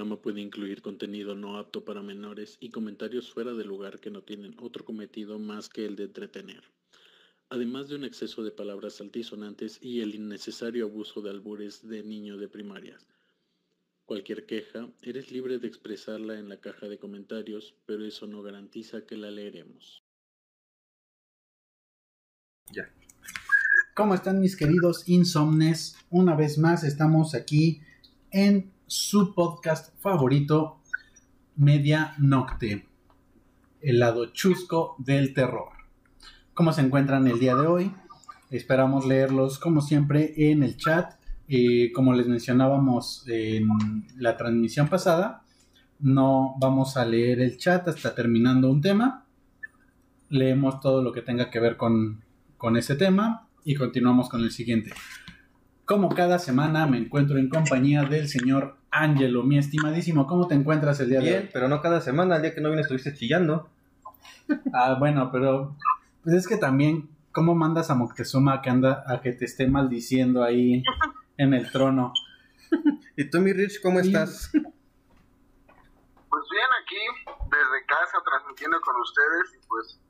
programa 0.00 0.22
puede 0.22 0.40
incluir 0.40 0.80
contenido 0.80 1.34
no 1.34 1.58
apto 1.58 1.84
para 1.84 2.00
menores 2.00 2.56
y 2.58 2.70
comentarios 2.70 3.30
fuera 3.30 3.52
de 3.52 3.64
lugar 3.64 4.00
que 4.00 4.08
no 4.08 4.22
tienen 4.22 4.56
otro 4.58 4.82
cometido 4.82 5.38
más 5.38 5.68
que 5.68 5.84
el 5.84 5.94
de 5.94 6.04
entretener, 6.04 6.64
además 7.50 7.90
de 7.90 7.96
un 7.96 8.04
exceso 8.04 8.42
de 8.42 8.50
palabras 8.50 8.98
altisonantes 9.02 9.78
y 9.82 10.00
el 10.00 10.14
innecesario 10.14 10.86
abuso 10.86 11.20
de 11.20 11.28
albures 11.28 11.86
de 11.86 12.02
niño 12.02 12.38
de 12.38 12.48
primarias. 12.48 13.06
Cualquier 14.06 14.46
queja, 14.46 14.88
eres 15.02 15.30
libre 15.30 15.58
de 15.58 15.68
expresarla 15.68 16.38
en 16.38 16.48
la 16.48 16.62
caja 16.62 16.88
de 16.88 16.96
comentarios, 16.96 17.74
pero 17.84 18.06
eso 18.06 18.26
no 18.26 18.40
garantiza 18.40 19.04
que 19.04 19.18
la 19.18 19.30
leeremos. 19.30 20.02
Ya. 22.72 22.90
¿Cómo 23.94 24.14
están 24.14 24.40
mis 24.40 24.56
queridos 24.56 25.06
insomnes? 25.10 25.94
Una 26.08 26.34
vez 26.34 26.56
más 26.56 26.84
estamos 26.84 27.34
aquí 27.34 27.82
en 28.30 28.72
su 28.90 29.34
podcast 29.34 29.94
favorito, 30.00 30.80
Media 31.54 32.14
Nocte, 32.18 32.88
el 33.80 34.00
lado 34.00 34.32
chusco 34.32 34.96
del 34.98 35.32
terror. 35.32 35.68
¿Cómo 36.54 36.72
se 36.72 36.80
encuentran 36.80 37.28
el 37.28 37.38
día 37.38 37.54
de 37.54 37.68
hoy? 37.68 37.94
Esperamos 38.50 39.06
leerlos 39.06 39.60
como 39.60 39.80
siempre 39.80 40.34
en 40.50 40.64
el 40.64 40.76
chat 40.76 41.20
eh, 41.52 41.92
como 41.92 42.12
les 42.14 42.26
mencionábamos 42.26 43.24
en 43.28 43.68
la 44.16 44.36
transmisión 44.36 44.88
pasada, 44.88 45.42
no 46.00 46.54
vamos 46.60 46.96
a 46.96 47.04
leer 47.04 47.40
el 47.40 47.58
chat 47.58 47.86
hasta 47.88 48.14
terminando 48.14 48.70
un 48.70 48.80
tema. 48.80 49.26
Leemos 50.28 50.80
todo 50.80 51.02
lo 51.02 51.12
que 51.12 51.22
tenga 51.22 51.50
que 51.50 51.58
ver 51.58 51.76
con, 51.76 52.24
con 52.56 52.76
ese 52.76 52.94
tema 52.94 53.48
y 53.64 53.74
continuamos 53.74 54.28
con 54.28 54.42
el 54.42 54.52
siguiente. 54.52 54.92
Como 55.90 56.14
cada 56.14 56.38
semana 56.38 56.86
me 56.86 56.98
encuentro 56.98 57.36
en 57.36 57.48
compañía 57.48 58.04
del 58.04 58.28
señor 58.28 58.76
Angelo, 58.92 59.42
mi 59.42 59.58
estimadísimo. 59.58 60.28
¿Cómo 60.28 60.46
te 60.46 60.54
encuentras 60.54 61.00
el 61.00 61.08
día 61.08 61.18
de 61.18 61.36
hoy? 61.36 61.50
pero 61.52 61.66
no 61.66 61.82
cada 61.82 62.00
semana, 62.00 62.36
el 62.36 62.42
día 62.42 62.54
que 62.54 62.60
no 62.60 62.68
vienes 62.68 62.86
estuviste 62.86 63.12
chillando. 63.12 63.68
Ah, 64.72 64.94
bueno, 65.00 65.32
pero 65.32 65.76
pues 66.22 66.36
es 66.36 66.46
que 66.46 66.58
también, 66.58 67.10
¿cómo 67.32 67.56
mandas 67.56 67.90
a 67.90 67.96
Moctezuma 67.96 68.54
a 68.54 68.62
que, 68.62 68.70
anda, 68.70 69.02
a 69.04 69.20
que 69.20 69.32
te 69.32 69.44
esté 69.44 69.66
maldiciendo 69.66 70.44
ahí 70.44 70.84
en 71.36 71.54
el 71.54 71.72
trono. 71.72 72.12
¿Y 73.16 73.28
tú, 73.28 73.40
mi 73.40 73.52
Rich, 73.52 73.82
cómo 73.82 73.98
estás? 73.98 74.52
Pues 74.52 74.62
bien, 76.52 76.68
aquí 76.84 77.02
desde 77.50 77.86
casa 77.86 78.18
transmitiendo 78.24 78.80
con 78.80 78.94
ustedes 78.94 79.54
y 79.58 79.66
pues 79.66 80.00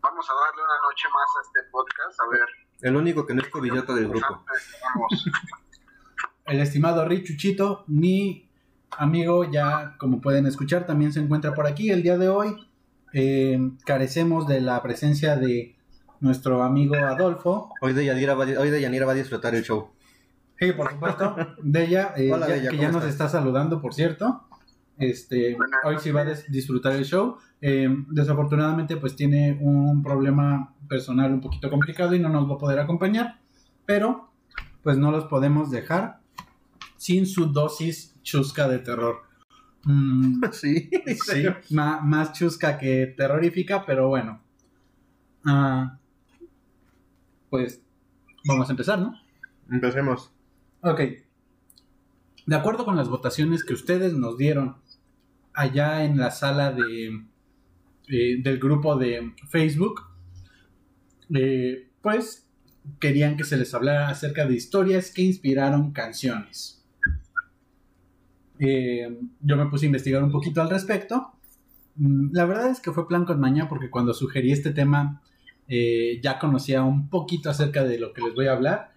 vamos 0.00 0.30
a 0.30 0.32
darle 0.32 0.62
una 0.62 0.78
noche 0.88 1.08
más 1.12 1.26
a 1.36 1.40
este 1.42 1.70
podcast, 1.72 2.20
a 2.20 2.28
ver. 2.28 2.63
El 2.80 2.96
único 2.96 3.26
que 3.26 3.34
no 3.34 3.42
es 3.42 3.48
cobillota 3.48 3.94
del 3.94 4.08
grupo. 4.08 4.44
el 6.46 6.60
estimado 6.60 7.04
Rich 7.06 7.28
Chuchito, 7.28 7.84
mi 7.86 8.48
amigo, 8.90 9.50
ya 9.50 9.96
como 9.98 10.20
pueden 10.20 10.46
escuchar, 10.46 10.86
también 10.86 11.12
se 11.12 11.20
encuentra 11.20 11.54
por 11.54 11.66
aquí 11.66 11.90
el 11.90 12.02
día 12.02 12.18
de 12.18 12.28
hoy. 12.28 12.68
Eh, 13.12 13.58
carecemos 13.86 14.46
de 14.48 14.60
la 14.60 14.82
presencia 14.82 15.36
de 15.36 15.76
nuestro 16.20 16.62
amigo 16.62 16.96
Adolfo. 16.96 17.70
Hoy 17.80 17.92
de 17.92 18.04
Yanira 18.04 18.34
va, 18.34 18.44
hoy 18.44 18.70
va 18.70 19.12
a 19.12 19.14
disfrutar 19.14 19.54
el 19.54 19.62
show. 19.62 19.90
Sí, 20.58 20.72
por 20.72 20.90
supuesto. 20.90 21.36
De 21.62 21.84
ella, 21.84 22.14
eh, 22.16 22.32
que 22.70 22.76
ya 22.76 22.90
nos 22.90 23.04
está 23.04 23.28
saludando, 23.28 23.80
por 23.80 23.94
cierto. 23.94 24.44
Este, 24.98 25.56
hoy 25.84 25.96
sí 25.98 26.10
va 26.10 26.22
a 26.22 26.34
disfrutar 26.48 26.92
el 26.94 27.04
show. 27.04 27.36
Eh, 27.60 27.88
desafortunadamente, 28.10 28.96
pues 28.96 29.16
tiene 29.16 29.58
un 29.60 30.02
problema 30.02 30.74
personal 30.88 31.32
un 31.32 31.40
poquito 31.40 31.70
complicado 31.70 32.14
y 32.14 32.20
no 32.20 32.28
nos 32.28 32.48
va 32.48 32.54
a 32.54 32.58
poder 32.58 32.78
acompañar. 32.78 33.40
Pero, 33.86 34.30
pues 34.82 34.96
no 34.96 35.10
los 35.10 35.24
podemos 35.24 35.70
dejar 35.70 36.20
sin 36.96 37.26
su 37.26 37.46
dosis 37.46 38.14
chusca 38.22 38.68
de 38.68 38.78
terror. 38.78 39.22
Mm, 39.84 40.42
sí, 40.52 40.90
sí 41.06 41.44
más, 41.70 42.32
chusca 42.32 42.78
que 42.78 43.06
terrorífica, 43.16 43.84
pero 43.84 44.08
bueno. 44.08 44.40
Ah, 45.44 45.98
pues 47.50 47.82
vamos 48.44 48.68
a 48.68 48.72
empezar, 48.72 48.98
¿no? 48.98 49.14
Empecemos. 49.70 50.32
Ok. 50.80 51.00
De 52.46 52.56
acuerdo 52.56 52.84
con 52.84 52.96
las 52.96 53.08
votaciones 53.08 53.64
que 53.64 53.74
ustedes 53.74 54.14
nos 54.14 54.36
dieron 54.36 54.76
allá 55.54 56.04
en 56.04 56.18
la 56.18 56.30
sala 56.30 56.72
de, 56.72 57.24
eh, 58.08 58.42
del 58.42 58.58
grupo 58.58 58.96
de 58.96 59.32
Facebook, 59.48 60.02
eh, 61.32 61.88
pues 62.02 62.46
querían 63.00 63.36
que 63.36 63.44
se 63.44 63.56
les 63.56 63.72
hablara 63.72 64.08
acerca 64.08 64.46
de 64.46 64.54
historias 64.54 65.10
que 65.10 65.22
inspiraron 65.22 65.92
canciones. 65.92 66.84
Eh, 68.58 69.18
yo 69.40 69.56
me 69.56 69.66
puse 69.66 69.86
a 69.86 69.88
investigar 69.88 70.22
un 70.22 70.30
poquito 70.30 70.60
al 70.60 70.68
respecto. 70.68 71.32
Mm, 71.96 72.32
la 72.32 72.44
verdad 72.44 72.68
es 72.70 72.80
que 72.80 72.92
fue 72.92 73.08
plan 73.08 73.24
con 73.24 73.40
maña 73.40 73.68
porque 73.68 73.90
cuando 73.90 74.12
sugerí 74.12 74.52
este 74.52 74.72
tema 74.72 75.22
ya 75.66 76.38
conocía 76.38 76.82
un 76.82 77.08
poquito 77.08 77.48
acerca 77.48 77.84
de 77.84 77.98
lo 77.98 78.12
que 78.12 78.20
les 78.20 78.34
voy 78.34 78.48
a 78.48 78.52
hablar. 78.52 78.92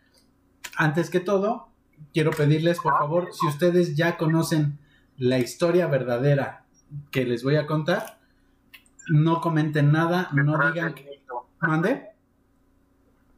Antes 0.76 1.10
que 1.10 1.22
todo, 1.22 1.70
quiero 2.14 2.32
pedirles, 2.32 2.80
por 2.80 2.92
favor, 2.92 3.30
si 3.32 3.48
ustedes 3.48 3.96
ya 3.96 4.18
conocen 4.18 4.78
la 5.18 5.40
historia 5.40 5.88
verdadera 5.88 6.64
que 7.12 7.26
les 7.26 7.44
voy 7.44 7.56
a 7.56 7.68
contar, 7.68 8.20
no 9.10 9.42
comenten 9.42 9.92
nada, 9.92 10.30
no 10.34 10.58
digan 10.72 10.94
que... 10.94 11.24
¿Mande? 11.60 11.90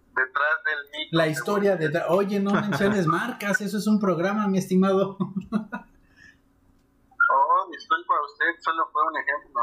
Detrás 0.10 0.64
del 0.66 0.92
mito. 0.92 1.18
La 1.18 1.28
historia 1.28 1.78
de... 1.78 1.90
Oye, 2.10 2.40
no 2.40 2.52
menciones 2.52 3.08
marcas, 3.08 3.62
eso 3.62 3.78
es 3.78 3.88
un 3.88 4.00
programa, 4.00 4.48
mi 4.48 4.58
estimado. 4.58 5.18
oh, 5.20 5.70
para 8.08 8.22
usted, 8.26 8.46
solo 8.60 8.90
fue 8.92 9.02
un 9.04 9.18
ejemplo. 9.18 9.62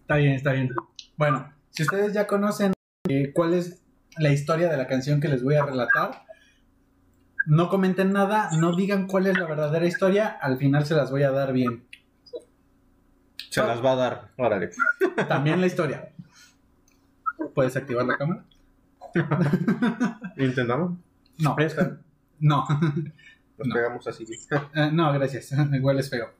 Está 0.00 0.16
bien, 0.16 0.32
está 0.32 0.52
bien. 0.52 0.70
Bueno, 1.16 1.52
si 1.70 1.82
ustedes 1.82 2.12
ya 2.12 2.26
conocen 2.26 2.74
eh, 3.08 3.32
cuál 3.32 3.54
es 3.54 3.80
la 4.18 4.30
historia 4.30 4.68
de 4.68 4.76
la 4.76 4.86
canción 4.86 5.20
que 5.20 5.28
les 5.28 5.42
voy 5.42 5.54
a 5.54 5.64
relatar, 5.64 6.24
no 7.46 7.68
comenten 7.68 8.12
nada, 8.12 8.50
no 8.58 8.74
digan 8.74 9.06
cuál 9.06 9.26
es 9.26 9.38
la 9.38 9.46
verdadera 9.46 9.86
historia, 9.86 10.28
al 10.28 10.56
final 10.58 10.86
se 10.86 10.94
las 10.94 11.10
voy 11.10 11.22
a 11.22 11.30
dar 11.30 11.52
bien. 11.52 11.84
Se 13.50 13.60
las 13.60 13.84
va 13.84 13.92
a 13.92 13.96
dar, 13.96 14.30
órale. 14.36 14.70
También 15.28 15.60
la 15.60 15.66
historia. 15.66 16.10
¿Puedes 17.54 17.76
activar 17.76 18.04
la 18.04 18.16
cámara? 18.16 18.44
¿Intentamos? 20.36 20.98
No. 21.38 21.56
No. 22.40 22.66
Nos 23.56 23.68
pegamos 23.72 24.06
así. 24.08 24.24
Eh, 24.74 24.90
no, 24.92 25.12
gracias. 25.12 25.52
Igual 25.72 26.00
es 26.00 26.10
feo. 26.10 26.30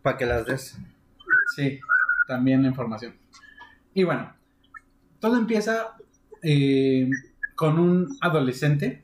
Para 0.00 0.16
que 0.16 0.26
las 0.26 0.46
des. 0.46 0.78
Sí, 1.54 1.78
también 2.26 2.62
la 2.62 2.68
información. 2.68 3.14
Y 3.92 4.04
bueno, 4.04 4.32
todo 5.20 5.36
empieza 5.36 5.96
eh, 6.42 7.10
con 7.54 7.78
un 7.78 8.16
adolescente 8.20 9.01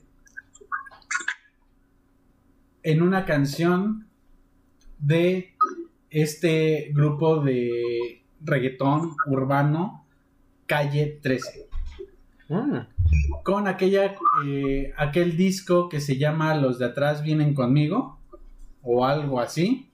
en 2.88 3.02
una 3.02 3.26
canción 3.26 4.06
de 4.98 5.54
este 6.08 6.90
grupo 6.94 7.40
de 7.42 8.22
reggaetón 8.40 9.14
urbano 9.26 10.06
Calle 10.64 11.18
13. 11.22 11.68
Mm. 12.48 12.78
Con 13.44 13.68
aquella, 13.68 14.16
eh, 14.46 14.94
aquel 14.96 15.36
disco 15.36 15.90
que 15.90 16.00
se 16.00 16.16
llama 16.16 16.54
Los 16.54 16.78
de 16.78 16.86
atrás 16.86 17.22
vienen 17.22 17.52
conmigo, 17.52 18.20
o 18.82 19.04
algo 19.04 19.38
así. 19.38 19.90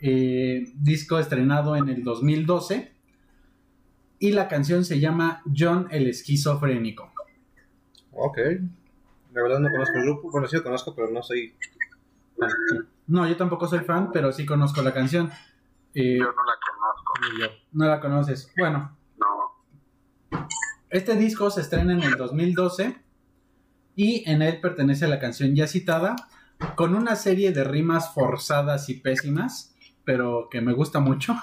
Eh, 0.00 0.64
disco 0.74 1.20
estrenado 1.20 1.76
en 1.76 1.88
el 1.90 2.02
2012. 2.02 2.90
Y 4.18 4.32
la 4.32 4.48
canción 4.48 4.84
se 4.84 4.98
llama 4.98 5.42
John 5.56 5.86
el 5.92 6.08
esquizofrénico. 6.08 7.12
Ok. 8.10 8.38
La 9.32 9.42
verdad 9.44 9.60
no 9.60 9.70
conozco 9.70 9.96
el 9.96 10.02
grupo. 10.02 10.30
Bueno, 10.32 10.48
sí 10.48 10.56
lo 10.56 10.64
conozco, 10.64 10.92
pero 10.92 11.08
no 11.08 11.22
soy 11.22 11.54
no, 13.06 13.28
yo 13.28 13.36
tampoco 13.36 13.66
soy 13.68 13.80
fan, 13.80 14.10
pero 14.12 14.32
sí 14.32 14.46
conozco 14.46 14.82
la 14.82 14.92
canción. 14.92 15.30
Eh, 15.94 16.18
yo 16.18 16.24
no 16.24 16.44
la 16.44 16.54
conozco. 16.66 17.12
No 17.72 17.86
la 17.86 18.00
conoces. 18.00 18.50
Bueno. 18.56 18.96
No. 19.18 20.40
Este 20.90 21.16
disco 21.16 21.50
se 21.50 21.62
estrena 21.62 21.92
en 21.92 22.02
el 22.02 22.16
2012 22.16 23.02
y 23.96 24.28
en 24.30 24.42
él 24.42 24.60
pertenece 24.60 25.04
a 25.04 25.08
la 25.08 25.18
canción 25.18 25.54
ya 25.54 25.66
citada 25.66 26.16
con 26.76 26.94
una 26.94 27.16
serie 27.16 27.52
de 27.52 27.64
rimas 27.64 28.14
forzadas 28.14 28.88
y 28.88 28.94
pésimas, 28.94 29.74
pero 30.04 30.48
que 30.50 30.60
me 30.60 30.72
gusta 30.72 31.00
mucho, 31.00 31.34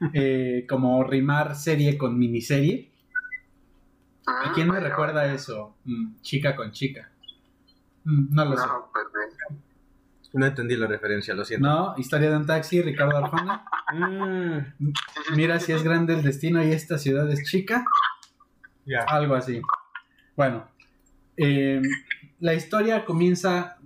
eh, 0.14 0.66
como 0.68 1.02
rimar 1.04 1.56
serie 1.56 1.96
con 1.96 2.18
miniserie. 2.18 2.92
¿A 4.26 4.52
quién 4.52 4.68
me 4.68 4.78
recuerda 4.78 5.32
eso? 5.32 5.76
Mm, 5.84 6.20
chica 6.20 6.54
con 6.54 6.70
chica. 6.72 7.10
Mm, 8.04 8.34
no 8.34 8.44
lo 8.44 8.56
sé. 8.56 8.64
No 10.34 10.46
entendí 10.46 10.76
la 10.76 10.86
referencia, 10.86 11.34
lo 11.34 11.44
siento. 11.44 11.66
No, 11.66 11.94
historia 11.96 12.30
de 12.30 12.36
un 12.36 12.46
taxi, 12.46 12.82
Ricardo 12.82 13.16
Arjona. 13.16 13.64
Mm. 13.92 14.92
mira 15.34 15.58
si 15.60 15.72
es 15.72 15.82
grande 15.82 16.14
el 16.14 16.22
destino 16.22 16.62
y 16.62 16.72
esta 16.72 16.98
ciudad 16.98 17.30
es 17.30 17.44
chica. 17.44 17.84
Ya. 18.84 19.04
Algo 19.04 19.34
así. 19.34 19.60
Bueno, 20.36 20.68
em, 21.36 21.82
la 22.40 22.54
historia 22.54 23.04
comienza 23.04 23.78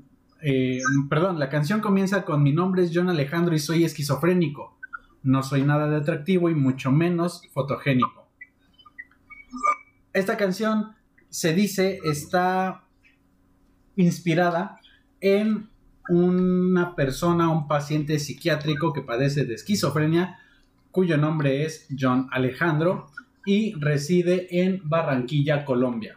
eh, 0.43 0.81
perdón, 1.09 1.39
la 1.39 1.49
canción 1.49 1.81
comienza 1.81 2.25
con 2.25 2.43
mi 2.43 2.53
nombre 2.53 2.83
es 2.83 2.91
John 2.93 3.09
Alejandro 3.09 3.55
y 3.55 3.61
soy 3.61 3.85
esquizofrénico. 3.85 4.77
No 5.23 5.45
soy 5.45 5.63
nada 5.63 5.89
de 5.89 5.97
atractivo 5.97 6.51
y 6.51 6.55
mucho 6.55 6.91
menos 6.91 7.43
fotogénico. 7.53 8.29
Esta 10.13 10.37
canción 10.37 10.97
se 11.31 11.55
dice 11.55 12.01
está 12.05 12.85
inspirada 13.95 14.81
en 15.21 15.71
una 16.09 16.95
persona, 16.97 17.49
un 17.49 17.69
paciente 17.69 18.19
psiquiátrico 18.19 18.93
que 18.93 19.03
padece 19.03 19.45
de 19.45 19.55
esquizofrenia, 19.55 20.39
cuyo 20.91 21.17
nombre 21.17 21.65
es 21.65 21.87
John 21.99 22.29
Alejandro 22.33 23.07
y 23.47 23.75
reside 23.81 24.63
en 24.63 24.81
Barranquilla, 24.85 25.65
Colombia. 25.65 26.17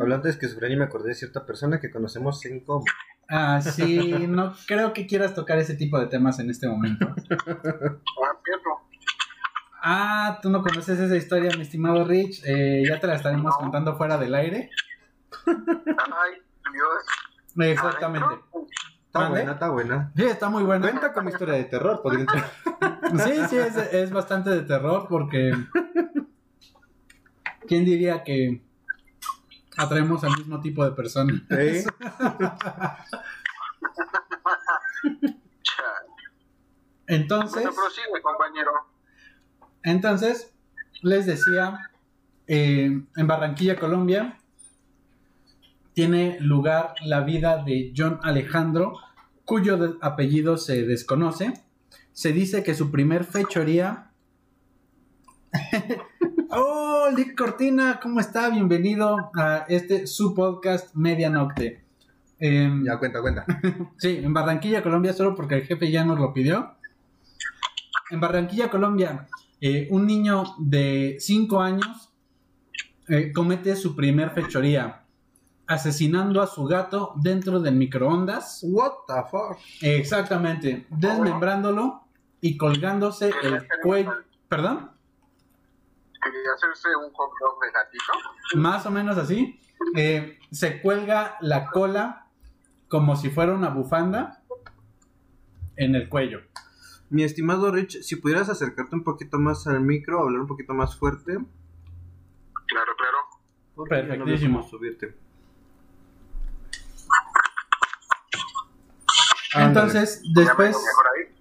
Hablando 0.00 0.24
de 0.24 0.30
esquizofrenia, 0.30 0.76
me 0.76 0.84
acordé 0.84 1.08
de 1.08 1.14
cierta 1.14 1.44
persona 1.46 1.80
que 1.80 1.90
conocemos 1.90 2.44
en 2.46 2.60
común. 2.60 2.84
Ah, 3.28 3.60
sí, 3.60 4.14
no 4.28 4.54
creo 4.66 4.92
que 4.92 5.06
quieras 5.06 5.34
tocar 5.34 5.58
ese 5.58 5.74
tipo 5.74 5.98
de 5.98 6.06
temas 6.06 6.38
en 6.38 6.50
este 6.50 6.68
momento. 6.68 7.06
Ah, 7.08 8.38
cierto. 8.44 8.70
Ah, 9.82 10.38
tú 10.42 10.50
no 10.50 10.62
conoces 10.62 10.98
esa 10.98 11.16
historia, 11.16 11.50
mi 11.56 11.62
estimado 11.62 12.04
Rich. 12.04 12.42
Eh, 12.44 12.84
ya 12.88 13.00
te 13.00 13.06
la 13.06 13.14
estaremos 13.16 13.52
No. 13.54 13.58
contando 13.58 13.96
fuera 13.96 14.18
del 14.18 14.34
aire. 14.34 14.70
Ay, 15.46 16.32
Dios. 16.72 17.04
Exactamente. 17.58 18.34
Está 19.06 19.28
buena, 19.30 19.52
está 19.52 19.68
buena. 19.70 20.12
Sí, 20.14 20.24
está 20.24 20.48
muy 20.50 20.62
buena. 20.62 20.88
Cuenta 20.88 21.12
como 21.12 21.30
historia 21.30 21.54
de 21.54 21.64
terror, 21.64 22.00
podría 22.02 22.20
entrar. 22.22 22.50
Sí, 23.24 23.32
sí, 23.48 23.56
es, 23.56 23.76
es 23.76 24.10
bastante 24.10 24.50
de 24.50 24.62
terror 24.62 25.06
porque. 25.08 25.52
¿Quién 27.68 27.84
diría 27.84 28.24
que 28.24 28.62
atraemos 29.76 30.24
al 30.24 30.36
mismo 30.36 30.60
tipo 30.60 30.84
de 30.84 30.90
personas? 30.90 31.40
¿Eh? 31.50 31.84
Entonces, 37.06 37.62
Bueno, 37.62 37.76
prosigue, 37.76 38.22
compañero. 38.22 38.70
entonces, 39.84 40.52
les 41.02 41.26
decía, 41.26 41.90
eh, 42.48 43.00
en 43.16 43.26
Barranquilla, 43.26 43.78
Colombia, 43.78 44.36
tiene 45.96 46.36
lugar 46.40 46.94
la 47.06 47.22
vida 47.22 47.64
de 47.64 47.94
John 47.96 48.20
Alejandro, 48.22 48.98
cuyo 49.46 49.96
apellido 50.02 50.58
se 50.58 50.84
desconoce. 50.84 51.54
Se 52.12 52.32
dice 52.32 52.62
que 52.62 52.74
su 52.74 52.90
primer 52.90 53.24
fechoría... 53.24 54.10
¡Oh, 56.50 57.08
Lick 57.16 57.34
Cortina! 57.34 57.98
¿Cómo 58.02 58.20
está? 58.20 58.50
Bienvenido 58.50 59.30
a 59.34 59.64
este 59.70 60.06
su 60.06 60.34
podcast 60.34 60.94
Media 60.94 61.30
Nocte. 61.30 61.82
Em, 62.40 62.84
Ya, 62.84 62.98
cuenta, 62.98 63.22
cuenta. 63.22 63.46
Sí, 63.96 64.20
en 64.22 64.34
Barranquilla, 64.34 64.82
Colombia, 64.82 65.14
solo 65.14 65.34
porque 65.34 65.54
el 65.54 65.62
jefe 65.62 65.90
ya 65.90 66.04
nos 66.04 66.18
lo 66.18 66.34
pidió. 66.34 66.74
En 68.10 68.20
Barranquilla, 68.20 68.68
Colombia, 68.68 69.28
eh, 69.62 69.88
un 69.90 70.06
niño 70.06 70.44
de 70.58 71.16
5 71.18 71.58
años 71.62 72.12
eh, 73.08 73.32
comete 73.32 73.74
su 73.76 73.96
primer 73.96 74.28
fechoría, 74.32 75.05
asesinando 75.66 76.40
a 76.42 76.46
su 76.46 76.64
gato 76.64 77.12
dentro 77.16 77.60
del 77.60 77.74
microondas. 77.74 78.60
What 78.64 78.92
the 79.08 79.14
fuck? 79.30 79.58
Exactamente, 79.82 80.86
desmembrándolo 80.90 82.02
y 82.40 82.56
colgándose 82.56 83.32
el 83.42 83.66
cuello. 83.82 84.12
¿Perdón? 84.48 84.90
Quería 86.22 86.52
hacerse 86.54 86.88
un 86.96 87.12
hot 87.12 87.30
dog 87.40 87.60
de 87.60 87.70
gatito. 87.72 88.12
Más 88.56 88.86
o 88.86 88.90
menos 88.90 89.16
así. 89.18 89.60
Eh, 89.94 90.38
se 90.50 90.80
cuelga 90.80 91.36
la 91.40 91.66
cola 91.70 92.28
como 92.88 93.16
si 93.16 93.30
fuera 93.30 93.52
una 93.52 93.68
bufanda 93.68 94.42
en 95.76 95.94
el 95.94 96.08
cuello. 96.08 96.40
Mi 97.10 97.22
estimado 97.22 97.70
Rich, 97.70 98.02
si 98.02 98.16
pudieras 98.16 98.48
acercarte 98.48 98.96
un 98.96 99.04
poquito 99.04 99.38
más 99.38 99.66
al 99.66 99.80
micro, 99.80 100.20
hablar 100.20 100.40
un 100.40 100.46
poquito 100.46 100.74
más 100.74 100.96
fuerte. 100.96 101.34
Claro, 102.66 102.92
claro. 102.96 103.18
no 103.76 103.84
Perfectísimo. 103.84 104.58
cómo 104.60 104.68
subirte. 104.68 105.25
Entonces, 109.64 110.22
¿Ya 110.22 110.30
me 110.34 110.44
después... 110.44 110.70
veo 110.70 110.80
mejor 110.80 111.04
ahí? 111.16 111.34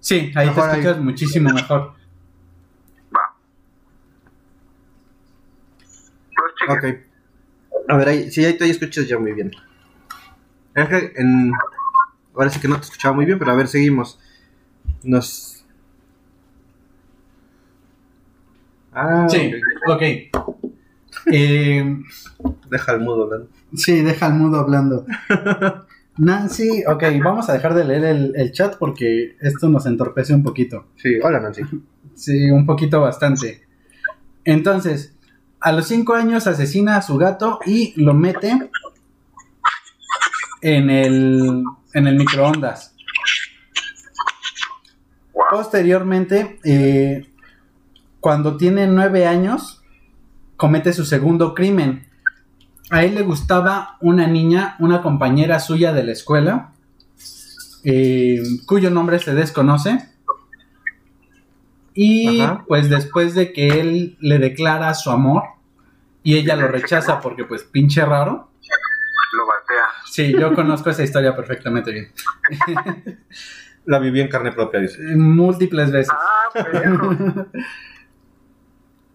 Sí, 0.00 0.32
ahí 0.34 0.46
Mejor 0.48 0.64
te 0.64 0.70
ahí. 0.70 0.80
escuchas 0.80 1.02
muchísimo 1.02 1.50
mejor. 1.52 1.94
Va. 3.14 3.34
Ok. 6.68 6.84
A 7.88 7.96
ver, 7.96 8.08
ahí, 8.08 8.30
sí, 8.30 8.44
ahí 8.44 8.56
te 8.56 8.68
escuchas 8.70 9.06
ya 9.08 9.18
muy 9.18 9.32
bien. 9.32 9.50
Es 10.74 10.88
que 10.88 11.12
en... 11.16 11.52
Ahora 12.34 12.50
sí 12.50 12.60
que 12.60 12.68
no 12.68 12.76
te 12.76 12.82
escuchaba 12.82 13.14
muy 13.14 13.24
bien, 13.26 13.38
pero 13.38 13.50
a 13.50 13.54
ver, 13.56 13.68
seguimos. 13.68 14.18
Nos... 15.02 15.64
Ah, 18.92 19.26
Sí, 19.28 19.52
ok. 19.86 20.02
Eh, 21.32 21.96
Deja 22.70 22.92
el 22.92 23.00
mudo 23.00 23.24
hablando. 23.24 23.48
sí, 23.74 24.00
deja 24.02 24.26
al 24.26 24.34
mudo 24.34 24.58
hablando. 24.60 25.06
Nancy, 26.20 26.84
ok, 26.86 27.02
vamos 27.24 27.48
a 27.48 27.54
dejar 27.54 27.74
de 27.74 27.84
leer 27.84 28.04
el, 28.04 28.32
el 28.36 28.52
chat 28.52 28.76
porque 28.76 29.36
esto 29.40 29.70
nos 29.70 29.86
entorpece 29.86 30.34
un 30.34 30.42
poquito. 30.42 30.88
Sí, 30.96 31.18
hola 31.22 31.40
Nancy. 31.40 31.62
Sí, 32.14 32.50
un 32.50 32.66
poquito 32.66 33.00
bastante. 33.00 33.66
Entonces, 34.44 35.16
a 35.60 35.72
los 35.72 35.86
5 35.86 36.14
años 36.14 36.46
asesina 36.46 36.96
a 36.96 37.02
su 37.02 37.16
gato 37.16 37.58
y 37.64 37.94
lo 37.98 38.12
mete 38.12 38.70
en 40.60 40.90
el, 40.90 41.64
en 41.94 42.06
el 42.06 42.16
microondas. 42.16 42.94
Posteriormente, 45.50 46.58
eh, 46.64 47.32
cuando 48.20 48.58
tiene 48.58 48.86
9 48.86 49.26
años, 49.26 49.82
comete 50.56 50.92
su 50.92 51.06
segundo 51.06 51.54
crimen. 51.54 52.09
A 52.90 53.04
él 53.04 53.14
le 53.14 53.22
gustaba 53.22 53.96
una 54.00 54.26
niña, 54.26 54.76
una 54.80 55.00
compañera 55.00 55.60
suya 55.60 55.92
de 55.92 56.02
la 56.02 56.12
escuela, 56.12 56.72
eh, 57.84 58.42
cuyo 58.66 58.90
nombre 58.90 59.18
se 59.20 59.34
desconoce. 59.34 60.08
Y 61.94 62.40
Ajá. 62.40 62.64
pues 62.66 62.88
después 62.88 63.34
de 63.34 63.52
que 63.52 63.68
él 63.80 64.16
le 64.20 64.38
declara 64.38 64.92
su 64.94 65.10
amor 65.10 65.42
y 66.22 66.36
ella 66.36 66.56
lo 66.56 66.68
rechaza 66.68 67.20
porque 67.20 67.44
pues 67.44 67.62
pinche 67.62 68.04
raro. 68.04 68.50
Lo 69.32 69.46
batea. 69.46 69.88
Sí, 70.06 70.32
yo 70.32 70.54
conozco 70.54 70.90
esa 70.90 71.04
historia 71.04 71.36
perfectamente 71.36 71.92
bien. 71.92 72.12
La 73.86 73.98
viví 73.98 74.20
en 74.20 74.28
carne 74.28 74.52
propia, 74.52 74.80
dice. 74.80 75.00
Múltiples 75.16 75.90
veces. 75.90 76.12
Ah. 76.12 77.46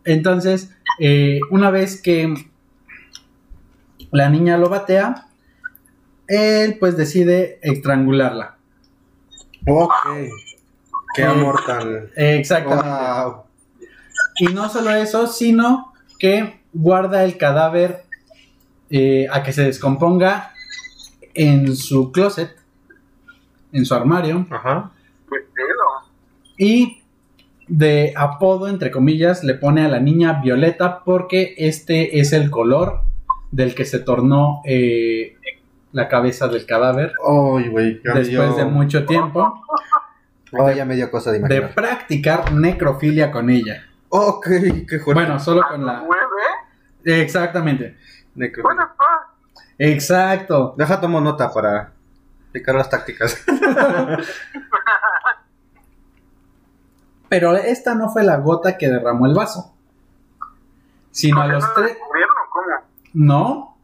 Entonces, 0.05 0.75
eh, 0.99 1.39
una 1.49 1.71
vez 1.71 2.01
que 2.01 2.33
la 4.11 4.29
niña 4.29 4.57
lo 4.57 4.69
batea, 4.69 5.27
él 6.27 6.77
pues 6.79 6.97
decide 6.97 7.59
estrangularla. 7.61 8.57
Ok. 9.67 9.93
Qué 11.15 11.21
Eh, 11.21 11.25
amor 11.25 11.61
tan... 11.65 12.09
Exactamente. 12.15 12.89
Wow. 12.89 13.43
Y 14.39 14.45
no 14.47 14.69
solo 14.69 14.91
eso, 14.91 15.27
sino 15.27 15.93
que 16.19 16.59
guarda 16.73 17.23
el 17.23 17.37
cadáver 17.37 18.03
eh, 18.89 19.27
a 19.31 19.43
que 19.43 19.53
se 19.53 19.63
descomponga 19.63 20.53
en 21.33 21.75
su 21.75 22.11
closet, 22.11 22.55
en 23.71 23.85
su 23.85 23.93
armario, 23.95 24.45
Ajá. 24.49 24.91
¿Qué 25.29 25.37
pedo? 25.53 26.11
y 26.57 27.01
de 27.67 28.13
apodo, 28.15 28.67
entre 28.67 28.91
comillas, 28.91 29.43
le 29.43 29.55
pone 29.55 29.83
a 29.83 29.87
la 29.89 29.99
niña 29.99 30.39
Violeta 30.41 31.03
porque 31.03 31.55
este 31.57 32.19
es 32.19 32.31
el 32.31 32.51
color 32.51 33.01
del 33.51 33.73
que 33.75 33.85
se 33.85 33.99
tornó 33.99 34.61
eh, 34.65 35.37
la 35.91 36.07
cabeza 36.09 36.47
del 36.47 36.65
cadáver 36.65 37.13
Ay, 37.25 37.69
güey. 37.69 37.99
después 38.03 38.27
dio- 38.27 38.53
de 38.55 38.65
mucho 38.65 39.05
tiempo 39.05 39.61
ya 40.75 40.85
me 40.85 40.95
dio 40.95 41.11
cosa 41.11 41.31
de 41.33 41.39
de 41.39 41.61
practicar 41.63 42.53
necrofilia 42.53 43.29
con 43.31 43.49
ella. 43.49 43.83
Ok, 44.09 44.47
qué 44.87 44.99
fuerte. 44.99 45.13
Bueno, 45.13 45.37
solo 45.39 45.61
¿A 45.63 45.67
con 45.69 45.85
la... 45.85 45.97
nueve? 46.05 47.21
Exactamente. 47.21 47.97
Necro- 48.37 48.63
What 48.63 48.75
the 48.77 48.83
fuck? 48.95 49.63
Exacto. 49.77 50.73
Deja 50.77 51.01
tomo 51.01 51.19
nota 51.19 51.51
para 51.53 51.91
explicar 52.43 52.75
las 52.75 52.89
tácticas. 52.89 53.43
Pero 57.29 57.55
esta 57.55 57.95
no 57.95 58.09
fue 58.09 58.23
la 58.23 58.37
gota 58.37 58.77
que 58.77 58.87
derramó 58.87 59.25
el 59.25 59.33
vaso. 59.33 59.73
Sino 61.11 61.41
a 61.41 61.45
¿Por 61.45 61.51
qué 61.53 61.59
los 61.59 61.73
tres... 61.73 61.97
No, 63.15 63.77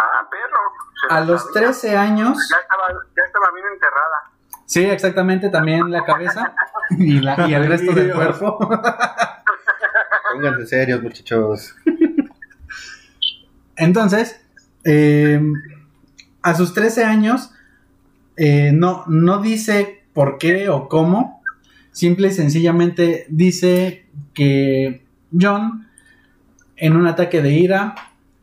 Ah, 0.00 0.28
perro. 0.30 1.16
A 1.16 1.20
los 1.24 1.40
sabía. 1.52 1.66
13 1.68 1.96
años... 1.96 2.38
Ya 2.50 2.56
estaba, 2.60 2.86
ya 3.16 3.22
estaba 3.26 3.46
bien 3.54 3.66
enterrada. 3.72 4.30
Sí, 4.64 4.84
exactamente, 4.84 5.48
también 5.50 5.90
la 5.90 6.04
cabeza 6.04 6.54
y, 6.90 7.20
la- 7.20 7.48
y 7.48 7.54
el 7.54 7.66
resto 7.66 7.92
del 7.92 8.12
cuerpo. 8.12 8.58
Pónganse 10.32 10.66
serios, 10.66 11.02
muchachos. 11.02 11.74
Entonces, 13.76 14.40
eh, 14.84 15.40
a 16.42 16.54
sus 16.54 16.74
13 16.74 17.04
años, 17.04 17.52
eh, 18.36 18.72
no, 18.72 19.04
no 19.08 19.40
dice 19.40 20.04
por 20.12 20.38
qué 20.38 20.68
o 20.68 20.88
cómo, 20.88 21.42
simple 21.92 22.28
y 22.28 22.32
sencillamente 22.32 23.26
dice 23.30 24.06
que 24.34 25.04
John, 25.38 25.88
en 26.76 26.96
un 26.96 27.06
ataque 27.06 27.42
de 27.42 27.50
ira, 27.52 27.94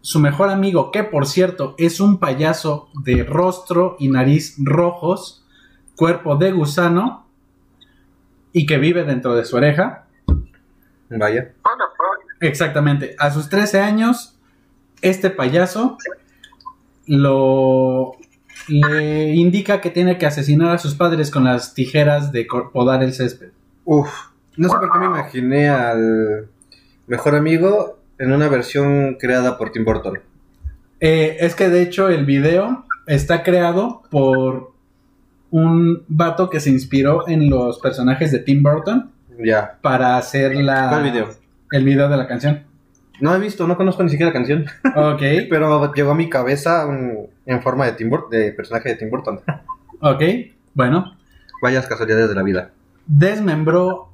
su 0.06 0.20
mejor 0.20 0.52
amigo, 0.52 0.92
que 0.92 1.04
por 1.04 1.26
cierto 1.26 1.74
es 1.80 2.00
un 2.00 2.20
payaso 2.20 2.90
de 3.04 3.24
rostro 3.24 3.96
y 3.98 4.10
nariz 4.10 4.54
rojos, 4.60 5.44
cuerpo 5.96 6.36
de 6.36 6.52
gusano, 6.52 7.26
y 8.54 8.68
que 8.68 8.78
vive 8.78 9.04
dentro 9.04 9.34
de 9.34 9.46
su 9.46 9.56
oreja, 9.56 10.06
Vaya. 11.10 11.54
Exactamente. 12.40 13.16
A 13.18 13.32
sus 13.32 13.50
13 13.50 13.80
años, 13.80 14.38
este 15.02 15.32
payaso 15.32 15.98
lo 17.08 18.12
le 18.68 19.34
indica 19.34 19.82
que 19.82 19.90
tiene 19.90 20.20
que 20.20 20.28
asesinar 20.28 20.76
a 20.76 20.78
sus 20.78 20.94
padres 20.94 21.32
con 21.32 21.46
las 21.46 21.74
tijeras 21.74 22.32
de 22.32 22.48
podar 22.72 23.02
el 23.02 23.14
césped. 23.14 23.50
Uf. 23.86 24.12
No 24.56 24.70
sé 24.70 24.76
por 24.78 24.92
qué 24.92 25.00
me 25.00 25.06
imaginé 25.06 25.70
al 25.70 26.48
mejor 27.08 27.36
amigo 27.36 27.98
en 28.20 28.32
una 28.32 28.48
versión 28.50 29.16
creada 29.20 29.58
por 29.58 29.72
Tim 29.72 29.86
Burton. 29.86 30.20
Eh, 31.00 31.38
es 31.40 31.56
que 31.56 31.70
de 31.70 31.82
hecho 31.82 32.10
el 32.10 32.26
video 32.26 32.86
está 33.08 33.44
creado 33.44 34.02
por 34.10 34.74
un 35.52 36.04
vato 36.08 36.50
que 36.50 36.60
se 36.60 36.70
inspiró 36.70 37.28
en 37.28 37.50
los 37.50 37.80
personajes 37.80 38.32
de 38.32 38.40
Tim 38.40 38.64
Burton 38.64 39.12
Ya. 39.44 39.78
para 39.82 40.18
hacer 40.18 40.56
la 40.56 40.90
¿Cuál 40.90 41.04
video? 41.04 41.30
el 41.72 41.84
video 41.84 42.10
de 42.10 42.18
la 42.18 42.28
canción. 42.28 42.64
No 43.22 43.34
he 43.34 43.40
visto, 43.40 43.66
no 43.68 43.78
conozco 43.78 44.04
ni 44.04 44.10
siquiera 44.10 44.30
la 44.32 44.34
canción. 44.34 44.66
Ok, 44.96 45.22
Pero 45.50 45.94
llegó 45.94 46.12
a 46.12 46.16
mi 46.16 46.30
cabeza 46.30 46.86
un- 46.86 47.28
en 47.46 47.62
forma 47.62 47.86
de 47.86 47.94
Tim 47.94 48.10
Burton, 48.10 48.30
de 48.32 48.52
personaje 48.54 48.90
de 48.90 48.96
Tim 48.96 49.10
Burton. 49.10 49.40
ok. 50.02 50.22
Bueno, 50.74 51.16
Vayas 51.62 51.88
casualidades 51.88 52.30
de 52.30 52.36
la 52.36 52.44
vida. 52.44 52.72
desmembró 53.08 54.10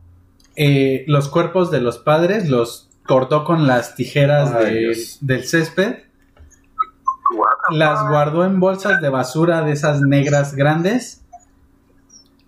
eh, 0.55 1.03
los 1.07 1.27
cuerpos 1.29 1.71
de 1.71 1.81
los 1.81 1.97
padres, 1.97 2.49
los 2.49 2.90
cortó 3.11 3.43
con 3.43 3.67
las 3.67 3.93
tijeras 3.95 4.57
de- 4.57 4.95
del 5.19 5.43
césped, 5.43 5.95
las 7.71 8.07
guardó 8.07 8.45
en 8.45 8.61
bolsas 8.61 9.01
de 9.01 9.09
basura 9.09 9.63
de 9.63 9.73
esas 9.73 9.99
negras 9.99 10.55
grandes 10.55 11.21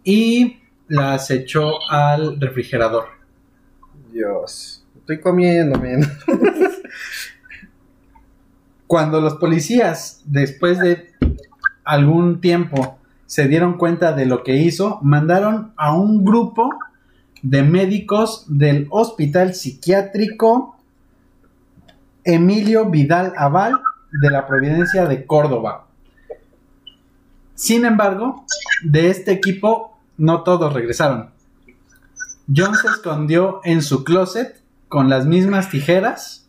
y 0.05 0.61
las 0.87 1.29
echó 1.31 1.69
al 1.91 2.39
refrigerador. 2.39 3.07
Dios. 4.13 4.85
Estoy 4.99 5.19
comiendo, 5.19 5.77
men. 5.77 6.09
Cuando 8.87 9.19
los 9.19 9.33
policías, 9.35 10.21
después 10.23 10.79
de 10.79 11.09
algún 11.83 12.39
tiempo, 12.39 12.99
se 13.25 13.49
dieron 13.49 13.77
cuenta 13.77 14.13
de 14.13 14.27
lo 14.27 14.43
que 14.43 14.55
hizo, 14.55 14.99
mandaron 15.01 15.73
a 15.75 15.93
un 15.93 16.23
grupo 16.23 16.69
de 17.43 17.61
médicos 17.61 18.45
del 18.47 18.87
Hospital 18.89 19.53
Psiquiátrico 19.53 20.75
Emilio 22.23 22.89
Vidal 22.89 23.33
Aval 23.37 23.73
de 24.21 24.31
la 24.31 24.47
Providencia 24.47 25.05
de 25.05 25.25
Córdoba. 25.25 25.87
Sin 27.53 27.85
embargo, 27.85 28.45
de 28.83 29.09
este 29.09 29.31
equipo 29.31 29.97
no 30.17 30.43
todos 30.43 30.73
regresaron. 30.73 31.31
John 32.53 32.75
se 32.75 32.87
escondió 32.87 33.59
en 33.63 33.81
su 33.81 34.03
closet 34.03 34.61
con 34.87 35.09
las 35.09 35.25
mismas 35.25 35.69
tijeras 35.69 36.47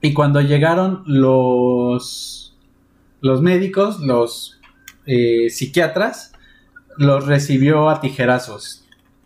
y 0.00 0.12
cuando 0.12 0.40
llegaron 0.40 1.02
los, 1.06 2.56
los 3.20 3.42
médicos, 3.42 4.00
los 4.00 4.58
eh, 5.06 5.50
psiquiatras, 5.50 6.32
los 6.96 7.26
recibió 7.26 7.90
a 7.90 8.00
tijerazos. 8.00 8.79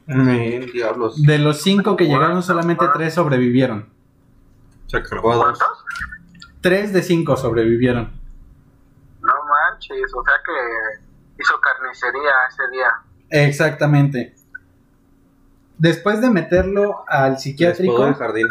Diablos. 0.07 1.23
De 1.23 1.39
los 1.39 1.63
cinco 1.63 1.97
que 1.97 2.07
llegaron, 2.07 2.43
solamente 2.43 2.85
tres 2.93 3.15
sobrevivieron. 3.15 3.89
Se 4.87 5.03
cargó 5.03 5.33
a 5.33 5.37
dos. 5.37 5.45
¿Cuántos? 5.59 5.85
Tres 6.61 6.93
de 6.93 7.03
cinco 7.03 7.37
sobrevivieron. 7.37 8.13
No 9.21 9.33
manches, 9.49 10.15
o 10.15 10.25
sea 10.25 10.35
que 10.45 11.43
hizo 11.43 11.55
carnicería 11.61 12.33
ese 12.49 12.71
día. 12.71 13.47
Exactamente. 13.47 14.35
Después 15.79 16.21
de 16.21 16.31
meterlo 16.31 17.05
al 17.09 17.39
psiquiátrico, 17.39 17.97
podó 17.97 18.09
el 18.09 18.15
jardín. 18.15 18.47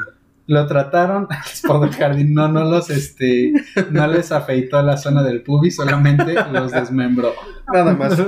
lo 0.48 0.68
trataron 0.68 1.28
les 1.46 1.62
podó 1.62 1.86
el 1.86 1.96
jardín, 1.96 2.34
no, 2.34 2.48
no 2.48 2.66
los, 2.66 2.90
este, 2.90 3.54
no 3.92 4.08
les 4.08 4.32
afeitó 4.32 4.82
la 4.82 4.98
zona 4.98 5.24
del 5.24 5.42
pubis, 5.42 5.76
solamente 5.76 6.34
los 6.52 6.72
desmembró. 6.72 7.34
Nada 7.72 7.94
más. 7.94 8.22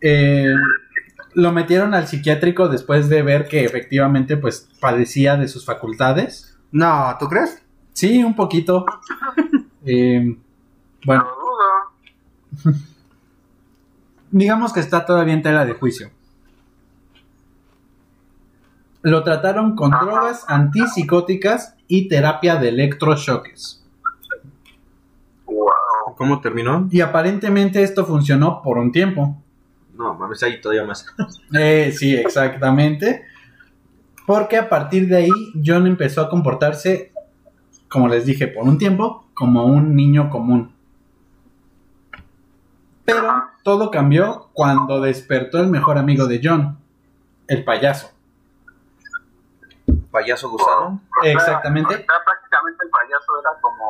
Eh, 0.00 0.54
lo 1.38 1.52
metieron 1.52 1.94
al 1.94 2.08
psiquiátrico 2.08 2.68
después 2.68 3.08
de 3.08 3.22
ver 3.22 3.46
que 3.46 3.64
efectivamente 3.64 4.36
pues 4.36 4.68
padecía 4.80 5.36
de 5.36 5.46
sus 5.46 5.64
facultades. 5.64 6.58
No, 6.72 7.14
¿tú 7.20 7.28
crees? 7.28 7.62
Sí, 7.92 8.22
un 8.24 8.34
poquito. 8.34 8.84
Eh, 9.90 10.36
bueno, 11.06 11.24
Lo 11.24 12.64
dudo. 12.64 12.74
digamos 14.30 14.72
que 14.74 14.80
está 14.80 15.06
todavía 15.06 15.32
en 15.32 15.40
tela 15.40 15.64
de 15.64 15.72
juicio. 15.72 16.10
Lo 19.00 19.22
trataron 19.22 19.76
con 19.76 19.92
drogas 19.92 20.44
antipsicóticas 20.48 21.76
y 21.86 22.08
terapia 22.08 22.56
de 22.56 22.68
electrochoques. 22.68 23.82
Wow. 25.46 26.16
¿Cómo 26.16 26.40
terminó? 26.42 26.86
Y 26.90 27.00
aparentemente 27.00 27.82
esto 27.82 28.04
funcionó 28.04 28.60
por 28.60 28.76
un 28.76 28.92
tiempo. 28.92 29.40
No, 29.98 30.14
mames, 30.14 30.42
ahí 30.44 30.60
todavía 30.60 30.84
más. 30.84 31.04
Eh, 31.52 31.92
sí, 31.92 32.14
exactamente. 32.14 33.26
Porque 34.26 34.56
a 34.56 34.68
partir 34.68 35.08
de 35.08 35.16
ahí 35.16 35.30
John 35.64 35.86
empezó 35.86 36.20
a 36.20 36.28
comportarse, 36.28 37.12
como 37.88 38.06
les 38.08 38.24
dije, 38.24 38.46
por 38.46 38.64
un 38.64 38.78
tiempo, 38.78 39.26
como 39.34 39.64
un 39.64 39.96
niño 39.96 40.30
común. 40.30 40.74
Pero 43.04 43.48
todo 43.64 43.90
cambió 43.90 44.50
cuando 44.52 45.00
despertó 45.00 45.58
el 45.58 45.68
mejor 45.68 45.98
amigo 45.98 46.26
de 46.26 46.40
John, 46.44 46.78
el 47.48 47.64
payaso. 47.64 48.12
Payaso 50.10 50.50
gusano. 50.50 51.00
Exactamente. 51.24 51.94
o 51.94 51.96
sea, 51.96 52.06
prácticamente 52.24 52.84
el 52.84 52.90
payaso 52.90 53.40
era 53.40 53.60
como, 53.62 53.84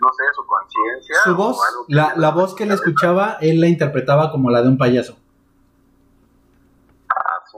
no 0.00 0.08
sé, 0.16 0.22
su 0.34 0.46
conciencia. 0.46 1.16
Su 1.24 1.34
voz, 1.34 1.58
la, 1.88 2.14
la 2.16 2.30
voz 2.30 2.54
que 2.54 2.64
él 2.64 2.70
escuchaba, 2.70 3.36
él 3.40 3.60
la 3.60 3.66
interpretaba 3.66 4.30
como 4.30 4.50
la 4.50 4.62
de 4.62 4.68
un 4.68 4.78
payaso. 4.78 5.18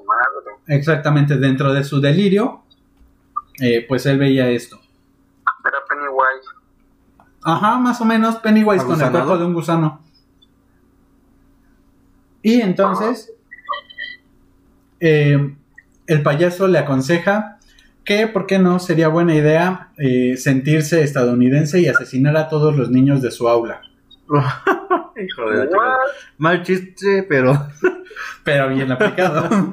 Madre. 0.09 0.57
Exactamente, 0.67 1.37
dentro 1.37 1.73
de 1.73 1.85
su 1.85 2.00
delirio, 2.00 2.62
eh, 3.61 3.85
pues 3.87 4.07
él 4.07 4.19
veía 4.19 4.49
esto. 4.49 4.81
Era 5.65 5.79
Pennywise. 5.88 6.49
Ajá, 7.43 7.79
más 7.79 8.00
o 8.00 8.05
menos 8.05 8.37
Pennywise 8.37 8.85
con 8.85 9.00
el 9.00 9.11
cuerpo 9.11 9.38
de 9.38 9.45
un 9.45 9.55
gusano. 9.55 10.03
Y 12.43 12.61
entonces, 12.61 13.33
eh, 15.00 15.55
el 16.07 16.23
payaso 16.23 16.69
le 16.69 16.79
aconseja 16.79 17.59
que, 18.05 18.27
¿por 18.27 18.47
qué 18.47 18.59
no? 18.59 18.79
Sería 18.79 19.09
buena 19.09 19.35
idea 19.35 19.91
eh, 19.99 20.37
sentirse 20.37 21.03
estadounidense 21.03 21.81
y 21.81 21.88
asesinar 21.88 22.37
a 22.37 22.49
todos 22.49 22.75
los 22.75 22.91
niños 22.91 23.21
de 23.21 23.31
su 23.31 23.49
aula. 23.49 23.83
Hijo 25.25 25.51
de 25.51 25.57
la 25.59 25.67
chica. 25.67 25.97
Mal 26.39 26.63
chiste, 26.63 27.25
pero. 27.29 27.69
Pero 28.43 28.69
bien 28.71 28.91
aplicado. 28.91 29.73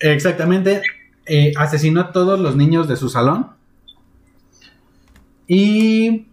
Exactamente. 0.00 0.80
eh, 1.26 1.52
asesinó 1.56 2.00
a 2.00 2.12
todos 2.12 2.38
los 2.40 2.56
niños 2.56 2.88
de 2.88 2.96
su 2.96 3.08
salón. 3.08 3.50
Y 5.46 6.26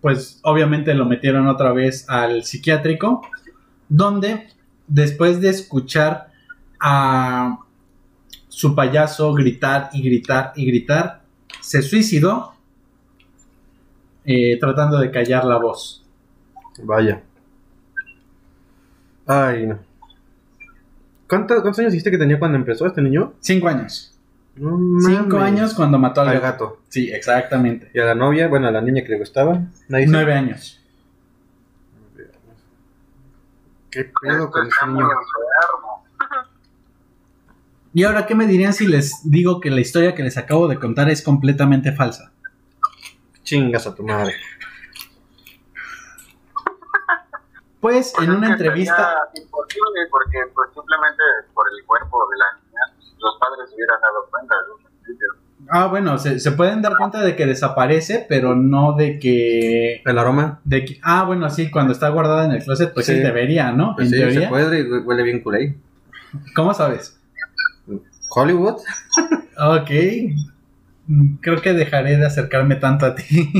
pues 0.00 0.40
obviamente 0.42 0.94
lo 0.94 1.04
metieron 1.04 1.46
otra 1.46 1.72
vez 1.72 2.08
al 2.08 2.44
psiquiátrico, 2.44 3.22
donde 3.88 4.48
después 4.86 5.40
de 5.40 5.50
escuchar 5.50 6.32
a 6.80 7.58
su 8.48 8.74
payaso 8.74 9.32
gritar 9.34 9.90
y 9.92 10.02
gritar 10.02 10.52
y 10.56 10.66
gritar, 10.66 11.22
se 11.60 11.82
suicidó 11.82 12.54
eh, 14.32 14.58
tratando 14.60 14.98
de 14.98 15.10
callar 15.10 15.44
la 15.44 15.56
voz. 15.58 16.04
Vaya. 16.82 17.22
Ay, 19.26 19.66
no. 19.66 19.78
¿Cuánto- 21.28 21.54
¿Cuántos 21.62 21.78
años 21.80 21.92
dijiste 21.92 22.10
que 22.10 22.18
tenía 22.18 22.38
cuando 22.38 22.56
empezó 22.58 22.86
este 22.86 23.02
niño? 23.02 23.34
Cinco 23.40 23.68
años. 23.68 24.16
No 24.56 24.76
Cinco 25.00 25.36
mames. 25.38 25.42
años 25.52 25.74
cuando 25.74 25.98
mató 25.98 26.20
al, 26.22 26.28
Al 26.28 26.40
gato. 26.40 26.64
gato. 26.66 26.80
Sí, 26.88 27.10
exactamente. 27.10 27.90
Y 27.94 28.00
a 28.00 28.04
la 28.04 28.14
novia, 28.14 28.48
bueno, 28.48 28.66
a 28.68 28.70
la 28.72 28.80
niña 28.80 29.02
que 29.02 29.10
le 29.10 29.18
gustaba. 29.18 29.52
Nadie 29.88 30.06
sabe. 30.06 30.12
Nueve 30.12 30.32
años. 30.34 30.76
¿Qué 33.90 34.10
pedo 34.22 34.50
con 34.50 34.66
ese 34.66 34.86
niño? 34.86 35.08
Y 37.92 38.04
ahora, 38.04 38.26
¿qué 38.26 38.34
me 38.36 38.46
dirían 38.46 38.72
si 38.72 38.86
les 38.86 39.28
digo 39.28 39.60
que 39.60 39.70
la 39.70 39.80
historia 39.80 40.14
que 40.14 40.22
les 40.22 40.36
acabo 40.36 40.68
de 40.68 40.78
contar 40.78 41.08
es 41.10 41.22
completamente 41.22 41.92
falsa? 41.92 42.32
Chingas 43.42 43.86
a 43.86 43.94
tu 43.94 44.02
madre. 44.04 44.34
Pues 47.80 48.12
en 48.18 48.24
es 48.24 48.28
una 48.36 48.52
entrevista... 48.52 49.14
imposible 49.34 50.00
porque 50.10 50.38
pues 50.54 50.68
simplemente 50.74 51.22
por 51.54 51.64
el 51.66 51.86
cuerpo 51.86 52.28
de 52.30 52.36
la 52.36 52.44
niña 52.60 52.80
pues, 52.94 53.06
los 53.18 53.38
padres 53.40 53.70
se 53.70 53.74
hubieran 53.74 53.98
dado 54.02 54.28
cuenta 54.30 54.54
de. 54.56 55.16
Ah, 55.72 55.86
bueno, 55.86 56.18
se, 56.18 56.40
se 56.40 56.52
pueden 56.52 56.82
dar 56.82 56.96
cuenta 56.98 57.22
de 57.22 57.36
que 57.36 57.46
desaparece, 57.46 58.26
pero 58.28 58.54
no 58.56 58.94
de 58.96 59.18
que... 59.18 60.02
El 60.04 60.18
aroma. 60.18 60.60
De 60.64 60.84
que, 60.84 60.98
ah, 61.02 61.24
bueno, 61.24 61.48
sí, 61.48 61.70
cuando 61.70 61.92
está 61.92 62.08
guardada 62.10 62.44
en 62.44 62.52
el 62.52 62.62
closet, 62.64 62.92
pues 62.92 63.06
sí, 63.06 63.14
Sí. 63.14 63.20
debería, 63.20 63.70
¿no? 63.72 63.94
Pues 63.94 64.08
en 64.08 64.12
sí, 64.14 64.18
teoría. 64.20 64.40
se 64.42 64.48
puede 64.48 64.80
y 64.80 64.82
huele 64.98 65.22
bien 65.22 65.42
culé. 65.42 65.76
¿Cómo 66.56 66.74
sabes? 66.74 67.18
Hollywood. 68.30 68.76
Ok. 69.58 69.90
Creo 71.40 71.60
que 71.60 71.72
dejaré 71.72 72.16
de 72.16 72.26
acercarme 72.26 72.76
tanto 72.76 73.06
a 73.06 73.14
ti. 73.14 73.50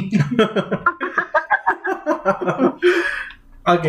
ok. 3.66 3.87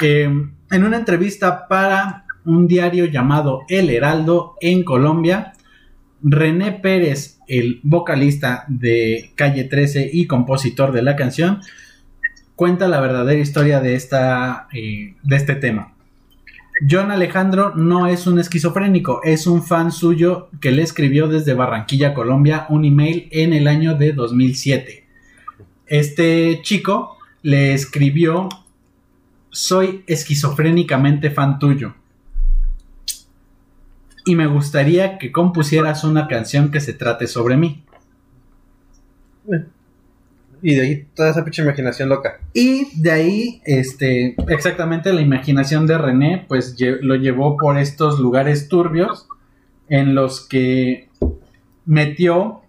eh, 0.00 0.48
en 0.70 0.84
una 0.84 0.96
entrevista 0.96 1.66
para 1.68 2.24
un 2.44 2.66
diario 2.66 3.04
llamado 3.06 3.62
El 3.68 3.90
Heraldo 3.90 4.56
en 4.60 4.84
Colombia, 4.84 5.52
René 6.22 6.72
Pérez, 6.72 7.38
el 7.46 7.80
vocalista 7.82 8.64
de 8.68 9.32
Calle 9.34 9.64
13 9.64 10.10
y 10.12 10.26
compositor 10.26 10.92
de 10.92 11.02
la 11.02 11.16
canción, 11.16 11.60
cuenta 12.56 12.88
la 12.88 13.00
verdadera 13.00 13.40
historia 13.40 13.80
de, 13.80 13.94
esta, 13.94 14.66
eh, 14.72 15.14
de 15.22 15.36
este 15.36 15.54
tema. 15.54 15.94
John 16.86 17.10
Alejandro 17.10 17.74
no 17.74 18.06
es 18.06 18.26
un 18.26 18.38
esquizofrénico, 18.38 19.20
es 19.24 19.46
un 19.46 19.64
fan 19.64 19.90
suyo 19.90 20.48
que 20.60 20.70
le 20.70 20.82
escribió 20.82 21.26
desde 21.26 21.54
Barranquilla, 21.54 22.14
Colombia, 22.14 22.66
un 22.68 22.84
email 22.84 23.28
en 23.32 23.52
el 23.52 23.66
año 23.66 23.96
de 23.96 24.12
2007. 24.12 25.04
Este 25.86 26.60
chico 26.62 27.16
le 27.42 27.72
escribió, 27.74 28.48
soy 29.50 30.04
esquizofrénicamente 30.06 31.30
fan 31.30 31.58
tuyo. 31.58 31.94
Y 34.24 34.36
me 34.36 34.46
gustaría 34.46 35.18
que 35.18 35.32
compusieras 35.32 36.04
una 36.04 36.28
canción 36.28 36.70
que 36.70 36.80
se 36.80 36.92
trate 36.92 37.26
sobre 37.26 37.56
mí. 37.56 37.82
Y 40.62 40.74
de 40.74 40.80
ahí 40.82 41.06
toda 41.14 41.30
esa 41.30 41.44
pinche 41.44 41.62
imaginación 41.62 42.08
loca. 42.08 42.40
Y 42.52 43.00
de 43.00 43.10
ahí, 43.10 43.62
este, 43.64 44.34
exactamente 44.48 45.12
la 45.12 45.20
imaginación 45.20 45.86
de 45.86 45.98
René, 45.98 46.44
pues 46.48 46.76
lle- 46.76 46.98
lo 47.00 47.14
llevó 47.16 47.56
por 47.56 47.78
estos 47.78 48.18
lugares 48.18 48.68
turbios 48.68 49.28
en 49.88 50.14
los 50.14 50.46
que 50.46 51.08
metió, 51.86 52.60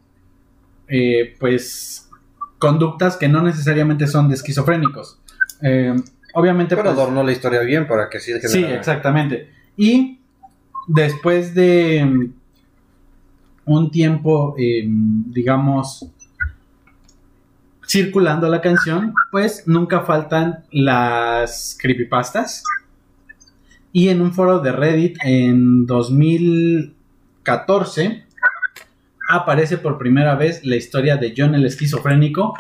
eh, 0.88 1.36
pues, 1.40 2.10
conductas 2.58 3.18
que 3.18 3.28
no 3.28 3.42
necesariamente 3.42 4.08
son 4.08 4.30
de 4.30 4.36
esquizofrénicos. 4.36 5.20
Eh, 5.62 5.96
obviamente, 6.34 6.76
Pero 6.76 6.90
pues, 6.90 6.98
adornó 7.00 7.24
la 7.24 7.32
historia 7.32 7.62
bien 7.62 7.88
para 7.88 8.10
que 8.10 8.20
sí 8.20 8.32
Sí, 8.48 8.64
exactamente. 8.64 9.50
Y 9.78 10.20
después 10.88 11.54
de 11.54 12.06
mm, 12.06 12.34
un 13.66 13.92
tiempo, 13.92 14.56
eh, 14.58 14.84
digamos, 14.88 16.10
circulando 17.90 18.48
la 18.50 18.62
canción, 18.62 19.16
pues 19.32 19.68
nunca 19.68 20.02
faltan 20.02 20.66
las 20.72 21.76
creepypastas. 21.82 22.64
Y 23.92 24.10
en 24.10 24.22
un 24.22 24.32
foro 24.32 24.60
de 24.60 24.72
Reddit 24.72 25.18
en 25.24 25.88
2014 25.88 28.26
aparece 29.32 29.80
por 29.80 29.98
primera 29.98 30.36
vez 30.36 30.64
la 30.64 30.76
historia 30.76 31.18
de 31.18 31.34
John 31.36 31.56
el 31.56 31.66
esquizofrénico, 31.66 32.54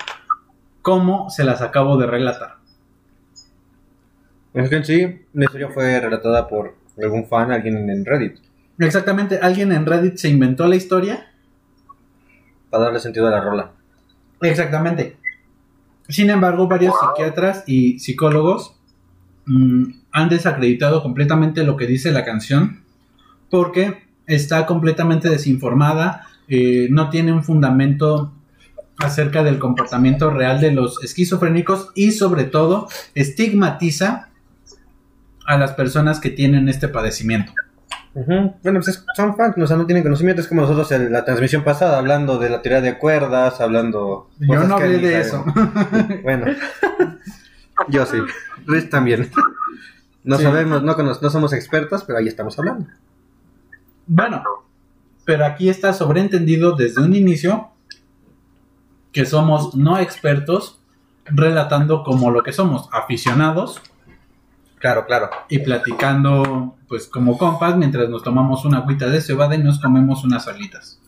como 0.81 1.29
se 1.29 1.43
las 1.43 1.61
acabo 1.61 1.95
de 1.97 2.07
relatar. 2.07 2.55
Es 4.55 4.67
que 4.69 4.77
en 4.77 4.85
sí, 4.85 5.21
la 5.33 5.45
historia 5.45 5.69
fue 5.69 5.99
relatada 5.99 6.47
por 6.47 6.75
algún 7.01 7.27
fan, 7.27 7.51
alguien 7.51 7.87
en 7.89 8.03
Reddit, 8.03 8.39
Exactamente, 8.79 9.39
alguien 9.41 9.73
en 9.73 9.85
Reddit 9.85 10.15
se 10.15 10.29
inventó 10.29 10.65
la 10.65 10.77
historia 10.77 11.27
para 12.69 12.85
darle 12.85 12.99
sentido 12.99 13.27
a 13.27 13.31
la 13.31 13.41
rola. 13.41 13.71
Exactamente. 14.41 15.17
Sin 16.09 16.31
embargo, 16.31 16.67
varios 16.67 16.95
psiquiatras 16.99 17.63
y 17.67 17.99
psicólogos 17.99 18.75
mm, 19.45 19.83
han 20.11 20.29
desacreditado 20.29 21.03
completamente 21.03 21.63
lo 21.63 21.77
que 21.77 21.85
dice 21.85 22.11
la 22.11 22.25
canción 22.25 22.81
porque 23.49 24.03
está 24.25 24.65
completamente 24.65 25.29
desinformada, 25.29 26.27
eh, 26.47 26.87
no 26.89 27.09
tiene 27.09 27.31
un 27.31 27.43
fundamento 27.43 28.33
acerca 28.97 29.43
del 29.43 29.59
comportamiento 29.59 30.29
real 30.29 30.59
de 30.59 30.71
los 30.71 31.03
esquizofrénicos 31.03 31.89
y 31.95 32.11
sobre 32.11 32.43
todo 32.43 32.87
estigmatiza 33.15 34.29
a 35.45 35.57
las 35.57 35.73
personas 35.73 36.19
que 36.19 36.29
tienen 36.29 36.69
este 36.69 36.87
padecimiento. 36.87 37.53
Bueno, 38.27 38.79
pues 38.79 38.87
es- 38.89 39.05
son 39.15 39.35
fans, 39.35 39.55
o 39.57 39.67
sea, 39.67 39.77
no 39.77 39.85
tienen 39.85 40.03
conocimiento. 40.03 40.41
Es 40.41 40.47
como 40.47 40.61
nosotros 40.61 40.91
en 40.91 41.11
la 41.11 41.23
transmisión 41.25 41.63
pasada, 41.63 41.97
hablando 41.99 42.37
de 42.37 42.49
la 42.49 42.61
teoría 42.61 42.81
de 42.81 42.97
cuerdas, 42.97 43.61
hablando. 43.61 44.29
Yo 44.39 44.63
no 44.63 44.75
hablé 44.75 44.97
de 44.99 45.23
sabemos. 45.23 45.45
Bueno, 46.23 46.45
yo 47.89 48.05
sí. 48.05 48.17
Luis 48.65 48.89
también. 48.89 49.31
No 50.23 50.37
Sí. 50.37 50.43
sabemos, 50.43 50.83
no, 50.83 50.95
no 50.97 51.29
somos 51.29 51.53
expertos, 51.53 52.03
pero 52.03 52.19
ahí 52.19 52.27
estamos 52.27 52.57
hablando. 52.59 52.87
Bueno, 54.05 54.43
pero 55.25 55.45
aquí 55.45 55.69
está 55.69 55.93
sobreentendido 55.93 56.75
desde 56.75 57.01
un 57.01 57.15
inicio 57.15 57.69
que 59.11 59.25
somos 59.25 59.75
no 59.75 59.97
expertos 59.97 60.79
relatando 61.25 62.03
como 62.03 62.31
lo 62.31 62.43
que 62.43 62.51
somos, 62.51 62.89
aficionados 62.91 63.81
Claro, 64.79 65.05
claro. 65.05 65.29
y 65.49 65.59
platicando 65.59 66.77
pues 66.87 67.07
como 67.07 67.37
compas 67.37 67.75
mientras 67.75 68.09
nos 68.09 68.23
tomamos 68.23 68.63
una 68.65 68.79
agüita 68.79 69.09
de 69.09 69.21
cebada 69.21 69.55
y 69.55 69.59
nos 69.59 69.79
comemos 69.79 70.23
unas 70.23 70.47
alitas. 70.47 70.99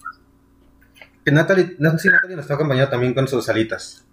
Que 1.24 1.32
Natalie, 1.32 1.76
Nancy 1.80 2.10
Natalie 2.10 2.36
nos 2.36 2.44
está 2.44 2.56
acompañando 2.56 2.90
también 2.90 3.14
con 3.14 3.28
sus 3.28 3.48
alitas. 3.48 4.06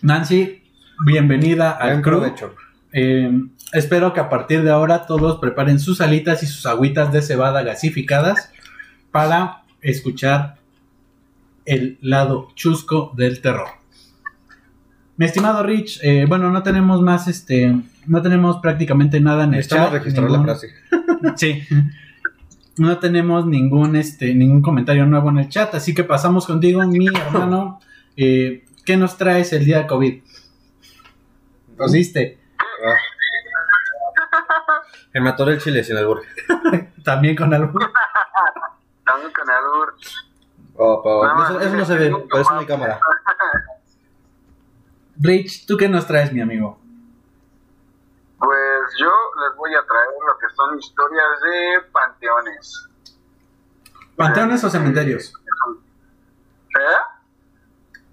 Nancy, 0.00 0.62
bienvenida 1.04 1.72
al 1.72 2.00
Buen 2.00 2.02
crew. 2.02 2.54
Eh, 2.92 3.30
espero 3.72 4.14
que 4.14 4.20
a 4.20 4.28
partir 4.28 4.62
de 4.62 4.70
ahora 4.70 5.06
todos 5.06 5.38
preparen 5.38 5.78
sus 5.78 6.00
alitas 6.00 6.42
y 6.42 6.46
sus 6.46 6.64
agüitas 6.66 7.12
de 7.12 7.20
cebada 7.20 7.62
gasificadas 7.62 8.50
para 9.10 9.64
escuchar 9.82 10.56
el 11.66 11.98
lado 12.00 12.48
chusco 12.54 13.12
del 13.16 13.42
terror. 13.42 13.68
Mi 15.18 15.26
estimado 15.26 15.62
Rich, 15.62 16.00
eh, 16.02 16.24
bueno, 16.26 16.50
no 16.50 16.62
tenemos 16.62 17.02
más, 17.02 17.28
este, 17.28 17.74
no 18.06 18.22
tenemos 18.22 18.58
prácticamente 18.58 19.20
nada 19.20 19.44
en 19.44 19.50
el 19.50 19.56
Necesitamos 19.56 19.86
chat. 19.90 19.98
registrar 19.98 20.26
ningún- 20.30 20.46
la 20.46 20.54
frase. 20.54 20.74
Sí. 21.36 21.62
No 22.78 22.98
tenemos 22.98 23.44
ningún, 23.44 23.96
este, 23.96 24.32
ningún 24.34 24.62
comentario 24.62 25.04
nuevo 25.06 25.30
en 25.30 25.38
el 25.38 25.48
chat, 25.48 25.74
así 25.74 25.92
que 25.94 26.04
pasamos 26.04 26.46
contigo, 26.46 26.80
mi 26.86 27.06
hermano. 27.16 27.80
Eh, 28.16 28.64
¿Qué 28.86 28.96
nos 28.96 29.18
traes 29.18 29.52
el 29.52 29.64
día 29.64 29.78
de 29.80 29.86
COVID? 29.88 30.22
¿Tosiste? 31.76 32.38
Ah. 32.58 32.94
El 35.12 35.22
mató 35.22 35.48
el 35.50 35.60
chile 35.60 35.82
sin 35.82 35.96
albur. 35.96 36.22
También 37.04 37.34
con 37.34 37.52
algo. 37.52 37.78
También 39.04 39.32
con 39.32 39.50
albur. 39.50 39.94
Oh, 40.80 41.26
eso, 41.44 41.60
eso 41.60 41.74
no 41.76 41.84
se 41.84 41.94
ve, 41.96 42.10
por 42.30 42.40
eso 42.40 42.52
no 42.54 42.60
hay 42.60 42.66
cámara. 42.66 43.00
Rich, 45.20 45.66
¿tú 45.66 45.76
qué 45.76 45.88
nos 45.88 46.06
traes, 46.06 46.32
mi 46.32 46.40
amigo? 46.40 46.78
Pues 48.38 48.94
yo 48.98 49.10
les 49.46 49.56
voy 49.56 49.74
a 49.74 49.84
traer 49.84 50.08
lo 50.26 50.38
que 50.38 50.46
son 50.54 50.78
historias 50.78 51.40
de 51.42 51.90
panteones. 51.90 52.88
¿Panteones 54.16 54.62
o 54.64 54.70
cementerios? 54.70 55.32
¿Eh? 56.70 57.00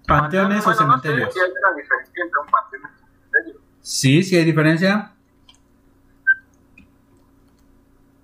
¿Panteones 0.06 0.60
o 0.60 0.64
Bueno, 0.64 0.86
no 0.86 0.96
sé 0.96 1.02
cementerios? 1.08 1.34
si 1.34 1.40
hay 1.40 1.50
una 1.50 1.76
diferencia 1.76 2.24
entre 2.24 2.40
un 2.40 2.46
panteón 2.50 2.82
y 2.82 2.84
un 2.86 2.98
cementerio. 2.98 3.60
Sí, 3.80 4.22
sí 4.24 4.36
hay 4.36 4.44
diferencia. 4.44 5.12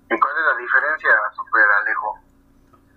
¿Y 0.09 0.19
cuál 0.19 0.33
es 0.37 0.45
la 0.53 0.57
diferencia, 0.61 1.09
Super 1.35 1.63
Alejo? 1.81 2.19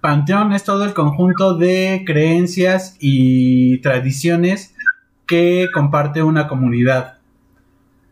Panteón 0.01 0.53
es 0.53 0.65
todo 0.65 0.85
el 0.85 0.95
conjunto 0.95 1.57
de 1.57 2.03
creencias 2.07 2.97
y 3.01 3.81
tradiciones 3.83 4.76
que 5.27 5.69
comparte 5.73 6.23
una 6.23 6.49
comunidad. 6.49 7.19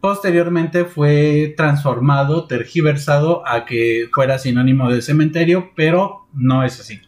Posteriormente 0.01 0.85
fue 0.85 1.55
transformado, 1.57 2.47
tergiversado 2.47 3.47
a 3.49 3.65
que 3.65 4.09
fuera 4.13 4.39
sinónimo 4.39 4.91
de 4.91 5.01
cementerio, 5.01 5.71
pero 5.75 6.27
no 6.35 6.63
es 6.63 6.79
así. 6.81 7.01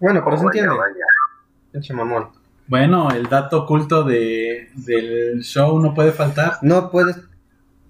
Bueno, 0.00 0.22
pero 0.24 0.36
se 0.36 0.44
Vaya, 0.44 0.62
entiende. 1.72 2.04
mamón. 2.04 2.28
Bueno, 2.66 3.10
el 3.10 3.28
dato 3.28 3.62
oculto 3.62 4.02
de, 4.04 4.70
del 4.74 5.42
show 5.42 5.78
no 5.80 5.94
puede 5.94 6.12
faltar. 6.12 6.54
No 6.62 6.90
puedes 6.90 7.20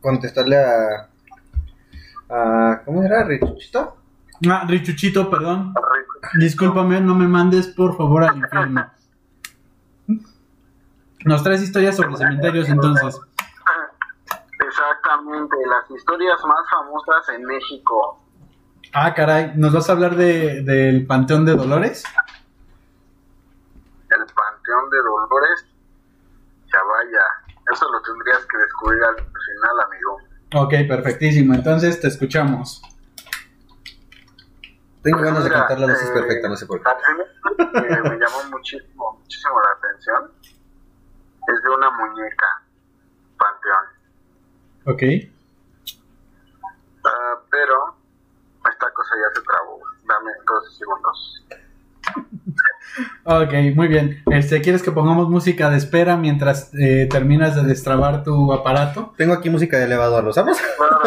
contestarle 0.00 0.56
a. 0.58 1.08
a 2.28 2.82
¿Cómo 2.84 3.02
era? 3.02 3.24
¿Richuchito? 3.24 3.96
Ah, 4.48 4.66
Richuchito, 4.68 5.30
perdón. 5.30 5.72
Discúlpame, 6.38 7.00
no 7.00 7.14
me 7.14 7.28
mandes 7.28 7.68
por 7.68 7.96
favor 7.96 8.24
al 8.24 8.36
infierno. 8.36 8.90
Nos 11.24 11.42
traes 11.42 11.62
historias 11.62 11.96
sobre 11.96 12.16
cementerios 12.16 12.68
entonces. 12.68 13.18
Exactamente, 14.60 15.56
las 15.66 15.90
historias 15.90 16.36
más 16.44 16.70
famosas 16.70 17.28
en 17.30 17.44
México. 17.44 18.20
Ah, 18.92 19.14
caray, 19.14 19.52
¿nos 19.56 19.72
vas 19.72 19.88
a 19.88 19.92
hablar 19.92 20.16
de, 20.16 20.62
del 20.62 21.06
Panteón 21.06 21.46
de 21.46 21.56
Dolores? 21.56 22.04
El 24.10 24.18
Panteón 24.18 24.90
de 24.90 24.98
Dolores, 24.98 25.66
ya 26.70 26.78
vaya, 26.78 27.62
eso 27.72 27.90
lo 27.90 28.02
tendrías 28.02 28.44
que 28.44 28.58
descubrir 28.58 29.02
al 29.04 29.16
final, 29.16 29.80
amigo. 29.86 30.18
Ok, 30.54 30.88
perfectísimo, 30.88 31.54
entonces 31.54 32.00
te 32.00 32.08
escuchamos. 32.08 32.82
Tengo 35.02 35.20
ganas 35.20 35.44
de 35.44 35.50
mira, 35.50 35.66
cantar 35.66 35.80
la 35.88 35.92
es 35.92 36.02
eh, 36.02 36.12
perfecta, 36.12 36.48
no 36.48 36.56
sé 36.56 36.66
por 36.66 36.82
qué. 36.82 36.90
Me 37.82 38.18
llamó 38.18 38.50
muchísimo, 38.50 39.18
muchísimo 39.20 39.54
la 39.60 39.88
atención 39.88 40.53
es 41.48 41.62
de 41.62 41.68
una 41.70 41.90
muñeca, 41.90 42.62
Panteón. 43.38 43.86
Ok. 44.86 45.02
Ah, 47.06 47.34
pero 47.50 47.94
esta 48.70 48.90
cosa 48.92 49.10
ya 49.14 49.40
se 49.40 49.46
trabó. 49.46 49.80
Dame 50.06 50.30
dos 50.46 50.76
segundos. 50.78 51.44
Ok, 53.24 53.52
muy 53.74 53.88
bien. 53.88 54.22
Este, 54.30 54.60
¿Quieres 54.60 54.82
que 54.82 54.92
pongamos 54.92 55.28
música 55.28 55.68
de 55.68 55.78
espera 55.78 56.16
mientras 56.16 56.70
eh, 56.74 57.08
terminas 57.10 57.56
de 57.56 57.62
destrabar 57.64 58.22
tu 58.22 58.52
aparato? 58.52 59.12
Tengo 59.16 59.32
aquí 59.32 59.50
música 59.50 59.78
de 59.78 59.84
elevador, 59.84 60.22
¿lo 60.22 60.30
usamos? 60.30 60.56
Bueno, 60.78 61.00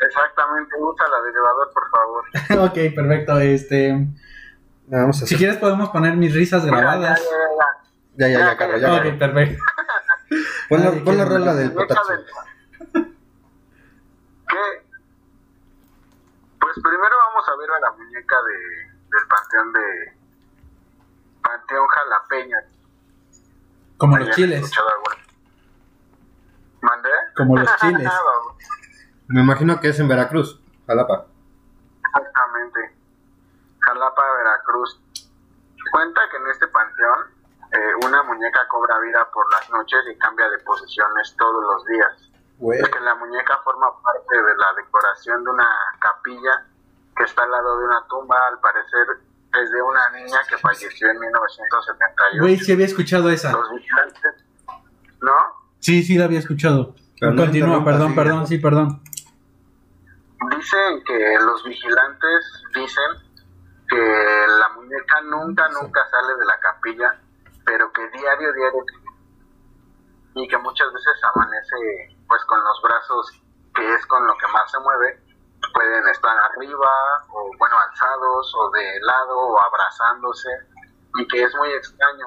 exactamente, 0.00 0.74
usa 0.80 1.06
la 1.08 1.22
de 1.22 1.30
elevador, 1.30 1.70
por 1.72 1.90
favor. 1.90 2.68
ok, 2.70 2.94
perfecto. 2.94 3.38
Este, 3.38 4.08
Vamos 4.88 5.16
a 5.16 5.18
si 5.20 5.24
hacer. 5.26 5.38
quieres 5.38 5.56
podemos 5.58 5.90
poner 5.90 6.16
mis 6.16 6.34
risas 6.34 6.64
grabadas. 6.64 7.20
Ya, 7.20 7.24
ya, 7.24 7.30
ya, 7.58 7.81
Ya, 8.16 8.28
ya, 8.28 8.38
ya, 8.38 8.56
Carlos, 8.56 8.80
ya. 8.80 8.94
Ok, 8.94 9.18
perfecto. 9.18 9.64
Pon 10.68 10.82
la, 10.82 10.90
pon 11.04 11.28
rola 11.28 11.54
del 11.54 11.70
¿Qué? 11.74 11.84
Pues 16.58 16.74
primero 16.82 17.16
vamos 17.26 17.46
a 17.46 17.56
ver 17.56 17.70
a 17.70 17.80
la 17.80 17.92
muñeca 17.92 18.36
de, 18.42 18.58
del 19.10 19.26
panteón 19.28 19.72
de 19.74 20.14
Panteón 21.42 21.86
Jalapeño. 21.86 22.56
Como 23.98 24.16
¿Hayan 24.16 24.28
los 24.28 24.36
chiles. 24.36 24.72
¿Mandé? 26.80 27.10
Como 27.36 27.58
los 27.58 27.76
chiles. 27.80 28.10
Me 29.28 29.42
imagino 29.42 29.78
que 29.80 29.88
es 29.88 30.00
en 30.00 30.08
Veracruz, 30.08 30.58
Jalapa. 30.86 31.26
Exactamente. 32.06 32.94
Jalapa, 33.80 34.22
Veracruz. 34.38 34.98
Cuenta 35.90 36.22
que 36.30 36.36
en 36.38 36.46
este 36.48 36.66
panteón 36.68 37.41
eh, 37.72 38.04
una 38.04 38.22
muñeca 38.24 38.66
cobra 38.68 38.98
vida 39.00 39.26
por 39.32 39.50
las 39.50 39.68
noches 39.70 40.00
y 40.12 40.18
cambia 40.18 40.48
de 40.50 40.58
posiciones 40.58 41.34
todos 41.38 41.62
los 41.64 41.86
días. 41.86 42.30
Güey. 42.58 42.80
Es 42.80 42.88
que 42.88 43.00
la 43.00 43.14
muñeca 43.14 43.58
forma 43.64 43.86
parte 44.02 44.36
de 44.36 44.56
la 44.56 44.72
decoración 44.76 45.42
de 45.44 45.50
una 45.50 45.68
capilla 45.98 46.66
que 47.16 47.24
está 47.24 47.42
al 47.42 47.50
lado 47.50 47.78
de 47.78 47.84
una 47.86 48.06
tumba, 48.08 48.36
al 48.50 48.58
parecer 48.60 49.06
es 49.60 49.70
de 49.70 49.82
una 49.82 50.10
niña 50.10 50.38
que 50.48 50.56
falleció 50.58 51.10
en 51.10 51.18
1978. 51.18 52.40
Güey, 52.40 52.58
sí 52.58 52.72
había 52.72 52.86
escuchado 52.86 53.30
esa. 53.30 53.52
Los 53.52 53.70
vigilantes, 53.70 54.44
¿no? 55.20 55.34
Sí, 55.78 56.02
sí 56.02 56.16
la 56.16 56.24
había 56.24 56.38
escuchado. 56.38 56.94
Pero 57.18 57.32
no 57.32 57.42
Continúa, 57.42 57.84
perdón, 57.84 58.14
perdón, 58.14 58.46
sí, 58.46 58.58
perdón. 58.58 59.02
Dicen 60.56 61.04
que 61.04 61.36
los 61.40 61.62
vigilantes 61.64 62.64
dicen 62.74 63.32
que 63.88 64.46
la 64.58 64.68
muñeca 64.74 65.20
nunca, 65.22 65.68
nunca 65.68 66.00
sale 66.10 66.34
de 66.36 66.44
la 66.44 66.58
capilla, 66.58 67.20
pero 67.64 67.90
que 67.92 68.08
diario, 68.10 68.52
diario, 68.52 68.84
y 70.34 70.48
que 70.48 70.58
muchas 70.58 70.92
veces 70.92 71.12
amanece 71.34 72.16
pues 72.28 72.44
con 72.46 72.62
los 72.62 72.82
brazos, 72.82 73.42
que 73.74 73.94
es 73.94 74.06
con 74.06 74.26
lo 74.26 74.36
que 74.36 74.46
más 74.48 74.70
se 74.70 74.80
mueve, 74.80 75.20
pueden 75.74 76.08
estar 76.08 76.36
arriba, 76.38 76.90
o 77.30 77.50
bueno, 77.58 77.76
alzados, 77.78 78.54
o 78.54 78.70
de 78.70 79.00
lado, 79.02 79.38
o 79.38 79.60
abrazándose, 79.60 80.48
y 81.16 81.28
que 81.28 81.42
es 81.42 81.54
muy 81.56 81.70
extraño, 81.72 82.26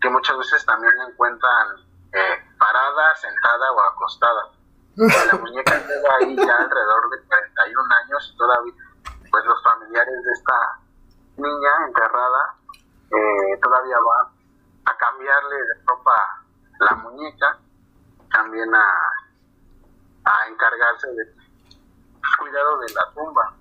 que 0.00 0.10
muchas 0.10 0.36
veces 0.38 0.64
también 0.66 0.96
la 0.98 1.04
encuentran 1.04 1.68
eh, 2.12 2.44
parada, 2.58 3.16
sentada 3.16 3.72
o 3.72 3.80
acostada. 3.80 4.50
La 4.96 5.38
muñeca 5.38 5.76
lleva 5.78 6.08
ahí 6.20 6.36
ya 6.36 6.56
alrededor 6.56 7.10
de 7.10 7.26
41 7.26 7.94
años 8.04 8.32
y 8.32 8.36
todavía, 8.36 8.74
pues 9.30 9.44
los 9.44 9.62
familiares 9.64 10.22
de 10.22 10.32
esta 10.32 10.78
niña 11.36 11.70
enterrada 11.88 12.54
eh, 13.10 13.58
todavía 13.60 13.96
van 13.98 14.33
a 14.86 14.96
cambiarle 14.96 15.56
de 15.56 15.74
ropa 15.86 16.12
la 16.80 16.94
muñeca, 16.96 17.58
también 18.32 18.74
a, 18.74 18.86
a 20.24 20.48
encargarse 20.50 21.08
de 21.08 21.24
cuidado 22.38 22.78
de 22.80 22.92
la 22.94 23.12
tumba. 23.14 23.54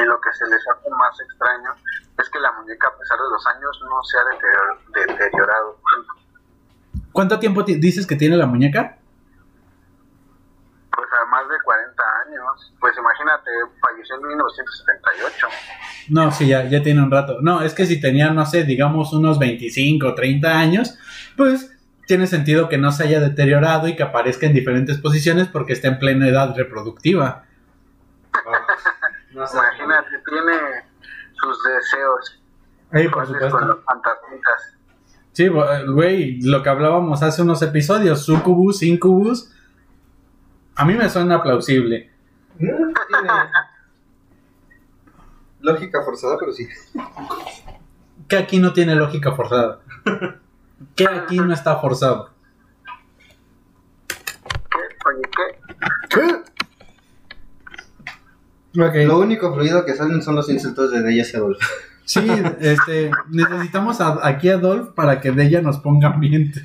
Y 0.00 0.04
lo 0.04 0.18
que 0.20 0.32
se 0.32 0.46
les 0.46 0.66
hace 0.68 0.88
más 0.90 1.20
extraño 1.20 1.70
es 2.18 2.30
que 2.30 2.40
la 2.40 2.52
muñeca, 2.52 2.88
a 2.88 2.96
pesar 2.98 3.18
de 3.18 3.28
los 3.30 3.46
años, 3.46 3.80
no 3.88 4.02
se 4.04 4.18
ha 4.18 4.24
deterior- 4.24 4.78
deteriorado. 5.18 5.76
¿Cuánto 7.12 7.38
tiempo 7.38 7.64
ti- 7.64 7.74
dices 7.78 8.06
que 8.06 8.16
tiene 8.16 8.36
la 8.38 8.46
muñeca? 8.46 8.98
Pues 11.02 11.10
a 11.20 11.26
más 11.30 11.48
de 11.48 11.56
40 11.64 12.02
años. 12.28 12.72
Pues 12.78 12.94
imagínate, 12.96 13.50
falleció 13.80 14.14
en 14.16 14.22
1978. 14.28 15.46
No, 16.10 16.30
sí, 16.30 16.46
ya, 16.46 16.64
ya 16.68 16.80
tiene 16.80 17.02
un 17.02 17.10
rato. 17.10 17.38
No, 17.40 17.60
es 17.62 17.74
que 17.74 17.86
si 17.86 18.00
tenía, 18.00 18.30
no 18.30 18.46
sé, 18.46 18.62
digamos 18.62 19.12
unos 19.12 19.40
25 19.40 20.06
o 20.06 20.14
30 20.14 20.48
años, 20.58 20.96
pues 21.36 21.76
tiene 22.06 22.28
sentido 22.28 22.68
que 22.68 22.78
no 22.78 22.92
se 22.92 23.02
haya 23.04 23.18
deteriorado 23.20 23.88
y 23.88 23.96
que 23.96 24.04
aparezca 24.04 24.46
en 24.46 24.52
diferentes 24.54 24.98
posiciones 24.98 25.48
porque 25.48 25.72
está 25.72 25.88
en 25.88 25.98
plena 25.98 26.28
edad 26.28 26.54
reproductiva. 26.56 27.44
No 29.34 29.46
sé. 29.46 29.56
Imagínate, 29.56 30.10
tiene 30.28 30.52
sus 31.32 31.58
deseos. 31.64 32.42
Ey, 32.92 33.08
por 33.08 33.26
Pues, 33.26 33.28
con 33.28 33.34
supuesto. 33.50 33.60
los 33.66 33.84
fantasmitas. 33.84 34.76
Sí, 35.32 35.48
güey, 35.48 36.42
lo 36.42 36.62
que 36.62 36.68
hablábamos 36.68 37.22
hace 37.22 37.40
unos 37.40 37.62
episodios, 37.62 38.26
sucubus, 38.26 38.82
incubus, 38.82 39.50
a 40.76 40.84
mí 40.84 40.94
me 40.94 41.08
suena 41.08 41.42
plausible. 41.42 42.10
Tiene 42.58 42.72
Lógica 45.60 46.02
forzada, 46.04 46.36
pero 46.40 46.52
sí. 46.52 46.68
Que 48.28 48.36
aquí 48.36 48.58
no 48.58 48.72
tiene 48.72 48.94
lógica 48.96 49.32
forzada. 49.32 49.80
Que 50.96 51.06
aquí 51.06 51.36
no 51.38 51.52
está 51.54 51.76
forzado. 51.76 52.30
¿Qué? 56.10 56.20
Oye, 58.80 58.92
¿qué? 58.92 59.04
Lo 59.06 59.18
único 59.20 59.52
fluido 59.54 59.84
que 59.84 59.94
salen 59.94 60.22
son 60.22 60.34
los 60.34 60.48
insultos 60.48 60.90
de 60.90 61.02
Deya 61.02 61.24
y 61.32 61.36
Adolfo. 61.36 61.60
Sí, 62.04 62.26
este, 62.60 63.10
necesitamos 63.28 64.00
a- 64.00 64.26
aquí 64.26 64.48
a 64.48 64.56
Dolph 64.58 64.94
para 64.94 65.20
que 65.20 65.30
de 65.30 65.44
ella 65.44 65.60
nos 65.62 65.78
ponga 65.78 66.08
ambiente. 66.08 66.60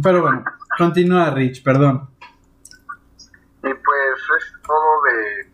Pero 0.00 0.22
bueno, 0.22 0.44
continúa 0.78 1.30
Rich, 1.30 1.62
perdón. 1.64 2.08
Es 4.38 4.52
todo 4.66 5.02
de, 5.04 5.44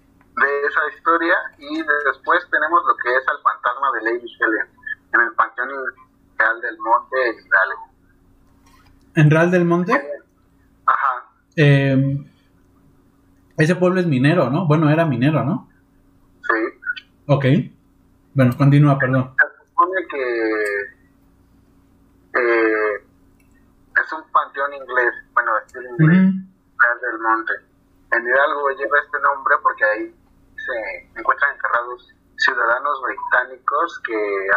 de 0.42 0.66
esa 0.66 0.80
historia. 0.96 1.34
Y 1.58 1.82
después 2.06 2.40
tenemos 2.50 2.80
lo 2.86 2.96
que 2.96 3.10
es 3.16 3.22
el 3.22 3.42
fantasma 3.42 3.92
de 3.94 4.02
Lady 4.02 4.36
Helen 4.40 4.68
en 5.14 5.20
el 5.20 5.32
Panteón 5.34 5.68
Real 6.38 6.60
del 6.60 6.78
Monte 6.78 7.28
en 7.28 7.34
Hidalgo. 7.46 7.88
En 9.16 9.30
Real 9.30 9.50
del 9.50 9.64
Monte, 9.64 9.92
Ajá. 10.86 11.30
eh, 11.56 12.24
ese 13.56 13.74
pueblo 13.74 14.00
es 14.00 14.06
minero, 14.06 14.48
¿no? 14.50 14.66
Bueno, 14.66 14.88
era 14.90 15.04
minero, 15.04 15.42
¿no? 15.44 15.68
Sí. 16.42 16.78
Ok. 17.26 17.44
Bueno, 18.34 18.56
continúa, 18.56 18.96
perdón. 18.98 19.34
Se 19.36 19.66
supone 19.66 20.06
que 20.08 20.82
eh, 22.40 22.94
es 24.00 24.12
un 24.12 24.22
panteón 24.30 24.72
inglés, 24.74 25.12
bueno, 25.34 25.50
es 25.66 25.74
el 25.74 25.84
inglés. 25.86 26.34
Real 26.78 27.00
del 27.02 27.18
Monte. 27.20 27.52
En 28.12 28.22
Hidalgo 28.22 28.70
lleva 28.78 28.96
este 29.04 29.18
nombre 29.20 29.54
porque 29.62 29.84
ahí 29.84 30.14
se 30.56 31.18
encuentran 31.20 31.52
enterrados 31.54 32.08
ciudadanos 32.36 32.98
británicos 33.02 34.00
que 34.06 34.14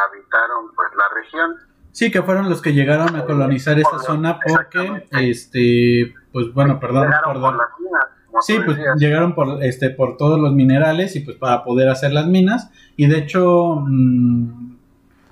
habitaron 0.08 0.72
pues 0.76 0.88
la 0.96 1.06
región. 1.16 1.56
Sí, 1.92 2.10
que 2.12 2.22
fueron 2.22 2.50
los 2.50 2.62
que 2.62 2.74
llegaron 2.74 3.16
a 3.16 3.26
colonizar 3.26 3.78
esa 3.78 4.00
zona 4.00 4.40
porque, 4.40 5.08
este, 5.20 6.14
pues 6.32 6.54
bueno, 6.54 6.80
perdón, 6.80 7.08
Llegaron 7.08 7.34
perdón. 7.34 7.58
por 7.58 7.58
las 7.58 7.80
minas. 7.80 8.46
Sí, 8.46 8.60
pues 8.64 8.78
decías. 8.78 8.96
llegaron 8.98 9.36
por 9.36 9.62
este 9.62 9.90
por 9.90 10.16
todos 10.16 10.40
los 10.40 10.54
minerales 10.54 11.16
y 11.18 11.20
pues 11.20 11.36
para 11.38 11.64
poder 11.66 11.90
hacer 11.90 12.14
las 12.14 12.28
minas 12.28 12.72
y 12.96 13.08
de 13.08 13.18
hecho 13.18 13.84
mm, 13.86 14.76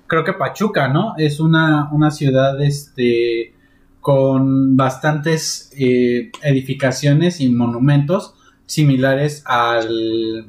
creo 0.05 0.25
que 0.25 0.33
Pachuca, 0.33 0.89
¿no? 0.89 1.13
Es 1.17 1.39
una, 1.39 1.89
una 1.93 2.11
ciudad 2.11 2.61
este 2.61 3.55
con 4.01 4.77
bastantes 4.77 5.71
eh, 5.77 6.31
edificaciones 6.43 7.41
y 7.41 7.49
monumentos 7.49 8.35
similares 8.65 9.43
al 9.45 10.47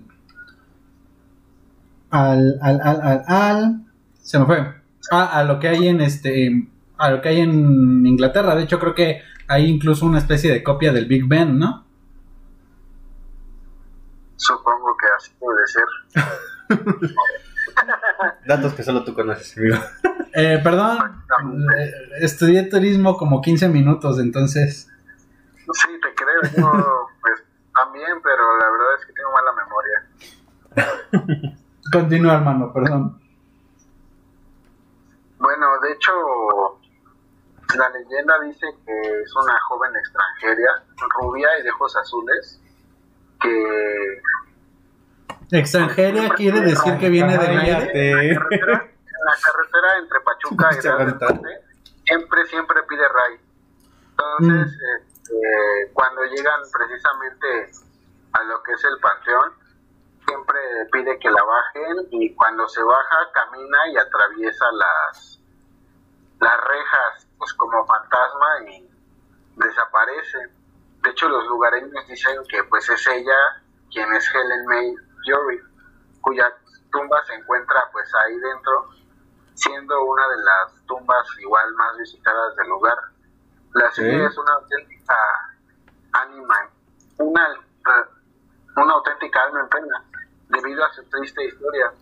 al 2.11 2.59
al 2.61 2.81
al 2.81 3.01
al, 3.03 3.25
al- 3.27 3.81
se 4.23 4.39
me 4.39 4.47
fue 4.47 4.59
a, 5.11 5.39
a 5.39 5.45
lo 5.45 5.59
que 5.59 5.69
hay 5.69 5.89
en 5.89 6.01
este 6.01 6.69
a 6.99 7.11
lo 7.11 7.21
que 7.23 7.29
hay 7.31 7.41
en 7.41 8.07
Inglaterra. 8.07 8.55
De 8.55 8.65
hecho, 8.65 8.79
creo 8.79 8.95
que 8.95 9.23
hay 9.49 9.67
incluso 9.67 10.05
una 10.07 10.19
especie 10.19 10.53
de 10.53 10.63
copia 10.63 10.93
del 10.93 11.07
Big 11.07 11.27
Ben, 11.27 11.59
¿no? 11.59 11.85
Supongo 14.37 14.97
que 14.99 15.07
así 15.17 15.33
debe 15.41 15.67
ser. 15.67 17.11
Datos 18.47 18.75
que 18.75 18.83
solo 18.83 19.03
tú 19.05 19.15
conoces, 19.15 19.57
amigo. 19.57 19.77
Eh, 20.33 20.61
perdón, 20.63 21.25
eh, 21.77 21.93
estudié 22.21 22.65
turismo 22.65 23.17
como 23.17 23.41
15 23.41 23.69
minutos, 23.69 24.19
entonces... 24.19 24.89
Sí, 25.73 25.89
te 26.03 26.15
creo. 26.15 26.43
Yo, 26.57 27.09
pues 27.21 27.43
también, 27.75 28.21
pero 28.23 28.59
la 28.59 28.71
verdad 28.71 28.95
es 28.99 29.07
que 29.07 29.13
tengo 29.13 29.31
mala 29.33 29.53
memoria. 29.65 31.41
Continúa, 31.93 32.35
hermano, 32.35 32.73
perdón. 32.73 33.21
Bueno, 35.39 35.67
de 35.81 35.93
hecho, 35.93 36.13
la 37.77 37.89
leyenda 37.91 38.35
dice 38.45 38.67
que 38.85 39.23
es 39.23 39.35
una 39.37 39.59
joven 39.69 39.93
extranjera, 39.97 40.85
rubia 41.21 41.49
y 41.59 41.63
de 41.63 41.71
ojos 41.71 41.97
azules, 41.97 42.61
que 43.41 44.21
Extranjera 45.53 46.29
quiere 46.37 46.61
decir 46.61 46.97
que 46.99 47.09
viene 47.09 47.37
del 47.37 47.59
aire. 47.59 48.90
La 49.25 49.37
carretera, 49.41 49.99
entre 49.99 50.21
Pachuca 50.21 50.71
y 50.73 50.81
Real. 50.81 51.19
Monte, 51.21 51.65
siempre, 52.05 52.47
siempre 52.47 52.83
pide 52.85 53.09
ray. 53.09 53.41
Entonces, 54.11 54.73
este, 54.99 55.93
cuando 55.93 56.25
llegan 56.25 56.61
precisamente 56.73 57.71
a 58.33 58.43
lo 58.45 58.63
que 58.63 58.73
es 58.73 58.85
el 58.85 58.99
panteón, 59.01 59.55
siempre 60.27 60.61
pide 60.93 61.19
que 61.19 61.31
la 61.31 61.43
bajen 61.43 62.07
y 62.11 62.35
cuando 62.35 62.69
se 62.69 62.83
baja 62.83 63.17
camina 63.33 63.79
y 63.93 63.97
atraviesa 63.97 64.65
las, 64.73 65.41
las 66.41 66.61
rejas, 66.65 67.29
pues 67.39 67.53
como 67.55 67.87
fantasma 67.87 68.71
y 68.71 68.91
desaparece. 69.57 70.39
De 71.03 71.11
hecho, 71.11 71.29
los 71.29 71.47
lugareños 71.47 72.07
dicen 72.09 72.37
que 72.49 72.63
pues 72.65 72.89
es 72.91 73.07
ella 73.07 73.63
quien 73.91 74.13
es 74.13 74.29
Helen 74.35 74.67
May 74.67 74.95
Jory, 75.27 75.61
cuya 76.21 76.53
tumba 76.93 77.25
se 77.27 77.35
encuentra 77.35 77.89
pues 77.93 78.09
ahí 78.15 78.39
dentro, 78.39 78.91
siendo 79.61 80.03
una 80.05 80.27
de 80.29 80.37
las 80.39 80.87
tumbas 80.87 81.27
igual 81.39 81.75
más 81.75 81.97
visitadas 81.99 82.57
del 82.57 82.69
lugar. 82.69 82.97
La 83.75 83.91
serie 83.93 84.25
es 84.25 84.37
una 84.39 84.55
auténtica 84.55 85.15
ánima, 86.13 86.71
una, 87.19 87.55
una 88.77 88.93
auténtica 88.95 89.43
alma 89.45 89.61
en 89.61 89.69
pena, 89.69 90.05
debido 90.49 90.85
a 90.85 90.93
su 90.93 91.05
triste 91.11 91.45
historia. 91.45 91.93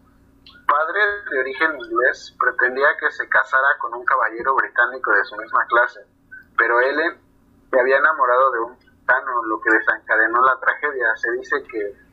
Padre 0.66 1.01
de 1.31 1.40
origen 1.40 1.79
inglés, 1.79 2.35
pretendía 2.38 2.97
que 3.01 3.11
se 3.11 3.29
casara 3.29 3.77
con 3.81 3.92
un 3.94 4.05
caballero 4.05 4.55
británico 4.55 5.11
de 5.12 5.25
su 5.25 5.37
misma 5.37 5.66
clase, 5.66 6.01
pero 6.57 6.81
Ellen 6.81 7.21
se 7.71 7.81
había 7.81 7.99
enamorado 7.99 8.53
de 8.53 8.61
un 8.61 8.79
gitano, 8.79 9.42
lo 9.44 9.61
que 9.61 9.71
desencadenó 9.71 10.42
la 10.42 10.59
tragedia. 10.61 11.16
Se 11.16 11.33
dice 11.33 11.62
que 11.64 12.08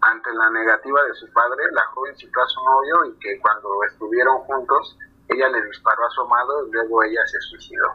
ante 0.00 0.30
la 0.34 0.50
negativa 0.50 1.00
de 1.08 1.14
su 1.14 1.26
padre, 1.32 1.64
la 1.72 1.82
joven 1.94 2.14
citó 2.16 2.40
a 2.40 2.48
su 2.48 2.60
novio 2.64 3.12
y 3.12 3.18
que 3.18 3.38
cuando 3.40 3.68
estuvieron 3.90 4.38
juntos, 4.40 4.96
ella 5.28 5.48
le 5.48 5.64
disparó 5.66 6.06
a 6.06 6.10
su 6.10 6.20
amado 6.22 6.66
y 6.68 6.72
luego 6.72 7.02
ella 7.02 7.20
se 7.26 7.40
suicidó. 7.40 7.86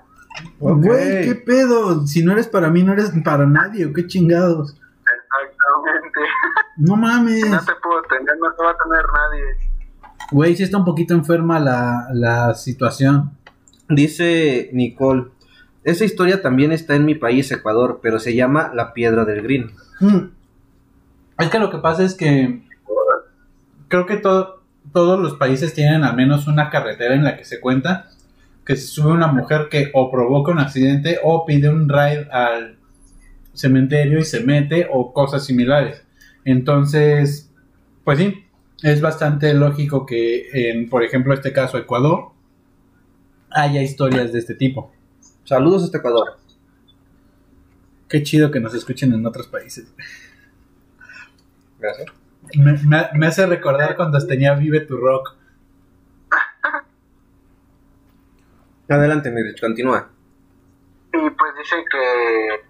Güey, 0.59 1.25
¿qué 1.25 1.35
pedo? 1.35 2.05
Si 2.07 2.23
no 2.23 2.31
eres 2.33 2.47
para 2.47 2.69
mí, 2.69 2.83
no 2.83 2.93
eres 2.93 3.11
para 3.23 3.45
nadie, 3.45 3.85
¿o 3.85 3.93
qué 3.93 4.07
chingados? 4.07 4.73
Exactamente. 4.99 6.19
No 6.77 6.95
Si 6.95 7.01
mames. 7.01 7.49
no 7.49 7.59
te 7.59 7.73
puedo 7.83 8.01
tener, 8.03 8.37
no 8.39 8.51
te 8.53 8.63
va 8.63 8.71
a 8.71 8.77
tener 8.77 9.05
nadie. 9.13 9.43
Güey, 10.31 10.55
sí 10.55 10.63
está 10.63 10.77
un 10.77 10.85
poquito 10.85 11.13
enferma 11.13 11.59
la, 11.59 12.07
la 12.13 12.55
situación. 12.55 13.37
Dice 13.89 14.69
Nicole, 14.73 15.27
esa 15.83 16.05
historia 16.05 16.41
también 16.41 16.71
está 16.71 16.95
en 16.95 17.05
mi 17.05 17.13
país, 17.13 17.51
Ecuador, 17.51 17.99
pero 18.01 18.19
se 18.19 18.33
llama 18.35 18.71
La 18.73 18.93
Piedra 18.93 19.25
del 19.25 19.41
Green. 19.43 19.75
Mm. 19.99 20.29
Es 21.39 21.49
que 21.49 21.59
lo 21.59 21.69
que 21.71 21.77
pasa 21.79 22.03
es 22.03 22.15
que 22.15 22.61
creo 23.87 24.05
que 24.05 24.17
todo- 24.17 24.61
todos 24.93 25.19
los 25.19 25.35
países 25.35 25.73
tienen 25.73 26.03
al 26.03 26.15
menos 26.15 26.47
una 26.47 26.69
carretera 26.69 27.15
en 27.15 27.23
la 27.23 27.37
que 27.37 27.45
se 27.45 27.59
cuenta 27.59 28.09
que 28.65 28.75
se 28.75 28.87
sube 28.87 29.11
una 29.11 29.27
mujer 29.27 29.67
que 29.69 29.89
o 29.93 30.11
provoca 30.11 30.51
un 30.51 30.59
accidente 30.59 31.19
o 31.23 31.45
pide 31.45 31.69
un 31.69 31.89
ride 31.89 32.27
al 32.31 32.77
cementerio 33.53 34.19
y 34.19 34.23
se 34.23 34.41
mete 34.41 34.87
o 34.91 35.13
cosas 35.13 35.45
similares. 35.45 36.03
Entonces, 36.45 37.51
pues 38.03 38.19
sí, 38.19 38.45
es 38.83 39.01
bastante 39.01 39.53
lógico 39.53 40.05
que 40.05 40.47
en, 40.69 40.89
por 40.89 41.03
ejemplo, 41.03 41.33
este 41.33 41.51
caso 41.53 41.77
Ecuador 41.77 42.29
haya 43.49 43.81
historias 43.81 44.31
de 44.31 44.39
este 44.39 44.55
tipo. 44.55 44.91
Saludos 45.43 45.83
hasta 45.83 45.97
Ecuador. 45.97 46.37
Qué 48.07 48.23
chido 48.23 48.51
que 48.51 48.59
nos 48.59 48.73
escuchen 48.75 49.11
en 49.13 49.25
otros 49.25 49.47
países. 49.47 49.91
Gracias. 51.81 52.07
Me, 52.57 52.73
me- 52.87 53.09
me 53.13 53.27
hace 53.27 53.45
recordar 53.45 53.95
cuando 53.95 54.17
tenía 54.25 54.53
Vive 54.53 54.81
tu 54.81 54.97
Rock. 54.97 55.35
Adelante, 58.89 59.31
Mirich, 59.31 59.59
continúa. 59.61 60.09
Y 61.13 61.29
pues 61.29 61.55
dice 61.57 61.77
que 61.89 62.65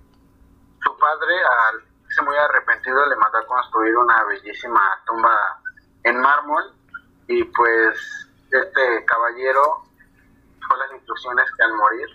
su 0.84 0.98
padre, 0.98 1.34
al 1.72 1.82
irse 2.06 2.22
muy 2.22 2.36
arrepentido, 2.38 3.06
le 3.10 3.16
mandó 3.16 3.38
a 3.40 3.48
construir 3.48 3.96
una 3.98 4.24
bellísima 4.26 4.82
tumba 5.08 5.36
en 6.04 6.20
mármol. 6.22 6.64
Y 7.28 7.44
pues 7.46 7.96
este 8.52 9.06
caballero 9.06 9.84
fue 10.68 10.78
las 10.78 10.92
instrucciones 10.94 11.46
que 11.58 11.64
al 11.64 11.74
morir 11.74 12.08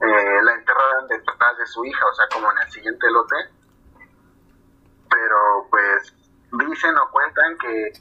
eh, 0.00 0.42
la 0.44 0.52
enterraran 0.54 1.08
detrás 1.08 1.58
de 1.58 1.66
su 1.66 1.84
hija, 1.84 2.04
o 2.06 2.14
sea, 2.14 2.26
como 2.32 2.50
en 2.52 2.58
el 2.64 2.70
siguiente 2.70 3.10
lote. 3.10 3.36
Pero 5.10 5.66
pues 5.70 6.14
dicen 6.52 6.96
o 6.96 7.10
cuentan 7.10 7.58
que 7.58 7.92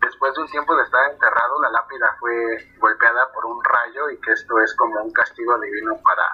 después 0.00 0.34
de 0.34 0.42
un 0.42 0.48
tiempo 0.48 0.74
de 0.76 0.84
estar 0.84 1.10
enterrado, 1.10 1.62
la 1.62 1.70
lápida 1.70 2.16
fue 2.18 2.32
golpeada 2.78 3.30
por 3.32 3.46
un 3.46 3.62
rayo 3.64 4.10
y 4.10 4.20
que 4.20 4.32
esto 4.32 4.58
es 4.60 4.74
como 4.74 5.02
un 5.02 5.12
castigo 5.12 5.58
divino 5.60 5.96
para 6.02 6.24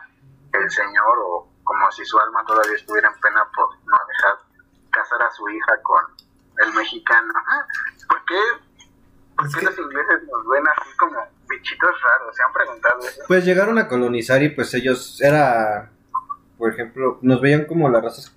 el 0.52 0.70
Señor 0.70 1.18
o 1.18 1.48
como 1.64 1.90
si 1.90 2.05
su 2.05 2.18
alma 2.18 2.44
todavía 2.46 2.76
estuviera 2.76 3.09
en 3.09 3.20
pena 3.20 3.44
por 3.55 3.68
no 3.85 3.98
dejar 4.09 4.38
casar 4.90 5.22
a 5.22 5.31
su 5.33 5.48
hija 5.48 5.83
con 5.83 6.02
el 6.59 6.72
mexicano. 6.74 7.35
¿Por 8.09 8.24
qué, 8.24 8.40
por 9.37 9.52
qué 9.52 9.64
los 9.64 9.79
ingleses 9.79 10.22
nos 10.31 10.48
ven 10.48 10.64
así 10.68 10.96
como 10.96 11.18
bichitos 11.48 11.90
raros? 12.02 12.37
¿Se 12.37 12.42
han 12.42 12.52
preguntado 12.52 12.98
eso? 13.00 13.22
Pues 13.26 13.44
llegaron 13.44 13.79
a 13.79 13.88
colonizar 13.88 14.42
y 14.42 14.50
pues 14.50 14.72
ellos 14.74 15.20
era, 15.20 15.90
por 16.59 16.73
ejemplo, 16.73 17.19
nos 17.23 17.40
veían 17.40 17.64
como 17.66 17.88
la 17.88 18.01
raza, 18.01 18.31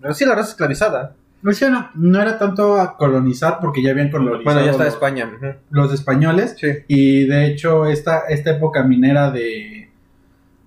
la, 0.00 0.12
sí, 0.14 0.24
la 0.24 0.34
raza 0.34 0.50
esclavizada. 0.50 1.14
No, 1.42 1.52
sí, 1.52 1.64
no, 1.68 1.90
no 1.94 2.20
era 2.22 2.38
tanto 2.38 2.76
a 2.80 2.96
colonizar 2.96 3.58
porque 3.60 3.82
ya 3.82 3.90
habían 3.90 4.10
colonizado 4.10 4.44
Bueno, 4.44 4.64
ya 4.64 4.70
está 4.70 4.84
los, 4.84 4.94
España. 4.94 5.30
los 5.70 5.92
españoles 5.92 6.54
Sí. 6.58 6.68
y 6.86 7.24
de 7.26 7.46
hecho 7.46 7.86
esta, 7.86 8.20
esta 8.28 8.50
época 8.52 8.84
minera 8.84 9.32
de 9.32 9.90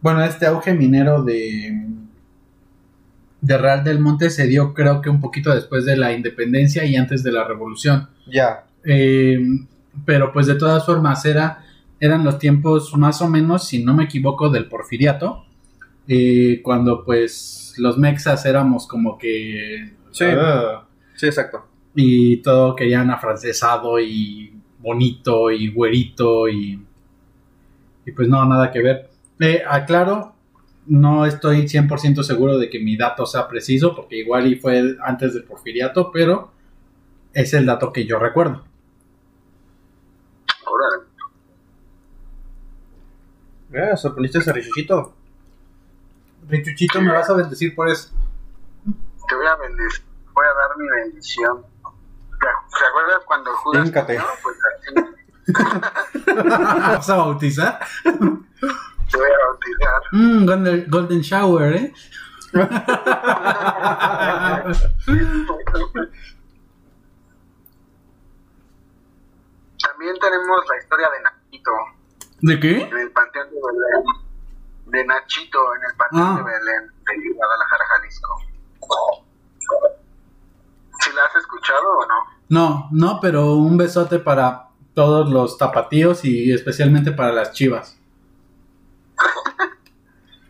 bueno 0.01 0.21
este 0.23 0.45
auge 0.47 0.73
minero 0.73 1.23
de 1.23 1.81
de 3.39 3.57
Real 3.57 3.83
del 3.85 3.99
Monte 3.99 4.29
se 4.29 4.47
dio 4.47 4.73
creo 4.73 5.01
que 5.01 5.09
un 5.09 5.21
poquito 5.21 5.53
después 5.55 5.85
de 5.85 5.95
la 5.95 6.11
independencia 6.11 6.83
y 6.83 6.97
antes 6.97 7.23
de 7.23 7.31
la 7.31 7.47
revolución 7.47 8.09
Ya. 8.27 8.65
Eh, 8.83 9.39
pero 10.05 10.33
pues 10.33 10.45
de 10.47 10.55
todas 10.55 10.85
formas 10.85 11.23
era 11.25 11.63
eran 12.01 12.25
los 12.25 12.37
tiempos 12.37 12.93
más 12.97 13.21
o 13.21 13.29
menos 13.29 13.65
si 13.65 13.81
no 13.83 13.93
me 13.93 14.03
equivoco 14.03 14.49
del 14.49 14.67
porfiriato 14.67 15.44
eh, 16.07 16.61
cuando 16.63 17.03
pues 17.03 17.73
los 17.77 17.97
mexas 17.97 18.45
éramos 18.45 18.87
como 18.87 19.17
que 19.17 19.91
Sí. 20.11 20.25
ah, 20.29 20.85
Sí, 21.15 21.27
exacto. 21.27 21.65
y 21.95 22.37
todo 22.37 22.75
querían 22.75 23.09
afrancesado 23.11 23.99
y 23.99 24.53
bonito 24.79 25.49
y 25.51 25.69
güerito 25.71 26.47
y, 26.49 26.85
y 28.05 28.11
pues 28.11 28.27
no, 28.27 28.45
nada 28.45 28.71
que 28.71 28.81
ver. 28.81 29.09
Eh, 29.39 29.63
aclaro, 29.67 30.35
no 30.87 31.25
estoy 31.25 31.67
100% 31.67 32.21
seguro 32.23 32.57
de 32.57 32.69
que 32.69 32.79
mi 32.79 32.95
dato 32.97 33.25
sea 33.25 33.47
preciso 33.47 33.95
porque 33.95 34.17
igual 34.17 34.47
y 34.47 34.55
fue 34.55 34.95
antes 35.03 35.33
del 35.33 35.43
porfiriato, 35.43 36.11
pero 36.11 36.51
es 37.33 37.53
el 37.53 37.65
dato 37.65 37.91
que 37.91 38.05
yo 38.05 38.19
recuerdo. 38.19 38.63
Órale. 40.65 41.03
Eh, 43.73 43.97
sorprendiste 43.97 44.49
a 44.49 44.53
Richuchito. 44.53 45.13
Richuchito, 46.47 47.01
me 47.01 47.11
vas 47.11 47.29
a 47.29 47.33
bendecir 47.33 47.73
por 47.75 47.89
eso. 47.89 48.09
Te 49.27 49.35
voy 49.35 49.47
a 49.47 49.55
bendecir, 49.55 50.05
voy 50.33 50.45
a 50.45 50.53
dar 50.53 50.77
mi 50.77 50.87
bendición. 50.89 51.65
¿Te 52.39 52.85
acuerdas 52.85 53.23
cuando 53.25 53.55
Judas 53.55 53.87
Híncate. 53.87 54.17
comió? 54.17 54.31
Pues 54.43 54.57
así 56.25 56.33
¿Vas 56.35 57.09
a 57.09 57.15
bautizar? 57.17 57.79
te 58.03 58.09
voy 58.11 59.29
a 59.29 59.45
bautizar. 59.47 60.01
Mm, 60.11 60.45
golden, 60.45 60.85
golden 60.89 61.21
Shower, 61.21 61.73
¿eh? 61.75 61.93
También 69.81 70.15
tenemos 70.19 70.59
la 70.69 70.77
historia 70.77 71.07
de 71.09 71.21
Naquito. 71.23 71.71
¿De 72.41 72.59
qué? 72.59 72.81
En 72.81 72.97
el 72.97 73.11
Panteón 73.11 73.49
de 73.49 73.55
Belén. 73.55 74.03
De 74.85 75.03
Nachito, 75.05 75.59
en 75.75 75.81
el 75.83 75.97
Panteón 75.97 76.27
Ah. 76.27 76.35
de 76.37 76.43
Belén, 76.43 76.91
de 77.05 77.33
Guadalajara, 77.33 77.85
Jalisco. 77.87 78.41
¿Sí 81.01 81.11
la 81.13 81.23
has 81.23 81.35
escuchado 81.35 81.97
o 81.99 82.05
no? 82.05 82.15
No, 82.49 82.89
no, 82.91 83.19
pero 83.21 83.53
un 83.55 83.77
besote 83.77 84.19
para 84.19 84.69
todos 84.93 85.29
los 85.29 85.57
tapatíos 85.57 86.23
y 86.23 86.53
especialmente 86.53 87.11
para 87.11 87.31
las 87.31 87.51
chivas. 87.53 87.97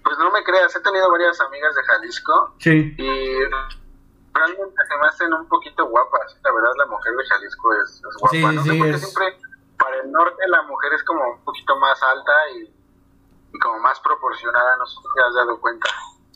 Pues 0.03 0.19
no 0.19 0.31
me 0.31 0.43
creas, 0.43 0.73
he 0.75 0.79
tenido 0.81 1.11
varias 1.11 1.41
amigas 1.41 1.73
de 1.75 1.81
Jalisco 1.83 2.53
Sí. 2.59 2.95
y 2.95 3.35
realmente 4.35 4.75
se 4.87 4.97
me 5.01 5.07
hacen 5.07 5.33
un 5.33 5.47
poquito 5.47 5.83
guapas. 5.87 6.37
La 6.43 6.51
verdad, 6.53 6.69
la 6.77 6.85
mujer 6.85 7.13
de 7.15 7.25
Jalisco 7.25 7.73
es, 7.73 7.89
es 7.95 8.01
guapa. 8.19 8.29
Sí, 8.29 8.41
no 8.55 8.63
sé 8.63 8.69
sí, 8.71 8.77
por 8.77 8.87
qué 8.87 8.93
es- 8.93 9.01
siempre 9.01 9.39
para 9.79 9.95
el 10.03 10.11
norte 10.11 10.43
la 10.47 10.61
mujer 10.63 10.93
es 10.93 11.03
como 11.05 11.27
un 11.31 11.43
poquito 11.43 11.75
más 11.79 12.01
alta 12.03 12.31
y, 12.55 12.74
y 13.55 13.59
como 13.59 13.79
más 13.79 13.99
proporcionada, 14.01 14.77
no 14.77 14.85
sé 14.85 14.95
si 14.95 15.01
te 15.01 15.23
has 15.23 15.35
dado 15.35 15.59
cuenta. 15.59 15.89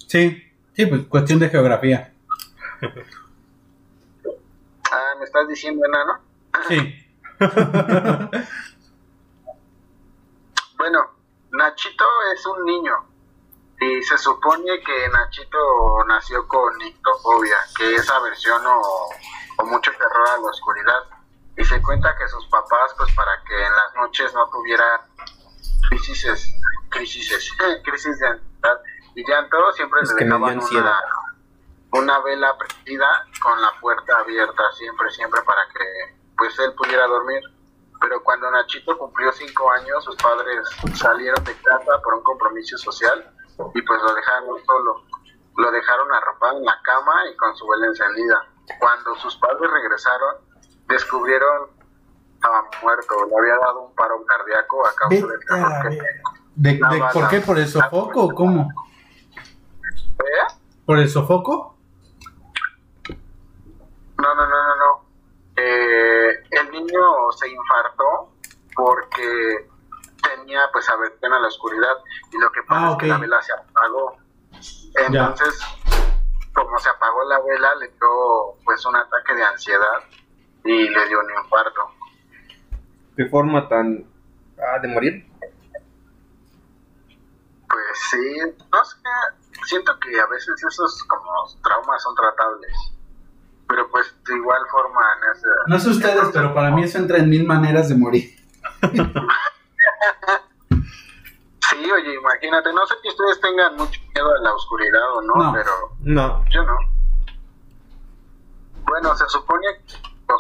Sí, 0.08 0.54
sí, 0.74 0.86
pues 0.86 1.06
cuestión 1.08 1.40
de 1.40 1.50
geografía. 1.50 2.14
Ah, 4.92 5.14
¿me 5.18 5.26
estás 5.26 5.48
diciendo 5.48 5.86
enano? 5.86 6.20
Sí. 6.68 7.06
Bueno, 10.80 11.12
Nachito 11.52 12.06
es 12.34 12.46
un 12.46 12.64
niño 12.64 12.96
y 13.82 14.02
se 14.02 14.18
supone 14.18 14.82
que 14.82 15.10
Nachito 15.10 16.06
nació 16.08 16.48
con 16.48 16.78
nictofobia, 16.78 17.58
que 17.76 17.96
es 17.96 18.10
aversión 18.10 18.66
o, 18.66 19.10
o 19.58 19.66
mucho 19.66 19.92
terror 19.92 20.30
a 20.30 20.38
la 20.38 20.50
oscuridad. 20.50 21.04
Y 21.58 21.66
se 21.66 21.82
cuenta 21.82 22.16
que 22.18 22.30
sus 22.30 22.48
papás, 22.48 22.96
pues 22.98 23.14
para 23.14 23.44
que 23.44 23.62
en 23.62 23.76
las 23.76 23.96
noches 23.96 24.34
no 24.34 24.50
tuviera 24.50 25.06
crisis, 25.90 26.56
crisis, 26.90 27.52
crisis 27.84 28.20
de 28.20 28.28
ansiedad 28.28 28.82
y 29.16 29.24
llanto, 29.28 29.58
siempre 29.74 30.02
Es 30.02 30.10
le 30.14 30.26
dejaban 30.26 30.60
una, 30.60 31.00
una 31.92 32.20
vela 32.20 32.58
prendida 32.58 33.08
con 33.42 33.62
la 33.62 33.72
puerta 33.82 34.20
abierta, 34.20 34.64
siempre, 34.78 35.10
siempre 35.12 35.42
para 35.44 35.62
que 35.74 36.18
pues 36.38 36.58
él 36.60 36.74
pudiera 36.76 37.08
dormir. 37.08 37.42
Pero 38.02 38.24
cuando 38.24 38.50
Nachito 38.50 38.98
cumplió 38.98 39.32
cinco 39.34 39.70
años, 39.72 40.04
sus 40.04 40.16
padres 40.16 40.70
salieron 40.94 41.44
de 41.44 41.54
casa 41.56 42.02
por 42.02 42.14
un 42.14 42.24
compromiso 42.24 42.78
social 42.78 43.30
y 43.76 43.82
pues 43.82 44.02
lo 44.02 44.14
dejaron 44.14 44.66
solo. 44.66 45.04
Lo 45.58 45.72
dejaron 45.72 46.10
arropado 46.14 46.60
en 46.60 46.66
la 46.66 46.80
cama 46.84 47.14
y 47.30 47.36
con 47.36 47.54
su 47.58 47.68
vela 47.68 47.88
encendida. 47.88 48.48
Cuando 48.80 49.16
sus 49.16 49.36
padres 49.38 49.70
regresaron, 49.70 50.36
descubrieron 50.88 51.79
estaba 52.40 52.64
muerto, 52.82 53.16
le 53.26 53.38
había 53.38 53.58
dado 53.60 53.82
un 53.82 53.94
paro 53.96 54.24
cardíaco 54.26 54.86
a 54.88 54.96
causa 54.96 55.28
del 55.28 55.40
terror 55.46 55.82
que 55.90 56.00
¿De, 56.56 56.74
de- 56.74 56.80
bala. 56.80 57.10
¿Por 57.12 57.28
qué? 57.28 57.42
¿Por 57.42 57.58
el 57.60 57.68
sofoco 57.68 58.24
o 58.24 58.34
cómo? 58.34 58.70
¿Eh? 60.20 60.54
¿Por 60.86 61.00
el 61.00 61.10
sofoco? 61.10 61.76
No, 64.18 64.36
no, 64.36 64.48
no, 64.48 64.68
no, 64.68 64.76
no. 64.76 65.06
Eh, 65.58 66.30
el 66.52 66.72
niño 66.72 67.32
se 67.36 67.50
infartó 67.50 68.32
porque 68.76 69.68
tenía 70.24 70.62
pues 70.72 70.90
aversión 70.90 71.34
a 71.34 71.40
la 71.40 71.48
oscuridad 71.48 71.98
y 72.32 72.38
lo 72.38 72.50
que 72.52 72.62
pasa 72.64 72.88
Ah, 72.88 72.92
es 72.94 72.98
que 72.98 73.08
la 73.08 73.18
vela 73.18 73.42
se 73.42 73.52
apagó. 73.54 74.16
Entonces, 74.96 75.60
como 76.54 76.78
se 76.80 76.90
apagó 76.90 77.24
la 77.26 77.40
vela, 77.42 77.76
le 77.76 77.88
dio 77.90 78.56
pues 78.66 78.86
un 78.86 78.96
ataque 78.96 79.36
de 79.36 79.44
ansiedad 79.44 80.00
y 80.64 80.90
le 80.90 81.08
dio 81.08 81.20
un 81.20 81.30
infarto. 81.44 81.82
¿Qué 83.20 83.26
forma 83.26 83.68
tan... 83.68 84.06
Ah, 84.58 84.80
de 84.80 84.88
morir? 84.88 85.28
Pues 87.68 87.84
sí, 88.12 88.40
no 88.72 88.86
sé, 88.86 88.96
siento 89.68 89.92
que 90.00 90.18
a 90.18 90.26
veces 90.28 90.64
esos 90.66 91.04
como 91.04 91.30
traumas 91.62 92.02
son 92.02 92.16
tratables. 92.16 92.72
Pero 93.68 93.90
pues 93.92 94.16
de 94.26 94.36
igual 94.38 94.62
forma 94.72 95.02
en 95.18 95.32
ese... 95.36 95.48
No 95.68 95.80
sé 95.80 95.90
ustedes, 95.90 96.30
pero 96.32 96.54
para 96.54 96.72
mí 96.72 96.84
eso 96.84 96.98
entra 96.98 97.18
en 97.18 97.30
mil 97.30 97.46
maneras 97.46 97.90
de 97.90 97.96
morir. 97.98 98.30
Sí, 101.70 101.92
oye, 101.92 102.16
imagínate, 102.16 102.74
no 102.74 102.86
sé 102.88 102.96
que 103.04 103.10
ustedes 103.10 103.40
tengan 103.42 103.76
mucho 103.78 104.00
miedo 104.16 104.34
a 104.36 104.42
la 104.42 104.54
oscuridad 104.56 105.14
o 105.18 105.22
no, 105.22 105.36
No. 105.36 105.54
pero 105.54 105.72
No. 106.02 106.46
yo 106.50 106.64
no. 106.64 106.76
Bueno, 108.88 109.16
se 109.16 109.28
supone 109.28 109.68
que 109.86 109.96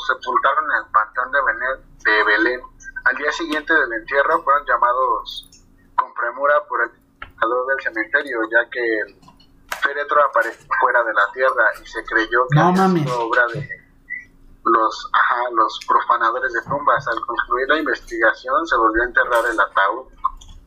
sepultaron 0.09 0.65
en 0.65 0.77
el 0.85 0.91
Panteón 0.91 1.31
de 1.31 1.39
Belén, 1.45 1.77
de 2.03 2.23
Belén. 2.23 2.61
Al 3.05 3.15
día 3.15 3.31
siguiente 3.31 3.73
del 3.73 3.93
entierro 3.93 4.41
fueron 4.43 4.65
llamados 4.65 5.49
con 5.95 6.13
premura 6.13 6.53
por 6.67 6.81
el 6.81 6.89
administrador 6.89 7.67
del 7.67 7.81
cementerio, 7.81 8.39
ya 8.51 8.69
que 8.69 8.99
el 8.99 9.19
féretro 9.81 10.21
apareció 10.25 10.67
fuera 10.79 11.03
de 11.03 11.13
la 11.13 11.31
tierra 11.33 11.65
y 11.81 11.85
se 11.85 12.03
creyó 12.05 12.47
que 12.49 12.59
No 12.59 12.89
sido 12.89 13.19
obra 13.21 13.45
de 13.53 13.69
los, 14.65 15.09
ajá, 15.13 15.49
los 15.53 15.79
profanadores 15.87 16.53
de 16.53 16.61
tumbas. 16.63 17.07
Al 17.07 17.19
concluir 17.25 17.67
la 17.69 17.79
investigación 17.79 18.67
se 18.67 18.75
volvió 18.75 19.03
a 19.03 19.05
enterrar 19.05 19.45
el 19.45 19.59
ataúd. 19.59 20.07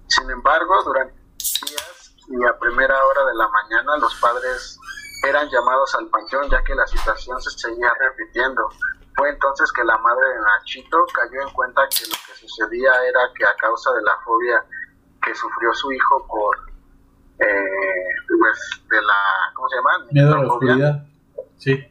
Sin 0.09 0.31
embargo, 0.31 0.83
durante 0.85 1.15
días 1.39 2.15
y 2.29 2.45
a 2.45 2.59
primera 2.59 2.95
hora 3.05 3.27
de 3.27 3.35
la 3.35 3.49
mañana 3.49 3.97
los 3.99 4.15
padres 4.17 4.79
eran 5.25 5.49
llamados 5.51 5.95
al 5.95 6.07
panteón 6.09 6.49
ya 6.51 6.63
que 6.65 6.75
la 6.75 6.87
situación 6.87 7.41
se 7.41 7.51
seguía 7.51 7.93
repitiendo. 7.99 8.69
Fue 9.17 9.31
entonces 9.31 9.71
que 9.73 9.85
la 9.85 9.97
madre 9.99 10.29
de 10.29 10.41
Nachito 10.41 11.05
cayó 11.15 11.43
en 11.43 11.53
cuenta 11.55 11.83
que 11.89 12.07
lo 12.07 12.17
que 12.27 12.35
sucedía 12.35 12.91
era 13.05 13.21
que 13.37 13.45
a 13.45 13.55
causa 13.57 13.93
de 13.93 14.03
la 14.03 14.17
fobia 14.25 14.65
que 15.23 15.35
sufrió 15.35 15.73
su 15.75 15.93
hijo 15.93 16.27
por, 16.27 16.57
eh, 17.39 18.05
pues, 18.27 18.83
de 18.89 19.03
la, 19.03 19.15
¿cómo 19.55 19.69
se 19.69 19.77
llama? 19.77 19.91
Miedo 20.11 20.35
a 20.35 20.39
la 20.39 20.53
oscuridad. 20.53 21.07
Sí. 21.59 21.87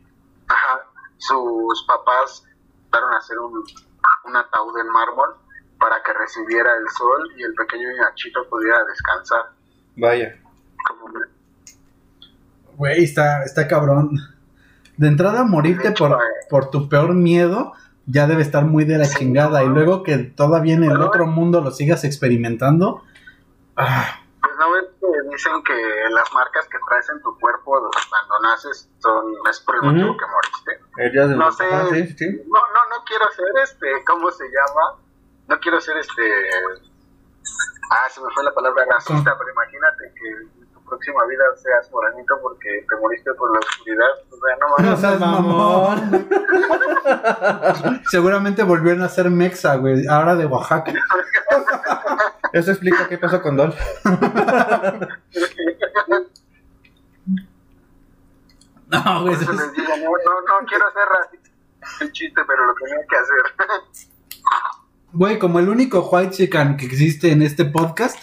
Ajá, 0.47 0.86
sus 1.17 1.86
papás 1.88 2.43
a 2.91 3.17
hacer 3.17 3.38
un, 3.39 3.63
un 4.26 4.36
ataúd 4.36 4.78
en 4.80 4.89
mármol 4.89 5.36
para 5.80 6.01
que 6.03 6.13
recibiera 6.13 6.72
el 6.78 6.89
sol 6.89 7.32
y 7.38 7.43
el 7.43 7.53
pequeño 7.53 7.88
Nachito 7.97 8.47
pudiera 8.49 8.84
descansar. 8.86 9.49
Vaya. 9.97 10.39
Como 10.88 11.09
Güey, 12.78 13.03
está, 13.03 13.43
está 13.43 13.67
cabrón. 13.67 14.11
De 15.01 15.07
entrada, 15.07 15.43
morirte 15.43 15.93
por, 15.93 16.15
por 16.47 16.69
tu 16.69 16.87
peor 16.87 17.15
miedo 17.15 17.73
ya 18.05 18.27
debe 18.27 18.43
estar 18.43 18.65
muy 18.65 18.85
de 18.85 18.99
la 18.99 19.05
Sí, 19.05 19.17
chingada. 19.17 19.63
Y 19.63 19.67
luego 19.67 20.03
que 20.03 20.17
todavía 20.19 20.75
en 20.75 20.83
el 20.83 21.01
otro 21.01 21.25
mundo 21.25 21.59
lo 21.59 21.71
sigas 21.71 22.03
experimentando. 22.03 23.01
Ah, 23.75 24.19
Pues 24.41 24.53
no 24.59 24.71
ves 24.73 24.85
que 24.99 25.07
dicen 25.31 25.63
que 25.63 25.73
las 26.11 26.31
marcas 26.33 26.67
que 26.67 26.77
traes 26.87 27.09
en 27.09 27.19
tu 27.23 27.35
cuerpo 27.39 27.81
cuando 28.09 28.39
naces 28.47 28.91
son 28.99 29.25
es 29.49 29.59
por 29.61 29.75
el 29.77 29.81
motivo 29.81 30.15
que 30.15 30.25
moriste. 30.27 30.85
El 30.97 31.11
día 31.11 31.25
de 31.27 31.35
No 31.35 31.51
sé. 31.51 31.65
Ajá, 31.65 31.87
sí, 31.89 32.07
sí. 32.15 32.27
No, 32.45 32.59
no, 32.59 32.97
no 32.97 33.03
quiero 33.07 33.25
ser 33.31 33.47
este, 33.63 33.87
¿cómo 34.05 34.29
se 34.29 34.43
llama? 34.45 34.99
No 35.47 35.59
quiero 35.59 35.81
ser 35.81 35.97
este. 35.97 36.21
Ah, 37.89 38.07
se 38.09 38.21
me 38.21 38.27
fue 38.35 38.43
la 38.43 38.53
palabra 38.53 38.85
racista, 38.85 39.35
pero 39.35 39.49
imagínate 39.51 40.13
que 40.13 40.61
próxima 40.91 41.25
vida 41.25 41.43
seas 41.55 41.89
moranito 41.89 42.37
porque 42.41 42.85
te 42.87 42.95
moriste 42.97 43.33
por 43.35 43.49
la 43.53 43.59
oscuridad. 43.59 44.09
O 44.29 44.35
sea, 44.35 44.57
no 44.59 44.89
no 44.91 44.97
seas 44.97 45.19
mamón. 45.19 46.27
Seguramente 48.11 48.63
volvieron 48.63 49.01
a 49.01 49.07
ser 49.07 49.29
mexa, 49.29 49.75
güey. 49.77 50.05
Ahora 50.07 50.35
de 50.35 50.45
Oaxaca. 50.45 50.91
Eso 52.53 52.71
explica 52.71 53.07
qué 53.07 53.17
pasó 53.17 53.41
con 53.41 53.55
Dolph. 53.55 53.79
No, 58.93 59.21
güey. 59.21 59.35
eso 59.35 59.53
les 59.53 59.71
digo, 59.71 59.87
no, 59.87 60.03
no, 60.03 60.59
no 60.59 60.67
quiero 60.67 60.83
ser 60.91 61.07
racista. 61.07 61.49
Un 62.01 62.11
chiste, 62.11 62.41
pero 62.45 62.65
lo 62.65 62.73
tenía 62.73 62.97
que 63.09 63.15
hacer. 63.15 63.37
Güey, 65.13 65.39
como 65.39 65.59
el 65.59 65.69
único 65.69 66.01
white 66.09 66.31
chican 66.31 66.75
que 66.75 66.87
existe 66.87 67.31
en 67.31 67.41
este 67.41 67.63
podcast, 67.63 68.19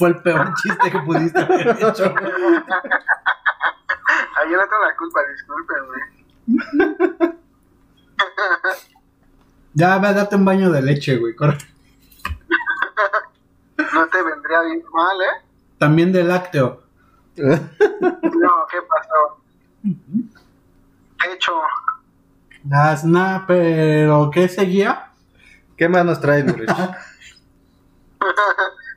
fue 0.00 0.08
el 0.08 0.22
peor 0.22 0.54
chiste 0.62 0.90
que 0.90 0.98
pudiste 1.00 1.38
haber 1.38 1.68
hecho. 1.78 2.04
Ahí 4.34 4.50
yo 4.50 4.56
no 4.56 4.62
tengo 4.62 4.82
la 4.82 4.96
culpa, 4.96 5.20
discúlpenme. 5.30 5.98
Ya, 9.74 9.98
ve 9.98 10.08
a 10.08 10.12
darte 10.14 10.36
un 10.36 10.44
baño 10.46 10.70
de 10.70 10.80
leche, 10.80 11.18
güey. 11.18 11.36
corre. 11.36 11.58
No 13.92 14.08
te 14.08 14.22
vendría 14.22 14.62
bien 14.62 14.82
mal, 14.90 15.20
¿eh? 15.20 15.44
También 15.78 16.12
de 16.12 16.24
lácteo. 16.24 16.82
No, 17.36 18.66
¿qué 18.70 18.78
pasó? 18.88 19.42
¿Qué 19.82 21.28
he 21.28 21.34
hecho? 21.34 21.52
Das 22.62 23.04
nada, 23.04 23.44
pero 23.46 24.30
¿qué 24.32 24.48
seguía? 24.48 25.10
¿Qué 25.76 25.88
más 25.90 26.04
nos 26.06 26.20
traes, 26.20 26.46
Rich? 26.56 26.70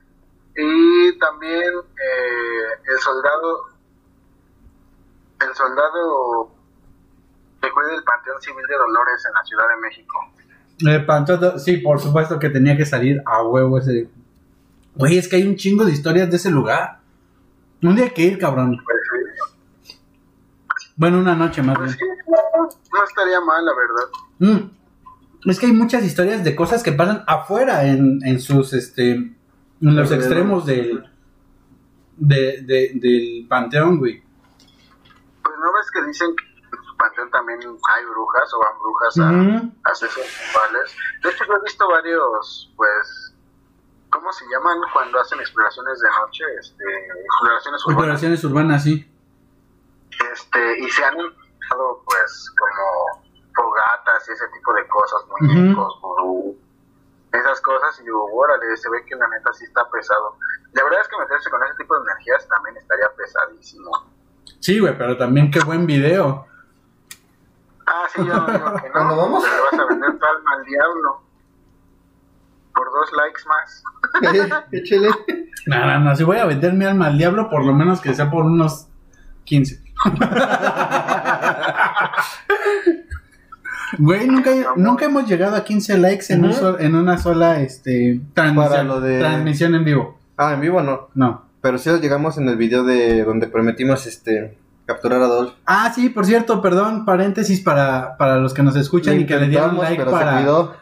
y 0.55 1.17
también 1.19 1.61
eh, 1.63 2.91
el 2.91 2.99
soldado, 2.99 3.69
el 5.47 5.55
soldado 5.55 6.51
que 7.61 7.71
cuida 7.71 7.87
del 7.89 8.03
Panteón 8.03 8.41
Civil 8.41 8.65
de 8.67 8.75
Dolores 8.75 9.25
en 9.25 9.33
la 9.33 9.43
Ciudad 9.45 9.63
de 9.75 9.81
México. 9.81 10.19
El 10.79 11.05
panchoto, 11.05 11.59
sí, 11.59 11.77
por 11.77 11.99
supuesto 11.99 12.37
que 12.39 12.49
tenía 12.49 12.75
que 12.75 12.85
salir 12.85 13.21
a 13.25 13.43
huevo 13.43 13.77
ese 13.77 14.09
Güey, 14.95 15.17
es 15.17 15.27
que 15.27 15.37
hay 15.37 15.47
un 15.47 15.55
chingo 15.55 15.85
de 15.85 15.91
historias 15.91 16.29
de 16.29 16.35
ese 16.35 16.51
lugar. 16.51 16.99
Un 17.81 17.95
día 17.95 18.05
hay 18.05 18.11
que 18.11 18.21
ir, 18.23 18.37
cabrón. 18.37 18.79
Pues 18.85 18.97
sí, 19.81 19.97
Bueno, 20.95 21.17
una 21.19 21.35
noche 21.35 21.63
más 21.63 21.77
pues 21.77 21.97
bien. 21.97 22.15
sí, 22.15 22.31
no, 22.31 22.63
no 22.63 23.03
estaría 23.03 23.41
mal, 23.41 23.65
la 23.65 23.71
verdad. 23.73 24.09
Mm. 24.39 25.49
Es 25.49 25.59
que 25.59 25.65
hay 25.65 25.73
muchas 25.73 26.03
historias 26.03 26.43
de 26.43 26.55
cosas 26.55 26.83
que 26.83 26.91
pasan 26.91 27.23
afuera 27.27 27.85
en, 27.85 28.19
en 28.23 28.39
sus, 28.39 28.73
este, 28.73 29.33
en 29.89 29.95
los 29.95 30.11
extremos 30.11 30.65
del, 30.65 31.03
de, 32.17 32.61
de- 32.63 32.91
del 32.95 33.45
panteón, 33.49 33.99
güey. 33.99 34.23
Pues 35.43 35.55
no 35.59 35.73
ves 35.73 35.91
que 35.91 36.01
dicen 36.03 36.35
que 36.35 36.45
en 36.77 36.83
su 36.83 36.95
panteón 36.97 37.29
también 37.31 37.59
hay 37.59 38.05
brujas 38.05 38.53
o 38.53 38.59
van 38.59 38.79
brujas 38.79 39.19
a, 39.19 39.29
a 39.89 39.91
hacer 39.91 40.09
sus 40.09 40.23
rituales. 40.23 40.95
De 41.21 41.29
hecho, 41.29 41.43
yo 41.45 41.53
he 41.55 41.63
visto 41.63 41.87
varios, 41.89 42.71
pues, 42.77 43.35
¿cómo 44.09 44.31
se 44.31 44.45
llaman 44.51 44.77
cuando 44.93 45.19
hacen 45.19 45.39
exploraciones 45.39 45.99
de 45.99 46.07
noche? 46.09 46.43
Este, 46.59 46.83
exploraciones 47.25 47.81
urbanas. 47.85 47.87
Exploraciones 47.87 48.43
urbanas, 48.45 48.83
sí. 48.83 49.09
Este, 50.31 50.79
y 50.79 50.89
se 50.89 51.03
han 51.03 51.19
inventado, 51.19 52.01
pues, 52.05 52.51
como 52.57 53.23
fogatas 53.55 54.29
y 54.29 54.31
ese 54.31 54.45
tipo 54.53 54.73
de 54.73 54.87
cosas, 54.87 55.21
muñecos, 55.41 55.99
vudú, 56.01 56.57
esas 57.33 57.59
cosas, 57.61 57.99
y 57.99 58.03
digo, 58.03 58.25
órale, 58.31 58.77
se 58.77 58.89
ve 58.89 59.03
que 59.05 59.15
la 59.15 59.27
neta 59.27 59.51
sí 59.53 59.65
está 59.65 59.89
pesado. 59.89 60.37
La 60.73 60.83
verdad 60.83 61.01
es 61.01 61.07
que 61.07 61.17
meterse 61.17 61.49
con 61.49 61.63
ese 61.63 61.73
tipo 61.77 61.95
de 61.95 62.01
energías 62.11 62.47
también 62.47 62.77
estaría 62.77 63.09
pesadísimo. 63.17 63.89
Sí, 64.59 64.79
güey, 64.79 64.95
pero 64.97 65.17
también 65.17 65.49
qué 65.51 65.59
buen 65.59 65.85
video. 65.85 66.47
Ah, 67.85 68.07
sí, 68.13 68.25
yo 68.25 68.33
no 68.33 68.45
digo 68.45 68.73
que 68.75 68.87
no. 68.87 68.93
¿Cuándo 68.93 69.17
vamos? 69.17 69.43
Le 69.43 69.61
vas 69.61 69.73
a 69.73 69.85
vender 69.85 70.17
tu 70.17 70.25
alma 70.25 70.53
al 70.55 70.63
diablo. 70.63 71.21
Por 72.73 72.89
dos 72.91 73.11
likes 73.13 73.41
más. 73.47 73.83
Échale. 74.71 75.09
No, 75.65 75.85
no, 75.85 75.99
no, 75.99 76.15
si 76.15 76.23
voy 76.23 76.37
a 76.37 76.45
vender 76.45 76.71
mi 76.73 76.85
alma 76.85 77.07
al 77.07 77.17
diablo, 77.17 77.49
por 77.49 77.65
lo 77.65 77.73
menos 77.73 77.99
que 78.01 78.13
sea 78.13 78.29
por 78.29 78.45
unos 78.45 78.87
15. 79.45 79.81
Güey, 83.97 84.27
nunca, 84.27 84.51
nunca 84.75 85.05
hemos 85.05 85.27
llegado 85.27 85.55
a 85.55 85.63
15 85.63 85.97
likes 85.97 86.25
en, 86.33 86.45
un 86.45 86.53
sol- 86.53 86.77
en 86.79 86.95
una 86.95 87.17
sola 87.17 87.61
este, 87.61 88.21
transmisión, 88.33 88.69
Para 88.71 88.83
lo 88.83 89.01
de- 89.01 89.19
transmisión 89.19 89.75
en 89.75 89.83
vivo. 89.85 90.17
Ah, 90.37 90.53
en 90.53 90.61
vivo 90.61 90.81
no. 90.81 91.09
No. 91.13 91.43
Pero 91.61 91.77
sí 91.77 91.89
llegamos 92.01 92.37
en 92.37 92.49
el 92.49 92.57
video 92.57 92.83
de 92.83 93.23
donde 93.23 93.47
prometimos 93.47 94.05
este 94.07 94.57
capturar 94.85 95.21
a 95.21 95.25
Adolf. 95.25 95.53
Ah, 95.65 95.91
sí, 95.95 96.09
por 96.09 96.25
cierto, 96.25 96.61
perdón, 96.61 97.05
paréntesis 97.05 97.61
para, 97.61 98.17
para 98.17 98.37
los 98.37 98.53
que 98.53 98.63
nos 98.63 98.75
escuchan 98.75 99.19
y 99.21 99.25
que 99.25 99.37
le 99.37 99.47
dieron 99.47 99.77
like 99.77 99.95
pero 100.03 100.11
se 100.11 100.17
para... 100.17 100.41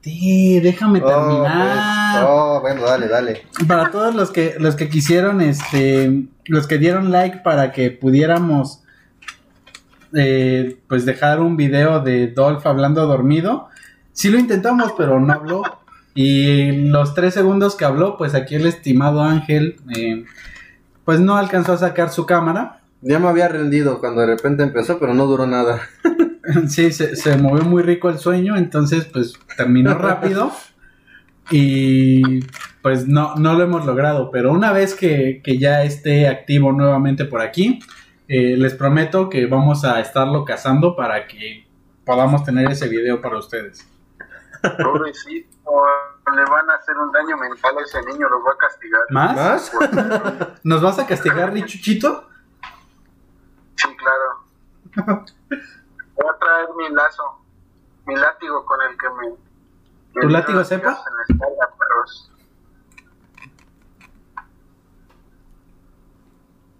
Sí, 0.00 0.60
déjame 0.60 1.00
Oh, 1.02 1.06
terminar. 1.06 2.12
pues. 2.14 2.24
Oh, 2.26 2.60
bueno, 2.62 2.82
dale, 2.82 3.08
dale. 3.08 3.42
para 3.66 3.90
todos 3.90 4.14
los 4.14 4.30
que 4.30 4.54
los 4.58 4.76
que 4.76 4.88
quisieron 4.88 5.40
este 5.42 6.22
los 6.46 6.66
que 6.66 6.78
dieron 6.78 7.10
like 7.10 7.38
para 7.38 7.72
que 7.72 7.90
pudiéramos 7.90 8.82
eh, 10.14 10.78
pues 10.88 11.04
dejar 11.04 11.40
un 11.40 11.56
video 11.56 12.00
de 12.00 12.28
Dolph 12.28 12.66
hablando 12.66 13.06
dormido. 13.06 13.68
Sí 14.12 14.30
lo 14.30 14.38
intentamos 14.38 14.92
pero 14.96 15.20
no 15.20 15.32
habló. 15.32 15.62
Y 16.14 16.72
los 16.88 17.14
tres 17.14 17.34
segundos 17.34 17.76
que 17.76 17.84
habló 17.84 18.16
pues 18.16 18.34
aquí 18.34 18.54
el 18.54 18.66
estimado 18.66 19.22
Ángel 19.22 19.76
eh, 19.96 20.24
pues 21.04 21.20
no 21.20 21.36
alcanzó 21.36 21.74
a 21.74 21.78
sacar 21.78 22.10
su 22.10 22.26
cámara. 22.26 22.80
Ya 23.00 23.18
me 23.18 23.28
había 23.28 23.48
rendido 23.48 24.00
cuando 24.00 24.22
de 24.22 24.26
repente 24.26 24.64
empezó, 24.64 24.98
pero 24.98 25.14
no 25.14 25.26
duró 25.26 25.46
nada. 25.46 25.82
sí 26.68 26.90
se, 26.92 27.14
se 27.14 27.36
movió 27.36 27.64
muy 27.64 27.82
rico 27.82 28.08
el 28.08 28.18
sueño 28.18 28.56
entonces 28.56 29.04
pues 29.04 29.34
terminó 29.56 29.94
rápido. 29.94 30.52
Y 31.50 32.40
pues 32.82 33.06
no, 33.06 33.34
no 33.36 33.54
lo 33.54 33.64
hemos 33.64 33.86
logrado, 33.86 34.30
pero 34.30 34.52
una 34.52 34.72
vez 34.72 34.94
que, 34.94 35.40
que 35.42 35.58
ya 35.58 35.82
esté 35.82 36.28
activo 36.28 36.72
nuevamente 36.72 37.24
por 37.24 37.40
aquí, 37.40 37.80
eh, 38.28 38.56
les 38.58 38.74
prometo 38.74 39.30
que 39.30 39.46
vamos 39.46 39.84
a 39.84 40.00
estarlo 40.00 40.44
cazando 40.44 40.94
para 40.94 41.26
que 41.26 41.66
podamos 42.04 42.44
tener 42.44 42.70
ese 42.70 42.86
video 42.88 43.20
para 43.22 43.38
ustedes. 43.38 43.88
Pobrecito. 44.82 45.48
Le 46.34 46.44
van 46.44 46.68
a 46.68 46.74
hacer 46.74 46.94
un 46.98 47.10
daño 47.10 47.38
mental 47.38 47.78
a 47.78 47.82
ese 47.82 48.02
niño, 48.02 48.28
los 48.28 48.40
va 48.44 48.52
a 48.52 48.56
castigar. 48.58 49.00
¿Más? 49.08 49.72
¿Nos 50.62 50.82
vas 50.82 50.98
a 50.98 51.06
castigar, 51.06 51.52
Richuchito? 51.54 52.28
Sí, 53.76 53.88
claro. 53.96 54.44
Voy 55.48 56.26
a 56.28 56.38
traer 56.38 56.68
mi 56.76 56.94
lazo, 56.94 57.40
mi 58.06 58.14
látigo 58.14 58.64
con 58.66 58.78
el 58.82 58.98
que 58.98 59.08
me... 59.08 60.20
¿Tu 60.20 60.28
látigo 60.28 60.62
sepa? 60.64 60.88
En 60.88 61.16
la 61.16 61.22
espalda, 61.28 61.74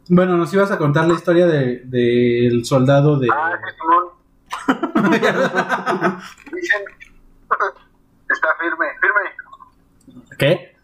Bueno, 0.09 0.36
nos 0.36 0.52
ibas 0.54 0.70
a 0.70 0.78
contar 0.78 1.06
la 1.06 1.14
historia 1.14 1.46
de- 1.46 1.82
del 1.84 2.64
soldado 2.64 3.18
de... 3.18 3.28
Ah, 3.32 3.52
ese 3.54 3.76
Simón. 3.76 4.09
Dicen... 6.52 6.82
Está 8.30 8.48
firme, 8.61 8.86
firme. 9.00 10.26
¿Qué? 10.38 10.76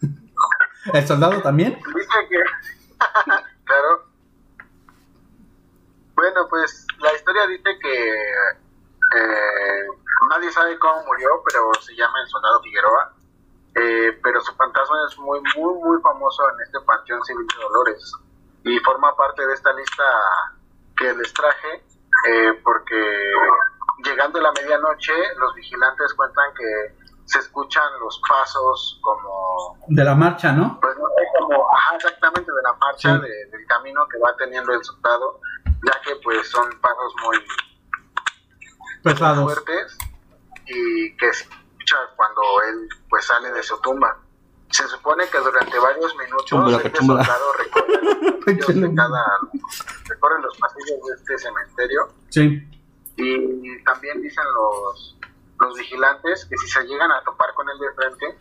¿El 0.93 1.07
soldado 1.07 1.41
también? 1.41 1.73
Dice 1.75 2.27
que... 2.29 2.37
claro. 3.65 4.05
Bueno, 6.15 6.47
pues 6.49 6.85
la 6.99 7.13
historia 7.13 7.47
dice 7.47 7.69
que 7.81 8.13
eh, 8.13 9.85
nadie 10.29 10.51
sabe 10.51 10.77
cómo 10.79 11.03
murió, 11.05 11.29
pero 11.45 11.71
se 11.81 11.95
llama 11.95 12.21
el 12.23 12.27
soldado 12.29 12.61
Figueroa. 12.61 13.13
Eh, 13.77 14.19
pero 14.23 14.39
su 14.41 14.53
fantasma 14.55 14.95
es 15.11 15.17
muy, 15.19 15.39
muy, 15.57 15.73
muy 15.83 16.01
famoso 16.01 16.43
en 16.51 16.61
este 16.65 16.79
Panteón 16.85 17.21
Civil 17.25 17.45
de 17.47 17.61
Dolores. 17.63 18.13
Y 18.65 18.79
forma 18.79 19.15
parte 19.15 19.45
de 19.45 19.53
esta 19.53 19.71
lista 19.73 20.03
que 20.97 21.13
les 21.13 21.31
traje, 21.33 21.83
eh, 22.29 22.53
porque 22.63 23.31
llegando 24.03 24.39
a 24.39 24.43
la 24.43 24.51
medianoche, 24.53 25.13
los 25.37 25.53
vigilantes 25.53 26.13
cuentan 26.15 26.51
que 26.55 26.95
se 27.25 27.39
escuchan 27.39 27.83
los 27.99 28.19
pasos 28.27 28.99
como 29.01 29.77
De 29.87 30.03
la 30.03 30.15
marcha, 30.15 30.51
¿no? 30.51 30.79
pues 30.81 30.95
no 30.97 31.05
sé 31.07 31.23
como 31.39 31.71
ajá, 31.71 31.95
exactamente 31.95 32.51
de 32.51 32.61
la 32.63 32.73
marcha 32.73 33.15
Sí. 33.15 33.21
de- 33.21 33.45
del 33.57 33.65
camino 33.67 34.07
que 34.07 34.19
va 34.19 34.35
teniendo 34.37 34.73
el 34.73 34.83
soldado 34.83 35.39
ya 35.65 36.01
que 36.01 36.15
pues 36.23 36.47
son 36.49 36.69
pasos 36.81 37.13
muy 37.23 37.37
Pesados. 39.03 39.43
fuertes 39.53 39.97
y 40.67 41.15
que 41.17 41.33
se 41.33 41.43
escucha 41.45 41.97
cuando 42.15 42.41
él 42.69 42.89
pues 43.09 43.25
sale 43.25 43.51
de 43.51 43.61
su 43.63 43.79
tumba 43.81 44.17
se 44.75 44.87
supone 44.87 45.27
que 45.29 45.37
durante 45.39 45.79
varios 45.79 46.15
minutos 46.17 46.45
Chúmbala, 46.45 46.77
este 46.77 46.91
chúmbala. 46.91 47.23
soldado 47.25 47.53
recorre 47.53 47.87
los 48.21 48.43
pasillos 48.45 48.81
de 48.81 48.95
cada 48.95 49.25
recorre 50.07 50.41
los 50.41 50.57
pasillos 50.57 50.99
de 51.07 51.13
este 51.17 51.37
cementerio 51.37 52.07
Sí. 52.29 52.69
y 53.17 53.83
también 53.83 54.21
dicen 54.21 54.43
los, 54.53 55.17
los 55.59 55.77
vigilantes 55.77 56.45
que 56.45 56.57
si 56.57 56.67
se 56.67 56.83
llegan 56.83 57.11
a 57.11 57.21
topar 57.23 57.53
con 57.55 57.67
él 57.69 57.77
de 57.79 57.91
frente, 57.93 58.37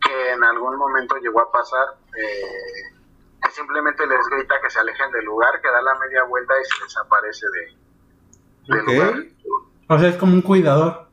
que 0.00 0.30
en 0.32 0.44
algún 0.44 0.76
momento 0.76 1.16
llegó 1.16 1.40
a 1.40 1.50
pasar, 1.50 1.96
eh, 2.16 2.94
que 3.42 3.50
simplemente 3.50 4.06
les 4.06 4.24
grita 4.28 4.54
que 4.62 4.70
se 4.70 4.78
alejen 4.78 5.10
del 5.12 5.24
lugar, 5.24 5.60
que 5.60 5.68
da 5.68 5.82
la 5.82 5.94
media 5.98 6.22
vuelta 6.24 6.54
y 6.60 6.64
se 6.64 6.84
desaparece 6.84 7.46
de, 7.54 8.74
del 8.74 8.80
Ok. 8.82 8.88
lugar. 8.88 9.24
O 9.88 9.98
sea, 9.98 10.08
es 10.10 10.16
como 10.16 10.32
un 10.34 10.42
cuidador. 10.42 11.08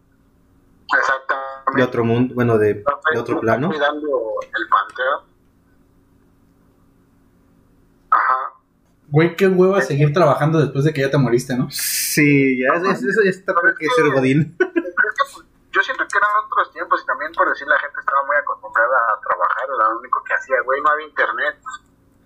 Exactamente. 0.97 1.51
De 1.76 1.84
otro 1.84 2.04
mundo, 2.04 2.34
bueno, 2.36 2.58
de, 2.58 2.84
otro 3.18 3.40
plano. 3.40 3.70
cuidando 3.70 4.08
el 4.42 4.68
panteón. 4.68 5.32
Ajá. 8.10 8.54
Güey, 9.10 9.36
qué 9.36 9.48
hueva 9.48 9.82
seguir 9.82 10.14
trabajando 10.14 10.60
después 10.60 10.84
de 10.86 10.94
que 10.94 11.02
ya 11.02 11.12
te 11.12 11.18
moriste, 11.18 11.56
¿no? 11.58 11.70
Sí, 11.72 12.60
ya 12.60 12.76
es- 12.76 12.84
es- 12.84 13.04
eso 13.04 13.22
ya 13.24 13.30
está 13.30 13.54
peor 13.54 13.76
que 13.78 13.88
ser 13.96 14.10
Godín. 14.12 14.56
Pero 14.58 14.70
es 14.70 14.94
que, 14.96 15.34
pues, 15.34 15.46
yo 15.72 15.82
siento 15.82 16.04
que 16.10 16.18
eran 16.18 16.30
otros 16.46 16.72
tiempos 16.74 17.02
y 17.04 17.06
también 17.06 17.32
por 17.34 17.50
decir 17.50 17.68
la 17.68 17.78
gente 17.80 18.00
estaba 18.00 18.26
muy 18.26 18.36
acostumbrada 18.38 18.98
a 19.16 19.22
trabajar, 19.22 19.64
era 19.66 19.94
lo 19.94 20.00
único 20.00 20.24
que 20.24 20.34
hacía, 20.34 20.56
güey, 20.66 20.82
no 20.82 20.90
había 20.90 21.08
internet. 21.08 21.56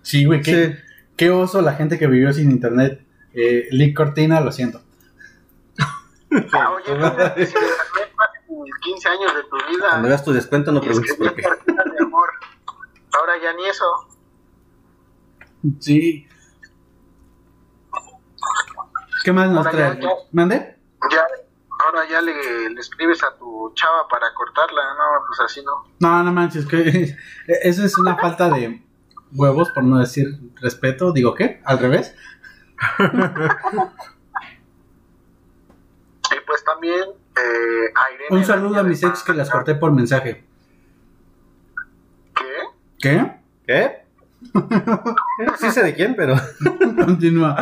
Sí, 0.02 0.24
güey, 0.24 0.42
qué, 0.42 0.66
Sí. 0.66 0.74
qué 1.16 1.30
oso 1.30 1.60
la 1.62 1.72
gente 1.74 1.98
que 1.98 2.06
vivió 2.06 2.32
sin 2.32 2.50
internet. 2.50 3.04
Eh, 3.34 3.68
Lick 3.70 3.96
Cortina, 3.96 4.40
lo 4.40 4.50
siento. 4.52 4.80
Ah, 6.52 6.70
oye, 6.72 6.84
pero 6.86 7.46
si 7.46 7.54
15 8.82 9.08
años 9.08 9.34
de 9.34 9.42
tu 9.44 9.56
vida. 9.70 9.88
Cuando 9.90 10.08
veas 10.08 10.24
tu 10.24 10.32
descuento 10.32 10.72
no 10.72 10.80
preguntes 10.80 11.14
por 11.16 11.34
qué. 11.34 11.42
de 11.42 12.02
amor. 12.04 12.28
Ahora 13.18 13.32
ya 13.42 13.52
ni 13.54 13.66
eso. 13.66 13.84
Sí. 15.80 16.26
¿Qué 19.24 19.32
más 19.32 19.48
nos 19.50 19.66
Ahora 19.66 19.70
trae? 19.70 20.00
ya- 20.02 20.08
¿Mande? 20.32 20.76
Ya, 21.10 21.24
ahora 21.84 22.08
ya 22.08 22.20
le, 22.20 22.70
le 22.70 22.80
escribes 22.80 23.22
a 23.24 23.36
tu 23.36 23.72
chava 23.74 24.06
para 24.08 24.32
cortarla, 24.34 24.82
no, 24.94 25.24
pues 25.26 25.40
así 25.40 25.62
no. 25.64 25.84
No, 25.98 26.22
no 26.22 26.32
manches, 26.32 26.66
que 26.66 27.16
eso 27.46 27.84
es 27.84 27.98
una 27.98 28.16
falta 28.16 28.48
de 28.50 28.82
huevos, 29.32 29.70
por 29.70 29.82
no 29.84 29.98
decir 29.98 30.26
respeto. 30.60 31.12
Digo, 31.12 31.34
¿qué? 31.34 31.60
¿Al 31.64 31.78
revés? 31.78 32.14
Y 36.34 36.40
pues 36.46 36.64
también 36.64 37.04
eh, 37.36 37.92
Irene 38.14 38.26
Un 38.30 38.44
saludo 38.44 38.80
a 38.80 38.82
mis 38.82 39.02
ex 39.02 39.22
que 39.22 39.32
las 39.34 39.50
corté 39.50 39.74
por 39.74 39.92
mensaje. 39.92 40.44
¿Qué? 42.34 42.52
¿Qué? 42.98 43.32
¿Qué? 43.66 44.06
sí 45.58 45.70
sé 45.70 45.82
de 45.82 45.94
quién, 45.94 46.14
pero... 46.16 46.34
Continúa. 47.04 47.54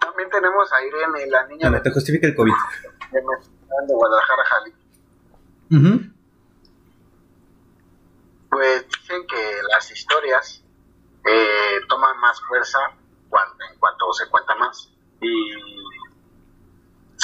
También 0.00 0.30
tenemos 0.30 0.72
a 0.72 0.84
Irene, 0.84 1.26
la 1.30 1.46
niña 1.46 1.70
No, 1.70 1.76
de, 1.76 1.82
te 1.82 1.90
justifica 1.90 2.26
el 2.26 2.34
COVID. 2.34 2.52
de 3.12 3.20
de 3.20 3.94
Guadalajara, 3.94 4.42
Jalisco. 4.44 4.80
Ujú. 5.70 6.12
Pues 8.50 8.86
dicen 8.88 9.26
que 9.26 9.58
las 9.70 9.90
historias 9.90 10.64
eh, 11.26 11.80
toman 11.88 12.18
más 12.20 12.40
fuerza 12.42 12.78
cuando, 13.28 13.54
en 13.70 13.78
cuanto 13.78 14.12
se 14.12 14.28
cuenta 14.30 14.54
más. 14.54 14.90
Y 15.20 15.52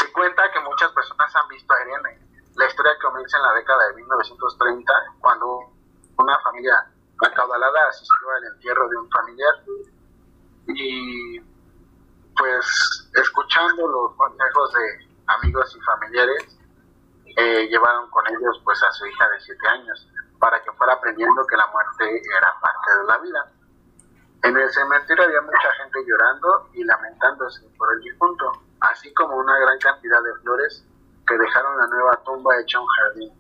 se 0.02 0.12
cuenta 0.12 0.42
que 0.52 0.60
muchas 0.60 0.90
personas 0.92 1.34
han 1.36 1.48
visto 1.48 1.72
a 1.72 1.82
Irene. 1.82 2.18
La 2.56 2.66
historia 2.66 2.92
comienza 3.02 3.36
en 3.38 3.42
la 3.44 3.52
década 3.54 3.88
de 3.88 3.94
1930, 3.94 4.92
cuando 5.20 5.70
una 6.18 6.38
familia 6.40 6.86
acaudalada 7.20 7.88
asistió 7.88 8.30
al 8.36 8.44
entierro 8.44 8.88
de 8.88 8.96
un 8.96 9.10
familiar. 9.10 9.54
Y 10.68 11.40
pues 12.36 13.10
escuchando 13.14 13.86
los 13.86 14.14
consejos 14.16 14.72
de 14.72 15.08
amigos 15.26 15.76
y 15.76 15.80
familiares, 15.80 16.58
eh, 17.36 17.68
llevaron 17.68 18.10
con 18.10 18.26
ellos 18.26 18.60
pues 18.64 18.82
a 18.82 18.92
su 18.92 19.06
hija 19.06 19.28
de 19.30 19.40
7 19.40 19.68
años 19.68 20.08
para 20.38 20.62
que 20.62 20.72
fuera 20.72 20.94
aprendiendo 20.94 21.46
que 21.46 21.56
la 21.56 21.66
muerte 21.68 22.22
era 22.36 22.52
parte 22.60 22.98
de 22.98 23.04
la 23.06 23.18
vida. 23.18 23.52
En 24.42 24.56
el 24.56 24.70
cementerio 24.70 25.24
había 25.24 25.40
mucha 25.40 25.72
gente 25.78 26.04
llorando 26.04 26.68
y 26.72 26.82
lamentándose 26.82 27.64
por 27.78 27.92
el 27.92 28.00
difunto, 28.00 28.52
así 28.82 29.12
como 29.14 29.36
una 29.36 29.58
gran 29.58 29.78
cantidad 29.78 30.22
de 30.22 30.34
flores 30.42 30.84
que 31.26 31.38
dejaron 31.38 31.78
la 31.78 31.86
nueva 31.86 32.20
tumba 32.24 32.60
hecha 32.60 32.80
un 32.80 32.86
jardín. 32.86 33.32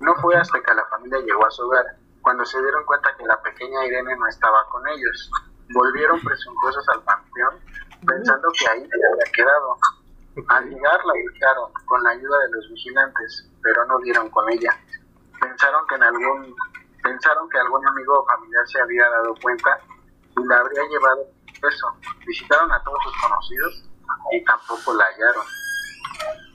No 0.00 0.14
fue 0.16 0.36
hasta 0.36 0.60
que 0.60 0.74
la 0.74 0.84
familia 0.86 1.18
llegó 1.20 1.46
a 1.46 1.50
su 1.50 1.62
hogar 1.62 1.84
cuando 2.22 2.44
se 2.44 2.60
dieron 2.60 2.84
cuenta 2.84 3.14
que 3.16 3.26
la 3.26 3.40
pequeña 3.42 3.84
Irene 3.86 4.16
no 4.16 4.26
estaba 4.28 4.64
con 4.70 4.86
ellos. 4.88 5.30
Volvieron 5.74 6.20
presuntuosos 6.20 6.88
al 6.88 7.02
panteón 7.02 7.54
pensando 8.06 8.48
que 8.58 8.68
ahí 8.68 8.88
se 8.88 9.06
había 9.12 9.32
quedado. 9.32 9.76
Al 10.48 10.68
llegar 10.68 11.04
la 11.04 11.14
buscaron 11.22 11.72
con 11.86 12.02
la 12.02 12.10
ayuda 12.10 12.38
de 12.38 12.50
los 12.52 12.68
vigilantes, 12.70 13.48
pero 13.62 13.84
no 13.86 13.98
dieron 13.98 14.30
con 14.30 14.48
ella. 14.50 14.70
Pensaron 15.40 15.86
que 15.86 15.94
en 15.96 16.02
algún 16.02 16.54
pensaron 17.02 17.48
que 17.50 17.58
algún 17.58 17.86
amigo 17.86 18.20
o 18.20 18.26
familiar 18.26 18.66
se 18.66 18.80
había 18.80 19.08
dado 19.10 19.34
cuenta 19.42 19.78
y 20.36 20.46
la 20.46 20.56
habría 20.56 20.82
llevado 20.88 21.26
eso. 21.68 21.86
Visitaron 22.26 22.72
a 22.72 22.82
todos 22.82 22.98
sus 23.04 23.22
conocidos 23.22 23.93
y 24.32 24.44
tampoco 24.44 24.94
la 24.94 25.04
hallaron. 25.04 25.44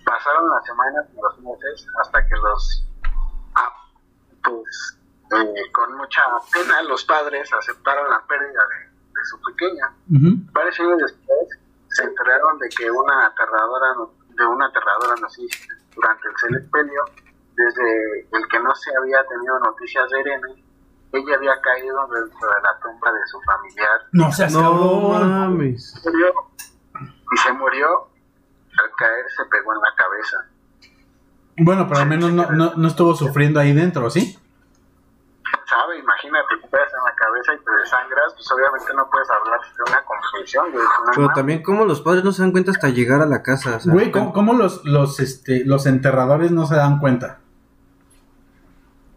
Pasaron 0.06 0.50
las 0.50 0.66
semanas 0.66 1.06
y 1.14 1.22
los 1.22 1.40
meses 1.40 1.88
hasta 2.02 2.22
que 2.28 2.36
los 2.36 2.86
ah, 3.56 3.74
pues 4.44 4.98
eh, 5.32 5.72
con 5.72 5.96
mucha 5.98 6.22
pena 6.52 6.82
los 6.84 7.04
padres 7.06 7.52
aceptaron 7.54 8.10
la 8.10 8.20
pérdida 8.28 8.62
de, 8.70 9.20
de 9.20 9.26
su 9.26 9.40
pequeña. 9.42 9.88
Ujú. 10.10 10.52
Varios 10.54 10.80
años 10.80 10.98
después 11.00 11.60
se 11.90 12.04
enteraron 12.04 12.58
de 12.60 12.70
que 12.70 12.90
una 12.90 13.28
aterradora 13.28 13.94
no- 13.96 14.14
de 14.30 14.46
una 14.46 14.66
aterradora 14.68 15.16
noticia 15.22 15.76
durante 15.94 16.28
el 16.30 16.36
sepelio, 16.38 17.02
desde 17.56 18.20
el 18.32 18.48
que 18.50 18.60
no 18.60 18.74
se 18.74 18.96
había 18.96 19.22
tenido 19.28 19.60
noticias 19.60 20.10
de 20.10 20.20
Irene, 20.22 20.64
ella 21.12 21.36
había 21.36 21.60
caído 21.62 22.08
dentro 22.08 22.48
de 22.48 22.62
la 22.64 22.80
tumba 22.80 23.12
de 23.12 23.20
su 23.28 23.42
familiar 23.42 24.00
No 24.14 24.32
seas 24.32 24.54
No 24.54 25.20
mames. 25.20 25.94
Y 27.34 27.38
se 27.38 27.54
murió 27.54 27.88
al 28.82 28.92
caer 28.98 29.26
se 29.36 29.44
pegó 29.46 29.74
en 29.74 29.80
la 29.80 29.94
cabeza. 29.96 30.38
Bueno, 31.58 31.88
pero 31.88 32.00
al 32.02 32.08
menos 32.08 32.32
no, 32.32 32.50
no, 32.52 32.74
no 32.76 32.88
estuvo 32.88 33.14
sufriendo 33.16 33.60
ahí 33.60 33.74
dentro, 33.74 34.10
¿sí? 34.10 34.38
¿Sabe? 35.68 36.00
Imagínate, 36.00 36.56
te 36.62 36.68
pegas 36.68 36.88
en 36.98 37.04
la 37.04 37.16
cabeza 37.16 37.54
y 37.54 37.58
te 37.64 37.72
desangras, 37.82 38.34
pues 38.34 38.52
obviamente 38.52 38.94
no 38.96 39.10
puedes 39.10 39.30
hablar 39.30 39.60
de 39.60 39.92
una 39.92 40.04
confesión, 40.06 40.72
güey. 40.72 40.84
Pero 41.16 41.30
también 41.36 41.62
como 41.62 41.86
los 41.86 42.02
padres 42.02 42.24
no 42.24 42.32
se 42.32 42.42
dan 42.44 42.52
cuenta 42.52 42.72
hasta 42.72 42.90
llegar 42.90 43.22
a 43.22 43.26
la 43.26 43.44
casa. 43.44 43.76
o 43.76 43.80
sea, 43.80 43.92
Güey, 43.94 44.12
¿cómo, 44.12 44.32
cómo 44.34 44.54
los, 44.54 44.84
los, 44.86 45.20
este, 45.20 45.66
los 45.66 45.86
enterradores 45.86 46.52
no 46.52 46.66
se 46.66 46.76
dan 46.76 47.00
cuenta? 47.00 47.40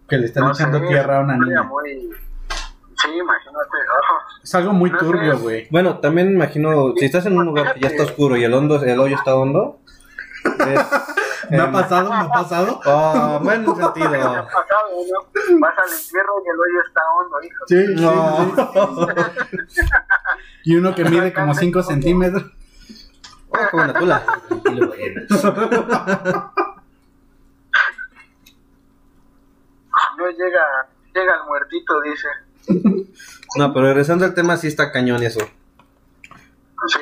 Que 0.09 0.19
le 0.19 0.27
están 0.27 0.45
No 0.45 0.51
echando 0.53 0.79
sé, 0.81 0.87
tierra 0.89 1.19
a 1.19 1.21
una 1.21 1.37
niña. 1.37 1.63
muy- 1.63 2.11
Sí, 3.03 3.09
imagínate. 3.11 3.77
ojo. 3.99 4.15
Es 4.43 4.55
algo 4.55 4.73
muy 4.73 4.91
No 4.91 4.99
turbio, 4.99 5.39
güey. 5.39 5.67
Bueno, 5.71 5.99
también 5.99 6.29
me 6.29 6.35
imagino, 6.35 6.95
si 6.97 7.05
estás 7.05 7.27
en 7.27 7.37
un 7.37 7.45
lugar 7.47 7.75
que 7.75 7.81
ya 7.81 7.89
está 7.89 8.05
oscuro 8.05 8.37
y 8.37 8.45
el 8.45 8.55
hondo, 8.55 8.83
el 8.83 8.99
hoyo 9.01 9.17
está 9.17 9.35
hondo. 9.35 9.81
es- 10.45 10.87
¿Me 11.51 11.59
ha 11.61 11.71
pasado? 11.73 12.09
¿Me 12.09 12.17
ha 12.17 12.29
pasado? 12.29 12.81
Oh, 12.87 13.41
buen 13.43 13.65
sentido. 13.77 14.11
¿Qué 14.11 14.17
ha 14.23 14.45
pasado, 14.47 14.89
no? 15.11 15.59
Vas 15.61 15.75
al 15.79 15.93
entierro 15.93 16.33
y 16.45 16.49
el 16.49 16.61
hoyo 16.61 16.81
está 16.87 17.03
hondo, 17.19 17.43
hijo. 17.43 17.65
Sí, 17.67 17.87
sí, 17.87 17.95
No. 18.03 19.67
sí. 19.69 19.83
Y 20.65 20.77
uno 20.77 20.95
que 20.95 21.05
mide 21.05 21.33
como 21.35 21.53
5 21.55 21.83
centímetros. 21.83 22.45
Oh, 23.51 23.59
como 23.71 23.83
una 23.83 23.93
tula. 23.95 24.23
No 30.17 30.29
llega, 30.31 30.89
llega 31.15 31.35
el 31.35 31.45
muertito, 31.47 32.01
dice. 32.03 32.29
No, 33.59 33.73
pero 33.75 33.87
regresando 33.87 34.25
al 34.25 34.35
tema, 34.35 34.57
sí 34.57 34.69
está 34.69 34.91
cañón 34.93 35.23
eso. 35.23 35.41
Sí, 35.41 37.01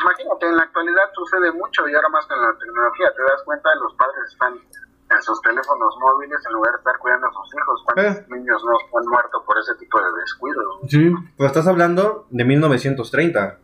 imagínate, 0.00 0.46
en 0.46 0.56
la 0.56 0.62
actualidad 0.62 1.02
sucede 1.14 1.52
mucho 1.52 1.88
y 1.88 1.94
ahora 1.94 2.08
más 2.08 2.24
con 2.26 2.40
la 2.40 2.56
tecnología, 2.58 3.08
te 3.16 3.22
das 3.22 3.42
cuenta, 3.44 3.68
los 3.76 3.94
padres 3.94 4.32
están 4.32 4.54
en 5.10 5.22
sus 5.22 5.40
teléfonos 5.42 5.94
móviles 6.00 6.38
en 6.46 6.52
lugar 6.52 6.72
de 6.72 6.78
estar 6.78 6.98
cuidando 6.98 7.26
a 7.26 7.32
sus 7.32 7.54
hijos. 7.54 7.82
¿Cuántos 7.84 8.16
Eh. 8.16 8.26
niños 8.30 8.62
no 8.64 8.98
han 9.00 9.06
muerto 9.08 9.42
por 9.44 9.58
ese 9.58 9.74
tipo 9.76 9.98
de 10.00 10.20
descuidos? 10.20 10.76
Sí. 10.88 11.10
Pero 11.36 11.46
estás 11.46 11.66
hablando 11.66 12.26
de 12.30 12.44
1930. 12.44 13.58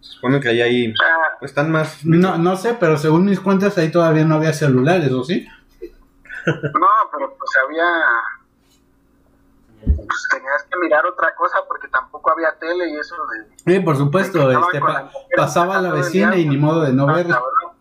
Se 0.00 0.12
supone 0.12 0.40
que 0.40 0.48
ahí, 0.48 0.60
ahí 0.62 0.94
pues, 1.38 1.50
están 1.50 1.70
más. 1.70 2.04
No, 2.04 2.38
no 2.38 2.56
sé, 2.56 2.74
pero 2.80 2.96
según 2.96 3.24
mis 3.26 3.40
cuentas 3.40 3.76
ahí 3.78 3.90
todavía 3.90 4.24
no 4.24 4.36
había 4.36 4.52
celulares, 4.52 5.10
¿o 5.12 5.22
sí? 5.24 5.46
no, 6.46 6.88
pero 7.12 7.34
pues 7.38 7.50
había... 7.64 7.84
Pues 9.94 10.28
tenías 10.30 10.62
que 10.64 10.78
mirar 10.80 11.04
otra 11.06 11.34
cosa 11.34 11.58
porque 11.68 11.88
tampoco 11.88 12.32
había 12.32 12.56
tele 12.58 12.88
y 12.90 12.96
eso 12.96 13.14
de... 13.26 13.56
Sí, 13.74 13.80
por 13.80 13.96
supuesto. 13.96 14.50
Este, 14.50 14.80
pa- 14.80 15.02
la 15.02 15.10
pasaba 15.36 15.80
la 15.80 15.92
vecina 15.92 16.32
día, 16.32 16.40
y 16.42 16.48
ni 16.48 16.56
modo 16.56 16.82
de 16.82 16.92
no 16.92 17.06
verla. 17.06 17.34
cabrón. 17.36 17.76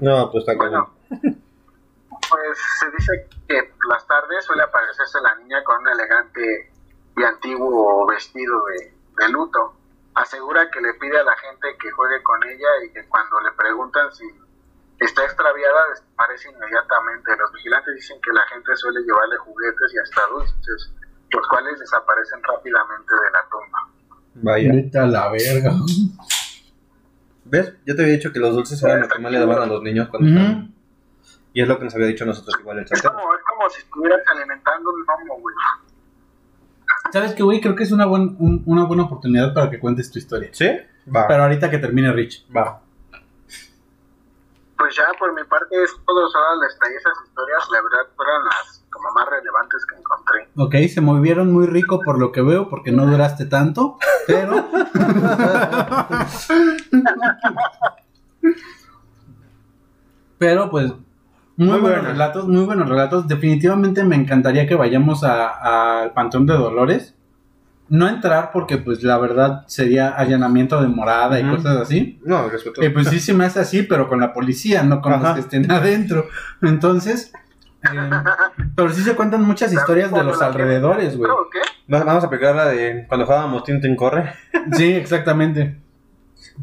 No, 0.00 0.30
pues 0.30 0.42
está 0.42 0.58
cañón. 0.58 0.88
Bueno, 1.10 1.36
pues 2.30 2.58
se 2.80 2.90
dice 2.90 3.28
que 3.48 3.62
por 3.64 3.86
las 3.88 4.06
tardes 4.06 4.44
suele 4.44 4.62
aparecerse 4.62 5.20
la 5.20 5.34
niña 5.36 5.62
con 5.64 5.80
un 5.80 5.88
elegante 5.88 6.72
y 7.16 7.22
antiguo 7.22 8.06
vestido 8.06 8.64
de, 8.66 8.94
de 9.18 9.28
luto. 9.30 9.74
Asegura 10.14 10.70
que 10.70 10.80
le 10.80 10.94
pide 10.94 11.18
a 11.18 11.24
la 11.24 11.36
gente 11.36 11.76
que 11.80 11.90
juegue 11.90 12.22
con 12.22 12.42
ella 12.44 12.68
y 12.86 12.92
que 12.92 13.06
cuando 13.08 13.40
le 13.40 13.52
preguntan 13.52 14.12
si 14.12 14.24
está 15.04 15.24
extraviada 15.24 15.80
desaparece 15.90 16.50
inmediatamente. 16.50 17.30
Los 17.38 17.52
vigilantes 17.52 17.94
dicen 17.94 18.20
que 18.22 18.32
la 18.32 18.42
gente 18.52 18.76
suele 18.76 19.00
llevarle 19.00 19.36
juguetes 19.38 19.94
y 19.94 19.98
hasta 19.98 20.20
dulces, 20.32 20.94
los 21.30 21.46
cuales 21.48 21.78
desaparecen 21.80 22.40
rápidamente 22.42 23.14
de 23.14 23.30
la 23.32 23.42
tumba. 23.50 23.78
Vaya. 24.34 24.72
Vete 24.72 24.98
a 24.98 25.06
la 25.06 25.30
verga. 25.30 25.72
¿Ves? 27.44 27.74
Yo 27.86 27.96
te 27.96 28.02
había 28.02 28.14
dicho 28.14 28.32
que 28.32 28.38
los 28.40 28.54
dulces 28.54 28.82
eran 28.82 29.00
lo 29.02 29.08
que 29.08 29.18
más 29.18 29.32
le 29.32 29.38
daban 29.38 29.62
a 29.62 29.66
los 29.66 29.82
niños 29.82 30.08
cuando 30.08 30.28
estaban. 30.28 30.74
Y 31.54 31.60
es 31.60 31.68
lo 31.68 31.78
que 31.78 31.84
nos 31.84 31.94
había 31.94 32.06
dicho 32.06 32.24
nosotros 32.24 32.56
igual 32.60 32.78
el 32.78 32.84
Es 32.84 32.90
santero. 32.90 33.14
como, 33.14 33.34
es 33.34 33.40
como 33.46 33.68
si 33.70 33.80
estuvieras 33.82 34.20
alimentando 34.26 34.90
un 34.90 35.02
gnomo, 35.04 35.40
güey. 35.40 35.54
¿Sabes 37.12 37.34
qué, 37.34 37.42
güey? 37.42 37.60
Creo 37.60 37.74
que 37.76 37.82
es 37.82 37.92
una, 37.92 38.06
buen- 38.06 38.36
un- 38.38 38.62
una 38.66 38.84
buena 38.84 39.02
oportunidad 39.04 39.52
para 39.52 39.68
que 39.70 39.78
cuentes 39.78 40.10
tu 40.10 40.18
historia. 40.18 40.48
¿Sí? 40.52 40.70
Va. 41.14 41.26
Pero 41.28 41.42
ahorita 41.42 41.68
que 41.70 41.78
termine 41.78 42.10
Rich. 42.12 42.46
Va. 42.56 42.81
Pues 44.82 44.96
ya 44.96 45.04
por 45.16 45.32
mi 45.32 45.44
parte 45.44 45.80
es 45.80 45.92
todo, 46.04 46.28
solo 46.28 46.60
les 46.60 46.76
traí 46.76 46.92
esas 46.92 47.12
historias, 47.24 47.68
la 47.70 47.78
verdad 47.82 48.12
fueron 48.16 48.44
las 48.46 48.84
como 48.90 49.12
más 49.14 49.26
relevantes 49.28 49.86
que 49.86 49.94
encontré. 49.94 50.48
Ok, 50.56 50.74
se 50.92 51.00
movieron 51.00 51.52
muy 51.52 51.66
rico 51.68 52.00
por 52.04 52.18
lo 52.18 52.32
que 52.32 52.42
veo, 52.42 52.68
porque 52.68 52.90
no 52.90 53.06
duraste 53.06 53.46
tanto, 53.46 53.96
pero... 54.26 54.66
pero 60.38 60.70
pues, 60.70 60.92
muy, 61.56 61.68
Muy 61.68 61.80
buenos 61.80 62.04
relatos, 62.04 62.48
muy 62.48 62.64
buenos 62.64 62.88
relatos. 62.88 63.28
Definitivamente 63.28 64.02
me 64.04 64.16
encantaría 64.16 64.66
que 64.66 64.74
vayamos 64.74 65.22
a- 65.22 66.00
al 66.02 66.12
Panteón 66.12 66.46
de 66.46 66.54
Dolores. 66.54 67.14
No 67.92 68.08
entrar 68.08 68.50
porque 68.52 68.78
pues 68.78 69.02
la 69.02 69.18
verdad 69.18 69.64
sería 69.66 70.08
allanamiento 70.08 70.80
de 70.80 70.88
morada 70.88 71.38
y 71.38 71.46
cosas 71.48 71.76
así. 71.76 72.18
No, 72.24 72.48
respeto. 72.48 72.80
Eh, 72.80 72.88
pues 72.90 73.08
sí 73.08 73.20
se 73.20 73.34
me 73.34 73.44
hace 73.44 73.60
así, 73.60 73.82
pero 73.82 74.08
con 74.08 74.18
la 74.18 74.32
policía, 74.32 74.82
no 74.82 75.02
con 75.02 75.12
los 75.12 75.34
que 75.34 75.40
estén 75.40 75.70
adentro. 75.70 76.26
Entonces, 76.62 77.32
eh, 77.82 78.10
pero 78.74 78.88
sí 78.90 79.02
se 79.02 79.14
cuentan 79.14 79.42
muchas 79.42 79.72
historias 79.74 80.10
de 80.10 80.24
los 80.24 80.40
alrededores, 80.40 81.18
güey. 81.18 81.30
Va- 81.92 82.04
Vamos 82.04 82.24
a 82.24 82.28
aplicar 82.28 82.56
la 82.56 82.66
de 82.68 83.04
cuando 83.08 83.26
jugábamos 83.26 83.62
Tintin 83.64 83.94
Corre. 83.94 84.32
Sí, 84.72 84.92
exactamente. 84.94 85.78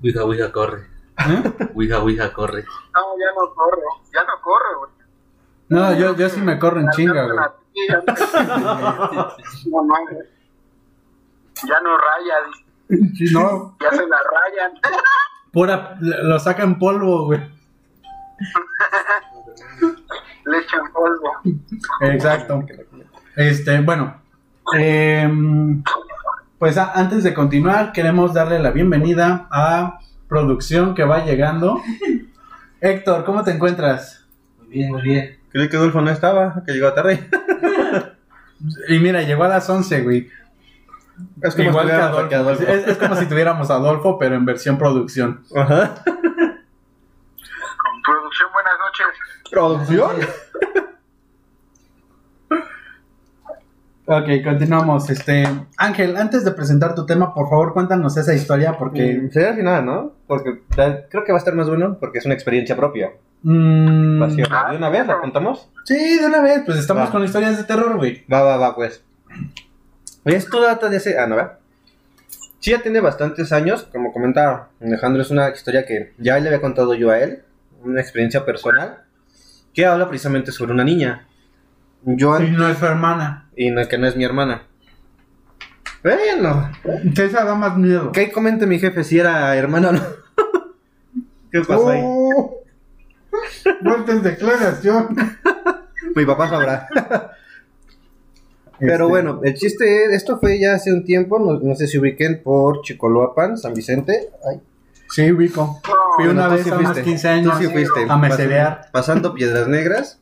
Ouija, 0.02 0.24
Ouija, 0.24 0.52
corre. 0.52 0.88
¿Eh? 1.20 1.44
Ouija, 1.76 2.00
Ouija, 2.00 2.34
corre. 2.34 2.64
No, 2.64 3.02
ya 3.20 3.28
no 3.36 3.54
corre, 3.54 3.82
ya 4.14 4.22
no 4.22 4.42
corre, 4.42 4.76
güey. 4.80 4.92
No, 5.70 5.94
yo, 5.94 6.16
yo 6.16 6.28
sí 6.30 6.42
me 6.42 6.58
corro 6.58 6.80
en 6.80 6.90
chinga, 6.90 7.24
güey. 7.26 7.38
No 9.70 9.84
mames. 9.84 10.26
Ya 11.68 11.80
no 11.82 11.98
raya, 11.98 12.36
dice. 12.48 12.66
Sí, 13.18 13.34
no, 13.34 13.76
ya 13.80 13.90
se 13.92 14.08
la 14.08 14.18
rayan. 14.18 14.72
pura, 15.52 15.98
lo 16.00 16.40
sacan 16.40 16.80
polvo, 16.80 17.26
güey. 17.26 17.40
Le 20.46 20.58
echan 20.58 20.92
polvo. 20.92 21.32
Exacto. 22.02 22.64
Este, 23.36 23.80
bueno, 23.82 24.20
em, 24.78 25.84
pues 26.58 26.78
a- 26.78 26.94
antes 26.94 27.24
de 27.24 27.34
continuar, 27.34 27.92
queremos 27.92 28.34
darle 28.34 28.60
la 28.60 28.72
bienvenida 28.72 29.48
a 29.52 30.00
producción 30.28 30.96
que 30.96 31.04
va 31.04 31.24
llegando. 31.26 31.80
Héctor, 32.82 33.24
¿cómo 33.26 33.44
te 33.44 33.52
encuentras? 33.52 34.26
Muy 34.58 34.68
bien, 34.70 34.92
muy 34.92 35.02
bien. 35.02 35.40
Creí 35.52 35.70
que 35.70 35.78
Adolfo 35.78 36.02
no 36.02 36.10
estaba, 36.12 36.64
que 36.66 36.74
llegó 36.74 36.92
tarde. 36.94 37.28
Y 38.90 39.00
mira, 39.00 39.22
llegó 39.22 39.46
a 39.46 39.48
las 39.48 39.70
11, 39.70 40.02
güey. 40.02 40.28
Es 41.42 41.56
como 41.56 41.70
Igual 41.70 41.86
si 41.88 41.92
que 41.92 41.98
tuviéramos 41.98 42.18
Adolfo. 42.18 42.26
aquí 42.26 42.34
a 42.36 42.40
Adolfo. 42.40 42.64
Es, 42.64 42.88
es 42.88 42.98
como 42.98 43.16
si 43.16 43.26
tuviéramos 43.28 43.70
a 43.72 43.76
Adolfo, 43.76 44.18
pero 44.20 44.36
en 44.36 44.46
versión 44.46 44.78
producción. 44.78 45.44
Ajá. 45.56 45.96
Producción, 48.06 48.50
buenas 48.54 48.74
noches. 48.80 49.08
¿Producción? 49.52 50.12
Ok, 54.06 54.28
continuamos. 54.44 55.08
Este, 55.12 55.44
Ángel, 55.78 56.18
antes 56.18 56.44
de 56.44 56.52
presentar 56.52 56.96
tu 56.96 57.06
tema, 57.06 57.32
por 57.34 57.48
favor, 57.48 57.74
cuéntanos 57.74 58.18
esa 58.18 58.34
historia 58.34 58.76
porque... 58.78 59.22
Que 59.22 59.30
sería 59.32 59.50
al 59.50 59.56
final, 59.56 59.86
¿no? 59.86 60.14
Porque 60.26 60.62
da- 60.76 61.08
creo 61.08 61.24
que 61.24 61.32
va 61.32 61.38
a 61.38 61.40
estar 61.40 61.54
más 61.54 61.68
bueno 61.70 61.98
porque 62.00 62.18
es 62.18 62.26
una 62.26 62.34
experiencia 62.34 62.76
propia. 62.76 63.12
mm, 63.44 64.24
Así, 64.24 64.38
¿De 64.38 64.78
una 64.78 64.90
vez 64.90 65.06
la 65.06 65.20
contamos? 65.20 65.70
sí, 65.86 66.18
de 66.18 66.26
una 66.26 66.42
vez, 66.42 66.64
pues 66.66 66.80
estamos 66.80 67.08
Va. 67.08 67.12
con 67.12 67.24
historias 67.24 67.58
de 67.58 67.64
terror, 67.66 67.98
güey. 67.98 68.26
Va, 68.32 68.42
va, 68.42 68.58
va, 68.58 68.76
pues. 68.76 69.04
Esto 70.26 70.62
data 70.62 70.90
de 70.90 70.98
hace. 70.98 71.18
Ah, 71.18 71.28
no, 71.28 71.36
¿verdad? 71.36 71.60
Sí, 72.60 72.72
ya 72.72 72.82
tiene 72.82 73.00
bastantes 73.00 73.52
años. 73.52 73.88
Como 73.92 74.12
comentaba 74.12 74.70
Alejandro, 74.82 75.22
es 75.22 75.30
una 75.32 75.50
historia 75.50 75.86
que 75.86 76.14
ya 76.18 76.38
le 76.40 76.48
había 76.50 76.62
contado 76.62 76.94
yo 76.94 77.10
a 77.12 77.20
él. 77.20 77.44
Una 77.84 78.02
experiencia 78.02 78.46
personal. 78.46 79.04
Que 79.74 79.86
habla 79.86 80.10
precisamente 80.10 80.52
sobre 80.52 80.74
una 80.74 80.84
niña. 80.84 81.26
Yo, 82.04 82.40
Y 82.42 82.52
no 82.52 82.68
es 82.68 82.78
su 82.78 82.86
hermana. 82.86 83.50
y 83.56 83.72
no 83.72 83.82
es 83.82 83.88
que 83.88 83.98
no 83.98 84.08
es 84.08 84.16
mi 84.16 84.24
hermana. 84.24 84.64
Bueno, 86.04 86.72
Que 87.14 87.26
esa 87.26 87.44
da 87.44 87.56
más 87.56 87.76
miedo. 87.78 88.12
que 88.14 88.22
ahí 88.22 88.32
comente 88.32 88.66
mi 88.66 88.80
jefe 88.80 89.04
si 89.04 89.20
era 89.20 89.54
hermana 89.56 89.90
o 89.90 89.92
no. 89.94 90.02
¿Qué 91.52 91.60
pasó 91.62 91.90
ahí? 91.90 92.02
Oh, 92.04 92.56
Fuertes 93.84 94.24
declaración. 94.24 95.16
Mi 96.16 96.26
papá 96.26 96.50
sabrá. 96.50 96.88
Pero 98.80 98.94
Este, 98.94 99.04
bueno, 99.10 99.42
el 99.44 99.54
chiste, 99.56 100.16
esto 100.16 100.40
fue 100.40 100.60
ya 100.60 100.74
hace 100.76 100.94
un 100.94 101.04
tiempo, 101.04 101.38
no, 101.40 101.60
no 101.60 101.76
sé 101.76 101.88
si 101.88 101.98
ubiquen 102.00 102.42
por 102.44 102.82
Chicoloapan, 102.82 103.58
San 103.58 103.74
Vicente. 103.74 104.30
Ay, 104.50 104.60
Sí, 105.12 105.32
Rico. 105.32 105.80
Fui 106.16 106.26
Bueno, 106.26 106.32
una 106.46 106.48
vez 106.50 106.64
sí 106.64 106.70
a 106.70 106.74
unos 106.78 106.92
fuiste. 106.92 107.04
15 107.04 107.28
años 107.30 107.58
sí 107.58 107.68
fuiste. 107.68 108.06
a 108.08 108.16
meserear. 108.18 108.82
Pas- 108.82 108.92
Pasando 108.92 109.34
Piedras 109.34 109.68
Negras. 109.68 110.20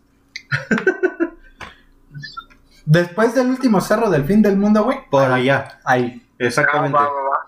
Después 2.86 3.36
del 3.36 3.47
último 3.47 3.82
cerro 3.82 4.10
del 4.10 4.24
fin 4.24 4.41
del 4.41 4.55
mundo, 4.58 4.84
güey. 4.86 4.97
Por 5.12 5.30
allá. 5.30 5.80
Ahí. 5.84 6.26
Exactamente. 6.39 6.97
Ah, 6.97 7.03
va, 7.03 7.10
va, 7.10 7.22
va. 7.30 7.47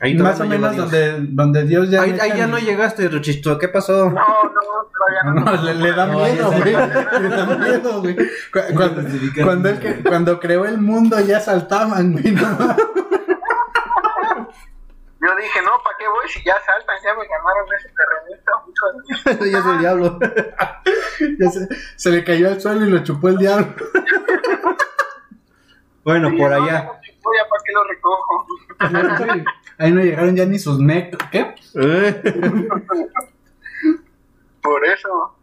Ahí 0.00 0.14
Más 0.14 0.40
o 0.40 0.44
no 0.44 0.50
menos 0.50 0.76
donde, 0.76 1.16
donde 1.28 1.64
Dios 1.64 1.90
ya... 1.90 2.02
Ahí, 2.02 2.18
ahí 2.20 2.32
ya 2.36 2.46
no 2.46 2.58
llegaste, 2.58 3.06
Ruchisto. 3.08 3.58
¿Qué 3.58 3.68
pasó? 3.68 4.06
No, 4.10 4.14
no, 4.14 4.20
todavía 4.98 5.22
no. 5.24 5.34
No, 5.44 5.62
le, 5.62 5.74
le 5.74 5.92
da 5.92 6.06
No, 6.06 6.18
miedo, 6.18 6.50
güey. 6.50 6.72
Le 6.72 7.28
da 7.28 7.56
miedo, 7.56 8.00
güey. 8.00 8.16
Cu- 8.16 8.74
Cuando, 8.74 9.02
cuando, 9.44 9.68
él 9.68 9.78
que- 9.78 10.02
cuando 10.02 10.40
creó 10.40 10.64
el 10.64 10.78
mundo 10.78 11.20
ya 11.20 11.38
saltaban, 11.40 12.12
güey. 12.12 12.32
¿no? 12.32 12.40
Yo 15.24 15.36
dije, 15.36 15.60
no, 15.62 15.70
¿para 15.84 15.96
qué 15.98 16.08
voy 16.08 16.28
si 16.28 16.42
ya 16.44 16.54
saltan? 16.66 16.96
Ya 17.04 17.14
me 17.14 17.24
ganaron 17.28 17.68
ese 17.78 17.88
terrenito. 17.94 19.50
ya 19.52 19.58
es 19.58 19.66
el 19.66 19.78
diablo. 19.78 20.18
Ya 21.38 21.50
se, 21.50 21.68
se 21.96 22.10
le 22.10 22.24
cayó 22.24 22.48
al 22.48 22.60
suelo 22.60 22.84
y 22.86 22.90
lo 22.90 23.04
chupó 23.04 23.28
el 23.28 23.36
diablo. 23.36 23.68
bueno, 26.02 26.30
Sí, 26.30 26.36
por 26.36 26.50
no, 26.50 26.64
allá. 26.64 26.90
No, 27.22 27.30
Voy 27.30 27.36
a 27.38 27.48
para 27.48 27.62
qué 27.64 27.72
lo 27.72 27.84
recojo. 27.84 28.46
Ahí 29.78 29.92
no 29.92 30.02
llegaron 30.02 30.36
ya 30.36 30.44
ni 30.46 30.58
sus 30.58 30.78
mec... 30.78 31.16
¿Qué? 31.30 31.54
Eh. 31.74 32.22
Por 34.62 34.84
eso. 34.84 35.36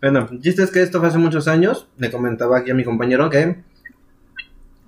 Bueno, 0.00 0.28
el 0.30 0.40
chiste 0.40 0.62
es 0.62 0.70
que 0.70 0.82
esto 0.82 1.00
fue 1.00 1.08
hace 1.08 1.18
muchos 1.18 1.48
años. 1.48 1.88
Le 1.98 2.10
comentaba 2.10 2.58
aquí 2.58 2.70
a 2.70 2.74
mi 2.74 2.84
compañero 2.84 3.30
que 3.30 3.62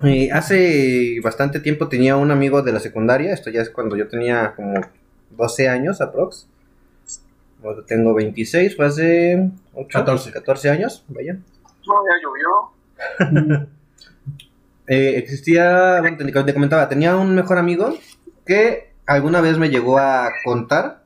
eh, 0.03 0.29
hace 0.31 1.19
bastante 1.23 1.59
tiempo 1.59 1.87
tenía 1.87 2.17
un 2.17 2.31
amigo 2.31 2.61
de 2.61 2.73
la 2.73 2.79
secundaria. 2.79 3.33
Esto 3.33 3.49
ya 3.49 3.61
es 3.61 3.69
cuando 3.69 3.95
yo 3.95 4.07
tenía 4.07 4.53
como 4.55 4.81
12 5.31 5.69
años 5.69 6.01
aprox. 6.01 6.47
Ahora 7.63 7.83
tengo 7.87 8.13
26, 8.13 8.75
fue 8.75 8.85
hace 8.85 9.51
8, 9.73 9.87
14. 9.91 10.31
14 10.31 10.69
años, 10.69 11.05
vaya. 11.07 11.33
No, 11.87 11.95
ya 12.05 12.13
llovió. 12.21 13.67
Eh, 14.87 15.15
existía, 15.17 15.99
bueno, 16.01 16.17
te, 16.17 16.25
te 16.25 16.53
comentaba, 16.53 16.87
tenía 16.89 17.15
un 17.15 17.33
mejor 17.35 17.57
amigo 17.57 17.97
que 18.45 18.89
alguna 19.07 19.41
vez 19.41 19.57
me 19.57 19.69
llegó 19.69 19.97
a 19.97 20.29
contar 20.43 21.03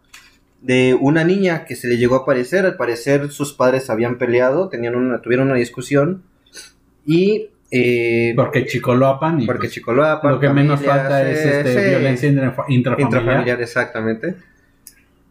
de 0.61 0.93
una 0.99 1.23
niña 1.23 1.63
que 1.65 1.75
se 1.75 1.87
le 1.87 1.97
llegó 1.97 2.15
a 2.15 2.19
aparecer. 2.19 2.65
Al 2.65 2.75
parecer 2.75 3.31
sus 3.31 3.53
padres 3.53 3.89
habían 3.89 4.17
peleado, 4.17 4.67
tenían 4.69 4.95
una, 4.95 5.21
tuvieron 5.21 5.47
una 5.47 5.55
discusión 5.57 6.23
y 7.05 7.49
eh, 7.71 8.33
Porque 8.35 8.65
chicoloapan 8.65 9.41
y 9.41 9.45
porque 9.45 9.59
pues, 9.67 9.71
Chicoloapan, 9.73 10.31
lo 10.33 10.39
que 10.39 10.49
menos 10.49 10.81
falta 10.81 11.29
es 11.29 11.45
este, 11.45 11.89
violencia 11.89 12.29
intraf- 12.29 12.65
intrafamiliar. 12.67 12.99
intrafamiliar, 13.21 13.61
exactamente. 13.61 14.35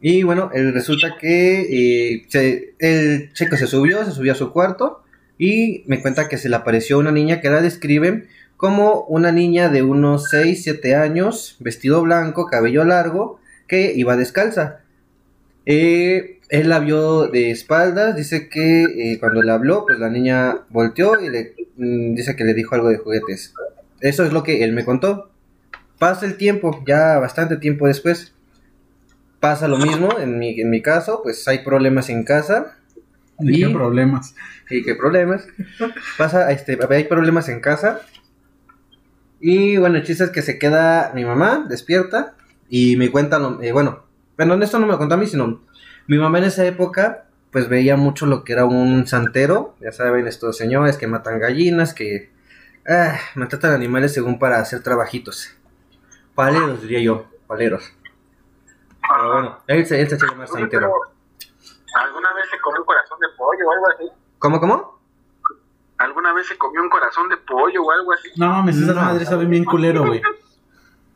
Y 0.00 0.22
bueno, 0.22 0.50
él 0.54 0.72
resulta 0.72 1.16
que 1.20 1.60
eh, 2.14 2.24
se- 2.28 2.74
el 2.78 3.32
chico 3.32 3.56
se 3.56 3.66
subió, 3.66 4.04
se 4.04 4.12
subió 4.12 4.32
a 4.32 4.36
su 4.36 4.52
cuarto 4.52 5.02
y 5.36 5.82
me 5.88 6.00
cuenta 6.00 6.28
que 6.28 6.38
se 6.38 6.48
le 6.48 6.54
apareció 6.56 6.98
una 6.98 7.10
niña 7.10 7.40
que 7.40 7.50
la 7.50 7.60
describen 7.60 8.28
como 8.58 9.04
una 9.04 9.30
niña 9.30 9.68
de 9.68 9.82
unos 9.84 10.30
6, 10.30 10.64
7 10.64 10.96
años, 10.96 11.56
vestido 11.60 12.02
blanco, 12.02 12.46
cabello 12.46 12.84
largo, 12.84 13.38
que 13.68 13.92
iba 13.94 14.16
descalza. 14.16 14.80
Eh, 15.64 16.40
él 16.48 16.68
la 16.68 16.80
vio 16.80 17.28
de 17.28 17.52
espaldas, 17.52 18.16
dice 18.16 18.48
que 18.48 18.82
eh, 18.82 19.20
cuando 19.20 19.42
le 19.42 19.52
habló, 19.52 19.84
pues 19.86 20.00
la 20.00 20.10
niña 20.10 20.62
volteó 20.70 21.20
y 21.20 21.30
le 21.30 21.54
mm, 21.76 22.14
dice 22.16 22.34
que 22.34 22.42
le 22.42 22.52
dijo 22.52 22.74
algo 22.74 22.88
de 22.88 22.98
juguetes. 22.98 23.54
Eso 24.00 24.24
es 24.24 24.32
lo 24.32 24.42
que 24.42 24.64
él 24.64 24.72
me 24.72 24.84
contó. 24.84 25.30
Pasa 26.00 26.26
el 26.26 26.36
tiempo, 26.36 26.82
ya 26.84 27.16
bastante 27.20 27.58
tiempo 27.58 27.86
después. 27.86 28.34
Pasa 29.38 29.68
lo 29.68 29.78
mismo 29.78 30.18
en 30.18 30.36
mi, 30.36 30.60
en 30.60 30.68
mi 30.68 30.82
caso, 30.82 31.20
pues 31.22 31.46
hay 31.46 31.60
problemas 31.60 32.10
en 32.10 32.24
casa. 32.24 32.76
¿Y 33.38 33.60
qué 33.60 33.68
problemas? 33.68 34.34
¿Y 34.68 34.82
qué 34.82 34.96
problemas? 34.96 35.46
Pasa, 36.16 36.50
este, 36.50 36.76
hay 36.90 37.04
problemas 37.04 37.48
en 37.48 37.60
casa. 37.60 38.00
Y 39.40 39.76
bueno, 39.76 39.96
el 39.96 40.04
chiste 40.04 40.24
es 40.24 40.30
que 40.30 40.42
se 40.42 40.58
queda 40.58 41.12
mi 41.14 41.24
mamá 41.24 41.64
despierta 41.68 42.34
y 42.68 42.96
me 42.96 43.10
cuenta, 43.10 43.38
lo- 43.38 43.60
eh, 43.62 43.72
bueno, 43.72 44.04
bueno, 44.36 44.54
esto 44.62 44.78
no 44.78 44.86
me 44.86 44.92
lo 44.92 44.98
contó 44.98 45.14
a 45.14 45.18
mí, 45.18 45.26
sino 45.26 45.60
mi 46.06 46.18
mamá 46.18 46.38
en 46.38 46.44
esa 46.44 46.64
época, 46.66 47.24
pues 47.52 47.68
veía 47.68 47.96
mucho 47.96 48.26
lo 48.26 48.44
que 48.44 48.52
era 48.52 48.64
un 48.64 49.06
santero, 49.06 49.74
ya 49.80 49.92
saben, 49.92 50.26
estos 50.26 50.56
señores 50.56 50.96
que 50.98 51.06
matan 51.06 51.38
gallinas, 51.38 51.94
que 51.94 52.30
ah, 52.88 53.16
maltratan 53.36 53.72
animales 53.72 54.12
según 54.12 54.38
para 54.38 54.58
hacer 54.58 54.82
trabajitos. 54.82 55.54
Paleros, 56.34 56.82
diría 56.82 57.00
yo, 57.00 57.26
paleros. 57.46 57.92
Pero 59.08 59.32
bueno, 59.32 59.58
él 59.66 59.86
se, 59.86 60.00
él 60.00 60.08
se 60.08 60.18
llama 60.18 60.46
santero. 60.46 60.92
¿Alguna 61.94 62.32
vez 62.34 62.44
se 62.50 62.58
comió 62.60 62.80
un 62.80 62.86
corazón 62.86 63.18
de 63.20 63.26
pollo 63.36 63.66
o 63.68 63.72
algo 63.72 63.86
así? 63.88 64.04
¿Cómo, 64.38 64.60
cómo? 64.60 64.97
¿Alguna 65.98 66.32
vez 66.32 66.46
se 66.46 66.56
comió 66.56 66.80
un 66.82 66.88
corazón 66.88 67.28
de 67.28 67.36
pollo 67.36 67.82
o 67.82 67.90
algo 67.90 68.12
así? 68.12 68.28
No 68.36 68.48
mames, 68.48 68.76
esas 68.76 68.94
No. 68.94 69.02
madres 69.02 69.28
saben 69.28 69.50
bien 69.50 69.64
culero, 69.64 70.06
güey. 70.06 70.22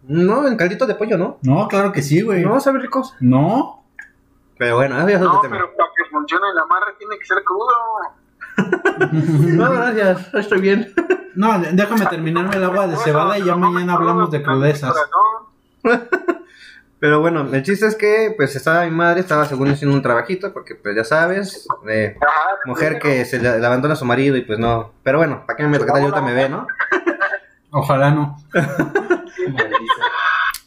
No, 0.09 0.47
en 0.49 0.57
caldito 0.57 0.87
de 0.87 0.97
pollo, 0.97 1.17
¿no? 1.17 1.39
No, 1.43 1.69
claro 1.69 1.93
que 1.93 2.03
sí, 2.03 2.21
güey. 2.23 2.45
No, 2.45 2.59
sabe 2.61 2.81
ricos. 2.81 3.15
No. 3.21 3.85
Pero 4.59 4.77
bueno, 4.77 4.99
eso 4.99 5.09
ya 5.09 5.17
es 5.17 5.23
otro 5.23 5.35
No, 5.35 5.41
tema. 5.41 5.57
pero 5.57 5.71
para 5.77 5.89
que 5.97 6.11
funcione 6.11 6.47
el 6.53 6.59
amarre 6.59 6.93
tiene 6.99 7.19
que 7.19 7.25
ser 7.25 7.43
crudo. 7.45 7.69
No, 9.13 9.71
gracias, 9.71 10.35
estoy 10.35 10.61
bien. 10.61 10.93
No, 11.35 11.59
déjame 11.59 12.05
terminarme 12.07 12.57
el 12.57 12.65
agua 12.65 12.87
de 12.87 12.95
cebada 12.99 13.39
y 13.39 13.45
ya 13.45 13.57
mañana 13.57 13.95
hablamos 13.95 14.31
de 14.31 14.43
crudezas. 14.43 14.95
Pero 17.03 17.21
bueno, 17.21 17.49
el 17.53 17.65
chiste 17.65 17.85
es 17.85 17.97
que 17.97 18.33
pues 18.37 18.55
estaba 18.55 18.85
mi 18.85 18.93
madre, 18.93 19.19
estaba 19.19 19.45
según 19.47 19.69
haciendo 19.69 19.97
un 19.97 20.03
trabajito, 20.03 20.53
porque 20.53 20.77
pues 20.77 20.95
ya 20.95 21.03
sabes, 21.03 21.67
Ajá, 21.69 22.59
mujer 22.65 23.01
que 23.01 23.25
se 23.25 23.41
le, 23.41 23.59
le 23.59 23.67
abandona 23.67 23.95
a 23.95 23.97
su 23.97 24.05
marido 24.05 24.37
y 24.37 24.43
pues 24.43 24.61
no. 24.61 24.93
Pero 25.03 25.19
bueno, 25.19 25.43
¿para 25.45 25.57
qué 25.57 25.65
me 25.65 25.71
meto? 25.71 25.85
¿Qué 25.85 25.91
tal 25.91 26.03
y 26.03 26.05
ahorita 26.05 26.23
me 26.23 26.33
ve, 26.33 26.49
no? 26.49 26.69
Ojalá 27.73 28.13
no. 28.13 28.37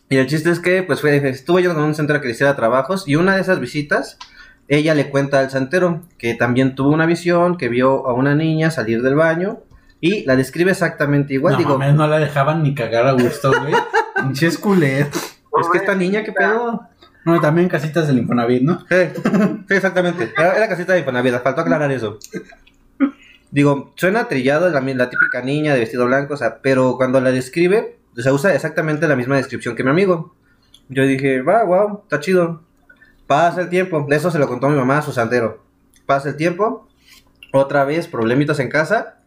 Y 0.09 0.17
el 0.17 0.27
chiste 0.27 0.51
es 0.51 0.59
que, 0.59 0.83
pues, 0.83 1.01
fue, 1.01 1.15
estuvo 1.29 1.57
yendo 1.59 1.73
con 1.73 1.85
un 1.85 1.95
santero 1.95 2.19
que 2.19 2.27
le 2.27 2.33
hiciera 2.33 2.55
trabajos. 2.55 3.07
Y 3.07 3.15
una 3.15 3.35
de 3.35 3.41
esas 3.41 3.59
visitas, 3.59 4.19
ella 4.67 4.93
le 4.93 5.09
cuenta 5.09 5.39
al 5.39 5.49
santero 5.49 6.01
que 6.19 6.35
también 6.35 6.75
tuvo 6.75 6.89
una 6.89 7.05
visión, 7.05 7.57
que 7.57 7.69
vio 7.69 8.07
a 8.07 8.13
una 8.13 8.35
niña 8.35 8.71
salir 8.71 9.01
del 9.01 9.15
baño. 9.15 9.61
Y 10.01 10.25
la 10.25 10.35
describe 10.35 10.71
exactamente 10.71 11.33
igual. 11.33 11.53
no, 11.53 11.57
Digo, 11.57 11.77
mames, 11.79 11.95
no 11.95 12.07
la 12.07 12.19
dejaban 12.19 12.61
ni 12.61 12.75
cagar 12.75 13.07
a 13.07 13.13
gusto, 13.13 13.51
güey. 13.51 13.73
Pinches 14.21 14.57
culeros. 14.59 15.34
Es 15.59 15.69
que 15.69 15.77
esta 15.77 15.95
niña, 15.95 16.23
¿qué 16.23 16.31
pedo? 16.31 16.87
No, 17.25 17.41
también 17.41 17.69
casitas 17.69 18.07
del 18.07 18.19
Infonavit, 18.19 18.61
¿no? 18.61 18.79
Sí, 18.87 18.95
sí, 19.67 19.73
exactamente. 19.73 20.31
Era, 20.37 20.53
era 20.53 20.69
casita 20.69 20.93
de 20.93 20.99
Infonavit, 20.99 21.41
faltó 21.41 21.61
aclarar 21.61 21.91
eso. 21.91 22.19
Digo, 23.51 23.93
suena 23.95 24.27
trillado, 24.27 24.69
la, 24.69 24.81
la 24.81 25.09
típica 25.09 25.41
niña 25.41 25.73
de 25.73 25.79
vestido 25.79 26.05
blanco, 26.05 26.33
o 26.33 26.37
sea, 26.37 26.61
pero 26.61 26.97
cuando 26.97 27.21
la 27.21 27.31
describe, 27.31 27.97
o 28.17 28.21
sea, 28.21 28.33
usa 28.33 28.53
exactamente 28.53 29.07
la 29.07 29.15
misma 29.15 29.37
descripción 29.37 29.75
que 29.75 29.83
mi 29.83 29.89
amigo. 29.89 30.35
Yo 30.89 31.03
dije, 31.03 31.41
va, 31.41 31.63
wow, 31.63 32.01
está 32.03 32.19
chido. 32.19 32.63
Pasa 33.27 33.61
el 33.61 33.69
tiempo, 33.69 34.05
eso 34.11 34.29
se 34.29 34.39
lo 34.39 34.47
contó 34.47 34.69
mi 34.69 34.75
mamá 34.75 34.99
a 34.99 35.01
su 35.01 35.11
santero. 35.11 35.63
Pasa 36.05 36.29
el 36.29 36.35
tiempo, 36.35 36.87
otra 37.51 37.85
vez 37.85 38.07
problemitas 38.07 38.59
en 38.59 38.69
casa, 38.69 39.19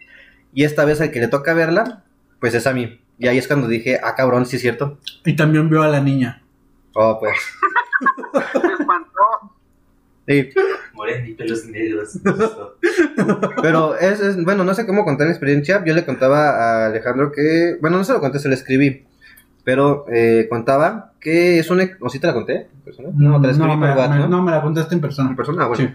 y 0.52 0.64
esta 0.64 0.84
vez 0.84 1.00
al 1.00 1.10
que 1.10 1.20
le 1.20 1.28
toca 1.28 1.54
verla, 1.54 2.04
pues 2.38 2.54
es 2.54 2.66
a 2.66 2.72
mí. 2.72 3.00
Y 3.18 3.26
ahí 3.26 3.38
es 3.38 3.46
cuando 3.48 3.66
dije, 3.66 3.98
ah, 4.02 4.14
cabrón, 4.14 4.46
sí 4.46 4.56
es 4.56 4.62
cierto. 4.62 4.98
Y 5.24 5.34
también 5.36 5.68
vio 5.68 5.82
a 5.82 5.88
la 5.88 6.00
niña. 6.00 6.42
Oh, 6.94 7.18
pues. 7.18 7.36
Se 8.52 8.72
espantó. 8.80 9.54
Sí. 10.26 10.50
Morena 10.92 11.26
y 11.26 11.34
pelos 11.34 11.64
negros. 11.66 12.18
Pero 13.62 13.96
es, 13.98 14.20
es- 14.20 14.44
bueno, 14.44 14.64
no 14.64 14.74
sé 14.74 14.86
cómo 14.86 15.04
contar 15.04 15.26
la 15.26 15.32
experiencia. 15.32 15.82
Yo 15.84 15.94
le 15.94 16.04
contaba 16.04 16.50
a 16.50 16.86
Alejandro 16.86 17.32
que, 17.32 17.76
bueno, 17.80 17.98
no 17.98 18.04
se 18.04 18.12
lo 18.12 18.20
conté, 18.20 18.38
se 18.38 18.48
lo 18.48 18.54
escribí. 18.54 19.04
Pero 19.64 20.06
eh, 20.12 20.46
contaba 20.48 21.12
que 21.20 21.58
es 21.58 21.70
una. 21.70 21.88
¿O 22.00 22.08
sí 22.08 22.18
te 22.20 22.26
la 22.26 22.34
conté? 22.34 22.68
en 22.72 22.80
persona? 22.84 23.08
No, 23.14 23.40
te 23.40 23.46
la 23.48 23.52
escribí 23.52 23.70
no, 23.72 23.76
me, 23.78 23.88
WhatsApp, 23.90 24.10
me- 24.10 24.18
¿no? 24.20 24.28
no, 24.28 24.42
me 24.42 24.50
la 24.50 24.62
contaste 24.62 24.94
en 24.94 25.00
persona. 25.00 25.30
En 25.30 25.36
persona, 25.36 25.64
ah, 25.64 25.68
bueno. 25.68 25.88
Sí. 25.88 25.94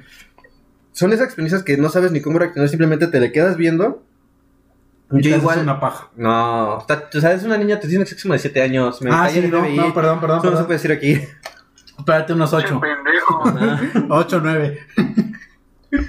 Son 0.91 1.11
esas 1.11 1.26
experiencias 1.26 1.63
que 1.63 1.78
no 1.78 1.89
sabes 1.89 2.11
ni 2.11 2.21
cómo 2.21 2.38
reaccionar, 2.39 2.69
simplemente 2.69 3.07
te 3.07 3.19
le 3.19 3.32
quedas 3.32 3.57
viendo. 3.57 4.03
Yo 5.22 5.36
igual. 5.36 5.59
una 5.59 5.80
paja. 5.80 6.09
No, 6.16 6.80
está, 6.80 7.09
tú 7.09 7.22
sabes, 7.22 7.43
una 7.43 7.57
niña, 7.57 7.80
te 7.80 7.88
tiene 7.88 8.05
sexo 8.05 8.24
como 8.24 8.34
de 8.34 8.39
7 8.39 8.61
años. 8.61 9.01
Me 9.01 9.09
Ah, 9.11 9.30
sí, 9.30 9.41
no, 9.41 9.61
no, 9.68 9.93
perdón, 9.93 10.20
perdón, 10.20 10.39
Eso 10.39 10.51
no 10.51 10.57
se 10.57 10.64
puede 10.64 10.78
decir 10.80 10.91
aquí. 10.91 11.22
Espérate 11.97 12.34
unos 12.34 12.49
Che, 12.49 12.55
ocho. 12.57 12.80
pendejo. 12.82 13.43
Ocho, 14.09 14.39
nueve. 14.41 14.80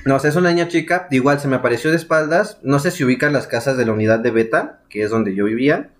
No, 0.06 0.16
o 0.16 0.18
sea, 0.18 0.30
es 0.30 0.36
una 0.36 0.48
niña 0.50 0.68
chica. 0.68 1.08
Igual 1.10 1.40
se 1.40 1.46
me 1.48 1.56
apareció 1.56 1.90
de 1.90 1.96
espaldas. 1.96 2.58
No 2.62 2.78
sé 2.78 2.90
si 2.90 3.04
ubican 3.04 3.34
las 3.34 3.46
casas 3.46 3.76
de 3.76 3.84
la 3.84 3.92
unidad 3.92 4.20
de 4.20 4.30
Beta, 4.30 4.80
que 4.88 5.02
es 5.02 5.10
donde 5.10 5.34
yo 5.34 5.44
vivía. 5.44 5.90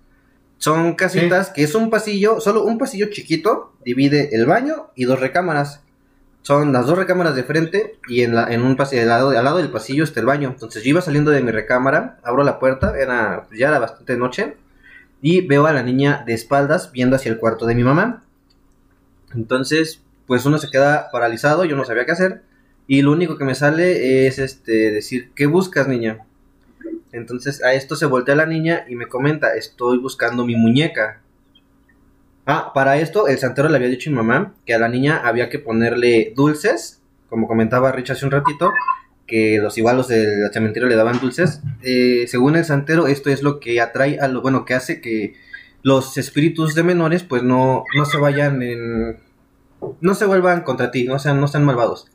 Son 0.57 0.95
casitas 0.95 1.51
que 1.51 1.63
es 1.63 1.75
un 1.75 1.89
pasillo, 1.91 2.39
solo 2.39 2.63
un 2.63 2.77
pasillo 2.79 3.07
chiquito, 3.11 3.73
divide 3.83 4.29
el 4.35 4.45
baño 4.47 4.87
y 4.95 5.03
dos 5.05 5.19
recámaras. 5.19 5.83
Son 6.45 6.71
las 6.71 6.85
dos 6.85 6.95
recámaras 6.95 7.35
de 7.35 7.43
frente 7.43 7.97
y 8.07 8.21
en, 8.21 8.35
la, 8.35 8.53
en 8.53 8.61
un 8.61 8.75
pasillo, 8.75 9.01
al 9.01 9.07
lado, 9.07 9.29
al 9.31 9.43
lado 9.43 9.57
del 9.57 9.71
pasillo 9.71 10.03
está 10.03 10.19
el 10.19 10.27
baño. 10.27 10.49
Entonces 10.49 10.83
yo 10.83 10.89
iba 10.91 11.01
saliendo 11.01 11.31
de 11.31 11.41
mi 11.41 11.49
recámara, 11.49 12.19
abro 12.21 12.43
la 12.43 12.59
puerta, 12.59 12.93
era, 12.99 13.47
ya 13.51 13.69
era 13.69 13.79
bastante 13.79 14.15
noche, 14.15 14.55
y 15.23 15.41
veo 15.41 15.65
a 15.65 15.73
la 15.73 15.81
niña 15.81 16.21
de 16.27 16.35
espaldas 16.35 16.91
viendo 16.91 17.15
hacia 17.15 17.31
el 17.31 17.39
cuarto 17.39 17.65
de 17.65 17.73
mi 17.73 17.83
mamá. 17.83 18.21
Entonces, 19.33 20.03
pues 20.27 20.45
uno 20.45 20.59
se 20.59 20.69
queda 20.69 21.09
paralizado, 21.11 21.65
yo 21.65 21.75
no 21.75 21.83
sabía 21.83 22.05
qué 22.05 22.11
hacer. 22.11 22.43
Y 22.85 23.01
lo 23.01 23.11
único 23.11 23.39
que 23.39 23.43
me 23.43 23.55
sale 23.55 24.27
es 24.27 24.37
este 24.37 24.91
decir, 24.91 25.31
¿qué 25.33 25.47
buscas, 25.47 25.87
niña? 25.87 26.19
Entonces 27.11 27.63
a 27.63 27.73
esto 27.73 27.95
se 27.95 28.05
voltea 28.05 28.35
la 28.35 28.45
niña 28.45 28.85
y 28.87 28.93
me 28.93 29.07
comenta, 29.07 29.55
estoy 29.55 29.97
buscando 29.97 30.45
mi 30.45 30.55
muñeca. 30.55 31.21
Ah, 32.45 32.71
para 32.73 32.97
esto 32.97 33.27
el 33.27 33.37
santero 33.37 33.69
le 33.69 33.77
había 33.77 33.89
dicho 33.89 34.09
a 34.09 34.11
mi 34.11 34.17
mamá 34.17 34.53
que 34.65 34.73
a 34.73 34.79
la 34.79 34.87
niña 34.87 35.21
había 35.23 35.49
que 35.49 35.59
ponerle 35.59 36.33
dulces, 36.35 37.01
como 37.29 37.47
comentaba 37.47 37.91
Rich 37.91 38.11
hace 38.11 38.25
un 38.25 38.31
ratito, 38.31 38.71
que 39.25 39.59
los 39.59 39.77
igual 39.77 39.97
los 39.97 40.07
del 40.07 40.51
cementerio 40.53 40.87
le 40.87 40.95
daban 40.95 41.19
dulces. 41.19 41.61
Eh, 41.81 42.25
según 42.27 42.55
el 42.55 42.65
santero, 42.65 43.07
esto 43.07 43.29
es 43.29 43.41
lo 43.41 43.59
que 43.59 43.81
atrae 43.81 44.19
a 44.19 44.27
lo 44.27 44.41
bueno 44.41 44.65
que 44.65 44.75
hace 44.75 45.01
que 45.01 45.33
los 45.81 46.17
espíritus 46.17 46.75
de 46.75 46.83
menores 46.83 47.23
pues 47.23 47.43
no, 47.43 47.83
no 47.95 48.05
se 48.05 48.17
vayan 48.17 48.61
en 48.61 49.17
no 50.01 50.15
se 50.15 50.25
vuelvan 50.25 50.61
contra 50.61 50.91
ti, 50.91 51.05
no 51.05 51.19
sean, 51.19 51.39
no 51.39 51.47
sean 51.47 51.65
malvados. 51.65 52.07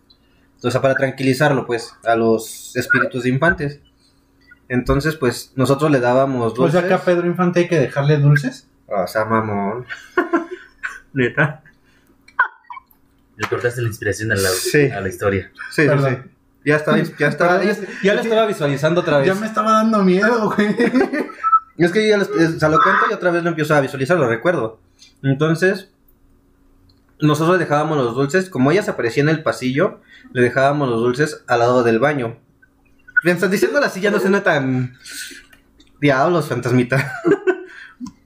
Entonces, 0.56 0.80
para 0.80 0.94
tranquilizarlo, 0.94 1.66
pues, 1.66 1.94
a 2.04 2.16
los 2.16 2.76
espíritus 2.76 3.22
de 3.22 3.30
infantes. 3.30 3.80
Entonces, 4.68 5.16
pues, 5.16 5.52
nosotros 5.56 5.90
le 5.90 6.00
dábamos 6.00 6.54
dulces. 6.54 6.80
sea, 6.80 6.88
que 6.88 6.94
a 6.94 7.02
Pedro 7.02 7.26
Infante 7.26 7.60
hay 7.60 7.68
que 7.68 7.78
dejarle 7.78 8.18
dulces. 8.18 8.68
O 8.90 9.06
sea, 9.06 9.24
mamón. 9.24 9.86
Neta. 11.12 11.62
Le 13.36 13.48
cortaste 13.48 13.80
la 13.82 13.88
inspiración 13.88 14.32
a 14.32 14.34
la, 14.34 14.48
Sí. 14.50 14.90
a 14.90 15.00
la 15.00 15.08
historia. 15.08 15.50
Sí, 15.70 15.82
sí, 15.82 15.88
Perdón. 15.88 16.22
sí. 16.24 16.30
Ya 16.64 16.76
estaba, 16.76 16.98
ya 16.98 17.28
estaba, 17.28 17.64
ya, 17.64 17.74
ya 18.02 18.14
lo 18.14 18.20
estaba 18.20 18.46
visualizando 18.46 19.00
otra 19.00 19.18
vez. 19.18 19.26
Ya 19.28 19.34
me 19.34 19.46
estaba 19.46 19.72
dando 19.72 20.02
miedo, 20.04 20.50
güey. 20.54 20.76
Es 21.78 21.92
que 21.92 22.06
ya 22.06 22.18
lo, 22.18 22.24
es- 22.24 22.56
o 22.56 22.58
sea, 22.58 22.68
lo 22.68 22.76
cuento 22.82 23.06
y 23.10 23.14
otra 23.14 23.30
vez 23.30 23.42
lo 23.42 23.48
empiezo 23.48 23.74
a 23.74 23.80
visualizar, 23.80 24.18
lo 24.18 24.28
recuerdo. 24.28 24.78
Entonces, 25.22 25.88
nosotros 27.20 27.56
le 27.56 27.64
dejábamos 27.64 27.96
los 27.96 28.14
dulces, 28.14 28.50
como 28.50 28.70
ella 28.70 28.82
se 28.82 28.90
aparecía 28.90 29.22
en 29.22 29.30
el 29.30 29.42
pasillo, 29.42 30.02
le 30.34 30.42
dejábamos 30.42 30.90
los 30.90 31.00
dulces 31.00 31.42
al 31.46 31.60
lado 31.60 31.82
del 31.82 31.98
baño. 31.98 32.36
Piensas, 33.22 33.50
diciéndolo 33.50 33.86
así 33.86 34.02
ya 34.02 34.10
no 34.10 34.18
suena 34.20 34.42
tan... 34.42 34.98
Diablos, 36.02 36.48
fantasmita. 36.48 37.14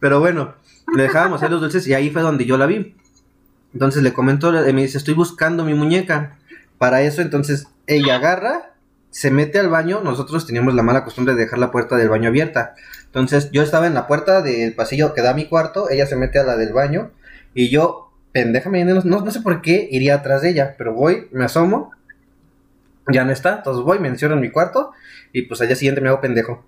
Pero 0.00 0.20
bueno, 0.20 0.54
le 0.96 1.04
dejábamos 1.04 1.42
ahí 1.42 1.50
los 1.50 1.60
dulces 1.60 1.86
y 1.86 1.94
ahí 1.94 2.10
fue 2.10 2.22
donde 2.22 2.44
yo 2.44 2.58
la 2.58 2.66
vi. 2.66 2.96
Entonces 3.72 4.02
le 4.02 4.12
comentó, 4.12 4.52
le- 4.52 4.72
me 4.72 4.82
dice, 4.82 4.98
estoy 4.98 5.14
buscando 5.14 5.64
mi 5.64 5.74
muñeca. 5.74 6.38
Para 6.78 7.02
eso, 7.02 7.22
entonces, 7.22 7.68
ella 7.86 8.16
agarra, 8.16 8.72
se 9.10 9.30
mete 9.30 9.58
al 9.58 9.68
baño. 9.68 10.00
Nosotros 10.02 10.46
teníamos 10.46 10.74
la 10.74 10.82
mala 10.82 11.04
costumbre 11.04 11.34
de 11.34 11.42
dejar 11.42 11.58
la 11.58 11.70
puerta 11.70 11.96
del 11.96 12.08
baño 12.08 12.28
abierta. 12.28 12.74
Entonces, 13.06 13.50
yo 13.52 13.62
estaba 13.62 13.86
en 13.86 13.94
la 13.94 14.06
puerta 14.06 14.42
del 14.42 14.74
pasillo 14.74 15.14
que 15.14 15.22
da 15.22 15.30
a 15.30 15.34
mi 15.34 15.46
cuarto, 15.46 15.90
ella 15.90 16.06
se 16.06 16.16
mete 16.16 16.38
a 16.38 16.44
la 16.44 16.56
del 16.56 16.72
baño 16.72 17.10
y 17.54 17.70
yo, 17.70 18.12
pendeja, 18.32 18.70
me 18.70 18.84
no, 18.84 19.00
no 19.04 19.30
sé 19.30 19.40
por 19.40 19.62
qué 19.62 19.88
iría 19.90 20.16
atrás 20.16 20.42
de 20.42 20.50
ella, 20.50 20.74
pero 20.76 20.92
voy, 20.94 21.28
me 21.32 21.44
asomo, 21.44 21.92
ya 23.12 23.24
no 23.24 23.32
está, 23.32 23.56
entonces 23.56 23.84
voy, 23.84 23.98
me 23.98 24.08
encierro 24.08 24.34
en 24.34 24.40
mi 24.40 24.50
cuarto 24.50 24.92
y 25.32 25.42
pues 25.42 25.60
al 25.60 25.66
día 25.68 25.76
siguiente 25.76 26.00
me 26.00 26.08
hago 26.08 26.20
pendejo. 26.20 26.64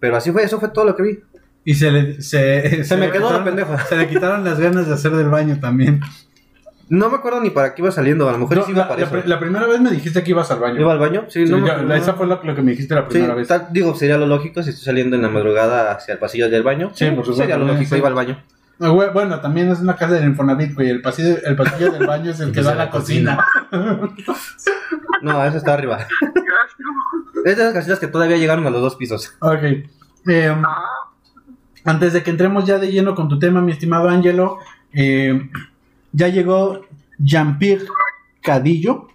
Pero 0.00 0.16
así 0.16 0.30
fue, 0.32 0.42
eso 0.44 0.58
fue 0.60 0.68
todo 0.70 0.84
lo 0.84 0.96
que 0.96 1.02
vi. 1.02 1.18
Y 1.66 1.74
se 1.74 1.90
le. 1.90 2.22
Se, 2.22 2.84
Se 2.84 2.96
me 2.96 3.06
le 3.08 3.12
quedó 3.12 3.24
la 3.30 3.40
quitaron- 3.40 3.44
pendeja. 3.44 3.78
Se 3.86 3.96
le 3.96 4.08
quitaron 4.08 4.44
las 4.44 4.58
ganas 4.58 4.86
de 4.86 4.94
hacer 4.94 5.12
del 5.12 5.28
baño 5.28 5.58
también. 5.60 6.00
No 6.88 7.10
me 7.10 7.16
acuerdo 7.16 7.40
ni 7.40 7.50
para 7.50 7.74
qué 7.74 7.82
iba 7.82 7.90
saliendo, 7.90 8.28
a 8.28 8.32
lo 8.32 8.38
mejor 8.38 8.58
No, 8.58 8.62
sí 8.64 8.70
iba 8.70 8.82
la, 8.82 8.88
para 8.88 9.00
la 9.00 9.06
eso. 9.08 9.12
pri- 9.18 9.28
la 9.28 9.40
primera 9.40 9.66
vez 9.66 9.80
me 9.80 9.90
dijiste 9.90 10.22
que 10.22 10.30
ibas 10.30 10.48
al 10.52 10.60
baño. 10.60 10.80
¿Iba 10.80 10.92
al 10.92 11.00
baño? 11.00 11.24
Sí, 11.28 11.44
Sí, 11.44 11.52
no 11.52 11.66
ya- 11.66 11.96
esa 11.96 12.14
fue 12.14 12.28
lo, 12.28 12.40
lo 12.40 12.54
que 12.54 12.62
me 12.62 12.70
dijiste 12.70 12.94
la 12.94 13.02
Sí, 13.02 13.08
primera 13.10 13.34
vez. 13.34 13.48
tal- 13.48 13.66
digo, 13.72 13.92
sería 13.96 14.16
lo 14.16 14.26
lógico 14.28 14.62
si 14.62 14.70
estoy 14.70 14.84
saliendo 14.84 15.16
en 15.16 15.22
la 15.22 15.28
madrugada 15.28 15.90
hacia 15.90 16.12
el 16.14 16.20
pasillo 16.20 16.48
del 16.48 16.62
baño. 16.62 16.92
Sí, 16.94 17.06
por 17.06 17.24
supuesto, 17.24 17.42
Sería 17.42 17.58
lo 17.58 17.66
lógico, 17.66 17.90
sí. 17.90 17.96
iba 17.98 18.06
al 18.06 18.14
baño. 18.14 18.40
Ah, 18.78 18.88
güey, 18.90 19.08
Bueno, 19.12 19.40
también 19.40 19.68
es 19.72 19.80
una 19.80 19.96
casa 19.96 20.12
del 20.14 20.26
Infonavit, 20.26 20.74
güey. 20.74 20.88
El 20.90 21.02
pasillo, 21.02 21.36
el 21.44 21.56
pasillo 21.56 21.90
del 21.90 22.06
baño 22.06 22.30
es 22.30 22.38
el 22.38 22.52
que 22.52 22.62
da 22.62 22.70
a 22.72 22.74
la 22.76 22.88
cocina. 22.90 23.44
No, 25.22 25.44
eso 25.44 25.56
está 25.56 25.74
arriba. 25.74 26.06
Es 27.44 27.56
de 27.56 27.62
esas 27.62 27.74
casitas 27.74 27.98
que 28.00 28.08
todavía 28.08 28.36
llegaron 28.38 28.66
a 28.66 28.70
los 28.70 28.80
dos 28.80 28.96
pisos. 28.96 29.34
ok. 29.40 29.62
Eh, 30.28 30.56
antes 31.86 32.12
de 32.12 32.22
que 32.22 32.30
entremos 32.30 32.64
ya 32.66 32.78
de 32.78 32.90
lleno 32.92 33.14
con 33.14 33.28
tu 33.28 33.38
tema, 33.38 33.60
mi 33.62 33.72
estimado 33.72 34.08
Ángelo, 34.08 34.58
eh, 34.92 35.48
ya 36.12 36.28
llegó 36.28 36.82
Jean-Pierre 37.18 37.86
Cadillo. 38.42 39.08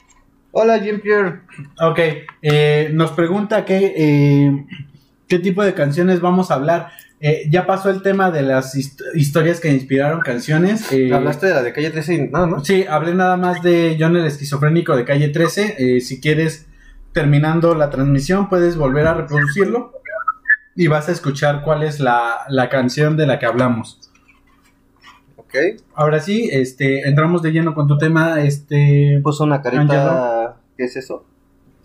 Hola, 0.52 0.78
Jean-Pierre. 0.78 1.42
Ok, 1.82 2.00
eh, 2.42 2.90
nos 2.94 3.12
pregunta 3.12 3.64
qué, 3.66 3.94
eh, 3.96 4.66
qué 5.28 5.40
tipo 5.40 5.64
de 5.64 5.74
canciones 5.74 6.20
vamos 6.22 6.52
a 6.52 6.56
hablar. 6.56 6.90
Eh, 7.24 7.44
ya 7.52 7.68
pasó 7.68 7.90
el 7.92 8.02
tema 8.02 8.32
de 8.32 8.42
las 8.42 8.76
hist- 8.76 9.04
historias 9.14 9.60
que 9.60 9.72
inspiraron 9.72 10.22
canciones. 10.22 10.92
eh, 10.92 11.14
Hablaste 11.14 11.46
de 11.48 11.54
la 11.54 11.62
de 11.64 11.72
calle 11.72 11.92
13 11.92 12.14
y 12.16 12.28
nada 12.30 12.48
más. 12.48 12.66
Sí, 12.66 12.84
hablé 12.90 13.14
nada 13.14 13.38
más 13.38 13.62
de 13.62 13.96
John 14.00 14.16
el 14.18 14.26
esquizofrénico 14.26 14.96
de 14.96 15.06
calle 15.06 15.30
13. 15.30 15.76
Eh, 15.78 16.02
si 16.02 16.20
quieres, 16.20 16.66
terminando 17.14 17.76
la 17.76 17.90
transmisión, 17.92 18.50
puedes 18.50 18.76
volver 18.76 19.06
a 19.08 19.14
reproducirlo 19.14 19.94
y 20.76 20.88
vas 20.88 21.10
a 21.10 21.12
escuchar 21.12 21.64
cuál 21.64 21.84
es 21.84 22.00
la, 22.00 22.42
la 22.50 22.70
canción 22.70 23.18
de 23.18 23.28
la 23.28 23.40
que 23.40 23.46
hablamos. 23.46 24.00
Ok. 25.38 25.56
Ahora 25.96 26.20
sí, 26.20 26.50
este, 26.52 27.08
entramos 27.08 27.42
de 27.42 27.52
lleno 27.52 27.74
con 27.76 27.88
tu 27.88 27.98
tema. 27.98 28.42
Este, 28.42 29.20
Puso 29.24 29.44
una 29.44 29.62
carita. 29.62 30.56
¿Qué 30.78 30.86
es 30.86 30.96
eso? 30.96 31.26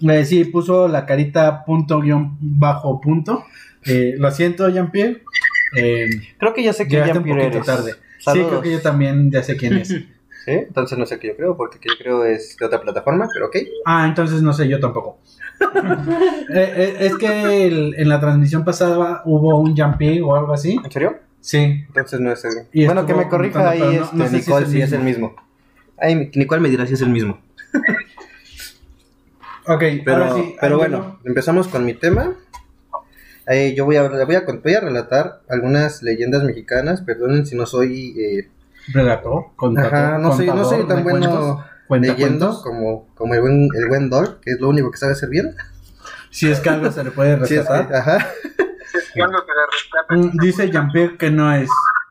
eh, 0.01 0.25
sí, 0.25 0.45
puso 0.45 0.89
la 0.89 1.07
carita 1.07 1.65
punto 1.65 2.01
guion 2.01 2.37
bajo 2.41 3.01
punto. 3.01 3.45
Eh, 3.85 4.15
lo 4.19 4.31
siento, 4.31 4.69
Jean-Pierre. 4.69 5.23
Eh, 5.77 6.07
Creo 6.39 6.55
que 6.55 6.63
ya 6.63 6.73
sé 6.73 6.85
que 6.85 6.91
llegaste 6.91 7.19
un 7.19 7.25
Jean-Pierre 7.25 7.51
poquito 7.51 7.71
eres. 7.73 7.85
tarde. 7.85 8.07
Sí, 8.19 8.45
creo 8.49 8.61
que 8.61 8.73
yo 8.73 8.81
también 8.81 9.31
ya 9.31 9.43
sé 9.43 9.57
quién 9.57 9.77
es. 9.79 9.89
¿Sí? 10.45 10.53
Entonces 10.53 10.97
no 10.97 11.07
sé 11.07 11.19
qué 11.19 11.29
yo 11.29 11.37
creo, 11.37 11.57
porque 11.57 11.79
que 11.81 11.89
yo 11.89 11.97
creo 11.99 12.25
es 12.25 12.57
de 12.57 12.67
otra 12.67 12.81
plataforma, 12.81 13.27
pero 13.35 13.47
ok. 13.47 13.57
Ah, 13.85 14.07
entonces 14.07 14.43
no 14.43 14.53
sé, 14.53 14.69
yo 14.69 14.79
tampoco. 14.79 15.19
Eh, 15.61 16.73
eh, 16.77 16.97
es 17.01 17.17
que 17.17 17.67
el- 17.67 17.95
en 17.99 18.09
la 18.09 18.21
transmisión 18.21 18.65
pasada 18.65 19.23
hubo 19.25 19.59
un 19.59 19.77
jumpy 19.77 20.21
o 20.21 20.35
algo 20.37 20.53
así. 20.53 20.79
¿En 20.85 20.91
serio? 20.91 21.19
Sí. 21.41 21.85
Entonces 21.89 22.21
no 22.21 22.33
es 22.33 22.45
el. 22.45 22.53
Y 22.73 22.85
bueno, 22.87 23.07
que 23.07 23.13
estuvo 23.13 23.25
me 23.25 23.31
corrija 23.31 23.71
ahí 23.71 23.79
pero 23.81 23.93
no- 23.93 24.05
este, 24.05 24.17
no 24.17 24.25
sé 24.25 24.31
si 24.31 24.37
Nicole 24.37 24.63
es 24.67 24.69
el 24.69 24.77
si 24.77 24.83
es 24.83 24.93
el 24.93 25.03
mismo. 25.03 25.37
Ay, 25.99 26.31
Nicole 26.35 26.61
me 26.61 26.69
dirá 26.69 26.87
si 26.87 26.95
es 26.95 27.03
el 27.03 27.11
mismo. 27.11 27.39
Ok, 29.69 29.83
Pero, 30.05 30.25
ahora 30.27 30.35
sí. 30.35 30.55
pero 30.61 30.75
hay 30.75 30.79
bueno, 30.79 31.19
empezamos 31.25 31.67
con 31.67 31.85
mi 31.85 31.95
tema. 31.95 32.35
Eh, 33.49 33.75
yo 33.77 33.85
voy 33.85 33.97
a, 33.97 34.09
voy, 34.09 34.21
a, 34.37 34.45
voy 34.45 34.75
a 34.75 34.81
relatar 34.81 35.41
algunas 35.49 36.03
leyendas 36.05 36.45
mexicanas. 36.45 37.01
Perdonen 37.03 37.47
si 37.47 37.57
no 37.57 37.67
soy 37.67 38.15
eh, 38.17 38.49
contador, 39.57 39.95
ajá, 39.95 40.19
no 40.19 40.33
soy, 40.37 40.47
no 40.47 40.65
soy 40.65 40.79
contador 40.79 40.87
tan 40.87 41.03
bueno 41.03 41.31
cuentos. 41.31 41.65
Leyendo 41.91 42.61
como, 42.63 43.09
como 43.15 43.35
el 43.35 43.41
buen, 43.41 43.69
el 43.75 43.89
buen 43.89 44.11
Dol, 44.11 44.39
que 44.41 44.53
es 44.53 44.61
lo 44.61 44.69
único 44.69 44.91
que 44.91 44.99
sabe 44.99 45.13
hacer 45.13 45.29
bien. 45.29 45.55
Si 46.31 46.51
es 46.51 46.61
que 46.61 46.69
algo 46.71 46.91
se 46.93 47.05
le 47.05 47.11
puede 47.11 47.37
Sí, 47.47 47.55
es 47.55 47.67
que- 47.67 47.73
rescatar. 47.73 47.95
ajá. 47.97 48.27
Se 48.87 49.19
le 49.19 49.27
rescata. 49.27 50.15
Mm, 50.17 50.39
Dice 50.41 50.71
Jean-Pierre 50.71 51.17
que 51.19 51.31
no 51.31 51.53
es. 51.53 51.69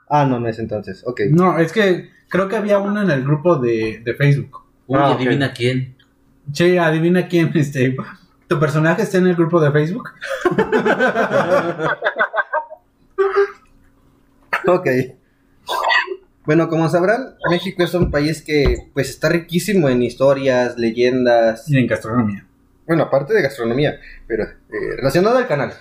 Ah, 0.10 0.26
no, 0.26 0.40
no 0.40 0.48
es 0.48 0.60
entonces. 0.60 1.04
Ok. 1.06 1.22
No, 1.32 1.58
es 1.58 1.72
que 1.72 2.12
creo 2.30 2.48
que 2.48 2.56
había 2.58 2.78
uno 2.80 3.02
en 3.02 3.10
el 3.10 3.24
grupo 3.24 3.56
de, 3.58 4.02
de 4.04 4.14
Facebook. 4.16 4.64
Uy, 4.88 5.00
Ah, 5.02 5.14
adivina 5.14 5.52
quién. 5.54 5.96
Che, 6.52 6.78
adivina 6.80 7.28
quién, 7.28 7.52
este. 7.56 7.96
¿Tu 8.48 8.60
personaje 8.60 9.02
está 9.04 9.18
en 9.18 9.28
el 9.28 9.36
grupo 9.36 9.60
de 9.62 9.72
Facebook? 9.72 10.10
Ok. 14.68 14.88
Bueno, 16.46 16.70
como 16.70 16.88
sabrán, 16.90 17.36
México 17.50 17.84
es 17.84 17.94
un 17.94 18.12
país 18.12 18.42
que 18.44 18.90
pues 18.94 19.10
está 19.10 19.30
riquísimo 19.30 19.90
en 19.90 20.02
historias, 20.04 20.78
leyendas, 20.78 21.70
Y 21.70 21.78
en 21.78 21.88
gastronomía. 21.88 22.46
bueno, 22.88 23.04
aparte 23.04 23.34
de 23.34 23.42
gastronomía, 23.42 24.00
pero 24.28 24.44
eh, 24.44 24.96
relacionado 24.98 25.38
al 25.38 25.48
canal. 25.48 25.74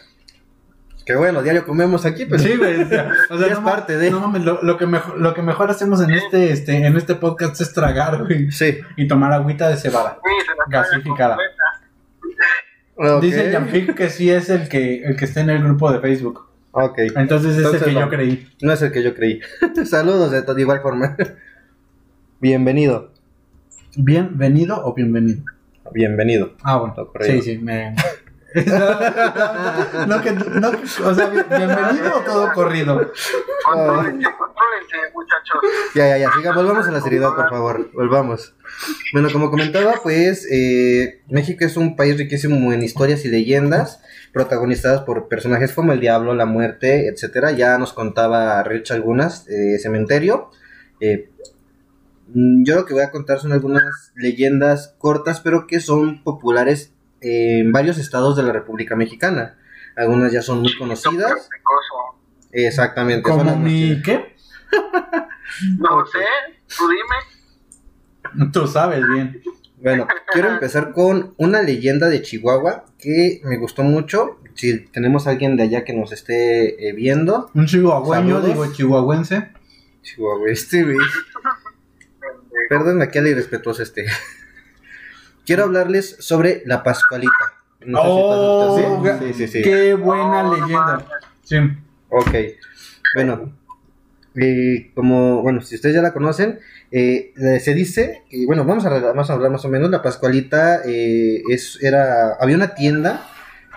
Que 1.07 1.15
bueno, 1.17 1.43
diario 1.43 1.67
comemos 1.67 2.07
aquí, 2.07 2.25
pero 2.25 2.43
Sí, 2.43 2.57
güey. 2.57 2.83
O 2.83 2.89
sea, 2.89 3.11
o 3.31 3.37
sea, 3.39 3.47
Ya 3.49 3.53
es 3.53 3.59
parte 3.61 3.99
de- 3.99 4.11
No 4.11 4.21
mames, 4.21 4.43
lo, 4.43 4.63
lo 4.63 4.79
que 4.79 4.87
mejor, 4.87 5.19
lo 5.21 5.35
que 5.35 5.43
mejor 5.43 5.71
hacemos 5.71 6.01
en 6.03 6.11
este, 6.13 6.51
este, 6.51 6.87
en 6.87 6.97
este 6.97 7.15
podcast 7.15 7.61
es 7.61 7.75
tragar, 7.75 8.25
güey. 8.25 8.51
sí. 8.51 8.79
Y 8.97 9.07
tomar 9.07 9.33
agüita 9.35 9.69
de 9.69 9.77
cebada. 9.77 10.19
Sí, 10.25 10.31
Gasificada. 10.71 11.37
completa. 11.37 13.17
Ok. 13.17 13.23
Dice 13.23 13.51
Jean-Pierre 13.51 13.95
que 13.95 14.09
sí 14.09 14.31
es 14.31 14.49
el 14.49 14.69
que, 14.69 15.03
el 15.05 15.17
que 15.17 15.25
está 15.27 15.41
en 15.41 15.51
el 15.51 15.63
grupo 15.63 15.93
de 15.93 15.99
Facebook. 16.01 16.49
Ok, 16.77 16.99
Entonces 17.15 17.53
es 17.53 17.59
Entonces 17.59 17.83
el 17.83 17.89
que 17.89 17.95
no. 17.95 18.01
yo 18.01 18.09
creí. 18.11 18.49
no 18.63 18.73
es 18.73 18.83
el 18.83 18.91
que 18.91 19.03
yo 19.05 19.15
creí. 19.15 19.41
Saludos 19.85 20.33
de, 20.33 20.43
de 20.43 20.61
igual 20.61 20.81
forma. 20.81 21.17
Bienvenido. 22.41 23.13
¿Bienvenido 23.97 24.85
o 24.85 24.93
bienvenido? 24.93 25.45
Bienvenido. 25.93 26.55
Ah, 26.65 26.79
bueno. 26.79 26.97
Sí, 27.21 27.43
sí, 27.43 27.59
me... 27.59 27.95
no, 30.07 30.07
no, 30.07 30.23
que, 30.23 30.31
no, 30.33 30.69
o 30.71 31.15
sea, 31.15 31.27
bien- 31.27 31.47
bienvenido 31.49 32.19
o 32.19 32.21
todo 32.21 32.53
corrido. 32.53 33.11
Contrólense, 33.65 34.29
contrólense, 34.39 34.97
muchachos. 35.13 35.61
Ya, 35.95 36.09
ya, 36.11 36.19
ya, 36.19 36.31
sigamos, 36.37 36.63
volvamos 36.65 36.87
a 36.87 36.93
la 36.93 37.01
seriedad, 37.01 37.35
por 37.35 37.51
favor, 37.51 37.91
volvamos. 37.93 38.55
Bueno, 39.13 39.29
como 39.33 39.51
comentaba, 39.51 39.95
pues 40.03 40.47
eh, 40.51 41.23
México 41.29 41.65
es 41.65 41.77
un 41.77 41.97
país 41.97 42.17
riquísimo 42.17 42.73
en 42.73 42.83
historias 42.83 43.25
y 43.25 43.29
leyendas, 43.29 44.01
protagonizadas 44.33 45.03
por 45.03 45.27
personajes 45.29 45.73
como 45.73 45.93
el 45.93 46.01
diablo, 46.01 46.35
la 46.35 46.47
muerte, 46.47 47.09
etcétera. 47.09 47.51
Ya 47.53 47.77
nos 47.79 47.93
contaba 47.93 48.63
Rich 48.63 48.93
algunas, 48.93 49.49
eh, 49.49 49.79
Cementerio. 49.81 50.51
Eh, 51.01 51.29
mm, 52.29 52.65
yo 52.65 52.77
lo 52.77 52.87
que 52.87 52.95
voy 52.95 53.03
a 53.03 53.11
contar 53.11 53.41
son 53.41 53.53
algunas 53.53 54.13
leyendas 54.15 54.95
cortas, 54.99 55.41
pero 55.41 55.67
que 55.67 55.81
son 55.81 56.23
populares 56.23 56.93
en 57.25 57.73
varios 57.73 57.99
estados 57.99 58.37
de 58.37 58.43
la 58.43 58.53
República 58.53 58.95
Mexicana. 58.97 59.57
Algunas 59.97 60.31
ya 60.33 60.43
son 60.43 60.61
muy 60.61 60.77
conocidas. 60.77 61.49
Exactamente. 62.53 63.29
son 63.29 63.39
Como 63.39 63.57
mi... 63.57 64.01
¿Qué? 64.03 64.35
No 65.79 66.05
sé, 66.07 66.19
tú 66.77 66.85
dime. 66.89 68.51
Tú 68.51 68.67
sabes 68.67 69.07
bien. 69.07 69.41
Bueno, 69.81 70.09
quiero 70.33 70.49
empezar 70.55 70.93
con 70.93 71.35
una 71.37 71.63
leyenda 71.63 72.09
de 72.09 72.23
Chihuahua 72.23 72.87
que 72.99 73.41
me 73.45 73.59
gustó 73.59 73.83
mucho. 73.85 74.41
Si 74.55 74.81
tenemos 74.87 75.27
a 75.27 75.31
alguien 75.31 75.57
de 75.57 75.65
allá 75.65 75.85
que 75.85 75.93
nos 75.93 76.11
esté 76.11 76.89
eh, 76.89 76.93
viendo, 76.93 77.51
Un 77.55 77.67
chihuahueño, 77.67 78.41
Saludos. 78.41 78.47
digo 78.47 78.73
chihuahuense. 78.73 79.53
Chihuahua, 80.03 80.51
este 80.51 80.83
güey. 80.83 80.97
Perdón, 82.69 83.03
aquí 83.03 83.19
al 83.19 83.29
irrespetuoso 83.29 83.83
este. 83.83 84.07
Quiero 85.47 85.65
hablarles 85.65 86.17
sobre 86.21 86.63
la 86.67 86.83
Pascualita. 86.83 87.33
No 87.87 87.99
sé 87.99 88.05
si 88.05 88.11
Oh, 88.11 88.73
has 88.75 88.81
escuchado- 88.81 89.19
sí, 89.27 89.35
sí, 89.35 89.49
sí. 89.49 89.63
Qué 89.63 89.95
buena 89.95 90.49
Oh, 90.49 90.55
leyenda. 90.55 91.07
Sí. 91.43 91.57
Ok. 92.09 92.35
Bueno, 93.15 93.53
eh, 94.37 94.91
como, 94.95 95.43
bueno, 95.43 95.61
si 95.61 95.75
ustedes 95.75 95.95
ya 95.95 96.03
la 96.03 96.13
conocen, 96.13 96.59
eh, 96.91 97.33
se 97.61 97.75
dice, 97.75 98.23
que, 98.31 98.47
bueno, 98.47 98.65
vamos 98.65 98.87
a, 98.87 98.89
vamos 98.89 99.29
a 99.29 99.33
hablar 99.35 99.51
más 99.51 99.65
o 99.65 99.69
menos, 99.69 99.91
la 99.91 100.03
Pascualita 100.03 100.81
eh, 100.87 101.43
es, 101.51 101.79
era, 101.83 102.35
había 102.41 102.57
una 102.57 102.75
tienda 102.75 103.27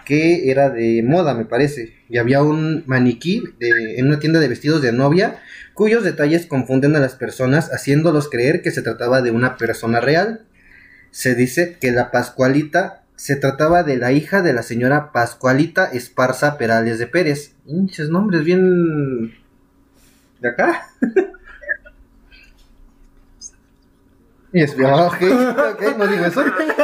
que 0.05 0.49
era 0.49 0.70
de 0.70 1.03
moda, 1.03 1.34
me 1.34 1.43
parece, 1.43 1.93
y 2.07 2.18
había 2.18 2.41
un 2.41 2.84
maniquí 2.88 3.43
de- 3.59 3.99
en 3.99 4.07
una 4.07 4.20
tienda 4.20 4.39
de 4.39 4.47
vestidos 4.47 4.82
de 4.82 4.93
novia, 4.93 5.39
cuyos 5.74 6.03
detalles 6.05 6.45
confunden 6.45 6.95
a 6.95 6.99
las 6.99 7.15
personas, 7.15 7.70
haciéndolos 7.74 8.30
creer 8.30 8.61
que 8.61 8.72
se 8.72 8.82
trataba 8.82 9.22
de 9.22 9.32
una 9.32 9.57
persona 9.57 9.99
real. 9.99 10.43
Se 11.12 11.36
dice 11.36 11.78
que 11.80 11.91
la 11.91 12.12
Pascualita 12.12 13.03
se 13.16 13.36
trataba 13.36 13.84
de 13.84 13.97
la 13.97 14.12
hija 14.12 14.41
de 14.41 14.53
la 14.53 14.64
señora 14.64 15.12
Pascualita 15.12 15.86
Esparza 15.86 16.58
Perales 16.58 16.99
de 16.99 17.08
Pérez. 17.08 17.53
Hinches 17.66 18.10
nombres 18.10 18.43
bien... 18.43 19.36
¿De 20.39 20.49
acá? 20.49 20.88
Y 24.53 24.62
es, 24.62 24.74
ok, 24.74 24.80
ok, 24.82 25.97
no 25.97 26.08
digo 26.08 26.26
eso, 26.26 26.43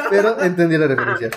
pero 0.09 0.41
entendí 0.41 0.78
la 0.78 0.88
referencia. 0.88 1.30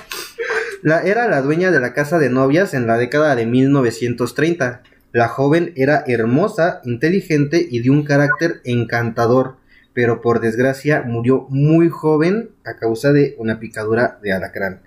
La, 0.83 1.03
era 1.03 1.29
la 1.29 1.41
dueña 1.41 1.71
de 1.71 1.81
la 1.81 1.93
casa 1.93 2.19
de 2.19 2.31
novias 2.31 2.75
en 2.75 2.87
la 2.87 2.99
década 2.99 3.37
de 3.37 3.47
1930. 3.47 4.83
La 5.13 5.29
joven 5.29 5.73
era 5.77 6.05
hermosa, 6.07 6.81
inteligente 6.85 7.67
y 7.71 7.81
de 7.81 7.91
un 7.91 8.03
carácter 8.03 8.61
encantador, 8.65 9.57
pero 9.97 10.21
por 10.21 10.41
desgracia 10.41 11.01
murió 11.07 11.47
muy 11.49 11.89
joven 11.89 12.51
a 12.67 12.75
causa 12.77 13.15
de 13.15 13.35
una 13.39 13.59
picadura 13.59 14.19
de 14.23 14.31
alacrán. 14.31 14.83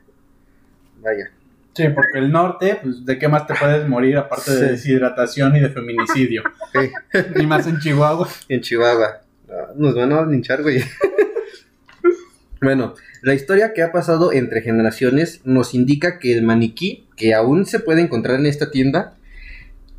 Vaya. 1.01 1.31
Sí, 1.73 1.85
porque 1.95 2.19
el 2.19 2.31
norte, 2.31 2.77
pues, 2.83 3.03
¿de 3.07 3.17
qué 3.17 3.27
más 3.27 3.47
te 3.47 3.55
puedes 3.55 3.87
morir 3.87 4.17
aparte 4.17 4.51
de 4.51 4.57
Sí. 4.57 4.71
deshidratación 4.73 5.55
y 5.55 5.61
de 5.61 5.69
feminicidio? 5.69 6.43
Sí, 6.73 6.91
y 7.41 7.47
más 7.47 7.65
en 7.65 7.79
Chihuahua. 7.79 8.29
en 8.49 8.61
Chihuahua. 8.61 9.21
Ah, 9.49 9.71
Nos 9.75 9.95
van 9.95 10.11
a 10.13 10.23
linchar, 10.27 10.61
güey. 10.61 10.83
Bueno, 12.61 12.93
la 13.23 13.33
historia 13.33 13.73
que 13.73 13.81
ha 13.81 13.91
pasado 13.91 14.31
entre 14.33 14.61
generaciones 14.61 15.41
nos 15.45 15.73
indica 15.73 16.19
que 16.19 16.33
el 16.33 16.43
maniquí, 16.43 17.07
que 17.15 17.33
aún 17.33 17.65
se 17.65 17.79
puede 17.79 18.01
encontrar 18.01 18.39
en 18.39 18.45
esta 18.45 18.69
tienda, 18.69 19.15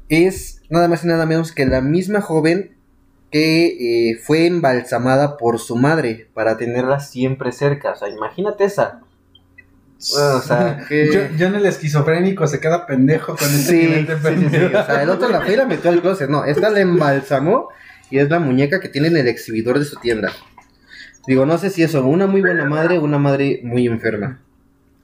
es 0.08 0.60
nada 0.68 0.86
más 0.86 1.02
y 1.04 1.08
nada 1.08 1.26
menos 1.26 1.52
que 1.52 1.66
la 1.66 1.80
misma 1.80 2.20
joven 2.20 2.76
que 3.30 4.10
eh, 4.10 4.16
fue 4.16 4.46
embalsamada 4.46 5.36
por 5.36 5.58
su 5.58 5.76
madre 5.76 6.28
para 6.34 6.56
tenerla 6.56 7.00
siempre 7.00 7.52
cerca. 7.52 7.92
O 7.92 7.96
sea, 7.96 8.08
imagínate 8.08 8.64
esa. 8.64 9.00
Bueno, 10.12 10.36
o 10.36 10.40
sea, 10.40 10.84
que... 10.88 11.12
Yo, 11.12 11.36
yo 11.36 11.46
en 11.46 11.54
el 11.56 11.66
esquizofrénico 11.66 12.46
se 12.46 12.60
queda 12.60 12.86
pendejo 12.86 13.36
con 13.36 13.46
ese 13.48 13.62
Sí, 13.70 13.76
nivel 13.86 14.06
de 14.06 14.16
sí, 14.16 14.20
sí, 14.22 14.28
sí. 14.28 14.34
pendejo. 14.50 14.78
O 14.78 14.84
sea, 14.86 15.02
el 15.02 15.10
otro 15.10 15.28
la 15.28 15.40
fue 15.42 15.52
y 15.52 15.56
la 15.56 15.66
metió 15.66 15.90
al 15.90 16.00
closet. 16.00 16.28
No, 16.28 16.44
esta 16.44 16.70
la 16.70 16.80
embalsamó 16.80 17.68
y 18.10 18.18
es 18.18 18.28
la 18.28 18.40
muñeca 18.40 18.80
que 18.80 18.88
tiene 18.88 19.08
en 19.08 19.16
el 19.18 19.28
exhibidor 19.28 19.78
de 19.78 19.84
su 19.84 19.96
tienda. 20.00 20.32
Digo, 21.26 21.46
no 21.46 21.58
sé 21.58 21.70
si 21.70 21.82
eso, 21.82 22.04
una 22.04 22.26
muy 22.26 22.40
buena 22.40 22.64
madre 22.64 22.98
o 22.98 23.02
una 23.04 23.18
madre 23.18 23.60
muy 23.62 23.86
enferma. 23.86 24.40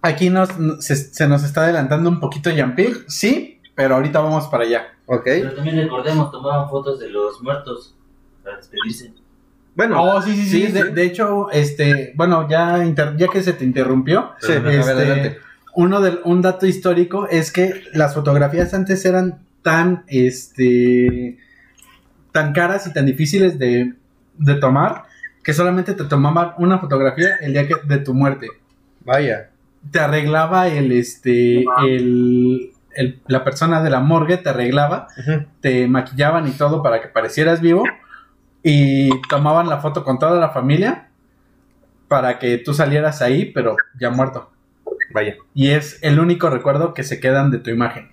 Aquí 0.02 0.30
nos, 0.30 0.48
se, 0.80 0.96
se 0.96 1.28
nos 1.28 1.44
está 1.44 1.62
adelantando 1.64 2.08
un 2.08 2.20
poquito 2.20 2.50
Jean-Pierre, 2.50 3.00
sí, 3.06 3.60
pero 3.74 3.96
ahorita 3.96 4.20
vamos 4.20 4.46
para 4.48 4.64
allá. 4.64 4.86
¿Ok? 5.06 5.24
Pero 5.24 5.54
también 5.54 5.76
recordemos, 5.76 6.32
tomaban 6.32 6.68
fotos 6.68 6.98
de 6.98 7.10
los 7.10 7.40
muertos 7.42 7.94
para 8.46 8.56
despedirse. 8.58 9.12
Bueno, 9.74 10.02
Oh, 10.02 10.22
sí, 10.22 10.34
sí, 10.34 10.42
sí. 10.46 10.66
sí, 10.68 10.72
de, 10.72 10.82
sí. 10.84 10.90
de 10.92 11.02
hecho, 11.04 11.50
este, 11.50 12.12
bueno, 12.16 12.48
ya, 12.48 12.82
inter- 12.84 13.14
ya 13.18 13.28
que 13.28 13.42
se 13.42 13.52
te 13.52 13.64
interrumpió, 13.64 14.30
Sí, 14.40 14.52
este, 14.52 14.80
adelante. 14.80 15.38
uno 15.74 16.00
del, 16.00 16.20
un 16.24 16.40
dato 16.40 16.64
histórico 16.66 17.28
es 17.28 17.52
que 17.52 17.82
las 17.92 18.14
fotografías 18.14 18.72
antes 18.72 19.04
eran 19.04 19.40
tan, 19.62 20.04
este, 20.06 21.36
tan 22.32 22.52
caras 22.54 22.86
y 22.86 22.92
tan 22.92 23.04
difíciles 23.06 23.58
de, 23.58 23.92
de 24.38 24.54
tomar 24.54 25.04
que 25.42 25.52
solamente 25.52 25.92
te 25.94 26.04
tomaban 26.04 26.52
una 26.58 26.78
fotografía 26.78 27.36
el 27.40 27.52
día 27.52 27.68
que, 27.68 27.74
de 27.86 27.98
tu 27.98 28.14
muerte. 28.14 28.48
vaya. 29.04 29.50
Te 29.90 30.00
arreglaba 30.00 30.66
el, 30.68 30.90
este, 30.90 31.64
el, 31.86 32.72
el- 32.94 33.20
la 33.28 33.44
persona 33.44 33.82
de 33.82 33.90
la 33.90 34.00
morgue 34.00 34.36
te 34.38 34.48
arreglaba, 34.48 35.06
te 35.60 35.86
maquillaban 35.86 36.48
y 36.48 36.52
todo 36.52 36.82
para 36.82 37.00
que 37.00 37.06
parecieras 37.08 37.60
vivo 37.60 37.84
y 38.68 39.10
tomaban 39.28 39.68
la 39.68 39.78
foto 39.78 40.02
con 40.02 40.18
toda 40.18 40.40
la 40.40 40.48
familia 40.50 41.06
para 42.08 42.40
que 42.40 42.58
tú 42.58 42.74
salieras 42.74 43.22
ahí, 43.22 43.52
pero 43.52 43.76
ya 44.00 44.10
muerto. 44.10 44.50
Vaya. 45.14 45.36
Y 45.54 45.70
es 45.70 46.00
el 46.02 46.18
único 46.18 46.50
recuerdo 46.50 46.92
que 46.92 47.04
se 47.04 47.20
quedan 47.20 47.52
de 47.52 47.58
tu 47.58 47.70
imagen. 47.70 48.10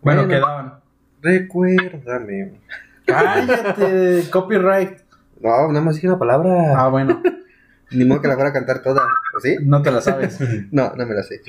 Bueno, 0.00 0.22
Bueno. 0.22 0.28
quedaban. 0.28 0.74
Recuérdame. 1.22 2.52
Cállate, 3.04 4.24
copyright. 4.30 4.98
No, 5.40 5.66
nada 5.72 5.80
más 5.84 5.96
dije 5.96 6.06
una 6.06 6.18
palabra. 6.18 6.74
Ah, 6.80 6.88
bueno, 6.88 7.20
Ni 7.92 8.04
modo 8.04 8.22
que 8.22 8.28
la 8.28 8.34
fuera 8.34 8.50
a 8.50 8.52
cantar 8.52 8.82
toda. 8.82 9.02
¿O 9.36 9.40
sí? 9.40 9.56
no 9.62 9.82
te 9.82 9.90
la 9.90 10.00
sabes. 10.00 10.38
No, 10.70 10.92
no 10.96 11.06
me 11.06 11.14
la 11.14 11.22
sé. 11.22 11.40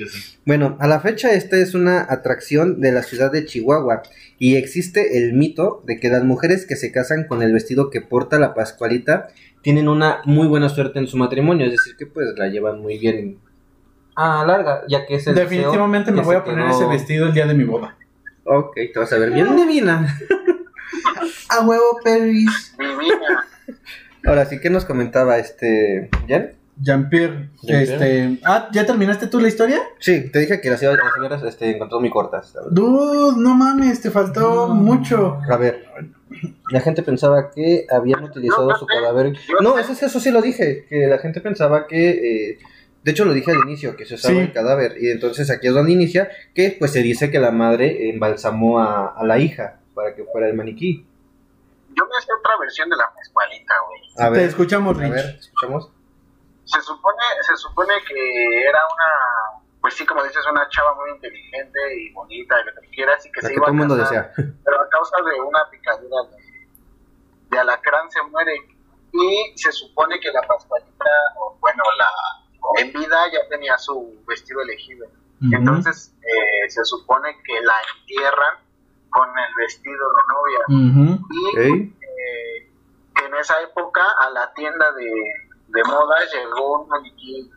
Bueno, 0.44 0.76
a 0.80 0.86
la 0.88 1.00
fecha 1.00 1.32
esta 1.32 1.56
es 1.56 1.74
una 1.74 2.06
atracción 2.08 2.80
de 2.80 2.90
la 2.92 3.02
ciudad 3.02 3.30
de 3.30 3.44
Chihuahua 3.44 4.02
y 4.38 4.56
existe 4.56 5.18
el 5.18 5.34
mito 5.34 5.82
de 5.86 6.00
que 6.00 6.08
las 6.08 6.24
mujeres 6.24 6.66
que 6.66 6.76
se 6.76 6.90
casan 6.92 7.26
con 7.28 7.42
el 7.42 7.52
vestido 7.52 7.90
que 7.90 8.00
porta 8.00 8.38
la 8.38 8.54
Pascualita 8.54 9.28
tienen 9.62 9.88
una 9.88 10.22
muy 10.24 10.48
buena 10.48 10.68
suerte 10.68 10.98
en 10.98 11.06
su 11.06 11.16
matrimonio, 11.16 11.66
es 11.66 11.72
decir, 11.72 11.96
que 11.96 12.06
pues 12.06 12.26
la 12.36 12.48
llevan 12.48 12.80
muy 12.80 12.98
bien 12.98 13.38
a 14.16 14.44
larga, 14.44 14.82
ya 14.88 15.06
que 15.06 15.14
es 15.14 15.26
el 15.28 15.34
Definitivamente 15.36 16.10
deseo 16.10 16.22
me 16.22 16.26
voy 16.26 16.36
a 16.36 16.44
poner 16.44 16.66
quedó- 16.66 16.76
ese 16.80 16.86
vestido 16.88 17.26
el 17.28 17.32
día 17.34 17.46
de 17.46 17.54
mi 17.54 17.64
boda. 17.64 17.96
Ok, 18.44 18.74
te 18.92 18.98
vas 18.98 19.12
a 19.12 19.18
ver 19.18 19.30
bien 19.30 19.54
divina. 19.56 20.18
A 21.48 21.60
huevo, 21.64 22.00
Peris. 22.02 22.74
Divina. 22.78 23.46
Ahora 24.26 24.44
sí, 24.46 24.60
¿qué 24.60 24.70
nos 24.70 24.84
comentaba 24.84 25.38
este 25.38 26.08
Jan? 26.28 26.52
Jean-Pierre, 26.80 27.50
este... 27.68 28.38
Ah, 28.44 28.68
¿ya 28.72 28.86
terminaste 28.86 29.26
tú 29.26 29.38
la 29.40 29.48
historia? 29.48 29.78
Sí, 29.98 30.30
te 30.30 30.38
dije 30.40 30.60
que 30.60 30.70
las 30.70 30.80
señoras 30.80 31.42
este, 31.42 31.70
encontró 31.70 32.00
muy 32.00 32.08
cortas. 32.10 32.54
Dude, 32.70 33.36
no 33.40 33.54
mames, 33.54 34.00
te 34.00 34.10
faltó 34.10 34.68
mucho. 34.68 35.38
A 35.50 35.56
ver, 35.58 35.84
la 36.70 36.80
gente 36.80 37.02
pensaba 37.02 37.50
que 37.54 37.86
habían 37.90 38.24
utilizado 38.24 38.74
su 38.76 38.86
cadáver. 38.86 39.34
No, 39.62 39.78
eso, 39.78 39.92
eso 39.92 40.18
sí 40.18 40.30
lo 40.30 40.40
dije, 40.40 40.86
que 40.88 41.06
la 41.06 41.18
gente 41.18 41.40
pensaba 41.42 41.86
que, 41.86 42.10
eh, 42.52 42.58
de 43.04 43.10
hecho 43.10 43.26
lo 43.26 43.34
dije 43.34 43.50
al 43.52 43.58
inicio, 43.68 43.94
que 43.94 44.06
se 44.06 44.14
usaba 44.14 44.34
Sí. 44.34 44.40
el 44.40 44.52
cadáver. 44.52 44.94
Y 44.98 45.10
entonces 45.10 45.50
aquí 45.50 45.66
es 45.68 45.74
donde 45.74 45.92
inicia, 45.92 46.30
que 46.54 46.74
pues 46.78 46.90
se 46.92 47.02
dice 47.02 47.30
que 47.30 47.38
la 47.38 47.50
madre 47.50 48.08
embalsamó 48.08 48.80
a, 48.80 49.08
a 49.08 49.24
la 49.26 49.38
hija 49.38 49.78
para 49.94 50.14
que 50.14 50.24
fuera 50.24 50.48
el 50.48 50.54
maniquí. 50.54 51.06
Yo 51.94 52.04
me 52.06 52.20
sé 52.20 52.28
otra 52.38 52.56
versión 52.58 52.88
de 52.90 52.96
la 52.96 53.12
Pascualita, 53.14 53.74
güey. 53.86 54.00
A 54.18 54.24
te 54.32 54.38
ver, 54.38 54.48
escuchamos, 54.48 54.96
a 54.96 55.00
Rich. 55.00 55.12
ver, 55.12 55.24
escuchamos. 55.38 55.90
Se 56.64 56.80
supone, 56.80 57.22
se 57.42 57.56
supone 57.56 57.94
que 58.08 58.60
era 58.62 58.78
una, 58.78 59.62
pues 59.80 59.94
sí, 59.94 60.06
como 60.06 60.22
dices, 60.24 60.44
una 60.50 60.68
chava 60.68 60.94
muy 60.94 61.10
inteligente 61.10 61.78
y 62.00 62.12
bonita 62.12 62.56
y 62.60 62.64
lo 62.64 62.80
que 62.80 62.88
quieras 62.90 63.26
y 63.26 63.32
que 63.32 63.40
La 63.42 63.48
se 63.48 63.54
que 63.54 63.54
iba 63.56 63.66
todo 63.66 63.74
el 63.74 63.78
a 63.80 63.84
mundo 63.86 63.96
casar, 63.98 64.28
desea. 64.36 64.54
pero 64.64 64.80
a 64.80 64.88
causa 64.88 65.16
de 65.22 65.40
una 65.40 65.60
picadura 65.70 66.16
de, 66.30 66.68
de 67.50 67.58
alacrán 67.58 68.10
se 68.10 68.22
muere 68.22 68.54
y 69.12 69.52
se 69.56 69.72
supone 69.72 70.18
que 70.20 70.30
la 70.32 70.40
Pascualita, 70.42 71.04
o 71.38 71.56
bueno, 71.60 71.82
la 71.98 72.08
en 72.80 72.92
vida 72.92 73.18
ya 73.32 73.40
tenía 73.50 73.76
su 73.76 74.22
vestido 74.26 74.62
elegido. 74.62 75.06
Entonces 75.52 76.14
eh, 76.22 76.70
se 76.70 76.84
supone 76.84 77.36
que 77.44 77.60
la 77.62 77.74
entierran 77.98 78.58
con 79.12 79.28
el 79.28 79.54
vestido 79.56 80.08
de 80.08 80.22
novia. 80.28 80.60
Y 81.30 81.48
Ok. 81.48 81.92
eh, 82.02 82.70
que 83.14 83.24
en 83.26 83.34
esa 83.36 83.60
época 83.62 84.02
a 84.18 84.30
la 84.30 84.52
tienda 84.54 84.90
de, 84.92 85.10
de 85.68 85.84
moda 85.84 86.16
llegó 86.32 86.80
un 86.80 86.88
maniquí, 86.88 87.50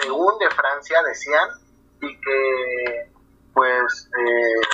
según 0.00 0.38
de 0.38 0.50
Francia 0.50 1.02
decían, 1.02 1.48
y 2.00 2.20
que 2.20 3.12
pues 3.52 4.10
eh, 4.18 4.66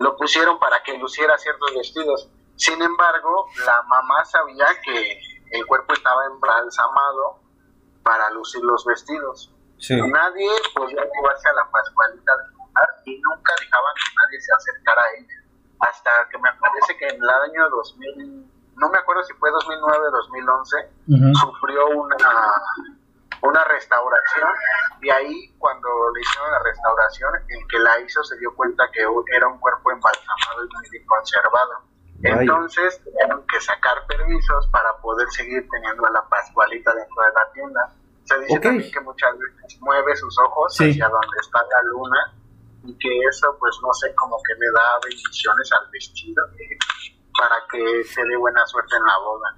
lo 0.00 0.16
pusieron 0.16 0.58
para 0.58 0.82
que 0.82 0.98
luciera 0.98 1.38
ciertos 1.38 1.72
vestidos. 1.74 2.28
Sin 2.56 2.80
embargo, 2.82 3.46
la 3.64 3.82
mamá 3.82 4.24
sabía 4.24 4.66
que 4.84 5.18
el 5.52 5.66
cuerpo 5.66 5.92
estaba 5.94 6.26
embalsamado 6.26 7.40
para 8.02 8.30
lucir 8.30 8.62
los 8.62 8.84
vestidos. 8.84 9.52
Sí. 9.78 9.94
Nadie 10.00 10.50
podía 10.74 11.02
llevarse 11.02 11.48
a 11.48 11.52
la 11.54 11.70
Pascualita 11.70 12.36
del 12.36 12.50
lugar 12.52 12.88
y 13.06 13.20
nunca 13.20 13.52
dejaban 13.60 13.94
que 13.94 14.14
nadie 14.16 14.40
se 14.40 14.52
acercara 14.54 15.02
a 15.02 15.10
ella. 15.18 15.43
Hasta 15.88 16.10
que 16.30 16.38
me 16.38 16.50
parece 16.60 16.96
que 16.96 17.06
en 17.08 17.16
el 17.22 17.28
año 17.28 17.68
2000, 17.70 18.50
no 18.76 18.88
me 18.90 18.98
acuerdo 18.98 19.22
si 19.24 19.34
fue 19.34 19.50
2009 19.50 19.98
o 20.08 20.10
2011, 20.10 20.76
Ujú. 21.08 21.34
sufrió 21.34 21.86
una, 21.88 22.16
una 23.42 23.64
restauración 23.64 24.48
y 25.02 25.10
ahí 25.10 25.54
cuando 25.58 25.88
le 26.14 26.20
hicieron 26.20 26.50
la 26.50 26.58
restauración, 26.64 27.30
el 27.48 27.66
que 27.68 27.78
la 27.78 27.98
hizo 28.00 28.22
se 28.24 28.36
dio 28.38 28.54
cuenta 28.54 28.84
que 28.92 29.00
era 29.36 29.46
un 29.48 29.58
cuerpo 29.58 29.90
embalsamado 29.92 30.64
y 30.64 30.74
muy 30.74 30.88
bien 30.90 31.06
conservado. 31.06 31.82
Vaya. 32.22 32.40
Entonces 32.40 33.02
tuvieron 33.04 33.46
que 33.46 33.60
sacar 33.60 34.06
permisos 34.06 34.66
para 34.68 34.96
poder 35.02 35.28
seguir 35.30 35.68
teniendo 35.70 36.06
a 36.06 36.10
la 36.10 36.22
Pascualita 36.28 36.94
dentro 36.94 37.22
de 37.22 37.32
la 37.34 37.52
tienda. 37.52 37.92
Se 38.24 38.38
dice 38.40 38.58
también 38.60 38.90
que 38.90 39.00
muchas 39.00 39.38
veces 39.38 39.78
mueve 39.82 40.16
sus 40.16 40.38
ojos 40.38 40.74
Sí. 40.74 40.90
hacia 40.90 41.08
donde 41.08 41.36
está 41.42 41.60
la 41.62 41.82
luna 41.90 42.32
y 42.86 42.92
que 42.94 43.08
eso 43.30 43.56
pues 43.58 43.74
no 43.82 43.92
sé 43.92 44.14
como 44.14 44.36
que 44.36 44.54
le 44.54 44.66
da 44.72 44.82
bendiciones 45.02 45.70
al 45.72 45.90
vestido 45.90 46.42
para 47.38 47.56
que 47.70 48.04
se 48.04 48.20
dé 48.22 48.36
buena 48.36 48.66
suerte 48.66 48.94
en 48.96 49.04
la 49.04 49.18
boda. 49.18 49.56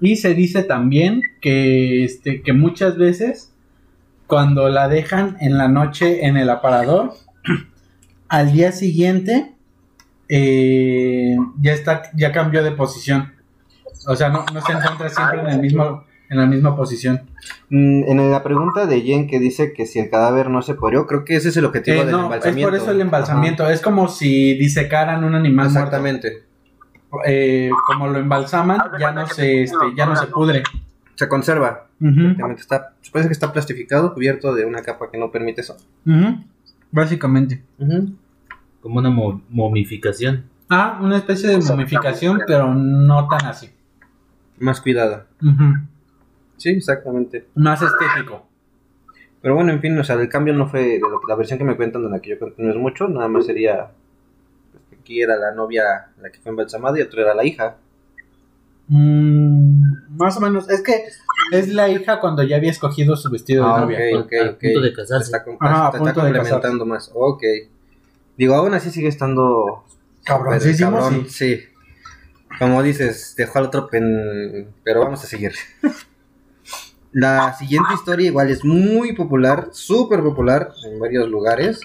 Y 0.00 0.16
se 0.16 0.34
dice 0.34 0.62
también 0.62 1.22
que, 1.40 2.04
este, 2.04 2.42
que 2.42 2.52
muchas 2.52 2.96
veces 2.96 3.52
cuando 4.26 4.68
la 4.68 4.88
dejan 4.88 5.36
en 5.40 5.58
la 5.58 5.68
noche 5.68 6.26
en 6.26 6.36
el 6.36 6.50
aparador, 6.50 7.14
al 8.28 8.52
día 8.52 8.72
siguiente 8.72 9.56
eh, 10.28 11.36
ya 11.60 11.72
está, 11.72 12.10
ya 12.14 12.32
cambió 12.32 12.62
de 12.62 12.72
posición. 12.72 13.34
O 14.06 14.14
sea, 14.14 14.28
no, 14.28 14.44
no 14.52 14.60
se 14.60 14.72
encuentra 14.72 15.08
siempre 15.08 15.40
en 15.40 15.46
el 15.48 15.60
mismo, 15.60 16.04
en 16.30 16.38
la 16.38 16.46
misma 16.46 16.76
posición. 16.76 17.22
Mm, 17.70 18.02
En 18.06 18.30
la 18.30 18.42
pregunta 18.42 18.86
de 18.86 19.00
Jen 19.02 19.26
que 19.26 19.38
dice 19.38 19.72
que 19.72 19.86
si 19.86 19.98
el 19.98 20.10
cadáver 20.10 20.50
no 20.50 20.62
se 20.62 20.74
pudrió, 20.74 21.06
creo 21.06 21.24
que 21.24 21.36
ese 21.36 21.48
es 21.48 21.56
el 21.56 21.64
objetivo 21.64 21.96
Eh, 22.02 22.04
del 22.04 22.12
no, 22.12 22.18
es 22.18 22.24
embalsamiento. 22.24 22.70
por 22.70 22.78
eso 22.78 22.90
el 22.90 23.00
embalsamiento. 23.00 23.68
Es 23.70 23.80
como 23.80 24.08
si 24.08 24.54
disecaran 24.58 25.24
un 25.24 25.34
animal. 25.34 25.66
Exactamente. 25.66 26.44
Eh, 27.26 27.70
como 27.86 28.08
lo 28.08 28.18
embalsaman, 28.18 28.78
ya 29.00 29.12
no 29.12 29.26
se, 29.26 29.62
este, 29.62 29.76
ya 29.96 30.04
no 30.06 30.14
se 30.16 30.26
pudre. 30.26 30.62
Se 31.14 31.26
conserva. 31.28 31.86
Ujú, 32.00 32.20
Exactamente, 32.20 32.60
Está, 32.62 32.92
parece 33.10 33.28
que 33.28 33.32
está 33.32 33.52
plastificado, 33.52 34.12
cubierto 34.14 34.54
de 34.54 34.64
una 34.66 34.82
capa 34.82 35.10
que 35.10 35.18
no 35.18 35.30
permite 35.32 35.62
eso. 35.62 35.76
Básicamente. 36.90 37.62
Como 38.82 38.98
una 38.98 39.10
mo- 39.10 39.42
momificación. 39.48 40.44
Ah, 40.68 40.98
una 41.02 41.16
especie 41.16 41.48
de 41.48 41.58
momificación, 41.58 42.40
pero 42.46 42.74
no 42.74 43.26
tan 43.28 43.46
así. 43.46 43.70
Más 44.58 44.80
cuidada. 44.80 45.26
Sí, 46.58 46.70
exactamente. 46.70 47.46
Más 47.54 47.80
estético. 47.82 48.46
Pero 49.40 49.54
bueno, 49.54 49.72
en 49.72 49.80
fin, 49.80 49.96
o 49.98 50.04
sea, 50.04 50.16
el 50.16 50.28
cambio 50.28 50.52
no 50.52 50.68
fue 50.68 50.82
de 50.82 50.98
lo 51.00 51.20
que- 51.20 51.26
la 51.28 51.36
versión 51.36 51.58
que 51.58 51.64
me 51.64 51.76
cuentan 51.76 52.02
de 52.02 52.10
la 52.10 52.20
que 52.20 52.30
yo 52.30 52.38
cuento 52.38 52.60
no 52.62 52.70
es 52.70 52.76
mucho, 52.76 53.08
nada 53.08 53.28
más 53.28 53.46
sería 53.46 53.90
pues, 54.72 54.82
que 54.90 54.96
aquí 54.96 55.22
era 55.22 55.36
la 55.36 55.52
novia 55.52 56.08
la 56.20 56.30
que 56.30 56.38
fue 56.40 56.50
embalsamada 56.50 56.98
y 56.98 57.02
otra 57.02 57.22
era 57.22 57.34
la 57.34 57.44
hija. 57.44 57.76
Mm, 58.88 60.16
más 60.16 60.36
o 60.36 60.40
menos. 60.40 60.68
Es 60.70 60.82
que 60.82 61.04
es 61.52 61.68
la 61.68 61.88
hija 61.88 62.20
cuando 62.20 62.42
ya 62.42 62.56
había 62.56 62.70
escogido 62.70 63.16
su 63.16 63.30
vestido 63.30 63.64
de 63.64 63.70
Ah, 63.70 63.80
novia. 63.80 63.98
ok, 64.18 64.24
ok, 64.24 64.32
A 64.32 64.50
ok. 64.50 64.58
punto 64.60 64.80
de 64.80 64.92
casarse. 64.92 65.24
Está, 65.26 65.44
com- 65.44 65.54
está- 65.54 65.90
punto 65.92 66.08
está 66.08 66.24
de 66.24 66.32
complementando 66.32 66.86
más. 66.86 67.10
Ok. 67.14 67.42
Digo, 68.36 68.54
aún 68.54 68.74
así 68.74 68.90
sigue 68.90 69.08
estando... 69.08 69.84
Cabroncísimo, 70.24 70.90
cabrón, 70.98 71.26
sí. 71.28 71.56
sí. 71.56 71.62
Como 72.58 72.82
dices, 72.82 73.34
dejó 73.36 73.58
al 73.60 73.66
otro 73.66 73.86
pen... 73.88 74.68
Pero 74.84 75.00
vamos 75.00 75.22
a 75.22 75.26
seguir. 75.26 75.52
La 77.12 77.54
siguiente 77.54 77.94
historia 77.94 78.26
igual 78.26 78.50
es 78.50 78.64
muy 78.64 79.14
popular, 79.14 79.68
súper 79.72 80.20
popular 80.22 80.72
en 80.84 80.98
varios 80.98 81.28
lugares. 81.28 81.80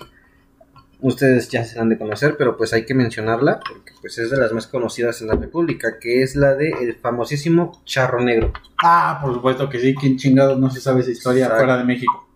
Ustedes 1.00 1.50
ya 1.50 1.64
se 1.66 1.80
han 1.80 1.90
de 1.90 1.98
conocer, 1.98 2.36
pero 2.38 2.56
pues 2.56 2.74
hay 2.74 2.86
que 2.86 2.94
mencionarla 2.94 3.60
porque 3.60 3.94
pues 4.02 4.18
es 4.18 4.30
de 4.30 4.38
las 4.38 4.54
más 4.54 4.68
conocidas 4.68 5.22
en 5.22 5.28
la 5.28 5.36
República, 5.36 6.00
que 6.00 6.24
es 6.24 6.36
la 6.36 6.56
de 6.56 6.70
el 6.70 6.96
famosísimo 6.96 7.82
Charro 7.86 8.22
Negro. 8.22 8.54
Ah, 8.82 9.20
por 9.22 9.34
supuesto 9.34 9.70
que 9.70 9.80
sí. 9.80 9.96
¿Quién 9.96 10.18
chingados 10.18 10.60
no 10.60 10.70
se 10.70 10.80
sabe 10.80 11.02
esa 11.02 11.12
historia 11.12 11.46
Exacto. 11.46 11.64
fuera 11.64 11.78
de 11.78 11.84
México? 11.84 12.28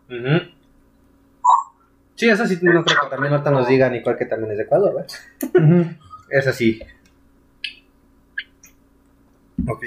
Sí, 2.16 2.30
esa 2.30 2.48
sí 2.48 2.58
no 2.62 2.84
creo 2.84 3.00
que 3.02 3.10
también 3.10 3.34
ahorita 3.34 3.52
nos 3.52 3.68
digan 3.68 3.96
igual 3.96 4.18
que 4.18 4.26
también 4.26 4.52
es 4.52 4.58
de 4.58 4.64
Ecuador, 4.64 4.96
¿verdad? 4.96 5.96
Es 6.30 6.48
así. 6.48 6.82
Ok, 9.68 9.86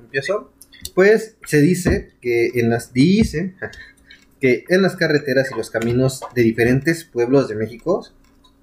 empiezo. 0.00 0.52
Pues 0.96 1.36
se 1.44 1.60
dice 1.60 2.14
que 2.22 2.52
en 2.54 2.70
las 2.70 2.94
dice 2.94 3.54
que 4.40 4.64
en 4.70 4.80
las 4.80 4.96
carreteras 4.96 5.50
y 5.52 5.54
los 5.54 5.68
caminos 5.68 6.22
de 6.34 6.40
diferentes 6.40 7.04
pueblos 7.04 7.48
de 7.48 7.54
México, 7.54 8.08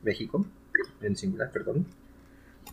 México, 0.02 0.44
en 1.04 1.16
singular, 1.16 1.52
perdón, 1.52 1.86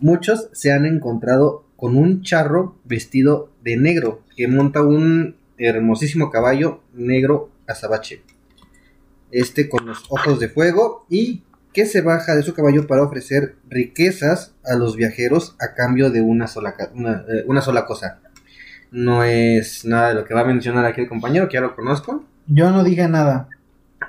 muchos 0.00 0.48
se 0.52 0.72
han 0.72 0.86
encontrado 0.86 1.66
con 1.76 1.98
un 1.98 2.22
charro 2.22 2.78
vestido 2.84 3.52
de 3.62 3.76
negro 3.76 4.22
que 4.34 4.48
monta 4.48 4.80
un 4.80 5.36
hermosísimo 5.58 6.30
caballo 6.30 6.80
negro 6.94 7.50
azabache. 7.66 8.22
Este 9.30 9.68
con 9.68 9.84
los 9.84 10.06
ojos 10.08 10.40
de 10.40 10.48
fuego 10.48 11.04
y 11.10 11.42
que 11.74 11.84
se 11.84 12.00
baja 12.00 12.34
de 12.34 12.44
su 12.44 12.54
caballo 12.54 12.86
para 12.86 13.02
ofrecer 13.02 13.56
riquezas 13.68 14.54
a 14.64 14.74
los 14.76 14.96
viajeros 14.96 15.54
a 15.60 15.74
cambio 15.74 16.08
de 16.08 16.22
una 16.22 16.46
sola, 16.46 16.74
eh, 16.78 17.44
una 17.46 17.60
sola 17.60 17.84
cosa. 17.84 18.22
No 18.90 19.22
es 19.24 19.84
nada 19.84 20.08
de 20.08 20.14
lo 20.14 20.24
que 20.24 20.34
va 20.34 20.40
a 20.40 20.44
mencionar 20.44 20.84
aquí 20.84 21.00
el 21.02 21.08
compañero, 21.08 21.48
que 21.48 21.54
ya 21.54 21.60
lo 21.60 21.74
conozco. 21.76 22.24
Yo 22.46 22.70
no 22.70 22.82
dije 22.84 23.06
nada. 23.08 23.48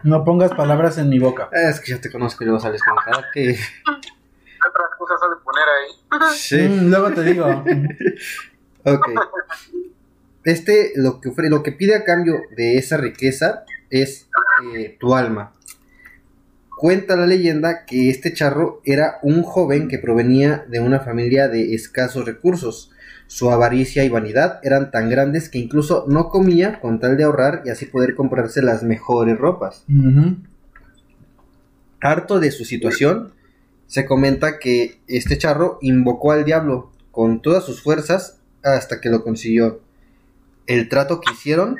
No 0.03 0.23
pongas 0.23 0.51
palabras 0.51 0.97
en 0.97 1.09
mi 1.09 1.19
boca. 1.19 1.49
Es 1.51 1.79
que 1.79 1.91
ya 1.91 2.01
te 2.01 2.11
conozco 2.11 2.43
y 2.43 2.47
luego 2.47 2.59
sales 2.59 2.81
con 2.81 2.95
cara 3.03 3.27
que... 3.33 3.51
Otras 3.51 4.89
cosas 4.97 5.19
de 5.29 5.35
poner 5.43 5.65
ahí. 5.77 6.35
Sí. 6.35 6.57
Mm, 6.67 6.89
luego 6.89 7.11
te 7.11 7.23
digo. 7.23 7.63
Ok. 8.83 9.05
Este 10.43 10.93
lo 10.95 11.21
que, 11.21 11.29
ofre- 11.29 11.49
lo 11.49 11.61
que 11.61 11.71
pide 11.71 11.95
a 11.95 12.03
cambio 12.03 12.41
de 12.55 12.77
esa 12.77 12.97
riqueza 12.97 13.63
es 13.91 14.27
eh, 14.73 14.97
tu 14.99 15.13
alma. 15.13 15.53
Cuenta 16.79 17.15
la 17.15 17.27
leyenda 17.27 17.85
que 17.85 18.09
este 18.09 18.33
charro 18.33 18.81
era 18.83 19.19
un 19.21 19.43
joven 19.43 19.87
que 19.87 19.99
provenía 19.99 20.65
de 20.67 20.79
una 20.79 20.99
familia 20.99 21.47
de 21.47 21.75
escasos 21.75 22.25
recursos. 22.25 22.89
Su 23.31 23.49
avaricia 23.49 24.03
y 24.03 24.09
vanidad 24.09 24.59
eran 24.61 24.91
tan 24.91 25.09
grandes 25.09 25.47
que 25.47 25.57
incluso 25.57 26.03
no 26.09 26.27
comía 26.27 26.81
con 26.81 26.99
tal 26.99 27.15
de 27.15 27.23
ahorrar 27.23 27.61
y 27.63 27.69
así 27.69 27.85
poder 27.85 28.13
comprarse 28.13 28.61
las 28.61 28.83
mejores 28.83 29.37
ropas. 29.37 29.85
Harto 32.01 32.41
de 32.41 32.51
su 32.51 32.65
situación, 32.65 33.31
se 33.87 34.05
comenta 34.05 34.59
que 34.59 34.99
este 35.07 35.37
charro 35.37 35.77
invocó 35.81 36.33
al 36.33 36.43
diablo 36.43 36.91
con 37.11 37.41
todas 37.41 37.63
sus 37.63 37.81
fuerzas 37.81 38.41
hasta 38.63 38.99
que 38.99 39.09
lo 39.09 39.23
consiguió. 39.23 39.79
El 40.67 40.89
trato 40.89 41.21
que 41.21 41.31
hicieron 41.31 41.77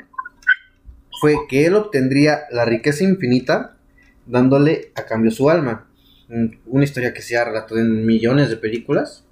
fue 1.20 1.36
que 1.50 1.66
él 1.66 1.74
obtendría 1.74 2.44
la 2.50 2.64
riqueza 2.64 3.04
infinita 3.04 3.76
dándole 4.26 4.90
a 4.94 5.04
cambio 5.04 5.30
su 5.30 5.50
alma. 5.50 5.86
Una 6.64 6.84
historia 6.84 7.12
que 7.12 7.20
se 7.20 7.36
ha 7.36 7.44
relatado 7.44 7.78
en 7.78 8.06
millones 8.06 8.48
de 8.48 8.56
películas, 8.56 9.26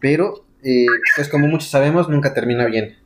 pero 0.00 0.46
eh, 0.62 0.86
pues 1.16 1.28
como 1.28 1.46
muchos 1.46 1.68
sabemos 1.70 2.08
nunca 2.08 2.34
termina 2.34 2.66
bien. 2.66 2.96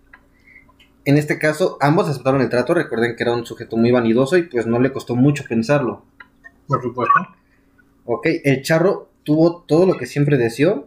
En 1.04 1.18
este 1.18 1.38
caso 1.38 1.76
ambos 1.80 2.08
aceptaron 2.08 2.40
el 2.40 2.48
trato, 2.48 2.74
recuerden 2.74 3.14
que 3.16 3.22
era 3.22 3.32
un 3.34 3.44
sujeto 3.44 3.76
muy 3.76 3.90
vanidoso 3.90 4.36
y 4.38 4.44
pues 4.44 4.66
no 4.66 4.80
le 4.80 4.92
costó 4.92 5.14
mucho 5.16 5.44
pensarlo. 5.48 6.04
Por 6.66 6.82
supuesto. 6.82 7.12
Ok, 8.06 8.26
el 8.44 8.62
charro 8.62 9.10
tuvo 9.22 9.62
todo 9.66 9.86
lo 9.86 9.96
que 9.96 10.06
siempre 10.06 10.36
deseó 10.38 10.86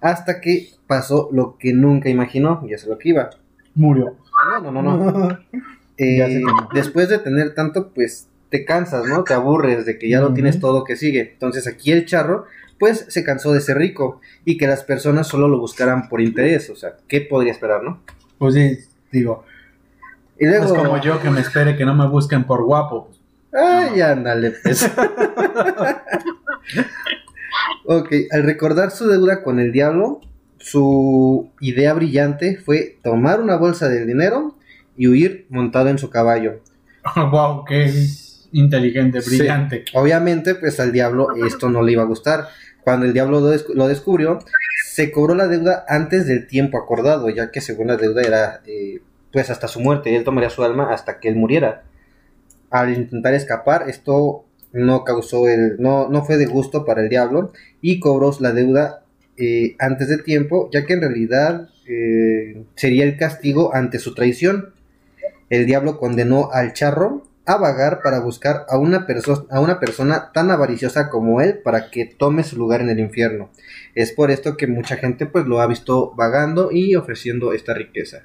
hasta 0.00 0.40
que 0.40 0.68
pasó 0.86 1.28
lo 1.32 1.56
que 1.58 1.72
nunca 1.72 2.10
imaginó, 2.10 2.66
ya 2.68 2.76
sé 2.78 2.88
lo 2.88 2.98
que 2.98 3.10
iba. 3.10 3.30
Murió. 3.74 4.16
No, 4.62 4.70
no, 4.70 4.82
no, 4.82 4.96
no. 5.12 5.38
Eh, 5.96 6.42
después 6.74 7.08
de 7.08 7.20
tener 7.20 7.54
tanto, 7.54 7.92
pues 7.94 8.28
te 8.50 8.64
cansas, 8.64 9.06
¿no? 9.06 9.22
Te 9.22 9.32
aburres 9.32 9.86
de 9.86 9.96
que 9.96 10.08
ya 10.08 10.18
lo 10.20 10.26
Ujú. 10.26 10.34
tienes 10.34 10.58
todo 10.58 10.82
que 10.82 10.96
sigue. 10.96 11.30
Entonces 11.34 11.68
aquí 11.68 11.92
el 11.92 12.04
charro, 12.04 12.46
pues 12.78 13.06
se 13.08 13.24
cansó 13.24 13.52
de 13.52 13.60
ser 13.60 13.78
rico 13.78 14.20
y 14.44 14.56
que 14.56 14.66
las 14.66 14.82
personas 14.82 15.26
solo 15.26 15.48
lo 15.48 15.58
buscaran 15.58 16.08
por 16.08 16.20
interés. 16.20 16.70
O 16.70 16.76
sea, 16.76 16.96
¿qué 17.08 17.20
podría 17.20 17.52
esperar, 17.52 17.82
no? 17.82 18.02
Pues 18.38 18.54
sí, 18.54 18.78
digo. 19.10 19.44
Y 20.38 20.46
luego, 20.46 20.64
Es 20.64 20.72
como 20.72 21.00
yo 21.00 21.20
que 21.20 21.30
me 21.30 21.40
espere 21.40 21.76
que 21.76 21.84
no 21.84 21.94
me 21.94 22.08
busquen 22.08 22.44
por 22.44 22.64
guapo. 22.64 23.10
Ay, 23.52 24.00
ándale, 24.00 24.52
pues. 24.62 24.84
ok, 27.86 28.08
al 28.32 28.42
recordar 28.42 28.90
su 28.90 29.06
deuda 29.06 29.42
con 29.44 29.60
el 29.60 29.70
diablo, 29.70 30.20
su 30.58 31.50
idea 31.60 31.94
brillante 31.94 32.56
fue 32.56 32.98
tomar 33.02 33.40
una 33.40 33.56
bolsa 33.56 33.88
del 33.88 34.06
dinero 34.06 34.56
y 34.96 35.06
huir 35.08 35.46
montado 35.50 35.88
en 35.88 35.98
su 35.98 36.10
caballo. 36.10 36.60
wow, 37.30 37.64
qué 37.64 37.92
inteligente, 38.54 39.20
Sí. 39.20 39.36
brillante. 39.38 39.84
Obviamente, 39.94 40.54
pues 40.54 40.80
al 40.80 40.92
diablo 40.92 41.28
esto 41.46 41.68
no 41.68 41.82
le 41.82 41.92
iba 41.92 42.02
a 42.02 42.06
gustar. 42.06 42.48
Cuando 42.82 43.06
el 43.06 43.12
diablo 43.12 43.40
lo, 43.40 43.52
descu- 43.54 43.74
lo 43.74 43.88
descubrió, 43.88 44.38
se 44.86 45.10
cobró 45.10 45.34
la 45.34 45.48
deuda 45.48 45.84
antes 45.88 46.26
del 46.26 46.46
tiempo 46.46 46.78
acordado, 46.78 47.28
ya 47.30 47.50
que 47.50 47.60
según 47.60 47.88
la 47.88 47.96
deuda 47.96 48.22
era 48.22 48.60
eh, 48.66 49.00
pues 49.32 49.50
hasta 49.50 49.68
su 49.68 49.80
muerte, 49.80 50.14
él 50.16 50.24
tomaría 50.24 50.50
su 50.50 50.62
alma 50.62 50.92
hasta 50.92 51.18
que 51.20 51.28
él 51.28 51.36
muriera. 51.36 51.82
Al 52.70 52.92
intentar 52.94 53.34
escapar, 53.34 53.88
esto 53.88 54.44
no 54.72 55.04
causó 55.04 55.48
el, 55.48 55.76
no, 55.78 56.08
no 56.08 56.24
fue 56.24 56.36
de 56.36 56.46
gusto 56.46 56.84
para 56.84 57.02
el 57.02 57.08
diablo 57.08 57.52
y 57.80 58.00
cobró 58.00 58.32
la 58.40 58.52
deuda 58.52 59.02
eh, 59.36 59.76
antes 59.78 60.08
de 60.08 60.18
tiempo, 60.18 60.68
ya 60.72 60.84
que 60.86 60.92
en 60.94 61.00
realidad 61.00 61.68
eh, 61.88 62.64
sería 62.76 63.04
el 63.04 63.16
castigo 63.16 63.74
ante 63.74 63.98
su 63.98 64.14
traición. 64.14 64.74
El 65.50 65.66
diablo 65.66 65.98
condenó 65.98 66.50
al 66.52 66.72
charro 66.72 67.26
a 67.46 67.56
vagar 67.56 68.00
para 68.02 68.20
buscar 68.20 68.64
a 68.68 68.78
una, 68.78 69.06
a 69.50 69.60
una 69.60 69.80
persona 69.80 70.32
tan 70.32 70.50
avariciosa 70.50 71.10
como 71.10 71.40
él 71.40 71.58
para 71.62 71.90
que 71.90 72.06
tome 72.06 72.42
su 72.42 72.56
lugar 72.56 72.80
en 72.80 72.88
el 72.88 73.00
infierno. 73.00 73.50
Es 73.94 74.12
por 74.12 74.30
esto 74.30 74.56
que 74.56 74.66
mucha 74.66 74.96
gente 74.96 75.26
pues 75.26 75.46
lo 75.46 75.60
ha 75.60 75.66
visto 75.66 76.14
vagando 76.14 76.70
y 76.72 76.96
ofreciendo 76.96 77.52
esta 77.52 77.74
riqueza. 77.74 78.22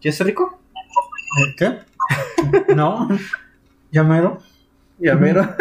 ¿Quieres 0.00 0.18
ser 0.18 0.26
rico? 0.26 0.60
¿Qué? 1.56 1.78
¿No? 2.74 3.08
¿Ya 3.90 4.02
mero? 4.02 4.42
Ya 4.98 5.14
mero. 5.14 5.54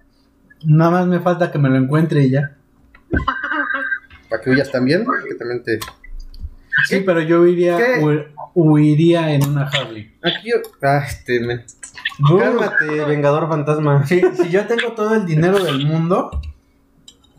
Nada 0.64 0.90
más 0.90 1.06
me 1.06 1.20
falta 1.20 1.52
que 1.52 1.58
me 1.58 1.68
lo 1.68 1.76
encuentre 1.76 2.22
y 2.24 2.30
ya. 2.30 2.56
Para 4.28 4.42
que 4.42 4.50
huyas 4.50 4.72
también, 4.72 5.06
que 5.28 5.34
también 5.34 5.62
te... 5.62 5.78
Sí, 6.88 7.00
pero 7.04 7.20
yo 7.22 7.46
iría, 7.46 7.78
huiría 8.54 9.32
en 9.32 9.48
una 9.48 9.66
Harley. 9.68 10.14
Aquí 10.22 10.50
yo... 10.50 10.56
Ah, 10.82 11.04
este. 11.06 11.40
Uh, 12.20 12.38
Cálmate, 12.38 13.04
vengador 13.04 13.48
fantasma. 13.48 14.06
si, 14.06 14.20
si 14.34 14.50
yo 14.50 14.66
tengo 14.66 14.92
todo 14.92 15.14
el 15.14 15.26
dinero 15.26 15.58
del 15.62 15.84
mundo, 15.86 16.30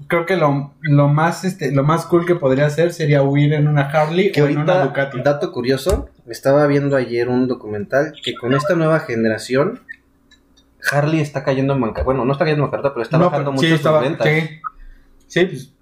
creo 0.07 0.25
que 0.25 0.35
lo, 0.37 0.73
lo 0.81 1.07
más 1.07 1.43
este, 1.45 1.71
lo 1.71 1.83
más 1.83 2.05
cool 2.05 2.25
que 2.25 2.35
podría 2.35 2.65
hacer 2.67 2.93
sería 2.93 3.23
huir 3.23 3.53
en 3.53 3.67
una 3.67 3.83
Harley 3.89 4.31
Que 4.31 4.41
o 4.43 4.47
en 4.47 4.57
una 4.59 4.73
ahorita, 4.73 4.85
Ducati. 4.87 5.21
dato 5.23 5.51
curioso, 5.51 6.09
estaba 6.27 6.67
viendo 6.67 6.95
ayer 6.95 7.29
un 7.29 7.47
documental 7.47 8.13
que 8.23 8.35
con 8.35 8.53
esta 8.53 8.75
nueva 8.75 8.99
generación, 8.99 9.81
Harley 10.91 11.21
está 11.21 11.43
cayendo 11.43 11.73
en 11.73 11.81
bancarrota. 11.81 12.03
Bueno, 12.05 12.25
no 12.25 12.31
está 12.33 12.45
cayendo 12.45 12.63
en 12.65 12.71
bancarrota, 12.71 12.93
pero 12.93 13.03
está 13.03 13.17
No, 13.17 13.25
bajando 13.25 13.51
pero- 13.51 13.51
mucho 13.53 13.63
sí, 13.65 13.69
sus 13.69 13.77
estaba- 13.79 14.01
ventas. 14.01 14.27
sí. 14.27 14.49
Sí, 15.27 15.45
pues. 15.45 15.73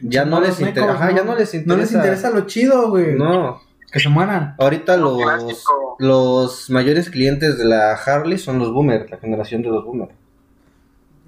Ya 0.00 0.24
no 0.24 0.40
les 0.40 0.60
mecos, 0.60 0.68
interesa. 0.68 0.92
Ajá, 0.92 1.10
ya 1.12 1.24
no 1.24 1.34
les 1.34 1.54
interesa. 1.54 1.74
No 1.74 1.76
les 1.80 1.92
interesa 1.92 2.30
lo 2.30 2.46
chido, 2.46 2.90
güey. 2.90 3.14
No, 3.14 3.62
Que 3.90 3.98
se 4.00 4.08
mueran. 4.08 4.54
ahorita 4.58 4.96
los, 4.96 5.18
los 5.98 6.70
mayores 6.70 7.08
clientes 7.10 7.56
de 7.58 7.64
la 7.64 7.92
Harley 7.94 8.38
son 8.38 8.58
los 8.58 8.72
boomers, 8.72 9.10
la 9.10 9.16
generación 9.18 9.62
de 9.62 9.68
los 9.70 9.84
boomers. 9.84 10.12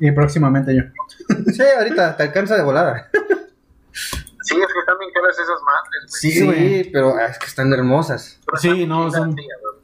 Y 0.01 0.11
próximamente 0.13 0.75
yo. 0.77 0.83
Sí, 1.53 1.63
ahorita 1.79 2.17
te 2.17 2.23
alcanza 2.25 2.57
de 2.57 2.63
volada. 2.63 3.09
Sí, 3.93 4.55
es 4.57 4.67
que 4.73 4.79
están 4.81 4.99
bien 4.99 5.11
caras 5.13 5.35
esas 5.39 5.61
madres. 5.63 6.03
güey. 6.09 6.21
Sí, 6.21 6.31
Sí, 6.33 6.45
güey. 6.45 6.93
pero 6.93 7.17
ah, 7.17 7.27
es 7.27 7.39
que 7.39 7.47
están 7.47 7.73
hermosas. 7.73 8.39
Sí, 8.61 8.87
no, 8.87 9.11
son. 9.11 9.35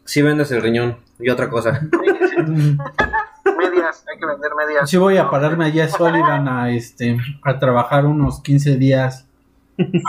Sí 0.05 0.23
vendes 0.23 0.51
el 0.53 0.63
riñón 0.63 0.99
y 1.19 1.31
otra 1.31 1.49
cosa. 1.49 1.81
Medias, 3.59 4.05
hay 4.11 4.19
que 4.19 4.27
vender 4.27 4.55
medias. 4.55 4.89
Sí 4.91 4.97
voy 4.97 5.17
a 5.17 5.31
pararme 5.31 5.67
allá 5.67 5.85
a 5.85 5.89
Sullivan 5.89 6.49
a 6.49 6.71
este 6.71 7.17
a 7.43 7.59
trabajar 7.59 8.07
unos 8.07 8.41
15 8.41 8.77
días 8.77 9.27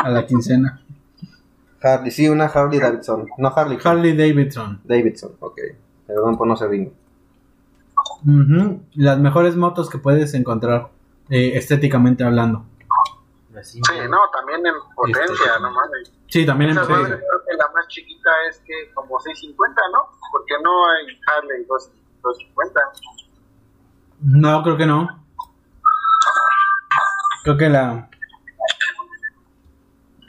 a 0.03 0.09
la 0.09 0.26
quincena. 0.26 0.81
Harley, 1.81 2.11
sí, 2.11 2.27
una 2.30 2.45
Harley 2.45 2.80
Davidson. 2.80 3.27
No 3.38 3.49
Harley. 3.55 3.77
Harley 3.84 4.15
Davidson. 4.17 4.81
Davidson, 4.84 5.34
ok. 5.39 5.59
Perdón 6.07 6.38
por 6.38 6.47
no 6.47 6.55
ser 6.55 6.69
riñón. 6.69 6.93
Ujú, 8.27 8.81
Las 8.95 9.19
mejores 9.19 9.55
motos 9.55 9.89
que 9.89 9.97
puedes 9.97 10.34
encontrar 10.34 10.89
eh, 11.30 11.51
estéticamente 11.55 12.23
hablando. 12.23 12.65
Así, 13.57 13.80
Sí, 13.88 13.93
no, 14.09 14.17
también 14.34 14.65
en 14.65 14.73
potencia, 14.95 15.23
Este, 15.34 15.61
no 15.61 15.72
mames. 15.72 16.11
Sí, 16.27 16.45
también 16.45 16.72
en 16.72 16.76
madre 16.77 17.19
más 17.85 17.87
chiquita 17.87 18.29
es 18.49 18.59
que 18.65 18.91
como 18.93 19.19
650, 19.19 19.81
¿no? 19.93 20.09
Porque 20.31 20.53
no 20.63 20.71
hay 20.89 21.19
Harley 21.27 21.65
2- 21.65 21.91
250. 22.21 22.81
No, 24.21 24.63
creo 24.63 24.77
que 24.77 24.85
no. 24.85 25.25
Creo 27.43 27.57
que 27.57 27.69
la. 27.69 28.09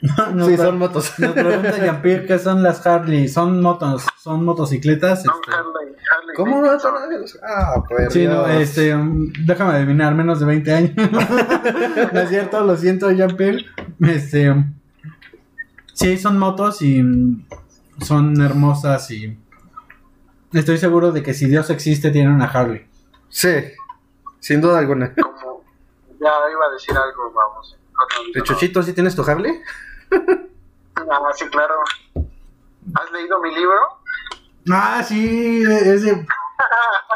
Nos 0.33 0.47
Sí, 0.47 0.57
son 0.57 0.77
motos. 0.77 1.19
Nos 1.19 1.31
pregunta 1.31 1.77
Jean-Pierre 1.83 2.27
qué 2.27 2.37
son 2.37 2.61
las 2.61 2.85
Harley. 2.85 3.27
Son 3.27 3.61
motos, 3.61 4.05
son 4.17 4.45
motocicletas. 4.45 5.23
Son 5.23 5.33
este. 5.41 5.55
Harley, 5.55 5.95
Harley. 6.11 6.35
¿Cómo 6.35 6.61
no? 6.61 6.67
Davidson. 6.67 7.41
Ah, 7.43 7.83
pues. 7.87 8.13
Sí, 8.13 8.27
no, 8.27 8.45
este, 8.47 8.93
um, 8.93 9.31
déjame 9.45 9.73
adivinar, 9.73 10.13
menos 10.13 10.39
de 10.39 10.45
20 10.45 10.73
años. 10.73 10.91
no 12.13 12.19
es 12.19 12.29
cierto, 12.29 12.63
lo 12.63 12.77
siento, 12.77 13.09
Jean-Pierre. 13.09 13.65
Este, 14.01 14.51
um, 14.51 14.76
sí, 15.97 16.17
son 16.17 16.37
motos 16.37 16.81
y 16.81 17.01
um, 17.01 17.43
son 18.01 18.39
hermosas 18.41 19.09
y 19.11 19.37
estoy 20.53 20.77
seguro 20.77 21.11
de 21.11 21.23
que 21.23 21.33
si 21.33 21.47
Dios 21.47 21.69
existe, 21.69 22.11
tiene 22.11 22.31
una 22.33 22.45
Harley. 22.45 22.85
Sí, 23.29 23.49
sin 24.39 24.61
duda 24.61 24.79
alguna. 24.79 25.13
Como, 25.15 25.63
ya 26.19 26.31
iba 26.51 26.65
a 26.65 26.71
decir 26.73 26.95
algo, 26.95 27.31
vamos. 27.33 27.77
¿De 28.33 28.41
Chuchito 28.43 28.83
sí 28.83 28.93
tienes 28.93 29.15
tu 29.15 29.23
Harley? 29.23 29.59
Ah, 31.09 31.19
sí, 31.35 31.45
claro. 31.49 31.75
¿Has 32.95 33.11
leído 33.11 33.39
mi 33.39 33.53
libro? 33.53 33.75
Ah, 34.71 35.01
sí, 35.03 35.61
ese. 35.63 36.25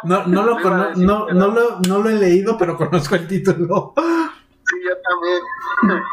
No, 0.03 0.27
no, 0.27 0.43
lo, 0.43 0.51
Iba 0.59 0.59
a 0.59 0.63
cono- 0.63 0.87
decir 0.89 1.05
no, 1.05 1.25
que 1.25 1.33
no, 1.33 1.47
no. 1.47 1.53
lo, 1.53 1.79
no 1.87 1.97
lo 1.99 2.09
he 2.09 2.13
leído, 2.13 2.57
pero 2.59 2.77
conozco 2.77 3.15
el 3.15 3.27
título. 3.27 3.93
Sí, 3.97 4.75
yo 4.85 4.93
también. 5.09 6.03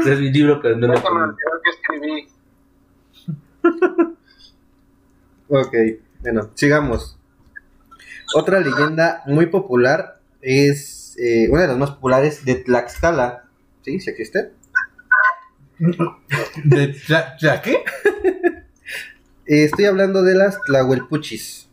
Ese 0.00 0.12
es 0.12 0.20
mi 0.20 0.30
libro, 0.32 0.60
pero 0.60 0.76
no 0.76 0.88
conozco. 0.88 1.08
olvidar 1.12 1.36
que 1.62 1.70
escribí. 1.70 2.28
Ok, 5.48 5.74
bueno, 6.20 6.50
sigamos. 6.54 7.18
Otra 8.34 8.60
leyenda 8.60 9.22
muy 9.26 9.46
popular 9.46 10.20
es 10.40 11.14
eh, 11.18 11.48
una 11.50 11.62
de 11.62 11.68
las 11.68 11.76
más 11.76 11.90
populares 11.90 12.44
de 12.44 12.54
Tlaxcala. 12.56 13.44
¿Sí? 13.82 14.00
¿Sí 14.00 14.10
existe? 14.10 14.52
¿De 16.64 16.96
ya 17.40 17.60
qué? 17.62 17.84
Eh, 19.44 19.64
estoy 19.64 19.86
hablando 19.86 20.22
de 20.22 20.36
las 20.36 20.58
Tlahuelpuchis. 20.62 21.68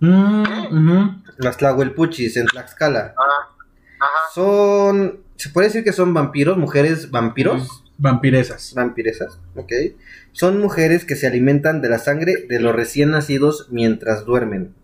Mm. 0.00 1.22
Las 1.38 1.56
Tlahuelpuchis 1.56 2.36
en 2.36 2.46
Tlaxcala. 2.46 3.14
Ah, 3.16 3.48
ajá. 3.98 4.18
Son, 4.34 5.18
se 5.38 5.48
puede 5.50 5.68
decir 5.68 5.84
que 5.84 5.92
son 5.92 6.12
vampiros, 6.12 6.58
mujeres 6.58 7.10
vampiros, 7.10 7.84
Vampiresas. 7.96 8.74
vampiresas, 8.74 9.38
ok. 9.56 9.72
Son 10.32 10.60
mujeres 10.60 11.04
que 11.04 11.16
se 11.16 11.26
alimentan 11.26 11.80
de 11.80 11.88
la 11.88 11.98
sangre 11.98 12.46
de 12.48 12.60
los 12.60 12.74
recién 12.74 13.10
nacidos 13.10 13.68
mientras 13.70 14.24
duermen. 14.24 14.74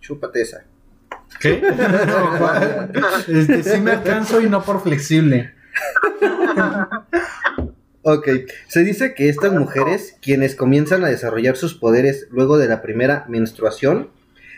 Chúpate 0.00 0.40
esa. 0.42 0.64
¿Qué? 1.40 1.62
este, 3.28 3.62
sí 3.62 3.80
me 3.80 3.90
alcanzo 3.92 4.40
y 4.40 4.48
no 4.48 4.62
por 4.64 4.80
flexible. 4.82 5.52
Ok, 8.02 8.28
se 8.68 8.84
dice 8.84 9.14
que 9.14 9.28
estas 9.28 9.52
mujeres, 9.52 10.16
quienes 10.20 10.54
comienzan 10.54 11.04
a 11.04 11.08
desarrollar 11.08 11.56
sus 11.56 11.74
poderes 11.74 12.28
luego 12.30 12.58
de 12.58 12.68
la 12.68 12.82
primera 12.82 13.24
menstruación, 13.28 14.10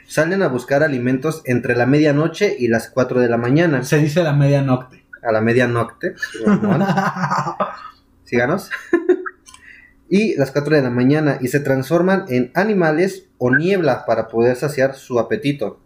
salen 0.07 0.43
a 0.43 0.49
buscar 0.49 0.83
alimentos 0.83 1.43
entre 1.47 1.77
la 1.77 1.87
medianoche 1.87 2.57
y 2.59 2.69
las 2.69 2.91
4 2.91 3.21
de 3.21 3.29
la 3.29 3.37
mañana. 3.39 3.83
Se 3.85 3.99
dice 3.99 4.23
la 4.23 4.33
media 4.33 4.63
nocte. 4.63 5.06
A 5.27 5.33
la 5.33 5.41
medianoche. 5.41 6.15
Síganos. 8.25 8.71
y 10.09 10.37
las 10.37 10.53
4 10.53 10.77
de 10.77 10.83
la 10.83 10.91
mañana 10.91 11.39
y 11.41 11.49
se 11.49 11.61
transforman 11.61 12.25
en 12.29 12.51
animales 12.55 13.25
o 13.39 13.55
niebla 13.55 14.05
para 14.07 14.29
poder 14.29 14.57
saciar 14.57 14.95
su 14.95 15.19
apetito. 15.19 15.81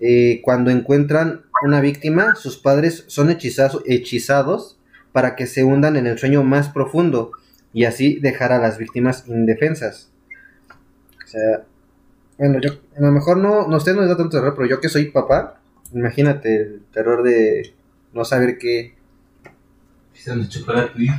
Eh, 0.00 0.40
cuando 0.42 0.70
encuentran 0.70 1.42
una 1.64 1.80
víctima, 1.80 2.34
sus 2.34 2.58
padres 2.58 3.04
son 3.06 3.28
hechizazo- 3.30 3.82
hechizados 3.86 4.78
para 5.12 5.36
que 5.36 5.46
se 5.46 5.62
hundan 5.64 5.96
en 5.96 6.06
el 6.06 6.18
sueño 6.18 6.42
más 6.42 6.68
profundo 6.68 7.32
y 7.72 7.84
así 7.84 8.18
dejar 8.18 8.52
a 8.52 8.58
las 8.58 8.78
víctimas 8.78 9.24
indefensas. 9.28 10.10
O 11.24 11.28
sea, 11.28 11.64
bueno, 12.38 12.60
yo 12.60 12.72
a 12.96 13.00
lo 13.00 13.12
mejor 13.12 13.36
no, 13.38 13.68
no 13.68 13.76
usted 13.76 13.94
no 13.94 14.00
les 14.00 14.10
da 14.10 14.16
tanto 14.16 14.36
terror, 14.36 14.54
pero 14.56 14.68
yo 14.68 14.80
que 14.80 14.88
soy 14.88 15.06
papá, 15.10 15.60
imagínate 15.92 16.56
el 16.62 16.82
terror 16.92 17.22
de 17.22 17.74
no 18.12 18.24
saber 18.24 18.58
qué. 18.58 18.96
Me 20.26 20.48
chupó 20.48 20.72
la 20.72 20.92
tuya. 20.92 21.18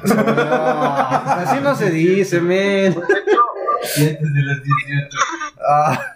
así 1.44 1.60
no 1.62 1.76
se 1.76 1.90
dice, 1.90 2.40
men. 2.40 2.94
De 2.96 3.02
Y 3.98 4.08
antes 4.08 4.34
de 4.34 4.42
las 4.42 4.64
18. 4.64 5.18
Ah, 5.68 6.16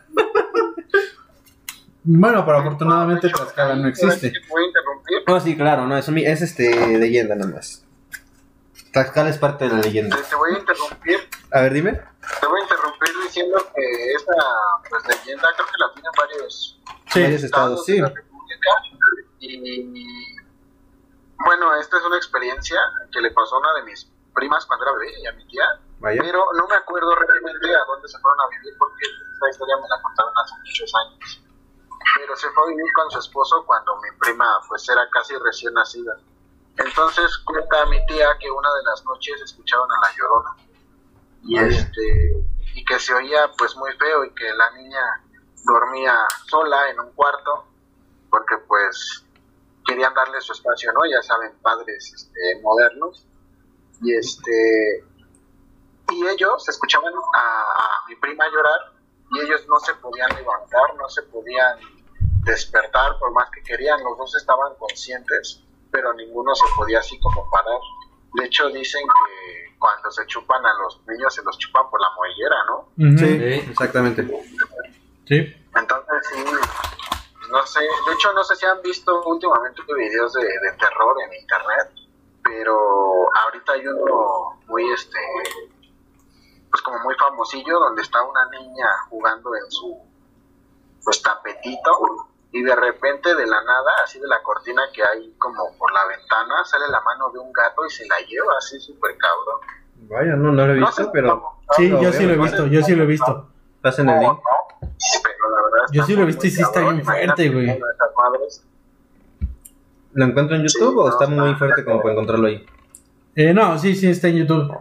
Bueno, 2.04 2.46
pero 2.46 2.60
afortunadamente 2.60 3.30
Tlaxcala 3.30 3.76
no 3.76 3.90
existe. 3.90 4.30
¿te 4.32 4.40
puedo 4.48 4.66
interrumpir? 4.66 5.18
no, 5.28 5.40
sí, 5.42 5.58
claro, 5.58 5.86
no, 5.88 5.98
es, 5.98 6.08
es 6.08 6.42
este 6.42 6.98
leyenda 6.98 7.36
nada 7.36 7.52
más. 7.52 7.84
Tlaxcala 8.94 9.30
es 9.30 9.38
parte 9.38 9.68
de 9.68 9.74
la 9.76 9.82
leyenda. 9.82 10.16
Te, 10.16 10.24
te 10.24 10.36
voy 10.36 10.54
a 10.56 10.60
interrumpir. 10.60 11.18
A 11.52 11.62
ver, 11.62 11.74
dime. 11.74 11.92
Te 11.92 12.48
voy 12.48 12.62
a 12.62 12.64
interrumpir 12.64 13.10
diciendo 13.26 13.58
que 13.76 14.14
esa 14.14 14.34
pues, 14.90 15.04
leyenda 15.08 15.48
creo 15.56 15.68
que 15.68 15.78
la 15.78 15.94
tienen 15.94 16.12
varios 16.18 16.80
Sí. 17.12 17.22
Varios 17.22 17.44
estados, 17.44 17.86
sí. 17.86 17.94
de 17.94 18.02
la 18.02 18.08
República. 18.10 18.70
Y 19.40 20.37
bueno, 21.46 21.74
esta 21.76 21.98
es 21.98 22.04
una 22.04 22.18
experiencia 22.18 22.80
que 23.12 23.22
le 23.22 23.32
pasó 23.32 23.56
a 23.56 23.60
una 23.60 23.74
de 23.76 23.84
mis 23.84 24.10
primas 24.34 24.66
cuando 24.66 24.86
era 24.86 24.98
bebé 24.98 25.20
y 25.20 25.28
a 25.28 25.32
mi 25.34 25.48
tía. 25.48 25.66
Vaya. 26.00 26.22
Pero 26.22 26.46
no 26.54 26.68
me 26.68 26.76
acuerdo 26.76 27.16
realmente 27.16 27.76
a 27.76 27.86
dónde 27.86 28.08
se 28.08 28.20
fueron 28.20 28.40
a 28.42 28.48
vivir 28.50 28.74
porque 28.78 29.06
esta 29.34 29.50
historia 29.50 29.76
me 29.78 29.88
la 29.88 30.02
contaron 30.02 30.34
hace 30.44 30.56
muchos 30.60 30.94
años. 30.96 31.42
Pero 32.16 32.36
se 32.36 32.50
fue 32.52 32.64
a 32.64 32.68
vivir 32.68 32.94
con 32.94 33.12
su 33.12 33.20
esposo 33.20 33.64
cuando 33.66 33.96
mi 33.98 34.10
prima 34.20 34.46
pues 34.68 34.88
era 34.90 35.08
casi 35.10 35.36
recién 35.38 35.74
nacida. 35.74 36.18
Entonces 36.78 37.38
cuenta 37.40 37.86
mi 37.88 38.06
tía 38.06 38.38
que 38.40 38.50
una 38.52 38.70
de 38.74 38.84
las 38.84 39.04
noches 39.06 39.42
escucharon 39.42 39.88
a 39.92 40.08
la 40.08 40.16
llorona. 40.16 40.56
Y 41.44 41.56
Vaya. 41.56 41.78
este 41.78 42.48
y 42.76 42.86
que 42.86 43.00
se 43.00 43.14
oía 43.14 43.52
pues 43.58 43.76
muy 43.76 43.92
feo 43.94 44.24
y 44.24 44.34
que 44.36 44.54
la 44.54 44.70
niña 44.72 45.24
dormía 45.66 46.16
sola 46.46 46.90
en 46.90 47.00
un 47.00 47.12
cuarto 47.14 47.66
porque 48.30 48.56
pues 48.68 49.26
querían 49.88 50.14
darle 50.14 50.40
su 50.42 50.54
espacio, 50.54 50.92
¿no? 50.94 51.00
Ya 51.10 51.22
saben, 51.22 51.58
padres 51.62 52.14
este, 52.14 52.62
modernos. 52.62 53.26
Y 54.02 54.14
este 54.14 55.04
y 56.12 56.26
ellos 56.28 56.70
escuchaban 56.70 57.14
a, 57.34 57.40
a 57.40 58.08
mi 58.08 58.16
prima 58.16 58.46
llorar 58.48 58.94
y 59.32 59.40
ellos 59.42 59.66
no 59.68 59.80
se 59.80 59.94
podían 59.96 60.30
levantar, 60.36 60.96
no 60.98 61.10
se 61.10 61.24
podían 61.24 61.80
despertar 62.44 63.18
por 63.20 63.32
más 63.34 63.50
que 63.52 63.62
querían, 63.62 64.02
los 64.04 64.18
dos 64.18 64.36
estaban 64.36 64.74
conscientes, 64.76 65.64
pero 65.92 66.14
ninguno 66.14 66.56
se 66.56 66.66
podía 66.76 67.00
así 67.00 67.20
como 67.20 67.50
parar. 67.50 67.80
De 68.36 68.46
hecho 68.46 68.70
dicen 68.70 69.02
que 69.02 69.78
cuando 69.80 70.10
se 70.12 70.26
chupan 70.28 70.66
a 70.66 70.74
los 70.82 71.02
niños 71.08 71.34
se 71.34 71.44
los 71.44 71.58
chupan 71.58 71.90
por 71.90 72.00
la 72.00 72.08
mollera, 72.16 72.56
¿no? 72.68 73.18
Sí. 73.18 73.70
exactamente. 73.70 74.24
Sí. 75.26 75.56
Entonces 75.76 76.28
sí, 76.32 76.44
no 77.52 77.66
sé, 77.66 77.82
de 77.82 78.14
hecho 78.14 78.34
no 78.34 78.44
sé 78.44 78.56
si 78.56 78.66
han 78.66 78.82
visto 78.82 79.22
últimamente 79.26 79.82
videos 79.98 80.34
de, 80.34 80.44
de 80.44 80.72
terror 80.80 81.16
en 81.26 81.34
internet, 81.34 81.92
pero 82.44 83.28
ahorita 83.46 83.74
hay 83.74 83.88
uno 83.88 84.60
muy 84.68 84.92
este, 84.92 85.20
pues 86.70 86.82
como 86.82 87.00
muy 87.00 87.16
famosillo 87.16 87.80
donde 87.80 88.02
está 88.02 88.22
una 88.24 88.50
niña 88.50 88.88
jugando 89.10 89.56
en 89.56 89.72
su 89.72 89.98
pues 91.04 91.22
tapetito 91.22 91.92
y 92.52 92.64
de 92.64 92.76
repente 92.76 93.34
de 93.36 93.46
la 93.46 93.62
nada, 93.64 93.92
así 94.04 94.20
de 94.20 94.28
la 94.28 94.42
cortina 94.42 94.82
que 94.94 95.04
hay 95.04 95.34
como 95.38 95.76
por 95.78 95.92
la 95.94 96.06
ventana, 96.08 96.64
sale 96.66 96.88
la 96.90 97.02
mano 97.02 97.30
de 97.32 97.40
un 97.40 97.52
gato 97.52 97.86
y 97.86 97.90
se 97.90 98.06
la 98.08 98.18
lleva 98.22 98.54
así 98.58 98.80
súper 98.80 99.18
cabrón. 99.18 99.62
Vaya, 100.10 100.36
no, 100.36 100.52
no 100.52 100.66
lo 100.68 100.74
he 100.74 100.78
No 100.78 100.88
visto, 100.88 101.04
sé 101.04 101.10
pero 101.12 101.30
cómo, 101.42 101.62
Sí, 101.76 101.90
lo 101.90 102.02
yo 102.02 102.12
sí 102.14 102.26
lo 102.26 102.34
he 102.34 102.38
¿no? 102.38 102.44
visto, 102.44 102.68
yo 102.68 102.82
sí 102.84 102.96
lo 102.96 103.04
he 103.04 103.08
visto. 103.08 103.50
pasen 103.82 104.10
el 104.10 104.20
link. 104.22 104.40
Pero 105.24 105.50
la 105.56 105.62
verdad 105.64 105.86
Yo 105.92 106.04
sí 106.04 106.16
lo 106.16 106.24
he 106.24 106.26
visto 106.26 106.48
y 106.48 106.52
sí 106.52 106.62
está 106.62 106.82
bien 106.82 107.04
fuerte, 107.04 107.50
güey. 107.50 107.80
¿Lo 110.14 110.26
encuentro 110.26 110.56
en 110.56 110.64
YouTube 110.64 110.94
Sí, 110.94 110.96
o 110.98 111.10
está 111.10 111.28
muy 111.28 111.54
fuerte 111.56 111.84
como 111.84 112.02
para 112.02 112.14
encontrarlo 112.14 112.48
ahí? 112.48 112.66
Eh, 113.36 113.54
no, 113.54 113.78
sí, 113.78 113.96
sí, 113.96 114.08
está 114.08 114.28
en 114.30 114.38
YouTube. 114.38 114.72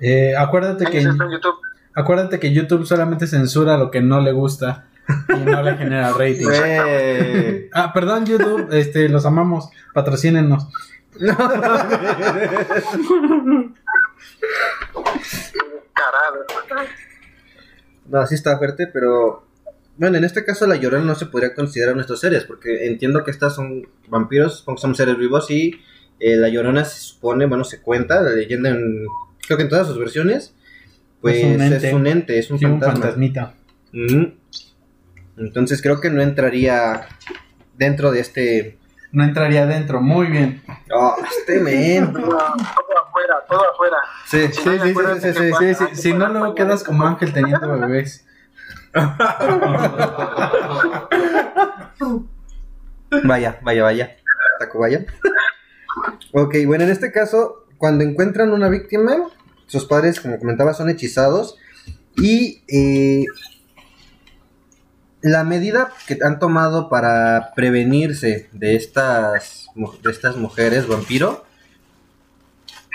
Eh, 0.00 0.34
acuérdate 0.36 0.84
Sí, 0.86 0.90
que 0.92 1.00
sí 1.02 1.08
está 1.08 1.24
en 1.24 1.30
YouTube. 1.32 1.56
acuérdate 1.94 2.38
que 2.38 2.52
YouTube 2.52 2.86
solamente 2.86 3.26
censura 3.26 3.76
lo 3.76 3.90
que 3.90 4.00
no 4.02 4.20
le 4.20 4.32
gusta 4.32 4.86
y 5.28 5.40
no 5.40 5.62
le 5.62 5.76
genera 5.76 6.12
rating. 6.18 6.46
Ah, 7.72 7.92
perdón, 7.92 8.24
YouTube, 8.24 8.68
este, 8.72 9.08
los 9.08 9.26
amamos, 9.26 9.68
patrocínenos. 9.92 10.68
Carado. 15.94 16.44
No, 18.06 18.26
sí 18.26 18.34
está 18.34 18.58
fuerte, 18.58 18.86
pero 18.92 19.44
bueno, 19.96 20.16
en 20.18 20.24
este 20.24 20.44
caso 20.44 20.66
la 20.66 20.76
llorona 20.76 21.04
no 21.04 21.14
se 21.14 21.26
podría 21.26 21.54
considerar 21.54 21.94
nuestras 21.94 22.20
series, 22.20 22.44
porque 22.44 22.86
entiendo 22.86 23.22
que 23.24 23.30
estas 23.30 23.54
son 23.54 23.86
vampiros, 24.08 24.58
supongo 24.58 24.76
que 24.76 24.82
son 24.82 24.94
seres 24.94 25.16
vivos 25.18 25.50
y 25.50 25.80
eh, 26.20 26.36
la 26.36 26.48
llorona 26.48 26.84
se 26.84 27.00
supone, 27.00 27.46
bueno, 27.46 27.64
se 27.64 27.80
cuenta, 27.80 28.20
la 28.20 28.30
leyenda 28.30 28.70
en, 28.70 29.06
creo 29.46 29.56
que 29.56 29.64
en 29.64 29.68
todas 29.68 29.86
sus 29.86 29.98
versiones, 29.98 30.54
pues 31.20 31.36
Es 31.36 31.44
un 31.44 31.60
es 31.62 31.72
ente. 31.72 31.94
un 31.94 32.06
ente, 32.06 32.38
es 32.38 32.50
un 32.50 32.58
Sí, 32.58 32.64
un 32.64 32.80
fantasma. 32.80 33.54
Entonces 35.36 35.82
creo 35.82 36.00
que 36.00 36.10
no 36.10 36.22
entraría 36.22 37.06
dentro 37.76 38.10
de 38.12 38.20
este... 38.20 38.78
No 39.12 39.22
entraría 39.22 39.62
adentro, 39.62 40.00
muy 40.00 40.26
bien. 40.26 40.62
Oh, 40.92 41.14
este 41.38 41.60
men. 41.60 42.12
Todo 42.12 42.36
afuera, 42.40 43.34
todo 43.48 43.70
afuera. 43.70 43.96
Sí, 44.26 44.40
Sí, 44.48 44.52
sí, 44.52 44.60
sí, 44.62 44.78
sí, 44.82 44.90
acuérdate 44.90 45.32
sí, 45.32 45.38
que 45.38 45.44
sí, 45.46 45.50
pasa- 45.52 45.60
sí, 45.60 45.74
Sí, 45.74 45.96
sí, 45.96 46.02
si 46.02 46.12
no, 46.14 46.28
luego 46.28 46.54
quedas 46.56 46.82
como 46.82 47.06
Ángel 47.06 47.32
teniendo 47.32 47.78
bebés. 47.78 48.26
Vaya, 53.24 53.58
vaya, 53.62 53.82
vaya. 53.82 54.16
Taco, 54.58 54.78
vaya. 54.80 55.04
ok, 56.32 56.54
bueno, 56.66 56.84
en 56.84 56.90
este 56.90 57.12
caso, 57.12 57.66
cuando 57.78 58.04
encuentran 58.04 58.52
una 58.52 58.68
víctima, 58.68 59.16
sus 59.66 59.84
padres, 59.86 60.20
como 60.20 60.38
comentaba, 60.38 60.74
son 60.74 60.88
hechizados. 60.90 61.56
Y 62.16 62.62
eh, 62.68 63.24
la 65.22 65.44
medida 65.44 65.90
que 66.06 66.18
han 66.22 66.38
tomado 66.38 66.88
para 66.88 67.52
prevenirse 67.56 68.48
de 68.52 68.76
estas, 68.76 69.68
de 70.02 70.10
estas 70.10 70.36
mujeres 70.36 70.86
vampiro, 70.86 71.44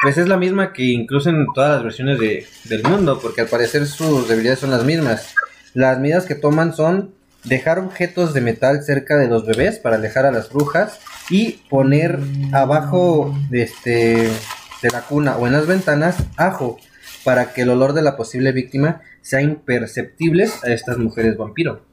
pues 0.01 0.17
es 0.17 0.30
la 0.30 0.38
misma 0.38 0.71
que 0.71 0.84
incluso 0.84 1.30
en 1.30 1.45
todas 1.53 1.71
las 1.76 1.84
versiones 1.84 2.19
de- 2.19 2.47
del 2.65 2.84
mundo, 2.84 3.19
porque 3.21 3.41
al 3.41 3.47
parecer 3.47 3.85
sus 3.85 4.27
debilidades 4.30 4.59
son 4.59 4.71
las 4.71 4.85
mismas. 4.85 5.35
Las 5.73 5.99
medidas 5.99 6.25
que 6.25 6.35
toman 6.35 6.73
son 6.73 7.13
dejar 7.43 7.79
objetos 7.79 8.33
de 8.33 8.41
metal 8.41 8.83
cerca 8.83 9.17
de 9.17 9.27
los 9.27 9.45
bebés 9.45 9.79
para 9.79 9.95
alejar 9.95 10.25
a 10.25 10.31
las 10.31 10.51
brujas 10.51 10.99
y 11.29 11.61
poner 11.69 12.19
abajo 12.51 13.33
de, 13.49 13.61
este, 13.63 14.29
de 14.81 14.89
la 14.91 15.01
cuna 15.01 15.37
o 15.37 15.47
en 15.47 15.53
las 15.53 15.67
ventanas 15.67 16.17
ajo 16.37 16.77
para 17.23 17.53
que 17.53 17.61
el 17.61 17.69
olor 17.69 17.93
de 17.93 18.01
la 18.01 18.17
posible 18.17 18.51
víctima 18.51 19.01
sea 19.21 19.41
imperceptible 19.41 20.47
a 20.63 20.69
estas 20.71 20.97
mujeres 20.97 21.37
vampiro. 21.37 21.85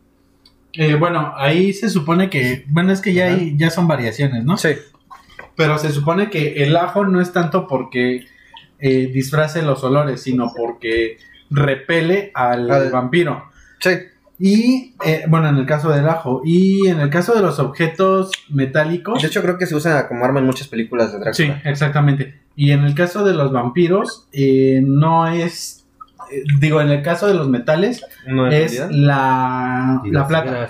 Eh, 0.73 0.95
bueno, 0.95 1.33
ahí 1.37 1.73
se 1.73 1.89
supone 1.91 2.29
que, 2.29 2.65
bueno, 2.69 2.93
es 2.93 3.01
que 3.01 3.13
ya, 3.15 3.27
hay, 3.27 3.57
ya 3.57 3.71
son 3.71 3.89
variaciones, 3.89 4.45
¿no? 4.45 4.57
Sí. 4.57 4.71
Pero 5.57 5.79
se 5.79 5.91
supone 5.91 6.29
que 6.29 6.63
el 6.65 6.77
ajo 6.77 7.07
no 7.07 7.21
es 7.21 7.33
tanto 7.33 7.67
porque 7.67 8.27
eh, 8.79 9.11
disfrace 9.13 9.63
los 9.63 9.83
olores, 9.85 10.23
sino 10.23 10.53
porque 10.55 11.17
repele 11.51 12.31
al, 12.35 12.71
Al- 12.71 12.91
vampiro. 12.91 13.51
Sí. 13.81 13.91
Y, 14.39 14.95
eh, 15.05 15.25
bueno, 15.29 15.49
en 15.49 15.57
el 15.57 15.65
caso 15.67 15.91
del 15.91 16.07
ajo. 16.09 16.43
Y 16.45 16.89
en 16.89 17.01
el 17.01 17.09
caso 17.09 17.35
de 17.35 17.41
los 17.41 17.59
objetos 17.59 18.31
metálicos. 18.51 19.23
De 19.23 19.29
hecho, 19.29 19.41
creo 19.43 19.57
que 19.57 19.67
se 19.67 19.75
usa 19.75 20.09
como 20.09 20.25
arma 20.25 20.41
en 20.41 20.47
muchas 20.47 20.69
películas 20.69 21.13
de 21.13 21.33
Sí, 21.33 21.45
Drácula. 21.47 21.71
exactamente. 21.71 22.41
Y 22.55 22.73
en 22.73 22.85
el 22.85 22.95
caso 22.95 23.25
de 23.25 23.33
los 23.35 23.51
vampiros, 23.53 24.29
eh, 24.33 24.81
no 24.85 25.27
es. 25.27 25.85
eh, 26.31 26.43
digo, 26.59 26.81
en 26.81 26.91
el 26.91 27.03
caso 27.03 27.29
de 27.29 27.35
los 27.35 27.49
metales, 27.49 28.05
No 28.27 28.49
es 28.49 28.73
realidad. 28.77 28.91
la, 28.91 30.01
Y 30.05 30.11
la 30.11 30.19
las 30.21 30.29
plata. 30.29 30.69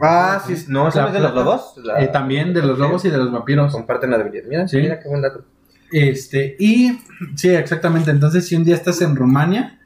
Ah, 0.00 0.42
sí. 0.44 0.64
No, 0.68 0.88
¿eso 0.88 0.98
La 0.98 1.02
no 1.04 1.08
es 1.08 1.14
de 1.14 1.20
los 1.20 1.34
lobos? 1.34 1.74
La- 1.84 2.00
Eh, 2.02 2.08
también 2.08 2.52
de 2.52 2.62
los 2.62 2.76
Sí. 2.76 2.82
lobos 2.82 3.04
y 3.04 3.10
de 3.10 3.18
los 3.18 3.30
vampiros. 3.30 3.70
Comparten 3.72 4.10
la 4.10 4.18
debilidad. 4.18 4.44
Mira, 4.48 4.66
Sí. 4.66 4.78
mira 4.78 4.98
qué 4.98 5.08
buen 5.08 5.22
dato. 5.22 5.44
Este, 5.92 6.56
y 6.58 6.98
sí, 7.36 7.50
exactamente. 7.50 8.10
Entonces, 8.10 8.46
si 8.48 8.56
un 8.56 8.64
día 8.64 8.74
estás 8.74 9.00
en 9.02 9.14
Rumania, 9.14 9.78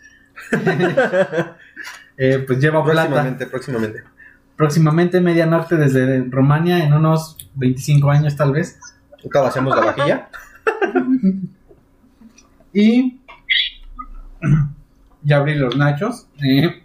eh, 2.18 2.44
pues 2.46 2.58
lleva 2.60 2.84
plata. 2.84 3.06
Próximamente, 3.08 3.46
próximamente. 3.46 4.02
Próximamente, 4.56 5.20
Media 5.20 5.46
Norte 5.46 5.76
desde 5.76 6.24
Rumania 6.24 6.84
en 6.84 6.92
unos 6.92 7.36
25 7.54 8.10
años, 8.10 8.36
tal 8.36 8.52
vez. 8.52 8.78
Vaciamos 9.32 9.74
la 9.76 9.84
vajilla. 9.84 10.28
Y 12.72 13.20
ya 15.22 15.38
abrí 15.38 15.54
los 15.56 15.74
nachos. 15.76 16.28
eh, 16.44 16.82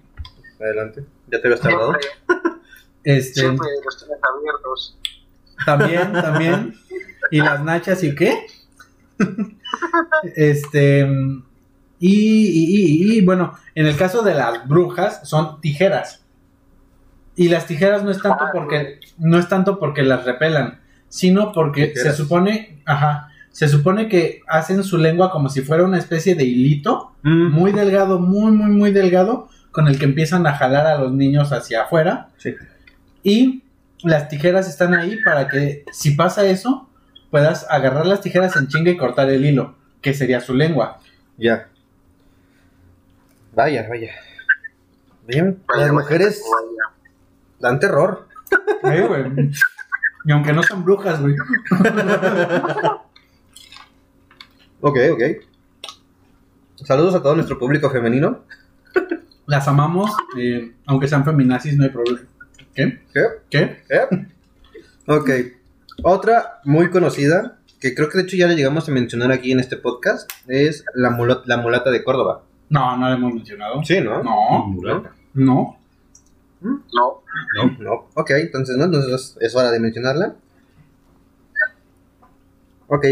Adelante. 0.59 1.05
Ya 1.27 1.41
te 1.41 1.47
habías 1.47 1.59
tardado. 1.61 1.91
Siempre, 1.91 2.51
este, 3.03 3.41
siempre 3.41 3.67
los 3.83 3.97
tienes 3.97 4.17
abiertos. 4.23 4.97
también, 5.65 6.13
también. 6.13 6.73
Y 7.31 7.39
las 7.41 7.63
nachas, 7.63 8.03
¿y 8.03 8.15
qué? 8.15 8.47
este. 10.35 11.05
Y, 12.05 12.47
y- 12.47 12.75
y- 13.13 13.17
y, 13.17 13.21
bueno, 13.21 13.53
en 13.75 13.85
el 13.87 13.95
caso 13.95 14.23
de 14.23 14.33
las 14.33 14.67
brujas, 14.67 15.21
son 15.23 15.61
tijeras. 15.61 16.25
Y 17.37 17.47
las 17.47 17.65
tijeras 17.65 18.03
no 18.03 18.11
es 18.11 18.21
tanto 18.21 18.43
Ah, 18.43 18.49
porque. 18.53 18.99
No 19.17 19.39
es 19.39 19.47
tanto 19.47 19.79
porque 19.79 20.03
las 20.03 20.25
repelan, 20.25 20.79
sino 21.07 21.53
porque 21.53 21.87
Tijeras. 21.87 22.15
se 22.17 22.21
supone. 22.23 22.79
Ajá. 22.85 23.29
Se 23.51 23.67
supone 23.69 24.09
que 24.09 24.41
hacen 24.47 24.83
su 24.83 24.97
lengua 24.97 25.31
como 25.31 25.47
si 25.47 25.61
fuera 25.61 25.83
una 25.85 25.97
especie 25.97 26.35
de 26.35 26.43
hilito. 26.43 27.13
Mm, 27.21 27.51
Muy 27.51 27.71
delgado, 27.71 28.19
muy, 28.19 28.51
muy, 28.51 28.71
muy 28.71 28.91
delgado. 28.91 29.47
Con 29.71 29.87
el 29.87 29.97
que 29.97 30.05
empiezan 30.05 30.45
a 30.45 30.53
jalar 30.55 30.85
a 30.85 30.97
los 30.97 31.13
niños 31.13 31.51
hacia 31.53 31.83
afuera. 31.83 32.29
Sí. 32.37 32.53
Y 33.23 33.63
las 34.03 34.27
tijeras 34.27 34.67
están 34.67 34.93
ahí 34.93 35.17
para 35.23 35.47
que 35.47 35.85
si 35.93 36.11
pasa 36.11 36.45
eso, 36.45 36.89
puedas 37.31 37.65
agarrar 37.69 38.05
las 38.05 38.19
tijeras 38.21 38.55
en 38.57 38.67
chinga 38.67 38.91
y 38.91 38.97
cortar 38.97 39.29
el 39.29 39.45
hilo, 39.45 39.75
que 40.01 40.13
sería 40.13 40.41
su 40.41 40.53
lengua. 40.53 40.99
Ya. 41.37 41.69
Vaya, 43.55 43.87
vaya. 43.87 44.11
Bien, 45.27 45.61
Vaya, 45.67 45.83
las 45.85 45.93
mujeres 45.93 46.41
vaya. 46.41 46.95
dan 47.59 47.79
terror. 47.79 48.27
Eh, 48.83 49.05
güey. 49.07 49.51
Y 50.25 50.31
aunque 50.31 50.53
no 50.53 50.63
son 50.63 50.83
brujas, 50.83 51.21
güey. 51.21 51.35
Ok, 54.81 54.97
ok. 55.11 55.21
Saludos 56.85 57.15
a 57.15 57.21
todo 57.23 57.35
nuestro 57.35 57.57
público 57.57 57.89
femenino. 57.89 58.43
Las 59.45 59.67
amamos, 59.67 60.11
eh, 60.37 60.73
aunque 60.85 61.07
sean 61.07 61.23
feminazis, 61.25 61.77
no 61.77 61.83
hay 61.83 61.89
problema. 61.89 62.19
¿Qué? 62.73 63.01
¿Qué? 63.13 63.81
¿Qué? 63.87 64.07
Ok. 65.07 65.29
Otra 66.03 66.59
muy 66.63 66.89
conocida, 66.89 67.59
que 67.79 67.93
creo 67.93 68.09
que 68.09 68.17
de 68.17 68.23
hecho 68.23 68.35
ya 68.37 68.47
le 68.47 68.55
llegamos 68.55 68.87
a 68.89 68.91
mencionar 68.91 69.31
aquí 69.31 69.51
en 69.51 69.59
este 69.59 69.77
podcast, 69.77 70.29
es 70.47 70.83
la, 70.93 71.11
mulo- 71.11 71.43
la 71.45 71.57
mulata 71.57 71.91
de 71.91 72.03
Córdoba. 72.03 72.43
No, 72.69 72.97
no 72.97 73.09
la 73.09 73.15
hemos 73.15 73.33
mencionado. 73.33 73.83
Sí, 73.83 73.99
¿no? 74.01 74.23
No, 74.23 74.75
no. 74.81 75.03
No, 75.33 75.77
No, 76.61 77.21
no. 77.79 77.91
Ok, 78.13 78.31
entonces 78.31 78.77
no, 78.77 78.85
entonces 78.85 79.37
es 79.39 79.55
hora 79.55 79.71
de 79.71 79.79
mencionarla. 79.79 80.35
Ok, 82.87 83.05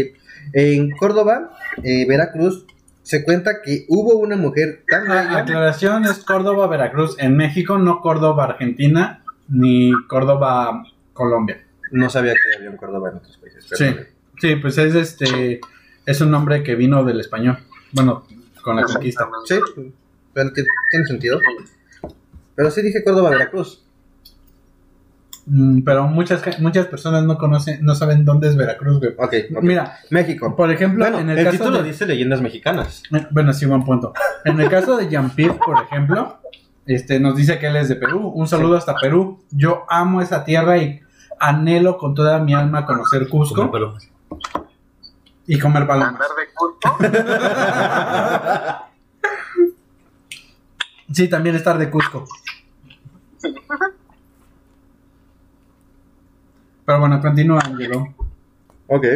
en 0.52 0.90
Córdoba, 0.92 1.50
eh, 1.82 2.06
Veracruz, 2.06 2.66
se 3.02 3.24
cuenta 3.24 3.62
que 3.62 3.84
hubo 3.88 4.16
una 4.16 4.36
mujer 4.36 4.84
tan 4.88 5.10
Ah, 5.10 5.14
bella. 5.24 5.38
aclaración 5.38 6.04
es 6.04 6.18
Córdoba, 6.24 6.66
Veracruz. 6.68 7.16
En 7.18 7.36
México, 7.36 7.78
no 7.78 8.00
Córdoba, 8.00 8.44
Argentina, 8.44 9.24
ni 9.48 9.90
Córdoba, 10.08 10.84
Colombia. 11.12 11.64
No 11.90 12.08
sabía 12.10 12.32
que 12.34 12.56
había 12.56 12.70
un 12.70 12.76
Córdoba 12.76 13.10
en 13.10 13.16
otros 13.16 13.36
países. 13.38 13.66
Sí, 13.72 13.86
sí, 14.40 14.56
pues 14.56 14.78
es 14.78 14.94
este, 14.94 15.60
es 16.06 16.20
un 16.20 16.30
nombre 16.30 16.62
que 16.62 16.74
vino 16.76 17.02
del 17.04 17.20
español. 17.20 17.58
Bueno, 17.92 18.24
con 18.62 18.76
la 18.76 18.84
conquista. 18.84 19.28
Sí, 19.44 19.56
pero 20.32 20.52
ti- 20.52 20.62
tiene 20.90 21.06
sentido. 21.06 21.40
Pero 22.54 22.70
sí 22.70 22.82
dije 22.82 23.02
Córdoba, 23.04 23.30
Veracruz. 23.30 23.82
Mm, 25.46 25.82
pero 25.82 26.06
muchas, 26.06 26.60
muchas 26.60 26.86
personas 26.86 27.24
no 27.24 27.36
conocen, 27.36 27.84
no 27.84 27.94
saben 27.96 28.24
dónde 28.24 28.48
es 28.48 28.56
Veracruz, 28.56 28.98
güey. 29.00 29.10
Ok, 29.18 29.34
ok. 29.56 29.62
Mira, 29.62 29.98
México. 30.10 30.54
por 30.54 30.70
ejemplo, 30.70 31.04
Bueno, 31.04 31.18
en 31.18 31.30
el, 31.30 31.38
el, 31.38 31.44
caso 31.46 31.58
título 31.58 31.82
de, 31.82 31.88
dice 31.88 32.06
leyendas 32.06 32.40
mexicanas. 32.40 33.02
Eh, 33.12 33.26
Bueno, 33.30 33.52
sí, 33.52 33.66
buen 33.66 33.84
punto. 33.84 34.12
En 34.44 34.60
el 34.60 34.68
caso 34.70 34.96
de 34.96 35.08
Jean-Pierre, 35.08 35.58
por 35.64 35.82
ejemplo, 35.82 36.38
este, 36.86 37.18
nos 37.18 37.36
dice 37.36 37.58
que 37.58 37.66
él 37.66 37.76
es 37.76 37.88
de 37.88 37.96
Perú. 37.96 38.28
Un 38.28 38.46
saludo 38.46 38.76
hasta 38.76 38.94
Perú. 38.94 39.42
Yo 39.50 39.84
amo 39.88 40.20
esa 40.22 40.44
tierra 40.44 40.78
y 40.78 41.00
anhelo 41.40 41.98
con 41.98 42.14
toda 42.14 42.38
mi 42.38 42.54
alma 42.54 42.86
conocer 42.86 43.28
Cusco. 43.28 43.68
Y 45.46 45.58
comer 45.58 45.86
palomas. 45.86 46.14
andar 46.14 46.30
de 46.36 46.52
culto. 46.54 46.96
Sí, 51.12 51.28
también 51.28 51.54
estar 51.56 51.76
de 51.76 51.90
Cusco. 51.90 52.24
Pero 56.86 57.00
bueno, 57.00 57.20
continúa, 57.20 57.60
Angelo. 57.64 58.14
Ok. 58.86 59.06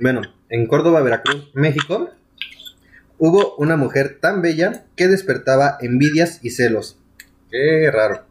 Bueno, 0.00 0.20
en 0.48 0.66
Córdoba, 0.66 1.00
Veracruz, 1.00 1.50
México, 1.54 2.10
hubo 3.18 3.54
una 3.56 3.76
mujer 3.76 4.18
tan 4.20 4.42
bella 4.42 4.84
que 4.96 5.08
despertaba 5.08 5.78
envidias 5.80 6.40
y 6.42 6.50
celos. 6.50 6.98
Qué 7.50 7.90
raro. 7.90 8.24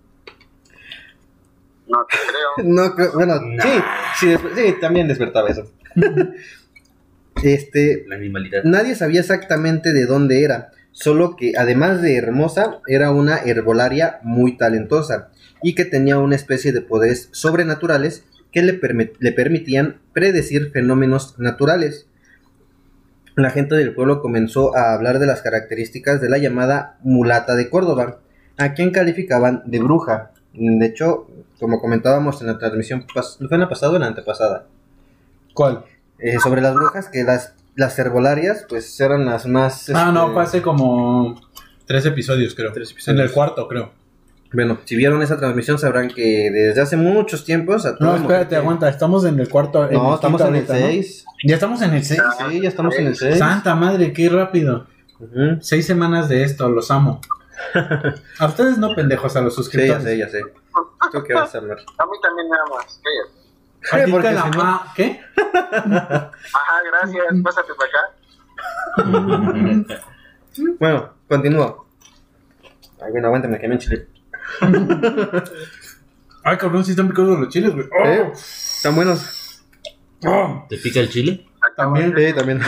No 1.88 2.05
te 2.05 2.18
creo. 2.18 2.68
No, 2.69 2.95
creo- 2.95 3.13
bueno, 3.13 3.39
sí, 3.61 3.69
sí, 4.19 4.35
sí, 4.55 4.76
también 4.80 5.07
despertaba 5.07 5.49
eso. 5.49 5.69
este, 7.43 8.05
La 8.07 8.15
animalidad. 8.15 8.63
nadie 8.63 8.95
sabía 8.95 9.19
exactamente 9.22 9.93
de 9.93 10.05
dónde 10.05 10.43
era, 10.43 10.72
solo 10.91 11.35
que 11.35 11.53
además 11.57 12.01
de 12.01 12.15
hermosa, 12.18 12.80
era 12.88 13.11
una 13.11 13.38
herbolaria 13.38 14.19
muy 14.23 14.57
talentosa 14.57 15.30
y 15.63 15.76
que 15.76 15.85
tenía 15.85 16.19
una 16.19 16.35
especie 16.35 16.72
de 16.72 16.81
poderes 16.81 17.30
sobrenaturales 17.31 18.23
que 18.51 18.61
le, 18.61 18.80
le 19.19 19.31
permitían 19.31 19.97
predecir 20.13 20.72
fenómenos 20.72 21.39
naturales. 21.39 22.07
La 23.35 23.49
gente 23.49 23.76
del 23.76 23.93
pueblo 23.93 24.22
comenzó 24.22 24.76
a 24.76 24.93
hablar 24.93 25.19
de 25.19 25.26
las 25.27 25.41
características 25.41 26.19
de 26.19 26.30
la 26.30 26.38
llamada 26.38 26.97
mulata 27.01 27.55
de 27.55 27.69
Córdoba, 27.69 28.19
a 28.57 28.73
quien 28.73 28.91
calificaban 28.91 29.63
de 29.65 29.80
bruja. 29.80 30.31
De 30.53 30.85
hecho, 30.85 31.27
como 31.59 31.80
comentábamos 31.80 32.41
en 32.41 32.47
la 32.47 32.57
transmisión, 32.57 33.05
pas- 33.07 33.38
¿fue 33.38 33.55
en 33.55 33.61
la 33.61 33.69
pasada 33.69 33.93
o 33.93 33.95
en 33.95 34.01
la 34.01 34.07
antepasada? 34.07 34.65
¿Cuál? 35.53 35.85
Eh, 36.22 36.39
sobre 36.39 36.61
las 36.61 36.73
brujas, 36.76 37.10
que 37.10 37.23
las, 37.23 37.53
las 37.76 37.98
herbolarias, 37.99 38.65
pues 38.69 38.99
eran 38.99 39.26
las 39.26 39.45
más... 39.48 39.89
Ah, 39.89 40.02
este, 40.03 40.11
no, 40.14 40.34
fue 40.34 40.43
hace 40.43 40.61
como 40.61 41.39
tres 41.85 42.06
episodios, 42.06 42.53
creo. 42.56 42.72
Tres 42.72 42.91
episodios. 42.91 43.19
En 43.19 43.26
el 43.27 43.31
cuarto, 43.34 43.68
creo. 43.68 43.91
Bueno, 44.53 44.80
si 44.84 44.95
vieron 44.98 45.22
esa 45.22 45.38
transmisión 45.38 45.80
sabrán 45.80 46.10
que 46.10 46.49
desde 46.52 46.81
hace 46.81 46.98
muchos 46.98 47.45
tiempos... 47.45 47.85
A 47.85 47.95
No, 47.99 48.15
espérate, 48.15 48.49
que- 48.49 48.56
aguanta. 48.57 48.89
Estamos 48.89 49.23
en 49.26 49.39
el 49.39 49.48
cuarto. 49.49 49.88
en 49.88 49.93
No, 49.93 50.10
el 50.10 50.15
estamos 50.15 50.41
en 50.41 50.48
el 50.48 50.56
ahorita, 50.56 50.73
¿no? 50.73 50.80
6. 50.80 51.26
Ya 51.45 51.53
estamos 51.56 51.81
en 51.81 51.93
el 51.93 52.03
6. 52.03 52.22
Sí, 52.49 52.61
ya 52.61 52.69
estamos 52.69 52.95
en 52.98 53.07
el 53.07 53.15
6. 53.15 53.38
Santa 53.39 53.76
madre, 53.76 54.11
qué 54.14 54.30
rápido. 54.30 54.88
Seis 55.61 55.85
semanas 55.85 56.27
de 56.30 56.43
esto, 56.43 56.68
los 56.69 56.89
amo. 56.91 57.22
A 58.39 58.45
ustedes 58.48 58.77
no 58.80 58.95
pendejos, 58.95 59.35
a 59.35 59.41
los 59.41 59.53
Sí, 59.53 59.60
ya 59.60 59.64
suscriptores. 59.64 60.03
sé, 60.03 60.18
ya 60.18 60.27
sé. 60.30 60.41
¿Tú 61.11 61.23
qué 61.23 61.34
vas 61.35 61.53
a 61.53 61.60
hablar? 61.60 61.77
A 61.77 62.06
mí 62.06 62.11
también 62.22 62.49
nada 62.49 62.64
más. 62.76 62.99
Cállate. 63.03 63.40
A 63.91 64.03
ti 64.03 64.12
Porque 64.12 64.28
te 64.28 64.34
la 64.34 64.45
ma- 64.45 64.94
¿Qué? 64.95 65.20
Ajá, 65.38 66.76
gracias. 66.91 67.26
Pásate 67.44 67.72
para 67.78 67.90
acá. 67.90 68.02
Bueno, 70.80 71.14
continúo. 71.30 71.88
Ay, 73.02 73.12
bueno, 73.12 73.28
aguántame, 73.28 73.58
que 73.58 73.68
me 73.70 73.76
enchilé. 73.76 74.06
Ay, 76.44 76.58
cabrón, 76.58 76.84
sí 76.84 76.91
están 76.91 77.08
picados 77.08 77.40
los 77.40 77.48
chiles, 77.49 77.74
güey. 77.74 77.88
Oh, 77.91 78.06
¿Eh? 78.06 78.32
¿Están 78.34 78.95
buenos? 78.95 79.64
oh. 80.26 80.66
¿Te 80.68 80.78
pica 80.78 80.99
el 80.99 81.10
chile? 81.10 81.45
¿A 81.62 81.74
También. 81.76 82.14
Sí, 82.18 82.34
también. 82.34 82.60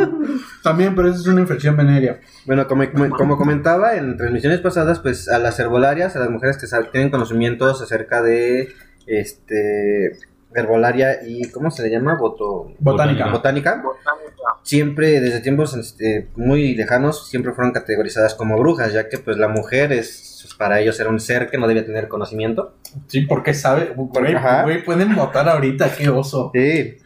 También, 0.62 0.94
pero 0.94 1.08
eso 1.10 1.20
es 1.20 1.26
una 1.26 1.40
infección 1.42 1.76
venérea. 1.76 2.20
Bueno, 2.46 2.66
como, 2.66 2.90
como- 2.92 3.10
como 3.10 3.36
comentaba 3.36 3.94
en 3.96 4.16
transmisiones 4.16 4.60
pasadas, 4.60 5.00
pues 5.00 5.28
a 5.28 5.38
las 5.38 5.58
herbolarias, 5.58 6.16
a 6.16 6.20
las 6.20 6.30
mujeres 6.30 6.56
que 6.56 6.66
tienen 6.92 7.10
conocimientos 7.10 7.82
acerca 7.82 8.22
de 8.22 8.72
este 9.06 10.12
herbolaria 10.54 11.26
y 11.26 11.50
¿cómo 11.50 11.70
se 11.70 11.82
le 11.82 11.90
llama? 11.90 12.16
Boto, 12.16 12.72
Botánica. 12.78 13.30
botánica. 13.30 13.82
Botánica. 13.82 14.34
Siempre 14.62 15.20
desde 15.20 15.40
tiempos 15.40 15.74
este, 15.74 16.28
muy 16.36 16.74
lejanos 16.74 17.28
siempre 17.28 17.52
fueron 17.52 17.72
categorizadas 17.72 18.34
como 18.34 18.58
brujas, 18.58 18.92
ya 18.92 19.08
que 19.08 19.18
pues 19.18 19.36
la 19.36 19.48
mujer 19.48 19.92
es 19.92 20.40
pues, 20.42 20.54
para 20.54 20.80
ellos 20.80 20.98
era 20.98 21.10
un 21.10 21.20
ser 21.20 21.50
que 21.50 21.58
no 21.58 21.66
debía 21.66 21.84
tener 21.84 22.08
conocimiento. 22.08 22.74
Sí, 23.06 23.22
porque 23.22 23.54
sabe. 23.54 23.92
Güey, 23.94 24.34
Ajá. 24.34 24.62
güey, 24.62 24.84
pueden 24.84 25.14
votar 25.14 25.48
ahorita, 25.48 25.94
qué 25.94 26.08
oso. 26.08 26.50
Sí. 26.54 26.98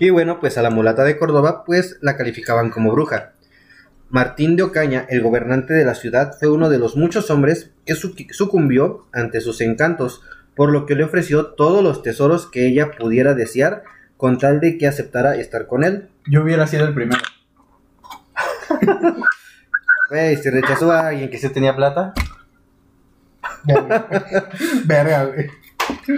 y 0.00 0.10
bueno, 0.10 0.40
pues 0.40 0.56
a 0.58 0.62
la 0.62 0.70
mulata 0.70 1.04
de 1.04 1.18
Córdoba, 1.18 1.64
pues 1.64 1.98
la 2.00 2.16
calificaban 2.16 2.70
como 2.70 2.92
bruja. 2.92 3.32
Martín 4.10 4.54
de 4.54 4.62
Ocaña, 4.62 5.06
el 5.08 5.22
gobernante 5.22 5.74
de 5.74 5.84
la 5.84 5.94
ciudad, 5.94 6.36
fue 6.38 6.48
uno 6.48 6.70
de 6.70 6.78
los 6.78 6.96
muchos 6.96 7.30
hombres 7.30 7.72
que 7.84 7.94
sucumbió 7.94 9.06
ante 9.12 9.40
sus 9.40 9.60
encantos, 9.60 10.22
por 10.56 10.70
lo 10.70 10.86
que 10.86 10.94
le 10.94 11.04
ofreció 11.04 11.46
todos 11.46 11.82
los 11.82 12.02
tesoros 12.02 12.46
que 12.46 12.66
ella 12.66 12.92
pudiera 12.92 13.34
desear, 13.34 13.84
con 14.16 14.38
tal 14.38 14.60
de 14.60 14.78
que 14.78 14.86
aceptara 14.86 15.36
estar 15.36 15.66
con 15.66 15.84
él. 15.84 16.08
Yo 16.26 16.42
hubiera 16.42 16.66
sido 16.66 16.86
el 16.86 16.94
primero. 16.94 17.22
Güey, 20.10 20.36
si 20.36 20.50
rechazó 20.50 20.92
a 20.92 21.08
alguien 21.08 21.30
que 21.30 21.38
sí 21.38 21.48
tenía 21.48 21.74
plata. 21.74 22.12
Verga, 24.84 25.24
güey. 25.24 25.50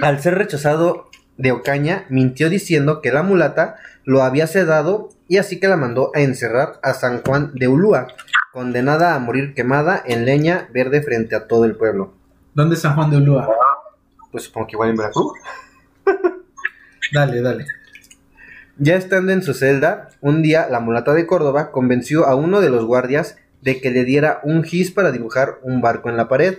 Al 0.02 0.20
ser 0.20 0.36
rechazado 0.36 1.08
de 1.36 1.52
Ocaña, 1.52 2.04
mintió 2.08 2.50
diciendo 2.50 3.00
que 3.00 3.12
la 3.12 3.22
mulata 3.22 3.76
lo 4.04 4.22
había 4.22 4.46
sedado 4.46 5.10
y 5.28 5.38
así 5.38 5.60
que 5.60 5.68
la 5.68 5.76
mandó 5.76 6.10
a 6.14 6.20
encerrar 6.20 6.78
a 6.82 6.94
San 6.94 7.22
Juan 7.22 7.52
de 7.54 7.68
Ulúa, 7.68 8.08
condenada 8.52 9.14
a 9.14 9.18
morir 9.18 9.54
quemada 9.54 10.02
en 10.04 10.24
leña 10.24 10.68
verde 10.72 11.02
frente 11.02 11.36
a 11.36 11.46
todo 11.46 11.64
el 11.64 11.76
pueblo. 11.76 12.14
¿Dónde 12.54 12.74
es 12.74 12.82
San 12.82 12.94
Juan 12.94 13.10
de 13.10 13.18
Ulúa? 13.18 13.48
Pues 14.36 14.44
supongo 14.44 14.66
que 14.66 14.72
igual 14.72 14.90
en 14.90 14.96
Veracruz. 14.98 15.32
Dale, 17.10 17.40
dale. 17.40 17.64
Ya 18.76 18.96
estando 18.96 19.32
en 19.32 19.42
su 19.42 19.54
celda, 19.54 20.10
un 20.20 20.42
día 20.42 20.68
la 20.68 20.78
mulata 20.78 21.14
de 21.14 21.26
Córdoba 21.26 21.70
convenció 21.70 22.26
a 22.26 22.34
uno 22.34 22.60
de 22.60 22.68
los 22.68 22.84
guardias 22.84 23.38
de 23.62 23.80
que 23.80 23.90
le 23.90 24.04
diera 24.04 24.40
un 24.42 24.62
gis 24.62 24.90
para 24.90 25.10
dibujar 25.10 25.58
un 25.62 25.80
barco 25.80 26.10
en 26.10 26.18
la 26.18 26.28
pared. 26.28 26.58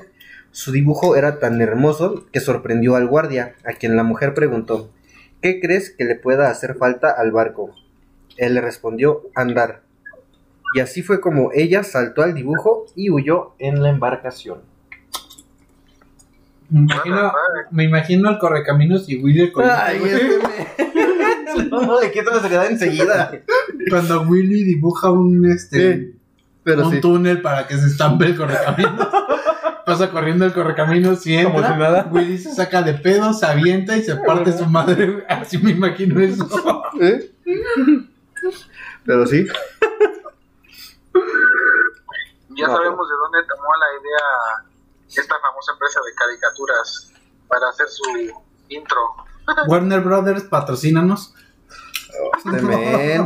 Su 0.49 0.71
dibujo 0.71 1.15
era 1.15 1.37
tan 1.37 1.61
hermoso 1.61 2.25
que 2.33 2.39
sorprendió 2.39 2.95
al 2.95 3.05
guardia, 3.05 3.53
a 3.63 3.73
quien 3.73 3.95
la 3.95 4.01
mujer 4.01 4.33
preguntó, 4.33 4.89
¿qué 5.43 5.59
crees 5.61 5.91
que 5.91 6.05
le 6.05 6.15
pueda 6.15 6.49
hacer 6.49 6.77
falta 6.77 7.11
al 7.11 7.31
barco? 7.31 7.75
Él 8.37 8.55
le 8.55 8.61
respondió, 8.61 9.21
andar. 9.35 9.81
Y 10.73 10.79
así 10.79 11.03
fue 11.03 11.21
como 11.21 11.51
ella 11.53 11.83
saltó 11.83 12.23
al 12.23 12.33
dibujo 12.33 12.87
y 12.95 13.11
huyó 13.11 13.53
en 13.59 13.83
la 13.83 13.89
embarcación. 13.91 14.61
Me 16.69 16.81
imagino, 16.81 17.33
me 17.71 17.83
imagino 17.85 18.29
el 18.29 18.37
correcaminos 18.39 19.07
y 19.09 19.21
Willy 19.21 19.41
el 19.41 19.53
Ay, 19.69 20.01
este 20.03 20.37
me... 20.39 21.69
No, 21.69 21.99
le 21.99 22.11
quito 22.11 22.29
la 22.31 22.41
seriedad 22.41 22.67
enseguida. 22.69 23.31
Cuando 23.89 24.21
Willy 24.23 24.63
dibuja 24.63 25.09
un 25.11 25.49
este 25.49 25.97
Sí, 25.97 26.15
Pero 26.63 26.85
un 26.87 26.93
sí. 26.93 27.01
túnel 27.01 27.41
para 27.41 27.65
que 27.67 27.77
se 27.77 27.87
estampe 27.87 28.25
el 28.25 28.35
correcaminos. 28.35 29.07
Pasa 29.85 30.11
corriendo 30.11 30.43
el 30.45 30.51
correcaminos 30.51 31.25
y 31.25 31.35
entra. 31.35 31.53
Como 31.53 31.65
si 31.73 31.79
nada. 31.79 32.09
Willy 32.11 32.37
se 32.37 32.53
saca 32.53 32.81
de 32.81 32.93
pedo, 32.95 33.31
se 33.33 33.45
avienta 33.45 33.95
y 33.95 34.03
se 34.03 34.17
parte 34.17 34.51
su 34.51 34.65
madre. 34.65 35.25
Así 35.29 35.57
me 35.57 35.71
imagino 35.71 36.19
eso. 36.21 36.83
¿Eh? 36.99 37.31
Pero 39.05 39.25
sí. 39.25 39.47
Ya 42.49 42.67
No, 42.67 42.75
sabemos 42.75 43.07
de 43.09 43.15
dónde 43.15 43.39
tomó 43.47 43.69
la 43.79 43.87
idea 44.01 44.67
esta 45.09 45.35
famosa 45.39 45.73
empresa 45.73 45.99
de 46.05 46.13
caricaturas 46.13 47.13
para 47.47 47.69
hacer 47.69 47.87
su 47.87 48.03
intro. 48.69 49.15
Warner 49.67 50.01
Brothers, 50.01 50.43
patrocínanos. 50.43 51.33
Este 52.37 52.61
men. 52.61 53.25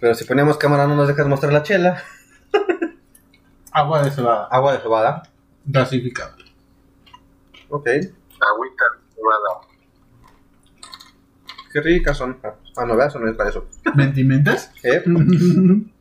Pero 0.00 0.14
si 0.14 0.24
ponemos 0.24 0.56
cámara 0.56 0.86
no 0.86 0.96
nos 0.96 1.08
dejas 1.08 1.26
mostrar 1.26 1.52
la 1.52 1.62
chela. 1.62 2.02
Agua 3.72 4.02
de 4.02 4.10
cebada. 4.10 4.46
Agua 4.50 4.72
de 4.72 4.80
cebada. 4.80 5.22
Gasificada. 5.64 6.36
Ok. 7.68 7.86
Agüita 7.86 8.84
cebada. 9.14 9.60
Qué 11.72 11.80
ricas 11.80 12.16
son. 12.16 12.40
Ah, 12.76 12.84
no 12.84 12.96
veas, 12.96 13.14
no 13.14 13.28
es 13.28 13.36
para 13.36 13.50
eso. 13.50 13.66
¿Mentimentas? 13.94 14.72
¿Eh? 14.82 15.04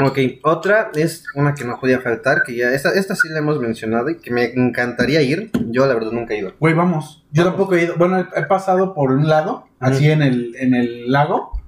Ok, 0.00 0.18
otra 0.42 0.90
es 0.94 1.24
una 1.36 1.54
que 1.54 1.64
no 1.64 1.78
podía 1.78 2.00
faltar, 2.00 2.42
que 2.42 2.56
ya, 2.56 2.70
esta, 2.72 2.90
esta 2.90 3.14
sí 3.14 3.28
la 3.28 3.38
hemos 3.38 3.60
mencionado 3.60 4.10
y 4.10 4.16
que 4.18 4.32
me 4.32 4.52
encantaría 4.52 5.22
ir. 5.22 5.52
Yo 5.68 5.86
la 5.86 5.94
verdad 5.94 6.10
nunca 6.10 6.34
he 6.34 6.38
ido. 6.38 6.52
Güey, 6.58 6.74
vamos. 6.74 7.24
Yo 7.30 7.44
tampoco 7.44 7.76
he 7.76 7.84
ido. 7.84 7.94
Bueno, 7.96 8.18
he, 8.18 8.26
he 8.40 8.42
pasado 8.42 8.92
por 8.92 9.12
un 9.12 9.28
lado, 9.28 9.68
así 9.78 10.10
en 10.10 10.22
el, 10.22 10.56
en 10.56 10.74
el 10.74 11.12
lago, 11.12 11.60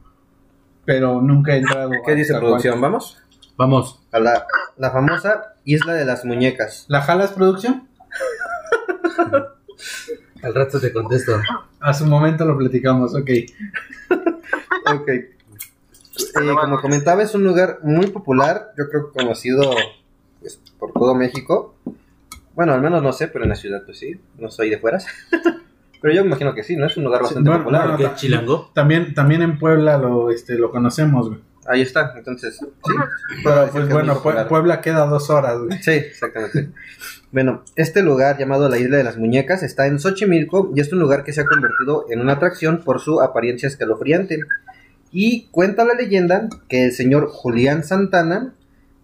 pero 0.84 1.22
nunca 1.22 1.54
he 1.54 1.58
entrado. 1.58 1.90
¿Qué 2.04 2.16
dice 2.16 2.34
producción? 2.36 2.80
¿Vamos? 2.80 3.22
Vamos. 3.56 4.02
A 4.10 4.18
la, 4.18 4.44
la 4.76 4.90
famosa 4.90 5.54
Isla 5.64 5.94
de 5.94 6.04
las 6.04 6.24
Muñecas. 6.24 6.84
¿La 6.88 7.02
jalas, 7.02 7.30
producción? 7.32 7.88
Al 10.42 10.54
rato 10.54 10.80
te 10.80 10.92
contesto. 10.92 11.40
A 11.80 11.94
su 11.94 12.06
momento 12.06 12.44
lo 12.44 12.58
platicamos, 12.58 13.14
ok. 13.14 13.30
Ok. 14.88 15.10
Eh, 16.18 16.55
como 16.60 16.80
comentaba, 16.80 17.22
es 17.22 17.34
un 17.34 17.44
lugar 17.44 17.78
muy 17.82 18.06
popular, 18.09 18.72
yo 18.78 18.88
creo 18.88 19.12
que 19.12 19.18
conocido 19.18 19.70
pues, 20.40 20.60
por 20.78 20.93
todo 20.93 21.14
México. 21.14 21.74
Bueno, 22.55 22.72
al 22.72 22.80
menos 22.80 23.02
no 23.02 23.12
sé, 23.12 23.28
pero 23.28 23.44
en 23.44 23.51
la 23.51 23.56
ciudad 23.56 23.82
pues 23.84 23.98
sí, 23.98 24.20
no 24.38 24.51
soy 24.51 24.70
de 24.70 24.78
fueras. 24.78 25.06
pero 26.01 26.14
yo 26.14 26.22
me 26.22 26.28
imagino 26.28 26.55
que 26.55 26.62
sí, 26.64 26.76
¿no? 26.76 26.86
Es 26.86 26.97
un 26.97 27.05
lugar 27.05 27.22
bastante 27.22 27.48
bueno, 27.51 27.64
popular. 27.64 27.88
bueno, 27.93 28.10
¿Qué 28.10 28.16
chilango? 28.16 28.70
También, 28.74 29.12
también 29.14 29.43
en 29.43 29.59
Puebla 29.59 29.98
lo, 29.98 30.30
este, 30.30 30.55
lo 30.56 30.70
conocemos, 30.70 31.28
güey. 31.28 31.40
Ahí 31.68 31.82
está, 31.82 32.14
entonces, 32.16 32.56
sí. 32.59 32.66
Pero 33.43 33.68
pues 33.72 33.88
bueno. 33.88 34.22
Pue- 34.22 34.47
Puebla 34.47 34.80
queda 34.80 35.05
dos 35.06 35.30
horas, 35.30 35.59
güey. 35.59 35.82
Sí, 35.82 35.90
exactamente. 35.90 36.70
Bueno, 37.32 37.64
este 37.74 38.02
lugar 38.02 38.38
llamado 38.38 38.68
la 38.68 38.78
Isla 38.78 38.98
de 38.98 39.02
las 39.05 39.18
Muñecas 39.18 39.64
está 39.64 39.88
en 39.88 39.98
Xochimilco 39.98 40.70
y 40.76 40.80
es 40.80 40.93
un 40.93 41.01
lugar 41.01 41.24
que 41.24 41.32
se 41.32 41.40
ha 41.40 41.44
convertido 41.44 42.06
en 42.09 42.20
una 42.20 42.34
atracción 42.34 42.82
por 42.84 43.01
su 43.01 43.20
apariencia 43.20 43.66
escalofriante. 43.66 44.38
Y 45.12 45.46
cuenta 45.50 45.84
la 45.84 45.94
leyenda 45.94 46.48
que 46.68 46.84
el 46.84 46.92
señor 46.92 47.28
Julián 47.28 47.84
Santana, 47.84 48.54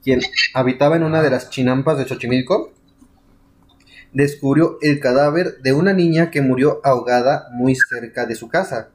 quien 0.02 0.20
habitaba 0.54 0.96
en 0.96 1.04
una 1.04 1.22
de 1.22 1.30
las 1.30 1.50
chinampas 1.50 1.98
de 1.98 2.06
Xochimilco, 2.06 2.72
descubrió 4.12 4.78
el 4.82 5.00
cadáver 5.00 5.58
de 5.62 5.72
una 5.72 5.92
niña 5.92 6.30
que 6.30 6.42
murió 6.42 6.80
ahogada 6.84 7.48
muy 7.52 7.74
cerca 7.74 8.26
de 8.26 8.34
su 8.34 8.48
casa. 8.48 8.90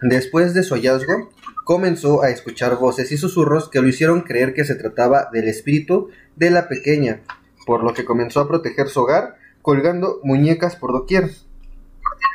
Después 0.00 0.54
de 0.54 0.62
su 0.62 0.74
hallazgo, 0.74 1.30
comenzó 1.64 2.22
a 2.22 2.30
escuchar 2.30 2.76
voces 2.76 3.12
y 3.12 3.16
susurros 3.16 3.68
que 3.68 3.80
lo 3.80 3.88
hicieron 3.88 4.22
creer 4.22 4.54
que 4.54 4.64
se 4.64 4.74
trataba 4.74 5.28
del 5.32 5.48
espíritu 5.48 6.10
de 6.34 6.50
la 6.50 6.68
pequeña, 6.68 7.20
por 7.66 7.84
lo 7.84 7.94
que 7.94 8.04
comenzó 8.04 8.40
a 8.40 8.48
proteger 8.48 8.88
su 8.88 9.00
hogar 9.00 9.36
colgando 9.60 10.18
muñecas 10.24 10.76
por 10.76 10.92
doquier. 10.92 11.30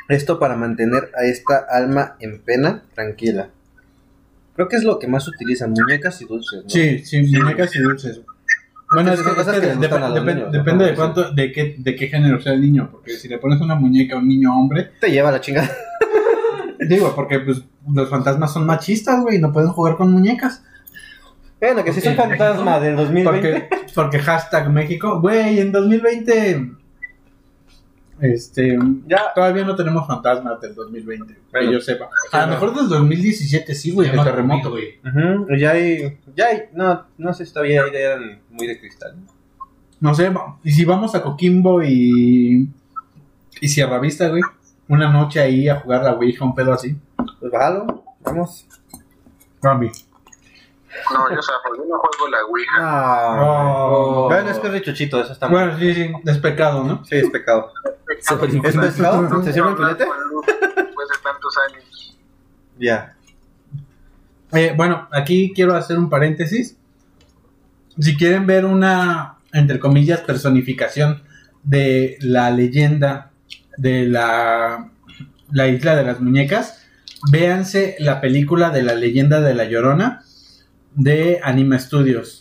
Esto 0.08 0.38
para 0.38 0.56
mantener 0.56 1.10
a 1.18 1.24
esta 1.24 1.66
alma 1.70 2.16
en 2.20 2.40
pena 2.40 2.82
tranquila. 2.94 3.50
Creo 4.54 4.68
que 4.68 4.76
es 4.76 4.84
lo 4.84 4.98
que 4.98 5.06
más 5.06 5.28
utilizan, 5.28 5.72
muñecas 5.72 6.20
y 6.22 6.24
dulces. 6.24 6.64
¿no? 6.64 6.70
Sí, 6.70 6.98
sí, 7.04 7.22
muñecas 7.22 7.74
y 7.76 7.78
dulces. 7.80 8.20
Bueno, 8.92 9.12
es 9.12 9.18
Son 9.20 9.26
que, 9.26 9.30
es 9.32 9.36
cosas 9.36 9.54
que 9.54 9.60
que 9.60 9.66
les 9.66 9.76
dep- 9.76 9.80
gustan 9.80 10.02
a 10.02 10.08
los 10.08 10.18
dep- 10.18 10.24
niños, 10.34 10.46
¿no? 10.46 10.50
depende 10.58 10.84
de 10.86 10.94
cuánto, 10.94 11.30
de 11.32 11.52
qué, 11.52 11.74
de 11.78 11.94
qué 11.94 12.08
género 12.08 12.40
sea 12.40 12.54
el 12.54 12.62
niño, 12.62 12.88
porque 12.90 13.12
si 13.18 13.28
le 13.28 13.36
pones 13.38 13.60
una 13.60 13.74
muñeca 13.74 14.16
a 14.16 14.18
un 14.18 14.26
niño 14.26 14.50
hombre, 14.58 14.92
Te 14.98 15.10
lleva 15.10 15.30
la 15.30 15.40
chingada. 15.42 15.70
digo, 16.88 17.14
porque 17.14 17.40
pues 17.40 17.62
los 17.92 18.08
fantasmas 18.08 18.52
son 18.52 18.64
machistas, 18.66 19.20
güey, 19.20 19.36
y 19.36 19.40
no 19.40 19.52
pueden 19.52 19.68
jugar 19.70 19.96
con 19.96 20.10
muñecas. 20.10 20.62
Bueno, 21.60 21.84
que 21.84 21.92
si 21.92 21.98
es 22.00 22.06
un 22.06 22.14
fantasma 22.14 22.80
del 22.80 22.96
2020. 22.96 23.30
Porque, 23.60 23.68
porque 23.94 24.18
hashtag 24.20 24.70
México, 24.70 25.20
güey, 25.20 25.58
en 25.60 25.70
2020, 25.72 26.70
este, 28.20 28.78
Ya. 29.06 29.32
todavía 29.34 29.64
no 29.64 29.74
tenemos 29.76 30.06
fantasmas 30.06 30.60
del 30.60 30.74
2020, 30.74 31.34
que 31.34 31.40
Bueno. 31.52 31.72
yo 31.72 31.80
sepa. 31.80 32.08
A 32.32 32.42
lo 32.46 32.52
mejor 32.52 32.74
del 32.74 32.88
2017 32.88 33.74
sí, 33.74 33.90
güey, 33.92 34.08
el 34.10 34.22
terremoto. 34.22 34.70
güey. 34.70 34.98
Ujú, 35.04 35.54
Ya 35.56 35.70
hay. 35.72 36.18
Ya 36.36 36.46
hay. 36.46 36.62
No, 36.74 37.06
no 37.18 37.32
sé 37.34 37.46
si 37.46 37.52
todavía 37.52 37.82
hay- 37.84 37.90
eran 37.94 38.40
muy 38.50 38.66
de 38.66 38.78
cristal. 38.80 39.14
No 40.00 40.14
sé, 40.14 40.32
y 40.62 40.70
si 40.72 40.84
vamos 40.84 41.14
a 41.14 41.22
Coquimbo 41.22 41.82
y, 41.82 42.68
y 43.60 43.68
Sierra 43.68 43.98
Vista, 43.98 44.28
güey, 44.28 44.42
una 44.88 45.10
noche 45.10 45.40
ahí 45.40 45.68
a 45.68 45.80
jugar 45.80 46.04
la 46.04 46.12
Ouija, 46.14 46.44
un 46.44 46.54
pedo 46.54 46.72
así. 46.72 46.96
Pues 47.40 47.50
bájalo. 47.52 48.04
Vamos. 48.24 48.66
Bambi. 49.60 49.90
No, 51.12 51.30
yo, 51.30 51.38
o 51.38 51.42
sea, 51.42 51.54
porque 51.64 51.78
yo 51.80 51.84
no 51.88 51.98
juego 51.98 52.28
la 52.30 52.44
Ouija. 52.44 52.76
Ah. 52.78 53.36
Oh. 53.40 54.28
Bueno, 54.28 54.50
es 54.50 54.58
que 54.58 54.66
es 54.66 54.72
de 54.72 55.04
eso 55.04 55.32
está. 55.32 55.48
Bueno, 55.48 55.78
sí, 55.78 55.94
sí, 55.94 56.12
es 56.24 56.38
pecado, 56.38 56.84
¿no? 56.84 57.04
Sí, 57.04 57.16
es 57.16 57.30
pecado. 57.30 57.72
Súper 58.20 58.50
¿Es 58.50 58.76
pescado? 58.76 59.42
¿Se 59.42 59.52
sirve 59.52 59.68
en 59.70 59.76
filete? 59.76 60.04
Con 60.06 60.16
luz, 60.30 60.46
Después 60.46 61.08
Ya. 62.78 63.14
Eh, 64.52 64.72
bueno, 64.76 65.08
aquí 65.12 65.52
quiero 65.54 65.74
hacer 65.74 65.98
un 65.98 66.08
paréntesis. 66.08 66.76
Si 67.98 68.16
quieren 68.16 68.46
ver 68.46 68.64
una, 68.64 69.38
entre 69.52 69.78
comillas, 69.78 70.20
personificación 70.20 71.22
de 71.62 72.16
la 72.20 72.50
leyenda 72.50 73.30
de 73.76 74.06
la, 74.06 74.90
la 75.50 75.66
isla 75.68 75.96
de 75.96 76.04
las 76.04 76.20
muñecas, 76.20 76.86
véanse 77.30 77.96
la 77.98 78.20
película 78.20 78.70
de 78.70 78.82
la 78.82 78.94
leyenda 78.94 79.40
de 79.40 79.54
la 79.54 79.64
llorona 79.64 80.24
de 80.98 81.40
Anima 81.42 81.78
Studios. 81.78 82.38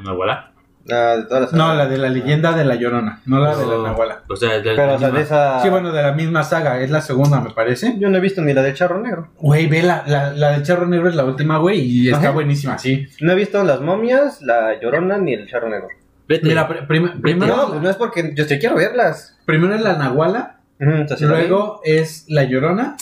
¿Una 0.00 0.10
abuela? 0.10 0.52
La 0.84 1.16
de 1.18 1.22
todas 1.24 1.42
las 1.42 1.52
No, 1.52 1.74
la 1.74 1.86
de 1.86 1.98
la 1.98 2.08
leyenda 2.08 2.52
de 2.52 2.64
la 2.64 2.74
llorona, 2.74 3.20
no 3.26 3.40
la 3.40 3.54
de 3.54 3.66
la 3.66 3.74
No. 3.74 3.82
Nahuala. 3.82 4.22
O 4.28 4.36
sea, 4.36 4.54
de, 4.58 4.74
Pero, 4.74 4.94
o 4.94 4.98
sea, 4.98 5.10
de 5.10 5.20
esa. 5.20 5.60
Sí, 5.62 5.68
bueno, 5.68 5.92
de 5.92 6.02
la 6.02 6.12
misma 6.12 6.42
saga, 6.44 6.80
es 6.80 6.90
la 6.90 7.02
segunda, 7.02 7.40
me 7.40 7.50
parece. 7.50 7.96
Yo 7.98 8.08
no 8.08 8.16
he 8.16 8.20
visto 8.20 8.40
ni 8.40 8.54
la 8.54 8.62
del 8.62 8.74
charro 8.74 8.98
negro. 9.00 9.28
Güey, 9.36 9.66
ve 9.66 9.82
la, 9.82 10.02
la, 10.06 10.32
la 10.32 10.52
de 10.58 10.62
Charro 10.62 10.86
Negro 10.86 11.08
es 11.10 11.14
la 11.14 11.24
última, 11.26 11.58
güey, 11.58 11.80
y 11.80 12.06
está 12.08 12.20
Ajá. 12.20 12.30
buenísima, 12.30 12.78
sí. 12.78 13.06
No 13.20 13.32
he 13.32 13.34
visto 13.34 13.62
las 13.64 13.80
momias, 13.82 14.40
la 14.40 14.80
llorona 14.80 15.18
ni 15.18 15.34
el 15.34 15.46
charro 15.46 15.68
negro. 15.68 15.88
Vete. 16.26 16.46
Mira, 16.46 16.66
pr- 16.68 16.86
prim- 16.86 17.20
primero, 17.20 17.54
No, 17.56 17.68
pues 17.68 17.82
no 17.82 17.90
es 17.90 17.96
porque 17.96 18.32
yo 18.34 18.46
te 18.46 18.58
quiero 18.58 18.76
verlas. 18.76 19.38
primero 19.44 19.74
es 19.74 19.82
la 19.82 19.92
Nahuala, 19.98 20.60
Ujú, 20.80 21.02
o 21.04 21.08
sea, 21.08 21.16
sí 21.18 21.24
la 21.26 21.34
vi. 21.34 21.48
luego 21.48 21.80
es 21.84 22.24
la 22.28 22.44
Llorona, 22.44 22.96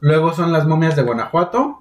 luego 0.00 0.32
son 0.32 0.52
las 0.52 0.66
momias 0.66 0.96
de 0.96 1.02
Guanajuato, 1.02 1.79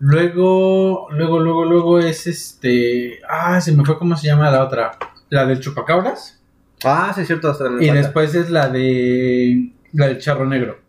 luego, 0.00 1.06
luego, 1.10 1.38
luego, 1.38 1.64
luego 1.64 1.98
es 2.00 2.26
este, 2.26 3.20
ah, 3.28 3.60
se 3.60 3.72
me 3.72 3.84
fue 3.84 3.96
cómo 3.98 4.16
se 4.16 4.26
llama 4.26 4.50
la 4.50 4.64
otra, 4.64 4.98
la 5.28 5.46
del 5.46 5.60
Chupacabras, 5.60 6.40
Ah, 6.84 7.12
sí, 7.14 7.20
es 7.20 7.26
cierto. 7.26 7.50
hasta 7.50 7.66
y 7.78 7.90
después 7.90 8.34
es 8.34 8.50
la 8.50 8.68
de, 8.68 9.72
la 9.92 10.08
del 10.08 10.18
Charro 10.18 10.46
Negro. 10.46 10.80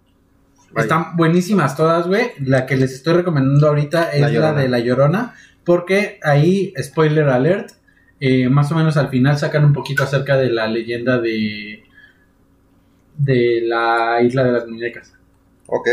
Vaya. 0.71 0.83
Están 0.83 1.17
buenísimas 1.17 1.75
todas, 1.75 2.07
güey. 2.07 2.31
La 2.39 2.65
que 2.65 2.77
les 2.77 2.93
estoy 2.93 3.15
recomendando 3.15 3.67
ahorita 3.67 4.11
es 4.11 4.21
La 4.33 4.53
de 4.53 4.69
La 4.69 4.79
Llorona, 4.79 5.35
porque 5.65 6.17
ahí, 6.23 6.73
spoiler 6.81 7.27
alert, 7.27 7.71
eh, 8.21 8.47
más 8.47 8.71
o 8.71 8.75
menos 8.75 8.95
al 8.95 9.09
final 9.09 9.37
sacan 9.37 9.65
un 9.65 9.73
poquito 9.73 10.03
acerca 10.03 10.37
de 10.37 10.49
la 10.49 10.67
leyenda 10.67 11.19
de 11.19 11.83
de 13.17 13.61
la 13.65 14.21
isla 14.23 14.43
de 14.43 14.51
las 14.51 14.67
muñecas. 14.67 15.13
Ok. 15.67 15.87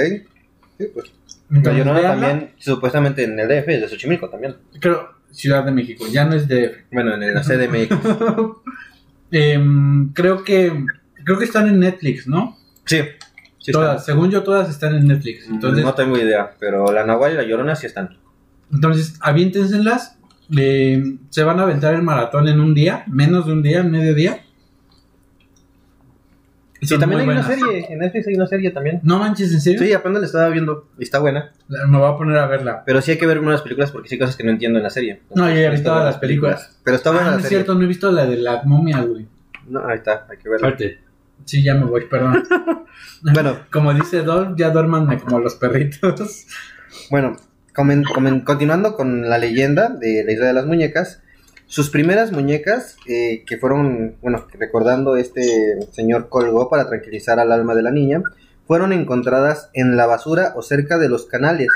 Sí, 0.79 0.87
pues. 0.95 1.13
La 1.51 1.57
Entonces, 1.59 1.79
llorona 1.85 2.01
véanla. 2.01 2.29
también, 2.29 2.51
supuestamente 2.59 3.25
en 3.25 3.39
el 3.39 3.49
DF, 3.49 3.69
es 3.69 3.81
de 3.83 3.89
Xochimilco 3.89 4.29
también. 4.29 4.57
Creo 4.81 5.17
Ciudad 5.31 5.63
de 5.65 5.71
México, 5.73 6.07
ya 6.11 6.25
no 6.25 6.35
es 6.35 6.49
de 6.49 6.85
Bueno, 6.91 7.15
en 7.15 7.35
la 7.35 7.43
CDMX. 7.43 7.97
Em, 9.31 10.13
creo 10.13 10.43
que 10.43 10.73
creo 11.25 11.39
que 11.39 11.45
están 11.45 11.69
en 11.69 11.81
Netflix, 11.81 12.27
¿no? 12.27 12.57
sí. 12.87 13.01
sí 13.59 13.73
todas, 13.73 14.01
están. 14.01 14.15
según 14.15 14.31
yo 14.31 14.43
todas 14.43 14.71
están 14.71 14.95
en 14.95 15.07
Netflix. 15.07 15.47
Entonces, 15.49 15.85
no 15.85 15.95
tengo 15.95 16.17
idea, 16.17 16.55
pero 16.59 16.91
la 16.93 17.05
Nahual 17.05 17.33
y 17.33 17.37
la 17.37 17.43
Llorona 17.43 17.77
sí 17.77 17.87
están. 17.87 18.17
Entonces, 18.73 19.19
aviéntenselas. 19.21 20.17
eh, 20.57 21.17
se 21.29 21.45
van 21.45 21.61
a 21.61 21.65
aventar 21.65 21.95
el 21.95 22.03
maratón 22.03 22.49
en 22.49 22.61
un 22.61 22.73
día, 22.75 23.05
menos 23.07 23.47
de 23.47 23.53
un 23.53 23.63
día, 23.63 23.81
en 23.81 23.91
medio 23.91 24.15
día. 24.15 24.41
Sí, 26.81 26.87
son 26.87 27.01
también 27.01 27.21
hay 27.21 27.27
muy 27.27 27.35
una 27.37 27.47
buenas. 27.47 27.65
serie, 27.67 27.87
en 27.91 27.99
Netflix 27.99 28.27
hay 28.29 28.35
una 28.35 28.47
serie 28.47 28.71
también. 28.71 29.01
No 29.03 29.19
manches, 29.19 29.53
¿en 29.53 29.61
serio? 29.61 29.81
Sí, 29.81 29.93
apenas 29.93 30.21
la 30.21 30.27
estaba 30.27 30.49
viendo 30.49 30.89
y 30.99 31.03
está 31.03 31.19
buena. 31.19 31.53
Me 31.69 31.99
voy 31.99 32.09
a 32.09 32.17
poner 32.17 32.39
a 32.39 32.47
verla. 32.47 32.83
Pero 32.87 33.01
sí 33.03 33.11
hay 33.13 33.19
que 33.19 33.27
ver 33.27 33.39
unas 33.41 33.63
películas 33.63 33.91
porque 33.91 34.09
sí 34.09 34.15
hay 34.15 34.19
cosas 34.21 34.37
que 34.37 34.45
no 34.45 34.51
entiendo 34.51 34.79
en 34.79 34.85
la 34.85 34.91
serie. 34.91 35.23
No, 35.35 35.49
yo 35.49 35.57
ya 35.61 35.71
vi 35.71 35.77
Está 35.77 35.91
todas 35.91 36.05
las 36.05 36.19
películas. 36.19 36.79
Pero 36.85 36.97
está 36.97 37.11
buena 37.11 37.27
ah, 37.27 37.31
la 37.31 37.33
no 37.33 37.39
es 37.39 37.43
serie. 37.45 37.59
cierto, 37.59 37.75
no 37.75 37.83
he 37.85 37.87
visto 37.89 38.13
la 38.13 38.27
de 38.27 38.37
la 38.37 38.63
momia, 38.65 39.01
güey. 39.03 39.27
No, 39.69 39.87
ahí 39.89 39.97
está, 39.97 40.27
hay 40.31 40.39
que 40.39 40.49
verla. 40.49 40.69
Fuerte. 40.69 40.99
Sí, 41.45 41.63
ya 41.63 41.75
me 41.75 41.85
voy, 41.85 42.05
perdón. 42.07 42.45
Bueno, 43.23 43.59
Como 43.73 43.93
dice 43.95 44.23
Dolph, 44.23 44.57
ya 44.57 44.71
duérmanme 44.71 45.19
como 45.19 45.41
los 45.41 45.57
perritos. 45.57 46.47
Bueno, 47.11 47.37
comen- 47.75 48.05
comen- 48.05 48.45
continuando 48.45 48.95
con 48.95 49.29
la 49.29 49.39
leyenda 49.39 49.89
de 49.89 50.23
la 50.25 50.33
isla 50.33 50.47
de 50.47 50.53
las 50.53 50.67
muñecas, 50.67 51.23
sus 51.69 51.91
primeras 51.91 52.33
muñecas, 52.33 52.97
eh, 53.07 53.45
que 53.47 53.59
fueron, 53.59 54.17
bueno, 54.23 54.47
recordando 54.59 55.17
este 55.17 55.79
señor 55.93 56.31
colgó 56.31 56.71
para 56.71 56.89
tranquilizar 56.89 57.39
al 57.39 57.53
alma 57.53 57.75
de 57.75 57.83
la 57.83 57.91
niña, 57.91 58.23
fueron 58.67 58.95
encontradas 58.95 59.69
en 59.75 59.97
la 59.97 60.07
basura 60.07 60.55
o 60.57 60.63
cerca 60.63 60.97
de 60.97 61.11
los 61.11 61.27
canales, 61.27 61.69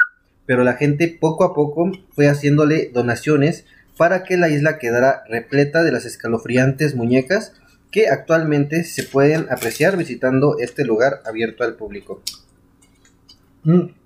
pero 0.47 0.65
la 0.65 0.75
gente 0.75 1.15
poco 1.21 1.45
a 1.45 1.55
poco 1.55 1.93
fue 2.15 2.27
haciéndole 2.27 2.91
donaciones 2.93 3.67
para 3.99 4.25
que 4.25 4.39
la 4.39 4.49
isla 4.49 4.79
quedara 4.79 5.25
repleta 5.29 5.83
de 5.83 5.93
las 5.93 6.07
escalofriantes 6.07 6.95
muñecas 6.95 7.53
que 7.91 8.09
actualmente 8.09 8.85
se 8.85 9.03
pueden 9.05 9.47
apreciar 9.51 9.99
visitando 9.99 10.57
este 10.59 10.87
lugar 10.87 11.21
abierto 11.27 11.65
al 11.65 11.75
público. 11.75 12.23
Mm. 13.65 14.02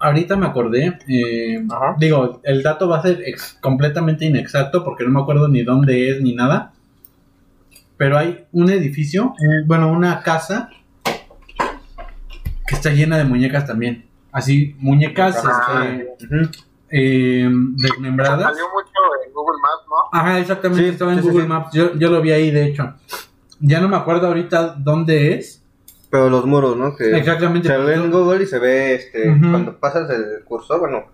Ahorita 0.00 0.34
me 0.36 0.46
acordé, 0.46 0.98
eh, 1.08 1.62
digo, 1.98 2.40
el 2.42 2.62
dato 2.62 2.88
va 2.88 2.98
a 2.98 3.02
ser 3.02 3.20
ex- 3.26 3.58
completamente 3.60 4.24
inexacto 4.24 4.82
porque 4.82 5.04
no 5.04 5.10
me 5.10 5.20
acuerdo 5.20 5.46
ni 5.48 5.62
dónde 5.62 6.10
es 6.10 6.22
ni 6.22 6.34
nada. 6.34 6.72
Pero 7.98 8.16
hay 8.16 8.46
un 8.52 8.70
edificio, 8.70 9.34
bueno, 9.66 9.92
una 9.92 10.22
casa 10.22 10.70
que 12.66 12.74
está 12.74 12.90
llena 12.90 13.18
de 13.18 13.24
muñecas 13.24 13.66
también. 13.66 14.06
Así, 14.32 14.74
muñecas 14.78 15.36
este, 15.36 16.14
eh, 16.90 17.48
desmembradas. 17.76 18.42
Salió 18.44 18.64
mucho 18.72 19.26
en 19.26 19.32
Google 19.34 19.58
Maps, 19.60 19.84
¿no? 19.88 20.18
Ajá, 20.18 20.38
exactamente, 20.38 20.84
Sí, 20.84 20.88
estaba 20.90 21.12
en 21.12 21.20
sí, 21.22 21.28
Google 21.28 21.42
sí. 21.42 21.48
Maps. 21.48 21.72
Yo, 21.74 21.94
yo 21.98 22.10
lo 22.10 22.22
vi 22.22 22.30
ahí, 22.32 22.50
de 22.50 22.64
hecho. 22.66 22.94
Ya 23.58 23.80
no 23.80 23.88
me 23.88 23.96
acuerdo 23.96 24.28
ahorita 24.28 24.76
dónde 24.78 25.34
es. 25.34 25.59
Pero 26.10 26.28
los 26.28 26.44
muros, 26.44 26.76
¿no? 26.76 26.96
Que 26.96 27.16
Exactamente. 27.16 27.68
Se 27.68 27.76
ve 27.76 27.94
en 27.94 28.10
Google 28.10 28.42
y 28.42 28.46
se 28.46 28.58
ve, 28.58 28.94
este, 28.94 29.24
cuando 29.38 29.78
pasas 29.78 30.10
el 30.10 30.42
cursor, 30.44 30.80
bueno, 30.80 31.04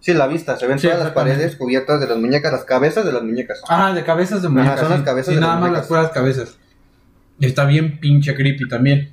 sí, 0.00 0.12
la 0.12 0.26
vista, 0.26 0.56
se 0.58 0.66
ven 0.66 0.78
Sí, 0.78 0.88
todas 0.88 1.02
las 1.04 1.12
paredes 1.12 1.56
cubiertas 1.56 2.00
de 2.00 2.06
las 2.06 2.18
muñecas, 2.18 2.52
las 2.52 2.64
cabezas 2.64 3.04
de 3.06 3.12
las 3.12 3.22
muñecas. 3.22 3.62
Ah, 3.68 3.92
de 3.94 4.04
cabezas 4.04 4.42
de 4.42 4.48
Ajá, 4.48 4.54
muñecas. 4.56 4.80
son 4.80 4.88
sí. 4.88 4.94
las 4.94 5.02
cabezas 5.02 5.28
Sí, 5.28 5.34
de 5.36 5.40
nada 5.40 5.54
las 5.54 5.62
más 5.62 5.72
las 5.72 5.86
puras 5.86 6.10
cabezas. 6.10 6.58
Está 7.40 7.64
bien 7.64 7.98
pinche 7.98 8.34
creepy 8.34 8.68
también. 8.68 9.12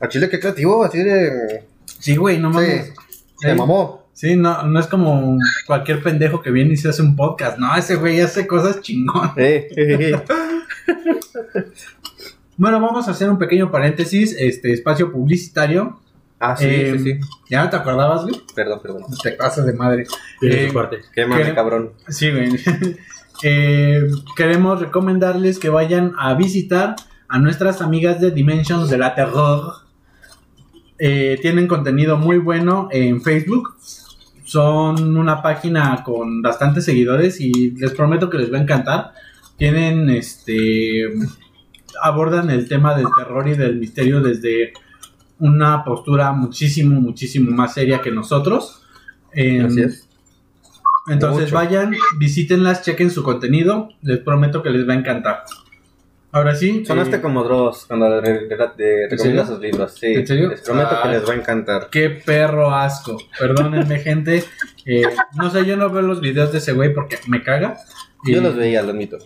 A 0.00 0.08
Chile, 0.08 0.28
qué 0.28 0.38
creativo, 0.38 0.84
así 0.84 0.98
de... 0.98 1.64
Sí, 1.98 2.16
güey, 2.16 2.38
no 2.38 2.50
mames. 2.50 2.92
se 3.40 3.54
mamó. 3.54 4.04
Sí, 4.12 4.36
no, 4.36 4.62
no 4.64 4.78
es 4.78 4.86
como 4.86 5.38
cualquier 5.66 6.02
pendejo 6.02 6.40
que 6.42 6.50
viene 6.50 6.74
y 6.74 6.76
se 6.76 6.88
hace 6.90 7.02
un 7.02 7.16
podcast. 7.16 7.58
No, 7.58 7.74
ese 7.74 7.96
güey 7.96 8.20
hace 8.20 8.46
cosas 8.46 8.80
chingón. 8.80 9.32
Eh, 9.36 9.68
jejeje. 9.74 10.22
Bueno, 12.56 12.80
vamos 12.80 13.08
a 13.08 13.12
hacer 13.12 13.28
un 13.30 13.38
pequeño 13.38 13.70
paréntesis, 13.70 14.34
este 14.38 14.72
espacio 14.72 15.10
publicitario. 15.12 15.98
ah, 16.40 16.56
sí, 16.56 16.66
Eh, 16.68 16.94
sí, 16.98 17.04
sí. 17.14 17.20
¿Ya 17.50 17.64
no 17.64 17.70
te 17.70 17.76
acordabas, 17.76 18.22
güey? 18.22 18.40
Perdón, 18.54 18.80
perdón. 18.82 19.02
Te 19.22 19.32
pasas 19.32 19.66
de 19.66 19.72
madre. 19.72 20.06
Eh, 20.42 20.68
su 20.68 20.74
parte. 20.74 21.00
Qué 21.14 21.26
madre, 21.26 21.46
¿qué? 21.46 21.54
cabrón. 21.54 21.92
Sí, 22.08 22.30
güey. 22.30 22.50
Eh, 23.42 24.00
queremos 24.36 24.80
recomendarles 24.80 25.58
que 25.58 25.68
vayan 25.68 26.12
a 26.16 26.34
visitar 26.34 26.94
a 27.28 27.38
nuestras 27.40 27.82
amigas 27.82 28.20
de 28.20 28.30
Dimensions 28.30 28.88
de 28.88 28.96
la 28.96 29.16
Terror. 29.16 29.72
Eh, 31.00 31.36
tienen 31.42 31.66
contenido 31.66 32.16
muy 32.16 32.38
bueno 32.38 32.88
en 32.92 33.20
Facebook. 33.22 33.74
Son 34.44 35.16
una 35.16 35.42
página 35.42 36.02
con 36.04 36.42
bastantes 36.42 36.84
seguidores 36.84 37.40
y 37.40 37.72
les 37.72 37.90
prometo 37.90 38.30
que 38.30 38.38
les 38.38 38.52
va 38.52 38.58
a 38.58 38.62
encantar. 38.62 39.12
Tienen 39.58 40.08
este 40.10 41.08
abordan 42.02 42.50
el 42.50 42.68
tema 42.68 42.94
del 42.96 43.06
terror 43.16 43.46
y 43.48 43.54
del 43.54 43.76
misterio 43.76 44.20
desde 44.20 44.72
una 45.38 45.84
postura 45.84 46.32
muchísimo, 46.32 47.00
muchísimo 47.00 47.50
más 47.50 47.74
seria 47.74 48.00
que 48.00 48.10
nosotros. 48.10 48.82
Em, 49.32 49.66
Así 49.66 49.80
es. 49.82 50.08
entonces 51.08 51.44
Mucho. 51.44 51.54
vayan, 51.56 51.94
visítenlas, 52.18 52.82
chequen 52.82 53.10
su 53.10 53.22
contenido, 53.22 53.88
les 54.02 54.18
prometo 54.18 54.62
que 54.62 54.70
les 54.70 54.88
va 54.88 54.92
a 54.94 54.96
encantar. 54.96 55.44
Ahora 56.32 56.56
sí. 56.56 56.84
Sonaste 56.84 57.16
eh, 57.16 57.20
como 57.20 57.44
Dross 57.44 57.84
cuando 57.86 58.20
re- 58.20 58.48
re- 58.48 58.56
de- 58.76 59.08
recomienda 59.08 59.42
serio? 59.42 59.46
sus 59.46 59.60
libros. 59.60 59.94
Sí, 59.94 60.06
¿En 60.14 60.26
serio? 60.26 60.48
les 60.48 60.62
prometo 60.62 60.88
Ah. 60.92 61.02
que 61.04 61.08
les 61.10 61.28
va 61.28 61.32
a 61.32 61.36
encantar. 61.36 61.88
Qué 61.92 62.10
perro 62.10 62.74
asco. 62.74 63.18
Perdónenme, 63.38 63.98
gente. 64.00 64.42
Eh, 64.84 65.02
no 65.36 65.48
sé, 65.50 65.64
yo 65.64 65.76
no 65.76 65.90
veo 65.90 66.02
los 66.02 66.20
videos 66.20 66.50
de 66.50 66.58
ese 66.58 66.72
güey 66.72 66.92
porque 66.92 67.18
me 67.28 67.42
caga. 67.44 67.76
Yo 68.26 68.40
los 68.40 68.56
veía, 68.56 68.82
lo 68.82 68.90
admito. 68.90 69.18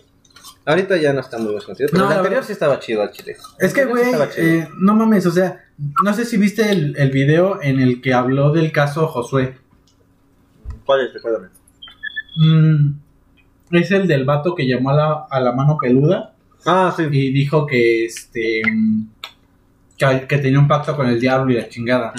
Ahorita 0.69 0.97
ya 0.97 1.13
no 1.13 1.21
está 1.21 1.39
muy 1.39 1.55
pero 1.65 1.87
No, 1.93 2.03
el 2.03 2.09
la 2.11 2.17
anterior 2.17 2.43
sí 2.43 2.51
estaba 2.51 2.79
chido 2.79 3.01
al 3.01 3.09
chile. 3.09 3.35
Es 3.57 3.73
que, 3.73 3.85
güey, 3.85 4.03
sí 4.03 4.19
eh, 4.37 4.67
no 4.77 4.93
mames, 4.93 5.25
o 5.25 5.31
sea, 5.31 5.65
no 6.03 6.13
sé 6.13 6.25
si 6.25 6.37
viste 6.37 6.69
el, 6.71 6.95
el 6.95 7.09
video 7.09 7.59
en 7.59 7.79
el 7.79 8.01
que 8.01 8.13
habló 8.13 8.51
del 8.51 8.71
caso 8.71 9.07
Josué. 9.07 9.57
¿Cuál 10.85 11.07
es? 11.07 11.13
Recuérdame. 11.15 11.47
Mm, 12.37 12.99
es 13.71 13.89
el 13.89 14.07
del 14.07 14.25
vato 14.25 14.53
que 14.53 14.67
llamó 14.67 14.91
a 14.91 14.93
la, 14.93 15.13
a 15.31 15.39
la 15.39 15.53
mano 15.53 15.75
peluda 15.81 16.35
Ah, 16.67 16.93
sí. 16.95 17.01
y 17.11 17.31
dijo 17.31 17.65
que 17.65 18.05
este 18.05 18.61
que, 19.97 20.27
que 20.27 20.37
tenía 20.37 20.59
un 20.59 20.67
pacto 20.67 20.95
con 20.95 21.07
el 21.07 21.19
diablo 21.19 21.51
y 21.51 21.55
la 21.55 21.67
chingada. 21.67 22.13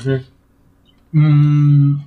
Mm, 1.12 2.00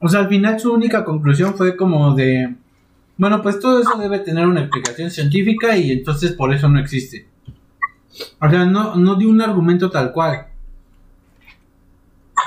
o 0.00 0.08
sea, 0.08 0.20
al 0.20 0.28
final 0.28 0.58
su 0.58 0.72
única 0.72 1.04
conclusión 1.04 1.54
fue 1.54 1.76
como 1.76 2.16
de, 2.16 2.56
bueno, 3.16 3.42
pues 3.42 3.60
todo 3.60 3.80
eso 3.80 3.96
debe 3.98 4.18
tener 4.20 4.46
una 4.46 4.60
explicación 4.60 5.10
científica 5.10 5.76
y 5.76 5.92
entonces 5.92 6.32
por 6.32 6.52
eso 6.52 6.68
no 6.68 6.80
existe. 6.80 7.28
O 8.40 8.48
sea, 8.48 8.64
no, 8.64 8.94
no 8.96 9.14
dio 9.16 9.28
un 9.28 9.40
argumento 9.40 9.90
tal 9.90 10.12
cual. 10.12 10.46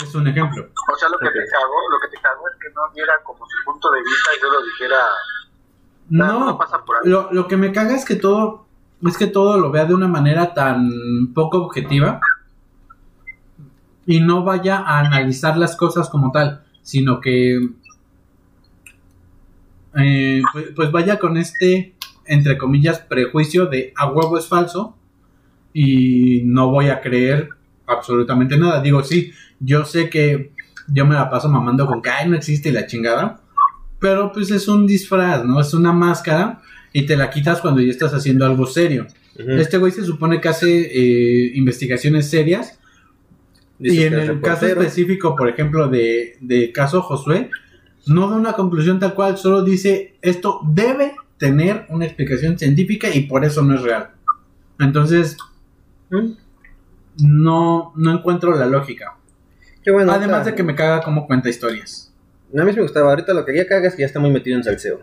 es 0.03 0.13
un 0.15 0.27
ejemplo. 0.27 0.63
O 0.93 0.97
sea, 0.97 1.09
lo 1.09 1.17
que 1.19 1.27
te 1.27 1.45
cagó, 1.49 1.89
lo 1.91 1.99
que 1.99 2.15
te 2.15 2.21
cagó 2.21 2.47
es 2.49 2.55
que 2.61 2.69
no 2.73 2.81
diera 2.93 3.13
como 3.23 3.39
su 3.39 3.57
punto 3.65 3.91
de 3.91 3.99
vista 3.99 4.29
y 4.35 4.39
solo 4.39 4.57
dijera, 4.63 4.97
no, 6.09 6.27
No, 6.27 6.45
no 6.45 6.57
pasa 6.57 6.83
por 6.85 6.97
ahí. 6.97 7.01
lo, 7.09 7.31
lo 7.31 7.47
que 7.47 7.57
me 7.57 7.71
caga 7.71 7.95
es 7.95 8.05
que 8.05 8.15
todo, 8.15 8.65
es 9.05 9.17
que 9.17 9.27
todo 9.27 9.57
lo 9.57 9.71
vea 9.71 9.85
de 9.85 9.93
una 9.93 10.07
manera 10.07 10.53
tan 10.53 11.33
poco 11.33 11.57
objetiva 11.63 12.19
y 14.05 14.19
no 14.21 14.43
vaya 14.43 14.77
a 14.77 14.99
analizar 14.99 15.57
las 15.57 15.75
cosas 15.75 16.09
como 16.09 16.31
tal, 16.31 16.63
sino 16.81 17.19
que 17.19 17.69
eh, 19.99 20.41
pues, 20.53 20.65
pues 20.75 20.91
vaya 20.91 21.17
con 21.19 21.37
este, 21.37 21.95
entre 22.25 22.57
comillas, 22.57 22.99
prejuicio 22.99 23.65
de 23.67 23.93
a 23.95 24.07
huevo 24.09 24.37
es 24.37 24.47
falso 24.47 24.97
y 25.73 26.41
no 26.45 26.69
voy 26.69 26.89
a 26.89 27.01
creer 27.01 27.49
absolutamente 27.85 28.57
nada. 28.57 28.81
Digo, 28.81 29.03
sí, 29.03 29.31
yo 29.59 29.85
sé 29.85 30.09
que 30.09 30.51
yo 30.87 31.05
me 31.05 31.15
la 31.15 31.29
paso 31.29 31.49
mamando 31.49 31.85
con 31.85 32.01
que 32.01 32.09
"Ay, 32.09 32.29
no 32.29 32.35
existe 32.35 32.69
y 32.69 32.71
la 32.71 32.85
chingada, 32.87 33.41
pero 33.99 34.31
pues 34.31 34.51
es 34.51 34.67
un 34.67 34.85
disfraz, 34.87 35.43
¿no? 35.45 35.59
Es 35.59 35.73
una 35.73 35.91
máscara 35.93 36.61
y 36.93 37.05
te 37.05 37.15
la 37.17 37.29
quitas 37.29 37.61
cuando 37.61 37.81
ya 37.81 37.91
estás 37.91 38.13
haciendo 38.13 38.45
algo 38.45 38.65
serio. 38.65 39.07
Este 39.37 39.77
güey 39.77 39.91
se 39.91 40.03
supone 40.03 40.41
que 40.41 40.49
hace 40.49 40.79
eh, 40.91 41.51
investigaciones 41.53 42.27
serias 42.27 42.79
y 43.79 44.01
en 44.01 44.15
el 44.15 44.41
caso 44.41 44.65
específico, 44.65 45.35
por 45.35 45.47
ejemplo, 45.47 45.87
de, 45.89 46.37
de 46.41 46.71
caso 46.71 47.03
Josué, 47.03 47.51
no 48.09 48.29
da 48.29 48.35
una 48.35 48.53
conclusión 48.53 48.99
tal 48.99 49.13
cual, 49.13 49.37
solo 49.37 49.63
dice 49.63 50.15
esto 50.21 50.61
debe 50.63 51.15
tener 51.37 51.85
una 51.89 52.05
explicación 52.05 52.57
científica 52.57 53.09
y 53.13 53.21
por 53.21 53.45
eso 53.45 53.61
no 53.61 53.75
es 53.75 53.81
real. 53.81 54.11
Entonces, 54.79 55.37
no, 57.19 57.93
no 57.95 58.11
encuentro 58.11 58.55
la 58.55 58.65
lógica. 58.65 59.15
Qué 59.83 59.91
bueno. 59.91 60.11
Además 60.11 60.45
de 60.45 60.55
que 60.55 60.63
me 60.63 60.75
caga 60.75 61.01
cómo 61.01 61.27
cuenta 61.27 61.49
historias. 61.49 62.13
A 62.57 62.63
mí 62.63 62.71
me 62.73 62.81
gustaba. 62.81 63.09
Ahorita 63.09 63.33
lo 63.33 63.45
que 63.45 63.55
ya 63.55 63.67
caga 63.67 63.87
es 63.87 63.95
que 63.95 64.01
ya 64.01 64.07
está 64.07 64.19
muy 64.19 64.31
metido 64.31 64.57
en 64.57 64.63
salseo. 64.63 65.01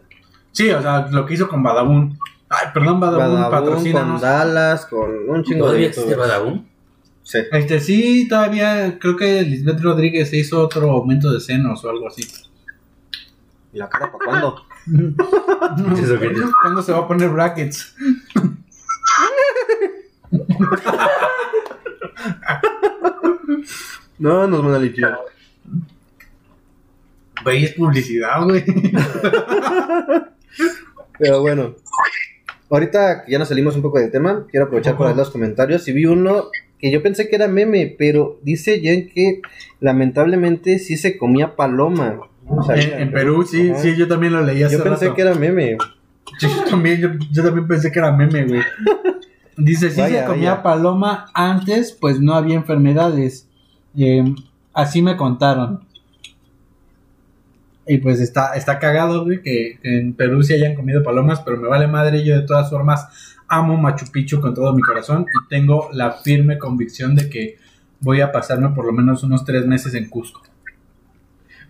Sí, 0.52 0.70
o 0.70 0.80
sea, 0.80 1.08
lo 1.10 1.26
que 1.26 1.34
hizo 1.34 1.48
con 1.48 1.62
Badabun. 1.62 2.18
Ay, 2.48 2.68
perdón, 2.72 3.00
Badabun, 3.00 3.40
Badabun, 3.50 3.92
con. 3.92 4.20
Dallas, 4.20 4.86
con 4.86 5.28
un 5.28 5.42
chingo 5.42 5.72
de 5.72 5.88
¿Todavía. 5.88 6.16
Badabun? 6.16 6.68
Sí. 7.22 7.38
Este, 7.50 7.80
sí, 7.80 8.28
todavía 8.28 8.98
creo 8.98 9.16
que 9.16 9.42
Lisbeth 9.42 9.80
Rodríguez 9.80 10.32
hizo 10.32 10.60
otro 10.60 10.90
aumento 10.90 11.32
de 11.32 11.40
senos 11.40 11.84
o 11.84 11.90
algo 11.90 12.06
así. 12.06 12.22
¿Y 13.74 13.78
la 13.78 13.88
cara 13.88 14.12
para 14.12 14.24
cuándo? 14.24 14.64
¿Cuándo 16.62 16.80
se 16.80 16.92
va 16.92 16.98
a 17.00 17.08
poner 17.08 17.28
brackets? 17.30 17.96
No, 24.16 24.46
nos 24.46 24.64
van 24.64 24.74
a 24.74 24.78
limpiar. 24.78 25.18
Güey, 27.42 27.64
es 27.64 27.72
publicidad, 27.74 28.44
güey. 28.44 28.64
Pero 31.18 31.40
bueno. 31.40 31.74
Ahorita 32.70 33.24
que 33.24 33.32
ya 33.32 33.40
nos 33.40 33.48
salimos 33.48 33.74
un 33.74 33.82
poco 33.82 33.98
del 33.98 34.12
tema, 34.12 34.46
quiero 34.50 34.66
aprovechar 34.66 34.96
para 34.96 35.10
leer 35.10 35.18
los 35.18 35.30
comentarios. 35.30 35.88
Y 35.88 35.92
vi 35.92 36.06
uno 36.06 36.44
que 36.78 36.92
yo 36.92 37.02
pensé 37.02 37.28
que 37.28 37.34
era 37.34 37.48
meme, 37.48 37.92
pero 37.98 38.38
dice 38.42 38.78
Jen 38.80 39.10
que 39.10 39.42
lamentablemente 39.80 40.78
sí 40.78 40.96
se 40.96 41.18
comía 41.18 41.56
paloma. 41.56 42.20
No 42.48 42.58
En, 42.60 42.64
sabía. 42.64 43.00
en 43.00 43.10
Perú, 43.12 43.42
sí, 43.44 43.70
Ajá. 43.70 43.80
sí, 43.80 43.96
yo 43.96 44.06
también 44.08 44.32
lo 44.32 44.42
leí 44.42 44.62
hace 44.62 44.76
Yo 44.78 44.82
pensé 44.84 45.04
rato. 45.06 45.14
que 45.16 45.22
era 45.22 45.34
meme. 45.34 45.76
Yo 46.40 46.48
también, 46.70 47.00
yo, 47.00 47.08
yo 47.30 47.42
también 47.44 47.66
pensé 47.68 47.90
que 47.92 47.98
era 47.98 48.12
meme, 48.12 48.44
güey. 48.44 48.60
Dice, 49.56 49.88
Vaya, 50.00 50.22
se 50.22 50.26
comía 50.26 50.50
vaya. 50.50 50.62
paloma 50.62 51.26
antes, 51.34 51.92
pues 51.92 52.20
no 52.20 52.34
había 52.34 52.56
enfermedades. 52.56 53.48
Eh, 53.96 54.24
así 54.72 55.00
me 55.02 55.16
contaron. 55.16 55.84
Y 57.86 57.98
pues 57.98 58.20
está, 58.20 58.54
está 58.54 58.78
cagado, 58.78 59.24
güey, 59.24 59.42
que, 59.42 59.78
que 59.82 59.98
en 59.98 60.14
Perú 60.14 60.42
sí 60.42 60.54
hayan 60.54 60.74
comido 60.74 61.02
palomas, 61.02 61.40
pero 61.40 61.58
me 61.58 61.68
vale 61.68 61.86
madre, 61.86 62.24
yo 62.24 62.34
de 62.34 62.46
todas 62.46 62.70
formas 62.70 63.06
amo 63.46 63.76
Machu 63.76 64.06
Picchu 64.10 64.40
con 64.40 64.54
todo 64.54 64.72
mi 64.74 64.80
corazón 64.80 65.26
y 65.26 65.48
tengo 65.48 65.90
la 65.92 66.12
firme 66.12 66.56
convicción 66.58 67.14
de 67.14 67.28
que 67.28 67.58
voy 68.00 68.22
a 68.22 68.32
pasarme 68.32 68.70
por 68.70 68.86
lo 68.86 68.92
menos 68.92 69.22
unos 69.22 69.44
tres 69.44 69.66
meses 69.66 69.94
en 69.94 70.08
Cusco. 70.08 70.40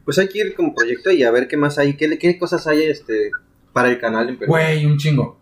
Pues 0.05 0.19
hay 0.19 0.29
que 0.29 0.39
ir 0.41 0.55
como 0.55 0.75
proyecto 0.75 1.11
y 1.11 1.23
a 1.23 1.31
ver 1.31 1.49
qué 1.49 1.57
más 1.57 1.79
hay, 1.79 1.95
qué, 1.95 2.19
qué 2.19 2.39
cosas 2.39 2.67
hay 2.67 2.83
este 2.83 3.31
para 3.73 3.89
el 3.89 3.99
canal 3.99 4.29
en 4.29 4.37
Perú. 4.39 4.51
Güey, 4.51 4.85
un 4.87 4.99
chingo. 4.99 5.39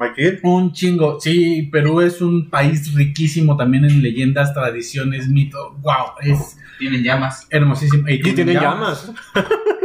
¿Hay 0.00 0.12
que 0.12 0.22
ir? 0.22 0.40
Un 0.44 0.72
chingo. 0.72 1.20
Sí, 1.20 1.68
Perú 1.72 2.00
es 2.00 2.20
un 2.22 2.48
país 2.50 2.94
riquísimo 2.94 3.56
también 3.56 3.84
en 3.84 4.00
leyendas, 4.02 4.54
tradiciones, 4.54 5.28
mitos. 5.28 5.72
Wow, 5.82 6.12
es 6.22 6.56
Tienen 6.78 7.02
llamas. 7.02 7.46
hermosísimo. 7.50 8.08
Y 8.08 8.22
tiene 8.22 8.54
llamas. 8.54 9.10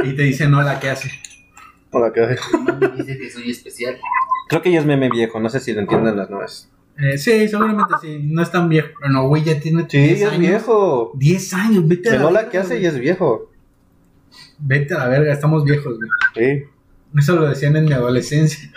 Y 0.04 0.14
te 0.14 0.22
dicen, 0.24 0.54
hola, 0.54 0.80
¿qué 0.80 0.90
hace? 0.92 1.12
Hola, 1.92 2.12
¿qué? 2.14 2.36
Mami 2.60 2.98
dice 2.98 3.18
que 3.18 3.30
soy 3.30 3.50
especial. 3.52 3.98
Creo 4.50 4.62
que 4.62 4.72
ya 4.72 4.80
es 4.80 4.86
meme 4.86 5.10
viejo, 5.10 5.40
no 5.40 5.50
sé 5.50 5.60
si 5.60 5.74
lo 5.74 5.82
entiendan 5.82 6.16
las 6.18 6.30
nuevas. 6.30 6.70
Eh, 6.98 7.18
sí, 7.18 7.48
seguramente 7.48 7.94
sí. 8.02 8.20
No 8.24 8.44
es 8.44 8.52
tan 8.52 8.70
viejo. 8.70 8.90
Pero 9.00 9.12
no, 9.14 9.28
güey, 9.28 9.44
ya 9.44 9.60
tiene 9.60 9.86
Sí, 9.90 9.98
10 9.98 10.20
ya 10.20 10.28
es 10.28 10.32
años. 10.34 10.40
viejo. 10.48 11.12
10 11.16 11.54
años, 11.56 11.88
vete 11.88 12.16
a 12.16 12.28
hola 12.28 12.50
que 12.50 12.58
hace 12.60 12.70
güey. 12.76 12.82
ya 12.84 12.90
es 12.90 13.00
viejo. 13.00 13.50
Vete 14.66 14.94
a 14.96 15.00
la 15.00 15.08
verga, 15.10 15.34
estamos 15.34 15.66
viejos, 15.66 15.96
güey. 15.98 16.10
Sí. 16.36 16.64
Eso 17.18 17.36
lo 17.36 17.48
decían 17.48 17.76
en 17.76 17.86
mi 17.86 17.92
adolescencia. 17.94 18.72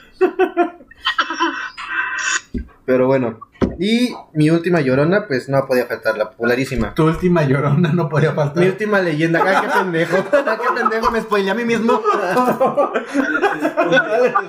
Pero 2.85 3.07
bueno. 3.07 3.41
Y 3.79 4.15
mi 4.33 4.51
última 4.51 4.81
llorona, 4.81 5.27
pues 5.27 5.49
no 5.49 5.65
podía 5.67 5.87
faltar, 5.87 6.17
la 6.17 6.31
popularísima. 6.31 6.95
Tu 6.95 7.05
última 7.05 7.45
llorona 7.45 7.93
no 7.93 8.09
podía 8.09 8.31
Mi 8.31 8.37
faltar. 8.37 8.65
última 8.65 9.01
leyenda, 9.01 9.43
¡ay, 9.45 9.57
qué 9.67 9.69
pendejo! 9.79 10.17
¡Ay, 10.33 10.57
qué 10.59 10.75
pendejo! 10.81 11.11
Me 11.11 11.21
spoilé 11.21 11.51
a 11.51 11.55
mí 11.55 11.65
mismo. 11.65 12.01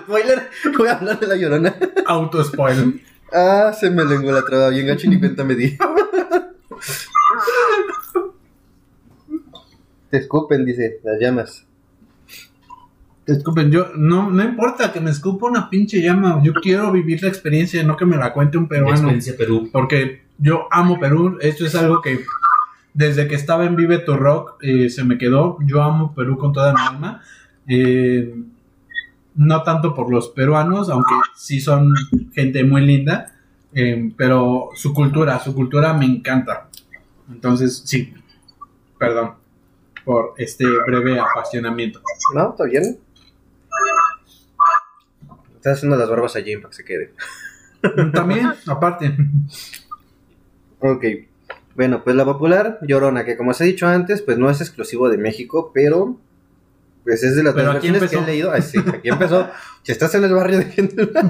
Spoiler, 0.06 0.50
voy 0.78 0.88
a 0.88 0.94
hablar 0.94 1.20
de 1.20 1.28
la 1.28 1.36
llorona. 1.36 1.76
Auto 2.06 2.44
spoil. 2.44 3.04
Ah, 3.34 3.74
se 3.78 3.90
me 3.90 4.06
lenguó 4.06 4.32
la 4.32 4.44
traba 4.44 4.70
bien 4.70 4.88
gacho 4.88 5.08
y 5.08 5.10
ni 5.10 5.20
cuenta 5.20 5.44
me 5.44 5.56
di. 5.56 5.78
Te 10.10 10.18
escupen, 10.18 10.66
dice, 10.66 11.00
las 11.04 11.20
llamas. 11.20 11.68
Disculpen, 13.28 13.72
yo 13.72 13.90
no, 13.98 14.30
no 14.30 14.42
importa 14.42 14.94
que 14.94 15.02
me 15.02 15.12
escupa 15.12 15.48
una 15.48 15.70
pinche 15.70 16.02
llama. 16.02 16.42
Yo 16.42 16.54
quiero 16.54 16.94
vivir 16.94 17.22
la 17.22 17.28
experiencia, 17.28 17.84
no 17.84 17.98
que 17.98 18.06
me 18.06 18.16
la 18.16 18.32
cuente 18.32 18.58
un 18.58 18.70
peruano. 18.70 18.96
Experiencia 18.96 19.36
Perú. 19.36 19.70
Porque 19.72 20.22
yo 20.38 20.68
amo 20.72 20.98
Perú. 20.98 21.38
Esto 21.42 21.66
es 21.66 21.76
algo 21.76 22.02
que 22.02 22.22
desde 22.94 23.28
que 23.28 23.36
estaba 23.36 23.66
en 23.66 23.76
Vive 23.76 23.98
tu 24.00 24.16
Rock 24.16 24.56
eh, 24.62 24.90
se 24.90 25.04
me 25.04 25.18
quedó. 25.18 25.58
Yo 25.66 25.84
amo 25.84 26.16
Perú 26.16 26.38
con 26.38 26.54
toda 26.54 26.74
mi 26.74 26.80
alma. 26.80 27.22
Eh, 27.68 28.34
no 29.36 29.64
tanto 29.64 29.94
por 29.94 30.10
los 30.10 30.30
peruanos, 30.30 30.90
aunque 30.90 31.14
sí 31.36 31.60
son 31.60 31.94
gente 32.34 32.64
muy 32.64 32.86
linda. 32.86 33.34
eh, 33.74 34.10
pero 34.16 34.70
su 34.74 34.94
cultura, 34.94 35.38
su 35.40 35.54
cultura 35.54 35.94
me 35.94 36.06
encanta. 36.06 36.70
Entonces, 37.30 37.84
sí. 37.86 38.14
Perdón 38.98 39.47
por 40.08 40.34
este 40.38 40.64
breve 40.86 41.20
apasionamiento. 41.20 42.02
¿No? 42.34 42.52
¿Está 42.52 42.64
bien? 42.64 42.98
Estás 45.58 45.78
haciendo 45.78 45.98
las 45.98 46.10
barbas 46.10 46.38
a 46.38 46.40
Jane 46.40 46.60
para 46.60 46.70
que 46.70 46.76
se 46.78 46.86
quede. 46.86 47.14
También, 48.14 48.54
aparte. 48.68 49.14
Ok. 50.80 51.04
Bueno, 51.76 52.06
pues 52.06 52.16
la 52.16 52.24
popular 52.24 52.80
Llorona, 52.84 53.26
que 53.26 53.36
como 53.36 53.52
os 53.52 53.60
he 53.60 53.66
dicho 53.66 53.86
antes, 53.86 54.22
pues 54.22 54.38
no 54.38 54.50
es 54.50 54.62
exclusivo 54.62 55.10
de 55.10 55.18
México, 55.18 55.72
pero 55.74 56.18
pues 57.04 57.22
es 57.24 57.36
de 57.36 57.44
las 57.44 57.54
Pero 57.54 57.72
aquí 57.72 57.92
que 57.92 58.16
he 58.16 58.22
leído. 58.26 58.52
Ah, 58.52 58.62
sí, 58.62 58.80
aquí 58.80 59.10
empezó. 59.10 59.50
si 59.84 59.92
estás 59.92 60.16
en 60.16 60.24
el 60.24 60.34
barrio 60.34 60.60
de 60.60 60.66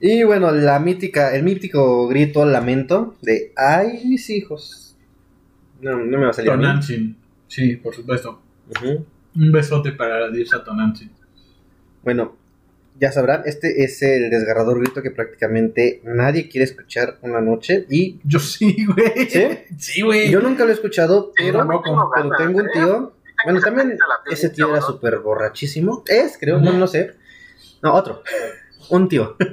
Y 0.00 0.22
bueno, 0.22 0.50
la 0.50 0.78
mítica, 0.80 1.34
el 1.34 1.44
mítico 1.44 2.06
grito 2.08 2.44
lamento 2.44 3.16
de 3.22 3.54
ay 3.56 4.02
mis 4.04 4.28
hijos. 4.28 4.83
No, 5.84 5.96
no 5.98 6.18
me 6.18 6.24
va 6.24 6.30
a 6.30 6.32
salir. 6.32 6.50
Tonantzin. 6.50 7.16
Sí, 7.46 7.76
por 7.76 7.94
supuesto. 7.94 8.40
Un 9.36 9.52
besote 9.52 9.92
para 9.92 10.20
la 10.20 10.30
diosa 10.30 10.64
Tonantzin. 10.64 11.10
Bueno, 12.02 12.36
ya 12.98 13.10
sabrán, 13.12 13.42
este 13.46 13.82
es 13.84 14.00
el 14.02 14.30
desgarrador 14.30 14.78
grito 14.80 15.02
que 15.02 15.10
prácticamente 15.10 16.00
nadie 16.04 16.48
quiere 16.48 16.64
escuchar 16.64 17.18
una 17.22 17.40
noche. 17.40 17.86
Y 17.90 18.18
Yo 18.24 18.38
sí, 18.38 18.86
güey. 18.86 19.28
¿Sí? 19.28 19.42
Sí, 19.78 20.02
güey. 20.02 20.30
yo 20.30 20.40
nunca 20.40 20.64
lo 20.64 20.70
he 20.70 20.74
escuchado, 20.74 21.32
pero, 21.36 21.66
pero 22.14 22.30
tengo 22.38 22.60
un 22.60 22.68
tío. 22.72 23.12
Bueno, 23.44 23.60
también 23.60 23.98
ese 24.30 24.48
tío 24.50 24.70
era 24.70 24.80
súper 24.80 25.18
borrachísimo. 25.18 26.02
Es, 26.06 26.38
creo, 26.38 26.60
no, 26.60 26.72
no 26.72 26.86
sé. 26.86 27.12
No, 27.82 27.92
otro. 27.94 28.22
Un 28.90 29.08
tío. 29.08 29.36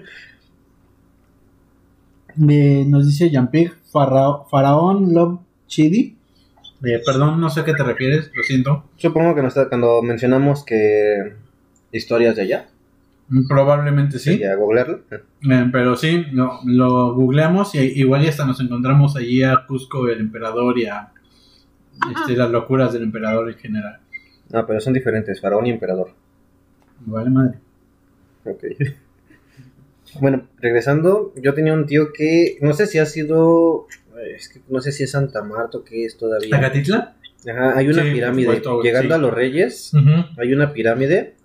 Eh, 2.50 2.86
nos 2.88 3.06
dice 3.08 3.30
Jean-Pierre 3.30 3.74
Farao- 3.92 4.48
Faraón 4.50 5.14
Love 5.14 5.42
Chidi. 5.68 6.18
Perdón, 6.82 7.40
no 7.40 7.50
sé 7.50 7.60
a 7.62 7.66
qué 7.66 7.74
te 7.74 7.84
refieres, 7.84 8.32
lo 8.34 8.44
siento. 8.44 8.90
Supongo 8.98 9.36
que 9.36 9.42
no 9.42 9.48
está, 9.48 9.70
cuando 9.70 10.02
mencionamos 10.02 10.66
que 10.66 11.36
historias 11.92 12.36
de 12.36 12.42
allá, 12.44 12.68
Probablemente 13.48 14.20
sí. 14.20 14.40
y 14.40 14.44
a 14.44 14.56
googlearlo. 14.56 15.02
Eh, 15.10 15.70
pero 15.72 15.96
sí, 15.96 16.26
lo, 16.34 16.60
lo 16.66 17.14
googleamos 17.14 17.74
y 17.76 17.80
igual 17.80 18.26
y 18.26 18.28
hasta 18.28 18.46
nos 18.46 18.60
encontramos 18.60 19.16
allí 19.16 19.42
a 19.42 19.66
Cusco, 19.66 20.10
el 20.10 20.20
emperador 20.20 20.78
y 20.78 20.88
a, 20.88 21.14
este, 22.14 22.36
las 22.36 22.52
locuras 22.52 22.92
del 22.92 23.04
emperador 23.04 23.50
en 23.50 23.58
general. 23.58 24.00
No, 24.50 24.66
pero 24.66 24.82
son 24.82 24.92
diferentes, 24.92 25.40
faraón 25.40 25.66
y 25.66 25.70
emperador. 25.70 26.12
Vale 27.06 27.30
madre. 27.30 27.60
Ok. 28.46 28.64
Bueno, 30.20 30.46
regresando, 30.58 31.34
yo 31.42 31.54
tenía 31.54 31.74
un 31.74 31.86
tío 31.86 32.12
que 32.12 32.58
no 32.60 32.74
sé 32.74 32.86
si 32.86 33.00
ha 33.00 33.06
sido, 33.06 33.88
es 34.36 34.50
que 34.50 34.60
no 34.70 34.82
sé 34.82 34.92
si 34.92 35.04
es 35.04 35.12
Santa 35.12 35.44
Marta 35.44 35.78
o 35.80 35.84
qué 35.84 36.06
es 36.06 36.18
todavía. 36.18 36.56
¿Agatitla? 36.56 37.16
Ajá, 37.50 37.78
hay 37.78 37.88
una 37.88 38.04
Sí, 38.04 38.12
pirámide. 38.12 38.46
supuesto, 38.46 38.82
Llegando 38.82 39.10
sí. 39.10 39.14
a 39.14 39.18
los 39.18 39.34
Reyes, 39.34 39.92
hay 40.38 40.54
una 40.54 40.74
pirámide. 40.74 41.36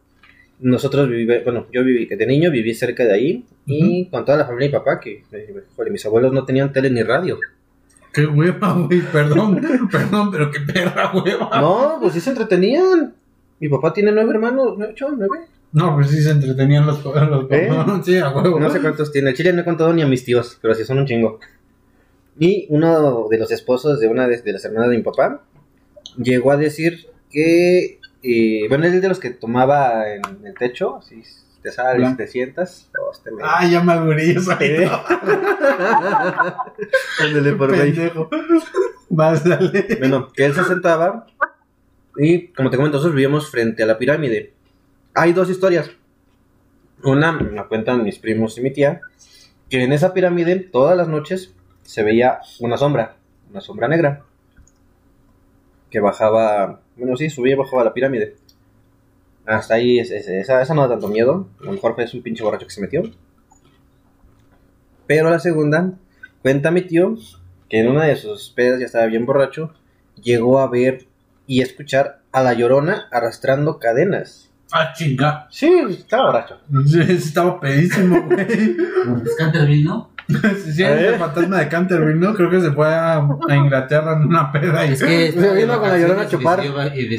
Nosotros 0.58 1.08
viví, 1.08 1.26
bueno, 1.44 1.66
yo 1.72 1.84
viví, 1.84 2.06
de 2.06 2.26
niño 2.26 2.50
viví 2.50 2.72
cerca 2.74 3.04
de 3.04 3.12
ahí 3.12 3.44
y 3.66 4.06
con 4.08 4.24
toda 4.24 4.38
la 4.38 4.46
familia 4.46 4.68
y 4.68 4.72
papá, 4.72 5.00
que, 5.00 5.22
eh, 5.32 5.54
joder, 5.76 5.92
mis 5.92 6.04
abuelos 6.06 6.32
no 6.32 6.44
tenían 6.44 6.72
tele 6.72 6.88
ni 6.90 7.02
radio. 7.02 7.38
Qué 8.12 8.24
hueva, 8.26 8.72
güey, 8.72 9.00
perdón, 9.02 9.60
perdón, 9.92 10.30
pero 10.30 10.50
qué 10.50 10.60
perra 10.60 11.12
hueva. 11.14 11.50
No, 11.60 11.98
pues 12.00 12.14
sí 12.14 12.20
se 12.20 12.30
entretenían. 12.30 13.14
Mi 13.60 13.68
papá 13.68 13.92
tiene 13.92 14.12
nueve 14.12 14.30
hermanos, 14.32 14.78
ocho, 14.90 15.08
nueve. 15.16 15.46
No, 15.72 15.94
pues 15.94 16.08
sí 16.10 16.22
se 16.22 16.30
entretenían 16.30 16.86
los, 16.86 17.04
los 17.04 17.46
¿Eh? 17.50 17.68
Sí, 18.04 18.16
a 18.16 18.30
huevo. 18.30 18.58
No 18.58 18.70
sé 18.70 18.80
cuántos 18.80 19.12
tiene. 19.12 19.30
El 19.30 19.36
chile 19.36 19.52
no 19.52 19.60
he 19.60 19.64
contado 19.64 19.92
ni 19.92 20.00
a 20.00 20.06
mis 20.06 20.24
tíos, 20.24 20.58
pero 20.62 20.74
sí 20.74 20.84
son 20.84 20.98
un 21.00 21.06
chingo. 21.06 21.38
Y 22.38 22.66
uno 22.70 23.28
de 23.30 23.38
los 23.38 23.50
esposos 23.50 23.98
de 24.00 24.08
una 24.08 24.28
de, 24.28 24.40
de 24.42 24.52
las 24.52 24.64
hermanas 24.64 24.90
de 24.90 24.96
mi 24.98 25.02
papá 25.02 25.42
llegó 26.18 26.50
a 26.52 26.56
decir 26.56 27.08
que, 27.30 27.98
eh, 28.22 28.66
bueno, 28.68 28.86
él 28.86 28.94
es 28.94 29.02
de 29.02 29.08
los 29.08 29.18
que 29.20 29.30
tomaba 29.30 30.12
en 30.12 30.22
el 30.44 30.54
techo, 30.54 30.96
así 30.96 31.22
te 31.62 31.70
sales, 31.72 31.98
Blanco. 31.98 32.18
te 32.18 32.26
sientas. 32.28 32.88
oh, 33.00 33.10
este 33.12 33.30
me- 33.32 33.42
Ay, 33.44 33.72
ya 33.72 33.80
eso. 34.18 34.52
¿Eh? 34.60 34.88
Ándale, 37.20 37.52
por 37.54 37.72
ahí. 37.72 37.92
Pendejo. 37.92 38.28
Vas, 39.08 39.44
dale. 39.44 39.86
Bueno, 39.98 40.32
que 40.32 40.44
él 40.44 40.54
se 40.54 40.64
sentaba 40.64 41.26
y, 42.16 42.48
como 42.48 42.70
te 42.70 42.76
comento, 42.76 42.96
nosotros 42.98 43.14
vivíamos 43.14 43.50
frente 43.50 43.82
a 43.82 43.86
la 43.86 43.98
pirámide. 43.98 44.52
Hay 45.14 45.32
dos 45.32 45.50
historias. 45.50 45.90
Una 47.02 47.32
me 47.32 47.50
la 47.52 47.64
cuentan 47.68 48.04
mis 48.04 48.18
primos 48.18 48.56
y 48.58 48.62
mi 48.62 48.72
tía, 48.72 49.00
que 49.68 49.82
en 49.82 49.92
esa 49.92 50.14
pirámide 50.14 50.56
todas 50.56 50.96
las 50.96 51.08
noches 51.08 51.54
se 51.86 52.02
veía 52.02 52.40
una 52.60 52.76
sombra, 52.76 53.16
una 53.50 53.60
sombra 53.60 53.88
negra, 53.88 54.22
que 55.90 56.00
bajaba, 56.00 56.80
bueno, 56.96 57.16
sí, 57.16 57.30
subía 57.30 57.54
y 57.54 57.56
bajaba 57.56 57.84
la 57.84 57.94
pirámide. 57.94 58.36
Hasta 59.46 59.74
ahí, 59.74 59.98
es- 60.00 60.10
es- 60.10 60.28
esa, 60.28 60.60
esa 60.60 60.74
no 60.74 60.82
da 60.82 60.88
tanto 60.90 61.08
miedo, 61.08 61.48
a 61.60 61.64
lo 61.64 61.72
mejor 61.72 61.94
es 61.98 62.12
un 62.14 62.22
pinche 62.22 62.42
borracho 62.42 62.66
que 62.66 62.72
se 62.72 62.80
metió. 62.80 63.02
Pero 65.06 65.30
la 65.30 65.38
segunda, 65.38 65.92
cuenta 66.42 66.70
mi 66.70 66.82
tío 66.82 67.14
que 67.68 67.80
en 67.80 67.88
una 67.88 68.04
de 68.04 68.16
sus 68.16 68.50
pedas 68.50 68.80
ya 68.80 68.86
estaba 68.86 69.06
bien 69.06 69.26
borracho, 69.26 69.72
llegó 70.22 70.60
a 70.60 70.68
ver 70.68 71.06
y 71.46 71.62
escuchar 71.62 72.20
a 72.32 72.42
la 72.42 72.54
llorona 72.54 73.08
arrastrando 73.12 73.78
cadenas. 73.78 74.50
Ah, 74.72 74.92
chinga. 74.92 75.46
Sí, 75.50 75.70
estaba 75.90 76.26
borracho. 76.26 76.58
Sí, 76.86 77.00
Estaba 77.08 77.60
pedísimo, 77.60 78.20
güey. 78.22 78.46
Es 79.24 79.36
Canterville, 79.38 79.84
¿no? 79.84 80.10
Si 80.64 80.72
sí, 80.72 80.82
es 80.82 81.02
el 81.02 81.14
fantasma 81.16 81.58
de 81.60 81.68
Canterbury, 81.68 82.18
¿no? 82.18 82.34
Creo 82.34 82.50
que 82.50 82.60
se 82.60 82.72
fue 82.72 82.88
a, 82.88 83.18
a 83.18 83.56
Inglaterra 83.56 84.14
en 84.14 84.26
una 84.26 84.50
peda 84.50 84.84
y 84.84 84.92
Es 84.92 85.02
que 85.02 85.32
Se 85.32 85.54
vino 85.54 85.78
con 85.78 85.88
la 85.88 85.98
Llorona 85.98 86.22
a 86.22 86.28
chupar. 86.28 86.62
Y. 86.64 87.16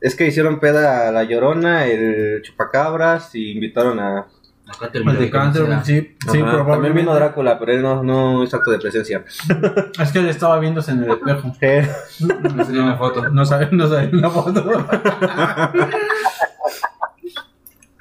Es 0.00 0.16
que 0.16 0.26
hicieron 0.26 0.58
peda 0.58 1.08
a 1.08 1.12
la 1.12 1.22
llorona, 1.22 1.86
el 1.86 2.42
chupacabras 2.42 3.34
y 3.36 3.52
invitaron 3.52 4.00
a... 4.00 4.18
A 4.18 4.78
Canterville. 4.80 5.18
de 5.18 5.30
Canterbury, 5.30 5.76
sí, 5.84 6.00
sí, 6.00 6.16
Ajá, 6.22 6.26
También 6.26 6.50
probablemente. 6.50 7.00
vino 7.00 7.14
Drácula, 7.14 7.58
pero 7.58 7.72
él 7.72 7.82
no, 7.82 8.02
no 8.02 8.42
hizo 8.42 8.56
acto 8.56 8.70
de 8.72 8.78
presencia. 8.78 9.24
Es 10.00 10.10
que 10.12 10.18
él 10.20 10.28
estaba 10.28 10.58
viéndose 10.58 10.90
en 10.92 11.04
el 11.04 11.10
espejo. 11.10 11.52
No 12.54 12.64
salió 12.64 12.80
en 12.82 12.88
la 12.88 12.96
foto. 12.96 13.28
No 13.28 13.44
sabe, 13.44 13.68
no 13.70 13.86
la 13.86 14.30
foto. 14.30 14.86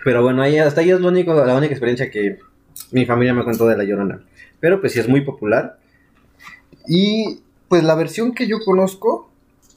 Pero 0.03 0.23
bueno, 0.23 0.41
ahí, 0.41 0.57
hasta 0.57 0.81
ahí 0.81 0.89
es 0.91 0.99
lo 0.99 1.09
único, 1.09 1.33
la 1.45 1.55
única 1.55 1.73
experiencia 1.73 2.09
que 2.09 2.39
mi 2.91 3.05
familia 3.05 3.33
me 3.33 3.43
contó 3.43 3.67
de 3.67 3.77
La 3.77 3.83
Llorona. 3.83 4.21
Pero 4.59 4.79
pues 4.79 4.93
sí 4.93 4.99
es 4.99 5.07
muy 5.07 5.21
popular. 5.21 5.77
Y 6.87 7.39
pues 7.67 7.83
la 7.83 7.95
versión 7.95 8.33
que 8.33 8.47
yo 8.47 8.59
conozco 8.63 9.29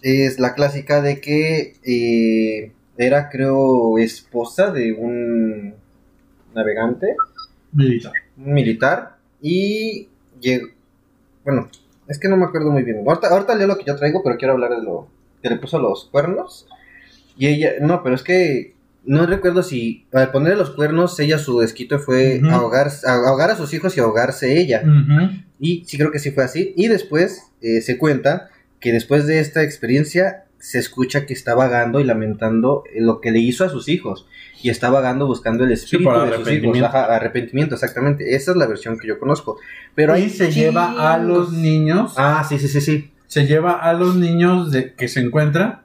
es 0.02 0.38
la 0.38 0.54
clásica 0.54 1.00
de 1.00 1.20
que 1.20 1.74
eh, 1.84 2.72
era, 2.98 3.30
creo, 3.30 3.98
esposa 3.98 4.70
de 4.70 4.92
un 4.92 5.74
navegante, 6.54 7.16
Militar. 7.72 8.12
militar, 8.36 9.16
y 9.40 10.08
llegó, 10.40 10.68
bueno, 11.44 11.68
es 12.06 12.18
que 12.18 12.28
no 12.28 12.36
me 12.36 12.44
acuerdo 12.44 12.70
muy 12.70 12.82
bien. 12.82 13.02
Ahorita, 13.06 13.28
ahorita 13.28 13.54
leo 13.54 13.66
lo 13.66 13.78
que 13.78 13.84
yo 13.84 13.96
traigo, 13.96 14.22
pero 14.22 14.36
quiero 14.36 14.54
hablar 14.54 14.70
de 14.70 14.82
lo 14.82 15.08
que 15.42 15.50
le 15.50 15.56
puso 15.56 15.78
los 15.78 16.04
cuernos. 16.06 16.66
Y 17.36 17.48
ella, 17.48 17.72
no, 17.80 18.02
pero 18.02 18.14
es 18.14 18.22
que 18.22 18.73
no 19.06 19.26
recuerdo 19.26 19.62
si 19.62 20.06
al 20.12 20.30
ponerle 20.30 20.56
los 20.56 20.70
cuernos, 20.70 21.18
ella 21.20 21.38
su 21.38 21.60
desquito 21.60 21.98
fue 21.98 22.40
ahogar, 22.50 22.90
ahogar 23.06 23.50
a 23.50 23.56
sus 23.56 23.72
hijos 23.74 23.96
y 23.96 24.00
ahogarse 24.00 24.58
ella. 24.58 24.82
Y 25.60 25.84
sí 25.86 25.96
creo 25.96 26.10
que 26.10 26.18
sí 26.18 26.30
fue 26.30 26.44
así. 26.44 26.72
Y 26.76 26.88
después 26.88 27.42
eh, 27.60 27.80
se 27.80 27.98
cuenta 27.98 28.48
que 28.80 28.92
después 28.92 29.26
de 29.26 29.40
esta 29.40 29.62
experiencia 29.62 30.44
se 30.58 30.78
escucha 30.78 31.26
que 31.26 31.34
está 31.34 31.54
vagando 31.54 32.00
y 32.00 32.04
lamentando 32.04 32.84
eh, 32.92 33.00
lo 33.00 33.20
que 33.20 33.30
le 33.30 33.38
hizo 33.38 33.64
a 33.64 33.68
sus 33.68 33.88
hijos. 33.88 34.26
Y 34.62 34.70
está 34.70 34.88
vagando 34.88 35.26
buscando 35.26 35.64
el 35.64 35.72
espíritu 35.72 36.10
de 36.10 36.16
sus 36.16 36.24
hijos. 36.26 36.34
arrepentimiento. 36.38 36.88
Ajá, 36.88 37.04
arrepentimiento, 37.14 37.74
exactamente. 37.74 38.34
Esa 38.34 38.52
es 38.52 38.56
la 38.56 38.66
versión 38.66 38.98
que 38.98 39.06
yo 39.06 39.18
conozco. 39.18 39.58
Pero 39.94 40.14
Ahí 40.14 40.30
se 40.30 40.50
lleva 40.50 41.12
a 41.12 41.18
los 41.18 41.52
niños. 41.52 42.14
Ah, 42.16 42.44
sí, 42.48 42.58
sí, 42.58 42.68
sí, 42.68 42.80
sí. 42.80 43.10
Se 43.26 43.46
lleva 43.46 43.72
a 43.72 43.92
los 43.92 44.16
niños 44.16 44.70
de, 44.70 44.94
que 44.94 45.08
se 45.08 45.20
encuentra 45.20 45.83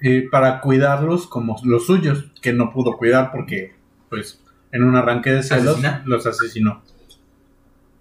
eh, 0.00 0.28
para 0.30 0.60
cuidarlos 0.60 1.26
como 1.26 1.56
los 1.64 1.86
suyos, 1.86 2.30
que 2.40 2.52
no 2.52 2.72
pudo 2.72 2.96
cuidar 2.96 3.30
porque, 3.32 3.74
pues, 4.08 4.40
en 4.72 4.84
un 4.84 4.96
arranque 4.96 5.30
de 5.30 5.42
celos 5.42 5.78
¿Asesina? 5.78 6.02
los 6.06 6.26
asesinó. 6.26 6.82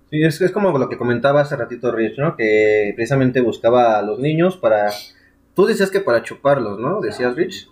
Sí, 0.10 0.24
es, 0.24 0.40
es 0.42 0.52
como 0.52 0.78
lo 0.78 0.88
que 0.90 0.98
comentaba 0.98 1.42
hace 1.42 1.56
ratito 1.56 1.92
Rich, 1.92 2.18
¿no? 2.18 2.36
Que 2.36 2.94
precisamente 2.96 3.42
buscaba 3.42 3.98
a 3.98 4.02
los 4.02 4.20
niños 4.20 4.58
para... 4.58 4.92
Tú 5.54 5.66
decías 5.66 5.92
que 5.92 6.00
para 6.00 6.24
chuparlos, 6.24 6.80
¿no? 6.80 7.02
Decías 7.02 7.36
Rich. 7.36 7.70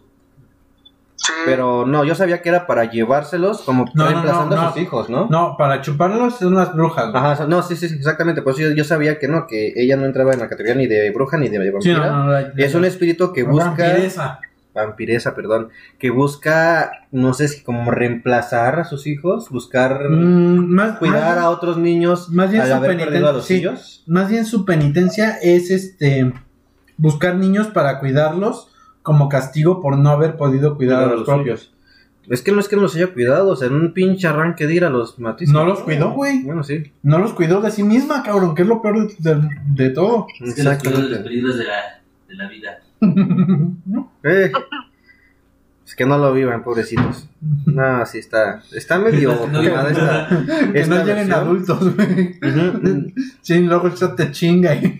Sí, 1.25 1.33
Pero 1.45 1.85
no, 1.85 2.03
yo 2.03 2.13
sabía 2.13 2.41
que 2.41 2.49
era 2.49 2.67
para 2.67 2.85
llevárselos 2.85 3.61
como 3.61 3.85
No, 3.93 4.05
reemplazando 4.07 4.55
no, 4.55 4.61
a 4.61 4.73
sus 4.73 4.81
hijos, 4.81 5.09
¿no? 5.09 5.27
No, 5.29 5.55
para 5.57 5.81
chuparlos 5.81 6.37
son 6.37 6.53
las 6.55 6.73
brujas. 6.73 7.11
güey. 7.11 7.23
Ajá, 7.23 7.47
no, 7.47 7.61
sí, 7.63 7.75
sí, 7.75 7.89
sí, 7.89 7.95
exactamente. 7.95 8.41
Por 8.41 8.53
eso 8.53 8.61
yo, 8.63 8.71
yo 8.71 8.83
sabía 8.83 9.17
que 9.17 9.27
no, 9.27 9.47
que 9.47 9.73
ella 9.75 9.95
no 9.97 10.05
entraba 10.05 10.33
en 10.33 10.39
la 10.39 10.49
categoría 10.49 10.75
ni 10.75 10.87
de 10.87 11.09
bruja 11.11 11.37
ni 11.37 11.49
de 11.49 11.57
Sí, 11.81 11.93
vampira. 11.93 12.25
la- 12.27 12.53
Es 12.57 12.75
un 12.75 12.85
espíritu 12.85 13.31
que 13.33 13.43
busca... 13.43 13.69
vampiresa. 13.69 14.39
Vampiresa, 14.73 15.33
perdón. 15.33 15.69
Que 15.97 16.09
busca, 16.09 16.91
no 17.11 17.33
sé 17.33 17.47
si 17.47 17.63
como 17.63 17.91
reemplazar 17.91 18.77
a 18.79 18.83
sus 18.83 19.07
hijos, 19.07 19.49
buscar 19.49 20.09
Mm, 20.09 20.67
más, 20.75 20.97
cuidar 20.99 21.37
más- 21.37 21.45
a 21.45 21.49
otros 21.49 21.77
niños 21.77 22.29
más 22.29 22.51
bien 22.51 22.61
al 22.63 22.67
su 22.69 22.73
haber 22.75 22.97
perdido 22.97 23.29
a 23.29 23.31
los 23.31 23.45
sí. 23.45 23.55
suyos. 23.57 24.03
Más 24.05 24.29
bien 24.29 24.45
su 24.45 24.65
penitencia 24.65 25.37
es 25.41 25.71
este 25.71 26.33
buscar 26.97 27.35
niños 27.35 27.67
para 27.67 27.99
cuidarlos 27.99 28.67
como 29.05 29.29
castigo 29.29 29.81
por 29.83 29.97
no 29.99 30.09
haber 30.09 30.35
podido 30.35 30.75
cuidar 30.75 31.03
a 31.03 31.13
los, 31.13 31.25
propios. 31.25 31.71
Es 32.27 32.41
que 32.41 32.51
no 32.51 32.59
es 32.59 32.67
que 32.67 32.75
no 32.75 32.81
los 32.81 32.95
haya 32.95 33.13
cuidado, 33.13 33.49
o 33.49 33.55
sea, 33.55 33.67
en 33.67 33.75
un 33.75 33.93
pinche 33.93 34.27
arranque 34.27 34.65
de 34.65 34.73
ir 34.73 34.83
a 34.83 34.89
los 34.89 35.19
matices. 35.19 35.53
No 35.53 35.63
los 35.63 35.81
cuidó, 35.81 36.11
güey. 36.13 36.41
Bueno, 36.41 36.63
sí. 36.63 36.91
No 37.03 37.19
los 37.19 37.33
cuidó 37.33 37.61
de 37.61 37.69
sí 37.69 37.83
misma, 37.83 38.23
cabrón, 38.23 38.55
que 38.55 38.63
es 38.63 38.67
lo 38.67 38.81
peor 38.81 39.07
de, 39.19 39.31
de- 39.35 39.49
de 39.67 39.89
todo. 39.91 40.25
Es 40.27 40.37
que 40.39 40.45
los 40.45 40.55
de 40.55 40.63
los 40.63 40.73
Exactamente. 40.73 41.17
peligros 41.23 41.57
de 41.59 41.63
la, 41.65 42.01
de 42.27 42.35
la 42.35 42.49
vida. 42.49 42.79
Eh, 44.23 44.51
es 45.85 45.93
que 45.95 46.03
no 46.07 46.17
lo 46.17 46.33
vivan, 46.33 46.63
pobrecitos. 46.63 47.29
No, 47.67 48.03
sí 48.07 48.17
está. 48.17 48.63
Está 48.73 48.97
medio 48.97 49.39
Que 49.45 49.51
no 49.51 49.61
esta. 49.87 50.27
que 50.73 50.79
esta 50.79 50.95
no 50.95 51.01
lleguen 51.05 51.27
versión. 51.27 51.31
adultos, 51.39 51.95
güey. 51.95 53.13
Sí, 53.43 53.59
luego 53.59 53.91
te 53.91 54.31
chinga 54.31 54.73
y 54.73 54.99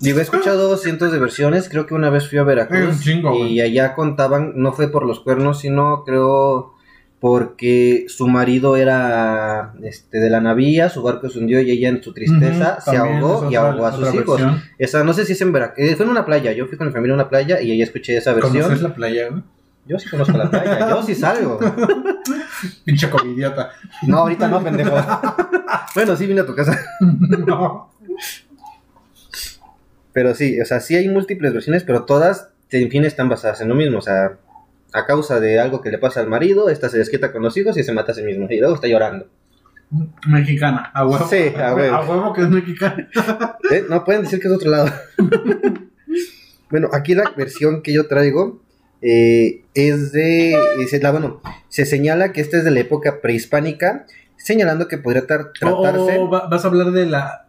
Digo, 0.00 0.18
he 0.18 0.22
escuchado 0.22 0.76
cientos 0.76 1.12
de 1.12 1.18
versiones. 1.18 1.68
Creo 1.68 1.86
que 1.86 1.94
una 1.94 2.10
vez 2.10 2.28
fui 2.28 2.38
a 2.38 2.42
Eh, 2.42 2.44
Veracruz 2.44 3.00
chingo, 3.00 3.46
y 3.46 3.60
allá 3.60 3.94
contaban, 3.94 4.52
no 4.56 4.72
fue 4.72 4.88
por 4.88 5.06
los 5.06 5.20
cuernos, 5.20 5.60
sino 5.60 6.04
creo 6.04 6.72
porque 7.20 8.04
su 8.08 8.28
marido 8.28 8.76
era 8.76 9.74
este, 9.82 10.18
de 10.18 10.28
la 10.30 10.40
navía, 10.40 10.90
su 10.90 11.02
barco 11.02 11.28
se 11.28 11.38
hundió 11.38 11.60
y 11.60 11.70
ella 11.70 11.88
en 11.88 12.02
su 12.02 12.12
tristeza 12.12 12.78
se 12.80 12.96
ahogó 12.96 13.50
y 13.50 13.54
ahogó 13.54 13.86
a 13.86 13.92
sus 13.92 14.14
hijos. 14.14 14.40
versión. 14.40 14.62
Esa, 14.78 15.02
no 15.02 15.12
sé 15.12 15.24
si 15.24 15.32
es 15.32 15.40
en 15.40 15.50
Veracruz, 15.50 15.94
fue 15.96 16.04
en 16.04 16.10
una 16.10 16.26
playa, 16.26 16.52
yo 16.52 16.66
fui 16.66 16.76
con 16.76 16.88
mi 16.88 16.92
familia 16.92 17.14
a 17.14 17.16
una 17.16 17.28
playa 17.28 17.60
y 17.60 17.70
ahí 17.70 17.82
escuché 17.82 18.16
esa 18.16 18.32
versión. 18.34 18.62
¿Conoces 18.62 18.82
la 18.82 18.94
playa? 18.94 19.30
Yo 19.86 19.98
sí 19.98 20.08
conozco 20.10 20.36
la 20.36 20.50
playa, 20.50 20.90
yo 20.90 21.02
sí 21.02 21.14
salgo. 21.14 21.58
Pinche 22.84 23.08
covidiota. 23.08 23.70
No, 24.02 24.18
ahorita 24.18 24.48
no, 24.48 24.62
pendejo. 24.62 24.90
bueno, 25.94 26.16
sí 26.16 26.26
vine 26.26 26.40
a 26.40 26.46
tu 26.46 26.54
casa. 26.54 26.78
no. 27.00 27.90
Pero 30.16 30.34
sí, 30.34 30.58
o 30.58 30.64
sea, 30.64 30.80
sí 30.80 30.96
hay 30.96 31.10
múltiples 31.10 31.52
versiones, 31.52 31.84
pero 31.84 32.06
todas, 32.06 32.48
en 32.70 32.88
fin, 32.90 33.04
están 33.04 33.28
basadas 33.28 33.60
en 33.60 33.68
lo 33.68 33.74
mismo. 33.74 33.98
O 33.98 34.00
sea, 34.00 34.38
a 34.94 35.04
causa 35.04 35.40
de 35.40 35.60
algo 35.60 35.82
que 35.82 35.90
le 35.90 35.98
pasa 35.98 36.20
al 36.20 36.26
marido, 36.26 36.70
esta 36.70 36.88
se 36.88 36.96
desquita 36.96 37.32
con 37.32 37.42
los 37.42 37.54
hijos 37.58 37.76
y 37.76 37.82
se 37.82 37.92
mata 37.92 38.12
a 38.12 38.14
sí 38.14 38.22
mismo. 38.22 38.46
Y 38.48 38.58
luego 38.58 38.76
está 38.76 38.86
llorando. 38.88 39.26
Mexicana, 40.26 40.90
a 40.94 41.06
huevo. 41.06 41.28
Sí, 41.28 41.52
a 41.54 41.74
huevo. 41.74 41.94
A 41.96 42.00
huevo 42.08 42.32
que 42.32 42.40
es 42.40 42.48
mexicana. 42.48 43.08
¿Eh? 43.70 43.84
No 43.90 44.04
pueden 44.06 44.22
decir 44.22 44.40
que 44.40 44.46
es 44.46 44.50
de 44.52 44.56
otro 44.56 44.70
lado. 44.70 44.90
bueno, 46.70 46.88
aquí 46.94 47.14
la 47.14 47.30
versión 47.36 47.82
que 47.82 47.92
yo 47.92 48.06
traigo 48.08 48.62
eh, 49.02 49.64
es 49.74 50.12
de. 50.12 50.54
es 50.78 51.02
la- 51.02 51.12
bueno, 51.12 51.42
se 51.68 51.84
señala 51.84 52.32
que 52.32 52.40
esta 52.40 52.56
es 52.56 52.64
de 52.64 52.70
la 52.70 52.80
época 52.80 53.20
prehispánica, 53.20 54.06
señalando 54.36 54.88
que 54.88 54.96
podría 54.98 55.26
tar- 55.26 55.52
tratarse. 55.52 56.18
O 56.18 56.30
va- 56.30 56.48
vas 56.48 56.64
a 56.64 56.68
hablar 56.68 56.90
de 56.92 57.04
la 57.06 57.45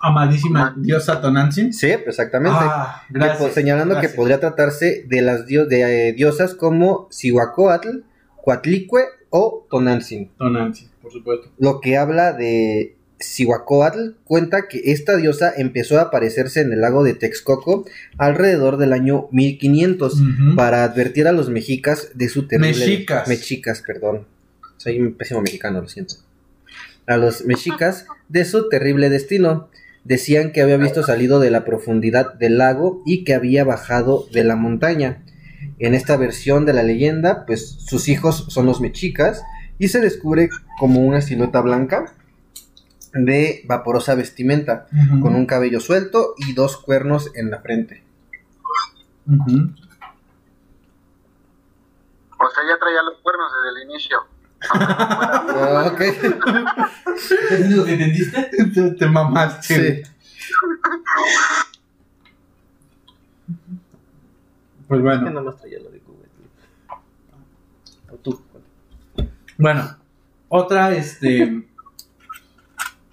amadísima 0.00 0.74
diosa 0.76 1.20
Tonantzin. 1.20 1.72
Sí, 1.72 1.88
exactamente. 1.88 2.58
Ah, 2.60 3.02
Que 3.08 3.14
gracias. 3.18 3.52
señalando 3.54 3.94
gracias. 3.94 4.12
que 4.12 4.16
podría 4.16 4.40
tratarse 4.40 5.04
de 5.08 5.22
las 5.22 5.46
de, 5.46 6.08
eh, 6.08 6.12
diosas 6.12 6.54
como 6.54 7.08
Cihuacóatl, 7.12 8.00
Coatlicue 8.42 9.02
o 9.30 9.66
Tonantzin. 9.70 10.30
Tonantzin, 10.38 10.88
por 11.02 11.12
supuesto. 11.12 11.50
Lo 11.58 11.80
que 11.80 11.96
habla 11.96 12.32
de 12.32 12.94
Cihuacóatl 13.20 14.12
cuenta 14.24 14.68
que 14.68 14.80
esta 14.92 15.16
diosa 15.16 15.52
empezó 15.56 15.98
a 15.98 16.02
aparecerse 16.02 16.60
en 16.60 16.72
el 16.72 16.80
lago 16.80 17.02
de 17.02 17.14
Texcoco 17.14 17.84
alrededor 18.16 18.76
del 18.76 18.92
año 18.92 19.26
1500 19.32 20.14
Ujú. 20.14 20.56
para 20.56 20.84
advertir 20.84 21.26
a 21.26 21.32
los 21.32 21.50
mexicas 21.50 22.10
de 22.14 22.28
su 22.28 22.46
terrible... 22.46 22.70
Mexicas. 22.86 23.26
Mexicas, 23.28 23.82
perdón. 23.84 24.26
Soy 24.76 25.00
un 25.00 25.14
pésimo 25.14 25.40
mexicano, 25.42 25.80
lo 25.82 25.88
siento. 25.88 26.14
A 27.08 27.16
los 27.16 27.44
mexicas 27.44 28.06
de 28.28 28.44
su 28.44 28.68
terrible 28.68 29.10
destino. 29.10 29.68
Decían 30.04 30.52
que 30.52 30.62
había 30.62 30.76
visto 30.76 31.02
salido 31.02 31.40
de 31.40 31.50
la 31.50 31.64
profundidad 31.64 32.34
del 32.34 32.58
lago 32.58 33.02
y 33.04 33.24
que 33.24 33.34
había 33.34 33.64
bajado 33.64 34.26
de 34.32 34.44
la 34.44 34.54
montaña. 34.54 35.24
En 35.80 35.94
esta 35.94 36.16
versión 36.16 36.64
de 36.66 36.72
la 36.72 36.82
leyenda, 36.82 37.44
pues 37.46 37.68
sus 37.68 38.08
hijos 38.08 38.46
son 38.48 38.66
los 38.66 38.80
mexicas 38.80 39.42
y 39.78 39.88
se 39.88 40.00
descubre 40.00 40.50
como 40.78 41.00
una 41.00 41.20
silueta 41.20 41.60
blanca 41.60 42.14
de 43.12 43.62
vaporosa 43.66 44.14
vestimenta, 44.14 44.86
con 45.22 45.34
un 45.34 45.46
cabello 45.46 45.80
suelto 45.80 46.34
y 46.36 46.52
dos 46.52 46.76
cuernos 46.76 47.30
en 47.34 47.50
la 47.50 47.60
frente. 47.60 48.02
O 52.38 52.50
sea, 52.50 52.62
ya 52.68 52.78
traía 52.78 53.02
los 53.02 53.18
cuernos 53.22 53.50
desde 53.52 53.82
el 53.82 53.90
inicio. 53.90 54.18
Ah, 54.70 55.90
ok. 55.92 56.00
¿Es 56.00 57.70
lo 57.70 57.84
que 57.84 57.92
entendiste? 57.92 58.50
Te, 58.74 58.90
te 58.92 59.06
mamaste. 59.06 60.02
Sí. 60.04 60.10
Pues 64.86 64.98
Que 65.00 65.02
bueno. 65.04 65.30
nomás 65.30 65.56
traía 65.58 65.78
lo 65.80 65.90
de 65.90 65.98
Google. 66.00 66.28
O 68.10 68.16
tú. 68.16 68.40
Bueno, 69.58 69.96
otra, 70.48 70.92
este. 70.92 71.64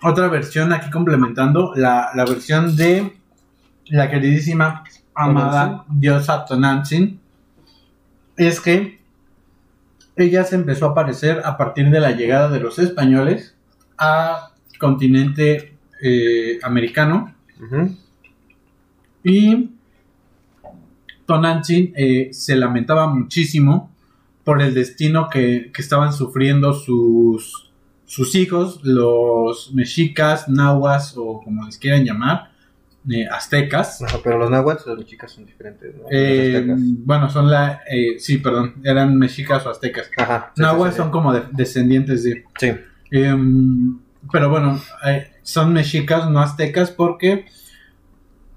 Otra 0.01 0.27
versión 0.27 0.71
aquí 0.71 0.89
complementando. 0.89 1.73
La, 1.75 2.11
la 2.15 2.25
versión 2.25 2.75
de 2.75 3.17
la 3.87 4.09
queridísima 4.09 4.83
amada 5.13 5.85
diosa 5.89 6.45
Tonantzin. 6.45 7.19
Es 8.37 8.59
que 8.61 9.01
ella 10.15 10.43
se 10.43 10.55
empezó 10.55 10.87
a 10.87 10.89
aparecer 10.91 11.41
a 11.43 11.57
partir 11.57 11.89
de 11.89 11.99
la 11.99 12.11
llegada 12.11 12.49
de 12.49 12.59
los 12.59 12.79
españoles 12.79 13.55
a 13.97 14.51
continente 14.79 15.77
eh, 16.01 16.59
americano. 16.63 17.33
Y 19.23 19.71
Tonantzin 21.25 21.93
eh, 21.95 22.29
se 22.31 22.55
lamentaba 22.55 23.07
muchísimo 23.07 23.91
por 24.43 24.61
el 24.61 24.73
destino 24.73 25.29
que, 25.29 25.71
que 25.73 25.81
estaban 25.81 26.13
sufriendo 26.13 26.73
sus, 26.73 27.71
sus 28.05 28.35
hijos, 28.35 28.79
los 28.83 29.73
mexicas, 29.73 30.47
nahuas 30.47 31.15
o 31.17 31.41
como 31.41 31.65
les 31.65 31.77
quieran 31.77 32.05
llamar, 32.05 32.51
eh, 33.11 33.27
aztecas. 33.31 34.01
Ajá, 34.01 34.17
pero 34.23 34.37
los 34.37 34.49
náhuatl, 34.49 34.89
las 34.89 34.97
mexicas 34.97 35.31
son 35.31 35.45
diferentes, 35.45 35.93
¿no? 35.95 36.03
Los 36.03 36.11
Eh, 36.11 36.55
aztecas. 36.57 36.79
bueno, 37.05 37.29
son 37.29 37.49
la... 37.51 37.81
eh, 37.89 38.19
sí, 38.19 38.37
perdón, 38.39 38.75
eran 38.83 39.17
mexicas 39.17 39.65
o 39.65 39.69
aztecas. 39.69 40.09
Ajá. 40.17 40.51
sí, 40.55 40.61
nahuas 40.61 40.91
sí, 40.93 40.95
sí. 40.97 41.01
son 41.03 41.11
como 41.11 41.33
de- 41.33 41.43
descendientes 41.51 42.23
de... 42.23 42.43
Sí. 42.59 42.71
Em, 43.11 43.99
pero 44.31 44.49
bueno, 44.49 44.81
eh, 45.05 45.31
son 45.43 45.73
mexicas, 45.73 46.29
no 46.29 46.39
aztecas, 46.39 46.89
porque 46.91 47.45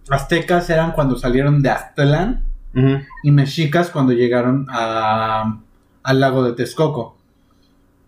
aztecas 0.09 0.71
eran 0.71 0.93
cuando 0.93 1.17
salieron 1.19 1.61
de 1.63 1.69
Aztlán 1.71 2.45
Ujú. 2.75 3.01
y 3.23 3.31
mexicas 3.31 3.91
cuando 3.91 4.13
llegaron 4.13 4.67
a, 4.71 5.61
al 6.03 6.21
lago 6.21 6.43
de 6.45 6.55
Texcoco. 6.55 7.19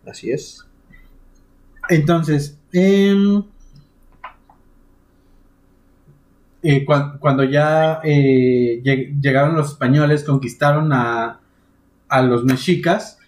Así 0.06 0.30
es. 0.30 0.64
Entonces, 1.88 2.58
em, 2.72 3.42
eh, 6.62 6.84
cua- 6.84 7.18
cuando 7.18 7.44
ya 7.44 8.00
eh, 8.04 8.80
lleg- 8.84 9.20
llegaron 9.20 9.56
los 9.56 9.70
españoles, 9.72 10.24
conquistaron 10.24 10.92
a, 10.92 11.40
a 12.08 12.22
los 12.22 12.44
mexicas, 12.44 13.18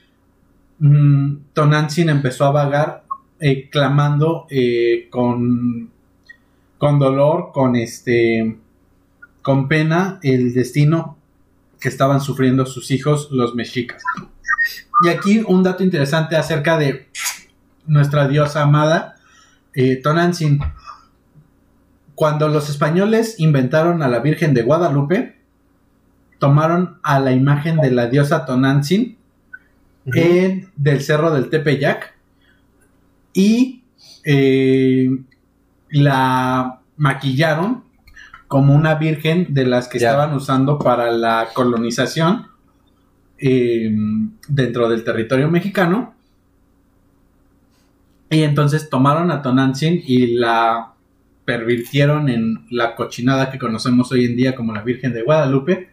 mm, 0.79 1.37
Tonantzin 1.53 2.09
empezó 2.09 2.45
a 2.47 2.51
vagar 2.53 3.05
eh, 3.41 3.69
clamando 3.71 4.47
eh, 4.51 5.09
con, 5.11 5.91
con 6.79 6.99
dolor, 6.99 7.51
con 7.53 7.77
este, 7.77 8.57
con 9.43 9.69
pena 9.69 10.19
el 10.23 10.55
destino 10.55 11.17
que 11.81 11.89
estaban 11.89 12.21
sufriendo 12.21 12.67
sus 12.67 12.91
hijos, 12.93 13.29
los 13.33 13.55
mexicas. 13.57 14.03
Y 15.05 15.09
aquí 15.09 15.43
un 15.47 15.65
dato 15.65 15.83
interesante 15.83 16.37
acerca 16.37 16.79
de 16.79 17.09
nuestra 17.87 18.29
diosa 18.29 18.63
amada, 18.63 19.17
eh. 19.75 19.97
Cuando 22.23 22.47
los 22.47 22.71
españoles 22.71 23.41
inventaron 23.41 24.01
a 24.01 24.07
la 24.07 24.21
Virgen 24.21 24.55
de 24.55 24.63
Guadalupe, 24.63 25.35
tomaron 26.39 27.01
a 27.03 27.19
la 27.19 27.33
imagen 27.33 27.79
de 27.79 27.91
la 27.91 28.07
diosa 28.07 28.45
Tonantzin 28.47 29.17
en, 30.07 30.71
del 30.77 31.03
cerro 31.03 31.33
del 31.33 31.51
Tepeyac 31.51 32.15
y 33.33 33.83
eh, 34.25 35.11
la 35.91 36.79
maquillaron 36.97 37.83
como 38.47 38.73
una 38.73 38.95
virgen 38.95 39.53
de 39.53 39.67
las 39.67 39.89
que 39.89 39.99
Ya. 39.99 40.11
estaban 40.11 40.33
usando 40.33 40.79
para 40.79 41.11
la 41.11 41.49
colonización 41.53 42.47
eh, 43.39 43.93
dentro 44.47 44.89
del 44.89 45.03
territorio 45.03 45.51
mexicano. 45.51 46.15
Y 48.31 48.45
entonces 48.45 48.89
tomaron 48.89 49.33
a 49.33 49.43
Tonantzin 49.43 50.01
y 50.07 50.37
la 50.37 50.93
pervirtieron 51.45 52.29
en 52.29 52.67
la 52.71 52.95
cochinada 52.95 53.51
que 53.51 53.59
conocemos 53.59 54.13
hoy 54.13 54.25
en 54.27 54.37
día 54.37 54.55
como 54.55 54.73
la 54.73 54.83
Virgen 54.83 55.13
de 55.13 55.23
Guadalupe. 55.23 55.91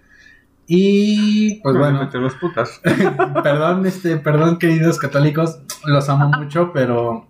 Y 0.68 1.56
pues 1.62 1.76
bueno, 1.76 2.08
los 2.14 2.36
putas. 2.36 2.80
perdón, 3.44 3.86
este, 3.86 4.18
perdón, 4.18 4.60
queridos 4.60 5.00
católicos, 5.00 5.60
los 5.86 6.08
amo 6.10 6.30
mucho, 6.30 6.72
pero 6.74 7.28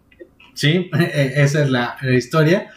sí, 0.54 0.90
eh, 1.00 1.34
esa 1.38 1.64
es 1.64 1.70
la, 1.70 1.96
la 2.02 2.16
historia. 2.16 2.70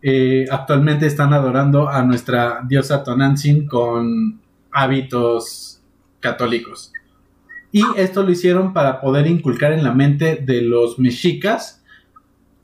Eh, 0.00 0.46
actualmente 0.50 1.06
están 1.06 1.34
adorando 1.34 1.88
a 1.88 2.02
nuestra 2.02 2.60
diosa 2.66 3.02
Tonantzin 3.04 3.66
con 3.66 4.40
hábitos 4.72 5.82
católicos. 6.20 6.92
Y 7.70 7.84
esto 7.96 8.22
lo 8.22 8.30
hicieron 8.30 8.72
para 8.72 9.00
poder 9.00 9.26
inculcar 9.26 9.72
en 9.72 9.84
la 9.84 9.92
mente 9.92 10.36
de 10.36 10.62
los 10.62 10.98
mexicas 10.98 11.84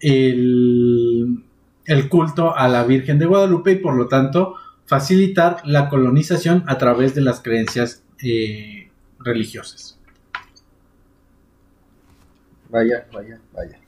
el, 0.00 1.43
el 1.86 2.08
culto 2.08 2.56
a 2.56 2.68
la 2.68 2.84
Virgen 2.84 3.18
de 3.18 3.26
Guadalupe 3.26 3.72
y 3.72 3.76
por 3.76 3.94
lo 3.96 4.08
tanto 4.08 4.54
facilitar 4.86 5.58
la 5.64 5.88
colonización 5.88 6.64
a 6.66 6.78
través 6.78 7.14
de 7.14 7.20
las 7.22 7.40
creencias 7.40 8.02
eh, 8.22 8.90
religiosas. 9.18 9.98
Vaya, 12.70 13.06
vaya, 13.12 13.38
vaya. 13.52 13.78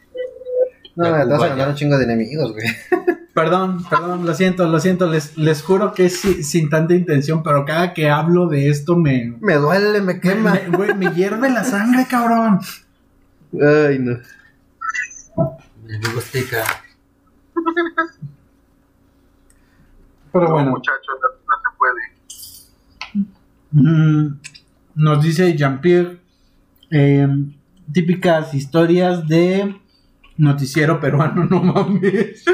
No, 0.94 1.05
te 1.05 1.24
vas 1.27 1.43
a 1.43 1.48
ganar 1.48 1.68
un 1.70 1.74
chingo 1.74 1.98
de 1.98 2.05
enemigos, 2.05 2.52
güey. 2.52 2.66
Perdón, 3.35 3.85
perdón, 3.90 4.24
lo 4.24 4.32
siento, 4.32 4.66
lo 4.66 4.81
siento, 4.81 5.10
les, 5.10 5.36
les 5.36 5.60
juro 5.62 5.93
que 5.93 6.06
es 6.06 6.20
si- 6.20 6.43
sin 6.43 6.70
tanta 6.70 6.94
intención, 6.94 7.43
pero 7.43 7.66
cada 7.66 7.93
que 7.93 8.09
hablo 8.09 8.47
de 8.47 8.70
esto 8.70 8.97
me... 8.97 9.36
Me 9.43 9.56
duele, 9.56 10.01
me 10.01 10.14
Me, 10.14 10.20
quema. 10.20 10.55
me- 10.55 10.74
güey, 10.74 10.94
me 10.94 11.10
hierve 11.12 11.51
la 11.51 11.62
sangre, 11.62 12.06
cabrón. 12.09 12.60
Ay, 13.52 13.98
no. 13.98 14.18
Amigo 15.85 16.18
Azteca. 16.18 16.64
Pero 20.32 20.44
No, 20.48 20.52
bueno, 20.52 20.70
muchachos, 20.72 21.16
no 21.48 21.56
se 21.62 21.70
puede. 21.78 23.30
mm, 23.72 24.38
nos 24.97 25.22
dice 25.24 25.56
Jean-Pierre, 25.56 26.18
eh, 26.90 27.26
típicas 27.93 28.52
historias 28.55 29.26
de 29.26 29.74
noticiero 30.36 31.01
peruano, 31.01 31.44
no 31.51 31.62
mames. 31.62 32.44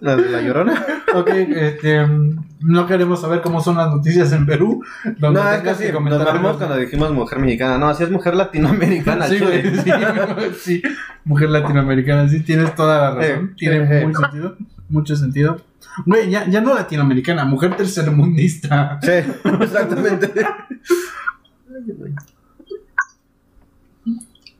La, 0.00 0.16
la 0.16 0.42
llorona. 0.42 0.86
Ok, 1.14 1.28
este, 1.28 2.06
mm, 2.06 2.44
no 2.60 2.86
queremos 2.86 3.20
saber 3.20 3.42
cómo 3.42 3.60
son 3.60 3.76
las 3.76 3.90
noticias 3.94 4.32
en 4.32 4.46
Perú. 4.46 4.82
donde 5.18 5.40
No, 5.40 5.52
es 5.52 5.60
que 5.60 5.74
sí, 5.74 5.84
que 5.92 6.00
nos 6.00 6.56
cuando 6.56 6.76
dijimos 6.76 7.12
mujer 7.12 7.38
mexicana. 7.38 7.76
No, 7.76 7.88
así 7.88 8.02
es 8.02 8.10
mujer 8.10 8.34
latinoamericana. 8.34 9.26
Sí, 9.26 9.38
güey, 9.38 9.62
sí, 9.76 9.90
sí, 10.58 10.82
mujer 11.24 11.50
latinoamericana, 11.50 12.26
sí, 12.30 12.40
tienes 12.40 12.74
toda 12.74 12.98
la 12.98 13.10
razón. 13.14 13.46
Eh, 13.50 13.54
Tiene 13.58 13.76
eh, 13.76 14.04
muy 14.06 14.12
eh. 14.12 14.16
sentido, 14.16 14.56
mucho 14.88 15.16
sentido. 15.16 15.60
Güey, 16.06 16.30
ya, 16.30 16.46
ya 16.48 16.62
no 16.62 16.74
latinoamericana, 16.74 17.44
mujer 17.44 17.76
tercermundista. 17.76 18.98
Sí, 19.02 19.12
exactamente. 19.60 20.32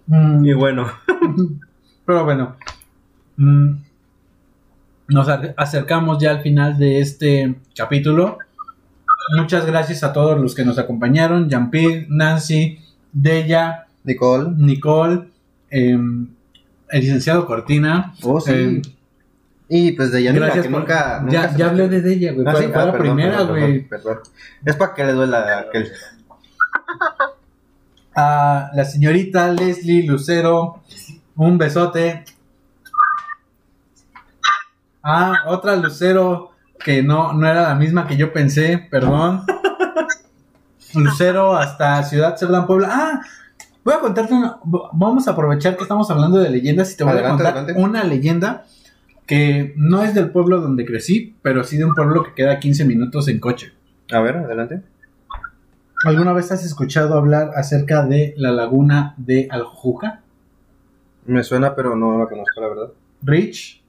Mm, 0.06 0.44
Y 0.44 0.52
bueno, 0.52 0.90
Pero 2.04 2.24
bueno, 2.24 2.56
mm, 3.36 3.72
nos 5.12 5.28
acercamos 5.56 6.18
ya 6.18 6.30
al 6.30 6.40
final 6.42 6.78
de 6.78 7.00
este 7.00 7.54
capítulo. 7.76 8.38
Muchas 9.36 9.66
gracias 9.66 10.02
a 10.02 10.12
todos 10.12 10.40
los 10.40 10.54
que 10.54 10.64
nos 10.64 10.78
acompañaron: 10.78 11.48
Jean-Pierre, 11.48 12.06
Nancy, 12.08 12.78
Deya, 13.12 13.86
Nicole. 14.04 14.50
Nicole, 14.56 15.28
em, 15.70 16.28
el 16.88 17.00
licenciado 17.00 17.46
Cortina. 17.46 18.14
Oh, 18.22 18.40
sí. 18.40 18.52
em, 18.52 18.82
y 19.68 19.92
pues 19.92 20.12
de 20.12 20.22
Yanira, 20.22 20.50
que 20.52 20.62
por- 20.62 20.70
nunca. 20.80 21.20
nunca 21.22 21.56
ya, 21.56 21.66
hablé 21.68 21.88
de 21.88 22.00
Deya, 22.02 22.32
güey. 22.32 22.46
Ah, 22.46 22.54
sí, 22.56 22.64
fue 22.64 22.82
ah, 22.82 22.86
la 22.86 22.92
perdón, 22.92 23.16
primera, 23.16 23.42
güey. 23.42 23.86
Es 24.64 24.76
para 24.76 24.94
que 24.94 25.04
le 25.04 25.12
duela 25.12 25.60
aquel. 25.60 25.90
A 28.14 28.70
la 28.74 28.84
señorita 28.84 29.50
Leslie 29.52 30.06
Lucero, 30.06 30.82
un 31.36 31.56
besote. 31.56 32.24
Ah, 35.02 35.34
otra 35.46 35.76
Lucero 35.76 36.50
que 36.78 37.02
no, 37.02 37.32
no 37.32 37.46
era 37.46 37.62
la 37.68 37.74
misma 37.74 38.06
que 38.06 38.16
yo 38.16 38.32
pensé, 38.32 38.86
perdón. 38.90 39.42
Lucero 40.94 41.56
hasta 41.56 42.02
Ciudad 42.02 42.36
Cerdán, 42.36 42.66
Puebla. 42.66 42.88
Ah, 42.90 43.20
voy 43.84 43.94
a 43.94 44.00
contarte 44.00 44.34
una. 44.34 44.58
Vamos 44.64 45.26
a 45.28 45.32
aprovechar 45.32 45.76
que 45.76 45.82
estamos 45.82 46.10
hablando 46.10 46.38
de 46.38 46.50
leyendas 46.50 46.92
y 46.92 46.96
te 46.96 47.04
voy 47.04 47.12
Adelante, 47.14 47.42
a 47.42 47.46
contar 47.52 47.64
adelante. 47.64 47.82
una 47.82 48.04
leyenda 48.04 48.64
que 49.26 49.72
no 49.76 50.02
es 50.02 50.14
del 50.14 50.30
pueblo 50.30 50.60
donde 50.60 50.84
crecí, 50.84 51.36
pero 51.42 51.64
sí 51.64 51.76
de 51.78 51.84
un 51.84 51.94
pueblo 51.94 52.22
que 52.24 52.34
queda 52.34 52.58
15 52.58 52.84
minutos 52.84 53.28
en 53.28 53.40
coche. 53.40 53.72
A 54.12 54.20
ver, 54.20 54.36
adelante. 54.36 54.82
¿Alguna 56.04 56.32
vez 56.32 56.50
has 56.50 56.64
escuchado 56.64 57.16
hablar 57.16 57.52
acerca 57.54 58.04
de 58.04 58.34
la 58.36 58.50
laguna 58.50 59.14
de 59.16 59.46
Aljuca? 59.50 60.20
Me 61.26 61.44
suena, 61.44 61.76
pero 61.76 61.94
no 61.94 62.18
la 62.18 62.26
conozco, 62.26 62.60
la 62.60 62.68
verdad. 62.68 62.88
Rich. 63.22 63.81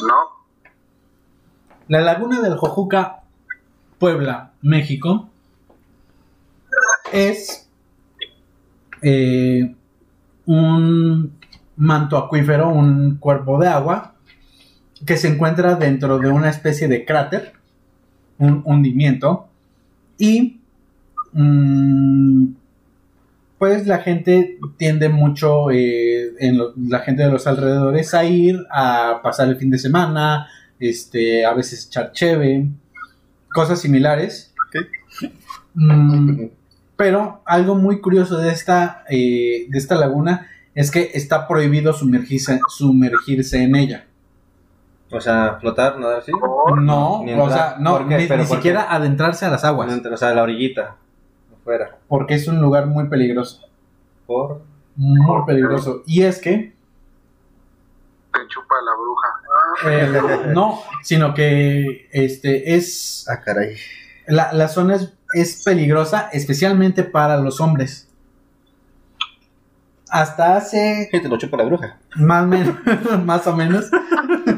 No, 0.00 0.14
La 1.88 2.00
laguna 2.00 2.40
del 2.40 2.56
Jojuca, 2.56 3.22
Puebla, 3.98 4.52
México, 4.62 5.28
es 7.12 7.68
eh, 9.02 9.74
un 10.46 11.38
manto 11.76 12.16
acuífero, 12.16 12.68
un 12.68 13.16
cuerpo 13.16 13.58
de 13.58 13.68
agua 13.68 14.14
que 15.06 15.16
se 15.16 15.28
encuentra 15.28 15.74
dentro 15.74 16.18
de 16.18 16.30
una 16.30 16.50
especie 16.50 16.88
de 16.88 17.04
cráter, 17.04 17.52
un 18.38 18.62
hundimiento, 18.64 19.48
y 20.18 20.60
mm, 21.32 22.46
pues 23.58 23.86
la 23.86 23.98
gente 23.98 24.58
tiende 24.76 25.08
mucho, 25.08 25.70
eh, 25.70 26.32
en 26.40 26.58
lo- 26.58 26.72
la 26.76 27.00
gente 27.00 27.22
de 27.22 27.30
los 27.30 27.46
alrededores, 27.46 28.12
a 28.14 28.24
ir 28.24 28.58
a 28.70 29.20
pasar 29.22 29.48
el 29.48 29.56
fin 29.56 29.70
de 29.70 29.78
semana, 29.78 30.48
este, 30.80 31.46
a 31.46 31.54
veces 31.54 31.86
echar 31.86 32.12
cheve, 32.12 32.66
cosas 33.54 33.80
similares. 33.80 34.52
Mm, 35.74 36.46
pero 36.96 37.42
algo 37.46 37.74
muy 37.74 38.00
curioso 38.00 38.38
de 38.38 38.50
esta, 38.50 39.04
eh, 39.08 39.66
de 39.68 39.78
esta 39.78 39.96
laguna 39.96 40.48
es 40.74 40.90
que 40.90 41.10
está 41.14 41.46
prohibido 41.48 41.92
sumergirse, 41.92 42.60
sumergirse 42.68 43.62
en 43.62 43.76
ella. 43.76 44.06
O 45.10 45.20
sea, 45.20 45.58
flotar, 45.60 45.98
nadar 45.98 46.18
así. 46.18 46.32
No, 46.32 47.22
Ni 47.24 47.32
o 47.32 47.48
sea, 47.48 47.76
no, 47.78 48.00
ni, 48.00 48.26
¿Pero 48.26 48.42
ni 48.42 48.46
siquiera 48.48 48.92
adentrarse 48.92 49.44
a 49.46 49.50
las 49.50 49.64
aguas, 49.64 50.00
O 50.12 50.16
sea, 50.16 50.34
la 50.34 50.42
orillita. 50.42 50.96
Afuera. 51.64 51.98
porque 52.08 52.34
es 52.34 52.46
un 52.46 52.60
lugar 52.60 52.86
muy 52.86 53.08
peligroso, 53.08 53.66
Por. 54.26 54.62
muy 54.96 55.44
peligroso. 55.46 56.02
Y 56.06 56.22
es 56.22 56.38
que 56.38 56.74
te 58.32 58.40
chupa 58.48 58.74
la 58.84 58.92
bruja. 58.96 59.28
Eh, 60.48 60.52
no, 60.54 60.80
sino 61.02 61.32
que 61.34 62.08
este 62.12 62.74
es 62.74 63.26
Ah, 63.28 63.40
caray. 63.40 63.76
la, 64.26 64.52
la 64.52 64.68
zona 64.68 64.96
es, 64.96 65.12
es 65.34 65.62
peligrosa, 65.64 66.28
especialmente 66.32 67.02
para 67.04 67.38
los 67.38 67.60
hombres. 67.60 68.08
Hasta 70.10 70.56
hace 70.56 71.08
¿Qué 71.10 71.18
te 71.20 71.28
lo 71.28 71.38
chupa 71.38 71.56
la 71.56 71.64
bruja? 71.64 71.96
más, 72.16 72.46
men- 72.46 72.78
más 73.24 73.46
o 73.46 73.56
menos 73.56 73.90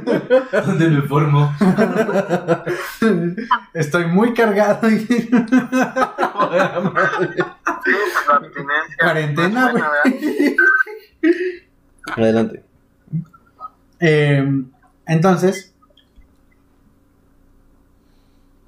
¿Dónde 0.06 0.88
me 0.88 1.02
formo? 1.02 1.52
estoy 3.74 4.06
muy 4.06 4.32
cargado. 4.34 4.88
Cuarentena. 9.00 9.72
Adelante. 12.16 12.62
Eh, 14.00 14.64
entonces, 15.06 15.74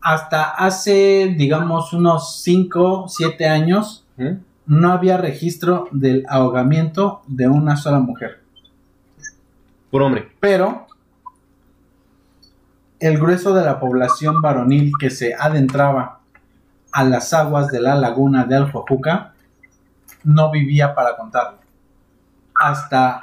hasta 0.01 0.51
hace, 0.51 1.35
digamos, 1.37 1.93
unos 1.93 2.41
5, 2.43 3.07
7 3.09 3.47
años, 3.47 4.05
¿Mm? 4.17 4.39
no 4.67 4.93
había 4.93 5.17
registro 5.19 5.89
del 5.93 6.25
ahogamiento 6.29 7.23
de 7.27 7.49
una 7.49 7.77
sola 7.77 8.01
mujer. 8.01 8.41
Puro 9.91 10.07
hombre. 10.07 10.29
Pero 10.41 10.88
el 13.01 13.19
grueso 13.19 13.55
de 13.55 13.65
la 13.65 13.79
población 13.79 14.41
varonil 14.43 14.93
que 14.99 15.11
se 15.11 15.35
adentraba 15.35 16.21
a 16.93 17.05
las 17.05 17.33
aguas 17.33 17.69
de 17.69 17.81
la 17.81 17.95
laguna 17.95 18.45
de 18.45 18.57
Aljojuca 18.57 19.35
no 20.25 20.51
vivía 20.51 20.95
para 20.95 21.17
contarlo. 21.17 21.59
Hasta 22.55 23.21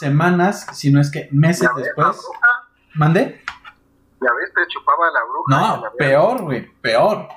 semanas, 0.00 0.66
si 0.72 0.90
no 0.90 1.00
es 1.00 1.10
que 1.10 1.28
meses 1.30 1.68
después. 1.76 2.16
¿Mandé? 2.94 3.42
Ya 4.20 4.28
ves, 4.40 4.52
te 4.54 4.66
chupaba 4.68 5.06
la 5.12 5.20
bruja. 5.24 5.76
No, 5.76 5.82
la 5.84 5.90
peor, 5.92 6.42
güey, 6.42 6.68
peor. 6.80 7.28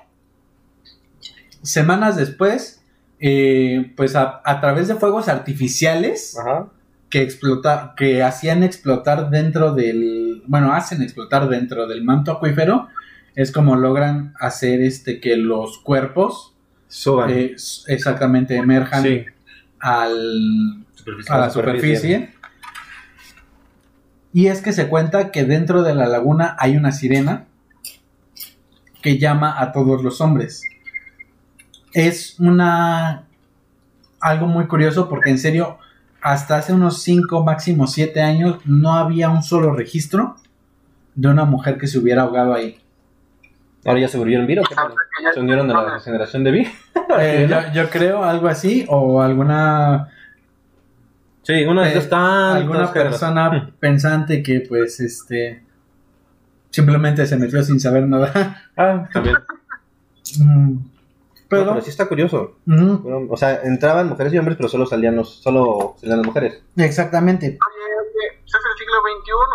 Semanas 1.62 2.16
después, 2.16 2.84
eh, 3.20 3.94
pues 3.96 4.16
a, 4.16 4.42
a 4.44 4.62
través 4.62 4.88
de 4.88 4.96
fuegos 4.96 5.30
artificiales 5.30 6.38
Ajá. 6.38 6.68
Que 7.16 7.22
explota, 7.22 7.94
que 7.96 8.24
hacían 8.24 8.62
explotar 8.62 9.30
dentro 9.30 9.74
del, 9.74 10.44
bueno, 10.48 10.74
hacen 10.74 11.02
explotar 11.02 11.48
dentro 11.48 11.88
del 11.88 12.04
manto 12.04 12.34
acuífero, 12.34 12.90
es 13.36 13.54
como 13.54 13.78
logran 13.78 14.34
hacer 14.38 14.82
este 14.82 15.22
que 15.22 15.38
los 15.38 15.78
cuerpos 15.78 16.54
Suban. 16.90 17.30
eh, 17.30 17.56
exactamente 17.88 18.58
emerjan 18.58 19.04
sí. 19.04 19.24
al, 19.80 20.86
a 21.30 21.38
la 21.38 21.50
superficie. 21.50 21.54
superficie. 21.54 22.30
Y 24.34 24.48
es 24.48 24.60
que 24.60 24.74
se 24.74 24.90
cuenta 24.90 25.32
que 25.32 25.46
dentro 25.46 25.84
de 25.84 25.96
la 25.96 26.08
laguna 26.08 26.58
hay 26.60 26.76
una 26.76 26.92
sirena 26.92 27.46
que 29.02 29.18
llama 29.20 29.62
a 29.62 29.72
todos 29.72 30.04
los 30.04 30.20
hombres. 30.20 30.64
Es 31.94 32.38
una 32.42 33.24
algo 34.20 34.48
muy 34.48 34.68
curioso 34.68 35.08
porque 35.08 35.30
en 35.30 35.38
serio 35.38 35.80
hasta 36.28 36.58
hace 36.58 36.74
unos 36.74 37.04
5 37.04 37.44
máximo 37.44 37.86
7 37.86 38.20
años 38.20 38.58
no 38.66 38.96
había 38.96 39.30
un 39.30 39.44
solo 39.44 39.74
registro 39.74 40.38
de 41.14 41.28
una 41.28 41.46
mujer 41.46 41.78
que 41.78 41.86
se 41.86 42.00
hubiera 42.00 42.24
ahogado 42.24 42.56
ahí. 42.56 42.80
Ahora 43.86 44.00
ya 44.00 44.08
se 44.08 44.18
volvieron. 44.18 44.48
Que 44.48 44.56
ya- 44.56 44.64
Se 45.36 45.40
unieron 45.40 45.70
a 45.70 45.84
la 45.84 46.00
generación 46.00 46.44
de 46.44 46.52
Vi. 46.52 46.68
Eh, 47.20 47.48
yo, 47.48 47.58
yo 47.74 47.90
creo 47.92 48.24
algo 48.24 48.48
así 48.48 48.86
o 48.90 49.22
alguna 49.22 50.10
Sí, 51.44 51.64
una 51.64 51.84
de 51.84 51.94
Eh, 51.94 52.10
alguna 52.12 52.92
persona 52.92 53.72
pensante 53.80 54.42
que 54.42 54.62
pues 54.68 55.00
este 55.00 55.64
simplemente 56.72 57.26
se 57.28 57.38
metió 57.38 57.62
sin 57.64 57.80
saber 57.80 58.08
nada. 58.08 58.64
Ah, 58.76 59.08
también. 59.14 59.36
No, 61.46 61.50
pero, 61.50 61.66
pero 61.66 61.82
sí 61.82 61.92
está 61.92 62.08
curioso. 62.08 62.56
Bueno, 62.66 63.28
O 63.30 63.38
sea, 63.38 63.62
entraban 63.64 64.10
mujeres 64.10 64.34
y 64.34 64.40
hombres, 64.40 64.58
pero 64.58 64.68
solo 64.68 64.88
salían 64.88 65.16
los, 65.16 65.42
solo 65.42 65.96
salían 66.00 66.18
las 66.20 66.28
mujeres. 66.28 66.62
exactamente. 66.78 67.46
Oye, 67.46 67.58
oye, 68.02 68.42
es 68.44 68.54
el 68.54 68.78
siglo 68.78 68.96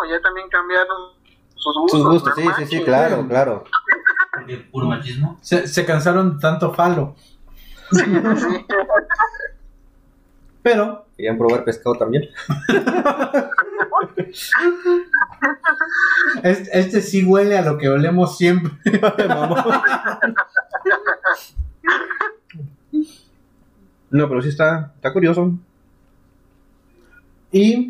XXI, 0.06 0.10
ya 0.10 0.20
también 0.22 0.48
cambiaron 0.48 1.12
sus 1.56 1.74
gustos. 1.74 2.00
Sus 2.00 2.08
gustos, 2.08 2.32
sí, 2.36 2.42
sí, 2.58 2.66
sí, 2.76 2.84
claro, 2.84 3.26
claro. 3.26 3.64
Porque 4.32 4.56
puro 4.70 4.86
machismo. 4.86 5.36
Se, 5.42 5.66
se 5.66 5.84
cansaron 5.84 6.34
de 6.34 6.40
tanto 6.40 6.72
falo. 6.72 7.16
Sí. 7.90 8.04
Pero 10.62 11.06
Querían 11.20 11.36
probar 11.36 11.64
pescado 11.64 11.96
también. 11.96 12.30
Este, 16.42 16.78
este 16.78 17.02
sí 17.02 17.26
huele 17.26 17.58
a 17.58 17.62
lo 17.62 17.76
que 17.76 17.90
olemos 17.90 18.38
siempre. 18.38 18.72
No, 24.10 24.28
pero 24.28 24.42
sí 24.42 24.48
está, 24.48 24.92
está 24.96 25.12
curioso. 25.12 25.56
Y 27.52 27.88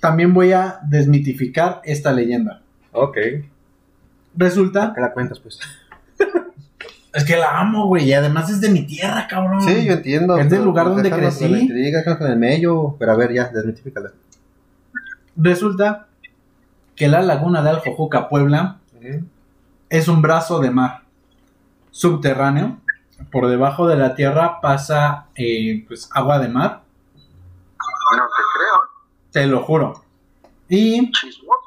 también 0.00 0.34
voy 0.34 0.52
a 0.52 0.80
desmitificar 0.82 1.80
esta 1.84 2.12
leyenda. 2.12 2.62
Ok. 2.92 3.16
Resulta, 4.34 4.92
¿Qué 4.94 5.00
la 5.00 5.12
cuentas, 5.12 5.38
pues? 5.38 5.60
es 7.12 7.24
que 7.24 7.36
la 7.36 7.60
amo, 7.60 7.86
güey, 7.86 8.08
y 8.08 8.12
además 8.12 8.50
es 8.50 8.60
de 8.60 8.70
mi 8.70 8.82
tierra, 8.86 9.26
cabrón. 9.28 9.60
Sí, 9.60 9.84
yo 9.84 9.94
entiendo. 9.94 10.36
Es 10.38 10.50
del 10.50 10.64
lugar 10.64 10.86
donde 10.86 11.10
con 11.10 11.18
crecí. 11.18 11.48
la 11.48 11.58
intriga, 11.58 11.98
déjanos 11.98 12.18
con 12.18 12.30
el 12.30 12.38
mello. 12.38 12.96
Pero 12.98 13.12
a 13.12 13.16
ver, 13.16 13.32
ya, 13.32 13.48
desmitifícala. 13.48 14.12
Resulta 15.36 16.06
que 16.96 17.08
la 17.08 17.22
laguna 17.22 17.62
de 17.62 17.70
Aljojuca, 17.70 18.28
Puebla, 18.28 18.78
es 19.88 20.08
un 20.08 20.22
brazo 20.22 20.60
de 20.60 20.70
mar 20.70 21.02
subterráneo. 21.90 22.79
Por 23.30 23.48
debajo 23.48 23.86
de 23.86 23.96
la 23.96 24.14
tierra 24.14 24.60
pasa 24.60 25.26
eh, 25.34 25.84
pues 25.86 26.08
agua 26.12 26.38
de 26.38 26.48
mar, 26.48 26.82
No 27.78 28.22
te 28.24 28.42
creo. 28.54 28.74
te 29.30 29.46
lo 29.46 29.62
juro. 29.62 30.02
Y, 30.68 31.10
Chismoso. 31.12 31.60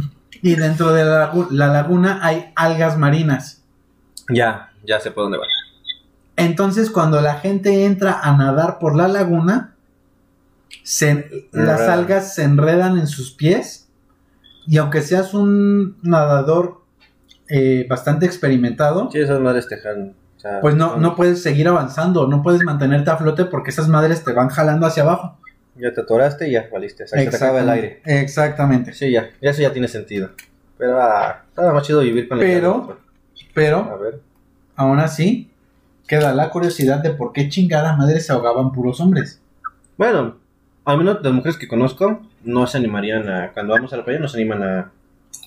y 0.42 0.54
dentro 0.54 0.92
de 0.92 1.04
la, 1.04 1.32
lagu- 1.32 1.50
la 1.50 1.68
laguna 1.68 2.20
hay 2.22 2.52
algas 2.56 2.96
marinas. 2.98 3.62
Ya, 4.32 4.72
ya 4.84 5.00
sé 5.00 5.10
por 5.10 5.24
dónde 5.24 5.38
va. 5.38 5.44
Entonces, 6.36 6.90
cuando 6.90 7.20
la 7.20 7.34
gente 7.40 7.84
entra 7.84 8.20
a 8.20 8.36
nadar 8.36 8.78
por 8.78 8.94
la 8.94 9.08
laguna, 9.08 9.74
se- 10.84 11.48
las 11.52 11.80
algas 11.82 12.34
se 12.34 12.44
enredan 12.44 12.98
en 12.98 13.06
sus 13.08 13.32
pies. 13.32 13.88
Y 14.66 14.76
aunque 14.76 15.02
seas 15.02 15.34
un 15.34 15.96
nadador 16.02 16.82
eh, 17.48 17.86
bastante 17.88 18.26
experimentado, 18.26 19.10
Sí, 19.10 19.18
esas 19.18 19.40
madres 19.40 19.66
te. 19.66 19.76
O 20.38 20.40
sea, 20.40 20.60
pues 20.62 20.74
no, 20.76 20.96
no 20.96 21.14
puedes 21.16 21.42
seguir 21.42 21.68
avanzando, 21.68 22.26
no 22.28 22.42
puedes 22.42 22.62
mantenerte 22.64 23.10
a 23.10 23.16
flote 23.16 23.44
porque 23.44 23.70
esas 23.70 23.88
madres 23.88 24.24
te 24.24 24.32
van 24.32 24.48
jalando 24.48 24.86
hacia 24.86 25.02
abajo. 25.02 25.36
Ya 25.74 25.92
te 25.92 26.00
atoraste 26.00 26.48
y 26.48 26.52
ya 26.52 26.68
valiste. 26.72 27.04
O 27.04 27.06
sea, 27.06 27.20
se 27.22 27.28
te 27.28 27.36
acaba 27.36 27.60
el 27.60 27.68
aire. 27.68 28.00
Exactamente. 28.04 28.92
Sí, 28.94 29.10
ya, 29.12 29.28
eso 29.40 29.60
ya 29.62 29.72
tiene 29.72 29.88
sentido. 29.88 30.30
Pero 30.78 31.00
ah, 31.02 31.42
estaba 31.48 31.72
más 31.72 31.82
chido 31.82 32.00
vivir 32.00 32.28
con 32.28 32.38
la 32.38 32.44
Pero- 32.44 32.56
idea, 32.86 32.94
A 32.94 33.52
Pero 33.54 33.98
ver. 33.98 34.20
aún 34.76 34.98
así, 35.00 35.50
queda 36.06 36.32
la 36.32 36.50
curiosidad 36.50 36.98
de 36.98 37.10
por 37.10 37.32
qué 37.32 37.48
chingada 37.48 37.96
madre 37.96 38.20
se 38.20 38.32
ahogaban 38.32 38.72
puros 38.72 39.00
hombres. 39.00 39.40
Bueno, 39.96 40.36
al 40.84 40.98
menos 40.98 41.18
las 41.22 41.32
mujeres 41.32 41.58
que 41.58 41.66
conozco 41.68 42.22
no 42.44 42.66
se 42.68 42.78
animarían 42.78 43.28
a. 43.28 43.52
Cuando 43.52 43.74
vamos 43.74 43.92
a 43.92 43.96
la 43.96 44.04
playa, 44.04 44.20
no 44.20 44.28
se 44.28 44.36
animan 44.38 44.62
a, 44.62 44.92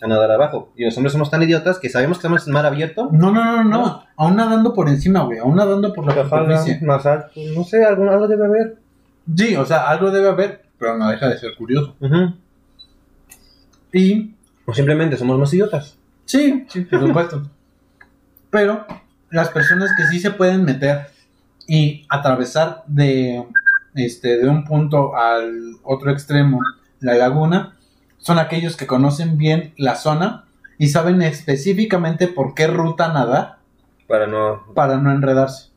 a 0.01 0.07
nadar 0.07 0.31
abajo. 0.31 0.71
Y 0.75 0.83
los 0.85 0.97
hombres 0.97 1.13
somos 1.13 1.29
tan 1.29 1.43
idiotas 1.43 1.77
que 1.79 1.89
sabemos 1.89 2.17
que 2.17 2.21
estamos 2.21 2.47
en 2.47 2.53
mar 2.53 2.65
abierto. 2.65 3.09
No, 3.11 3.31
no, 3.31 3.63
no, 3.63 3.63
no. 3.63 4.03
Aún 4.17 4.35
nadando 4.35 4.73
por 4.73 4.89
encima, 4.89 5.21
güey. 5.23 5.37
Aún 5.39 5.55
nadando 5.55 5.93
por 5.93 6.05
la 6.05 6.23
superficie. 6.23 6.79
más 6.85 7.05
alto. 7.05 7.29
No 7.55 7.63
sé, 7.63 7.83
algo, 7.85 8.09
algo 8.09 8.27
debe 8.27 8.45
haber. 8.45 8.77
Sí, 9.35 9.55
o 9.55 9.65
sea, 9.65 9.87
algo 9.89 10.09
debe 10.11 10.29
haber, 10.29 10.63
pero 10.79 10.97
no 10.97 11.09
deja 11.09 11.29
de 11.29 11.37
ser 11.37 11.55
curioso. 11.55 11.95
Ujú. 11.99 12.33
Y 13.93 14.35
O 14.65 14.73
simplemente 14.73 15.17
somos 15.17 15.37
más 15.37 15.53
idiotas. 15.53 15.97
sí, 16.25 16.65
sí, 16.69 16.81
por 16.81 16.99
supuesto. 17.01 17.43
pero 18.49 18.85
las 19.29 19.49
personas 19.49 19.91
que 19.95 20.03
sí 20.07 20.19
se 20.19 20.31
pueden 20.31 20.65
meter 20.65 21.07
y 21.67 22.05
atravesar 22.09 22.83
de, 22.87 23.45
este, 23.95 24.37
de 24.39 24.47
un 24.49 24.63
punto 24.65 25.15
al 25.15 25.75
otro 25.83 26.11
extremo 26.11 26.59
la 26.99 27.13
laguna 27.15 27.75
son 28.21 28.39
aquellos 28.39 28.77
que 28.77 28.87
conocen 28.87 29.37
bien 29.37 29.73
la 29.77 29.95
zona 29.95 30.45
y 30.77 30.87
saben 30.87 31.21
específicamente 31.21 32.27
por 32.27 32.53
qué 32.55 32.67
ruta 32.67 33.11
nadar 33.13 33.57
Para 34.07 34.25
no. 34.27 34.63
para 34.73 34.97
no 34.97 35.11
enredarse. 35.11 35.69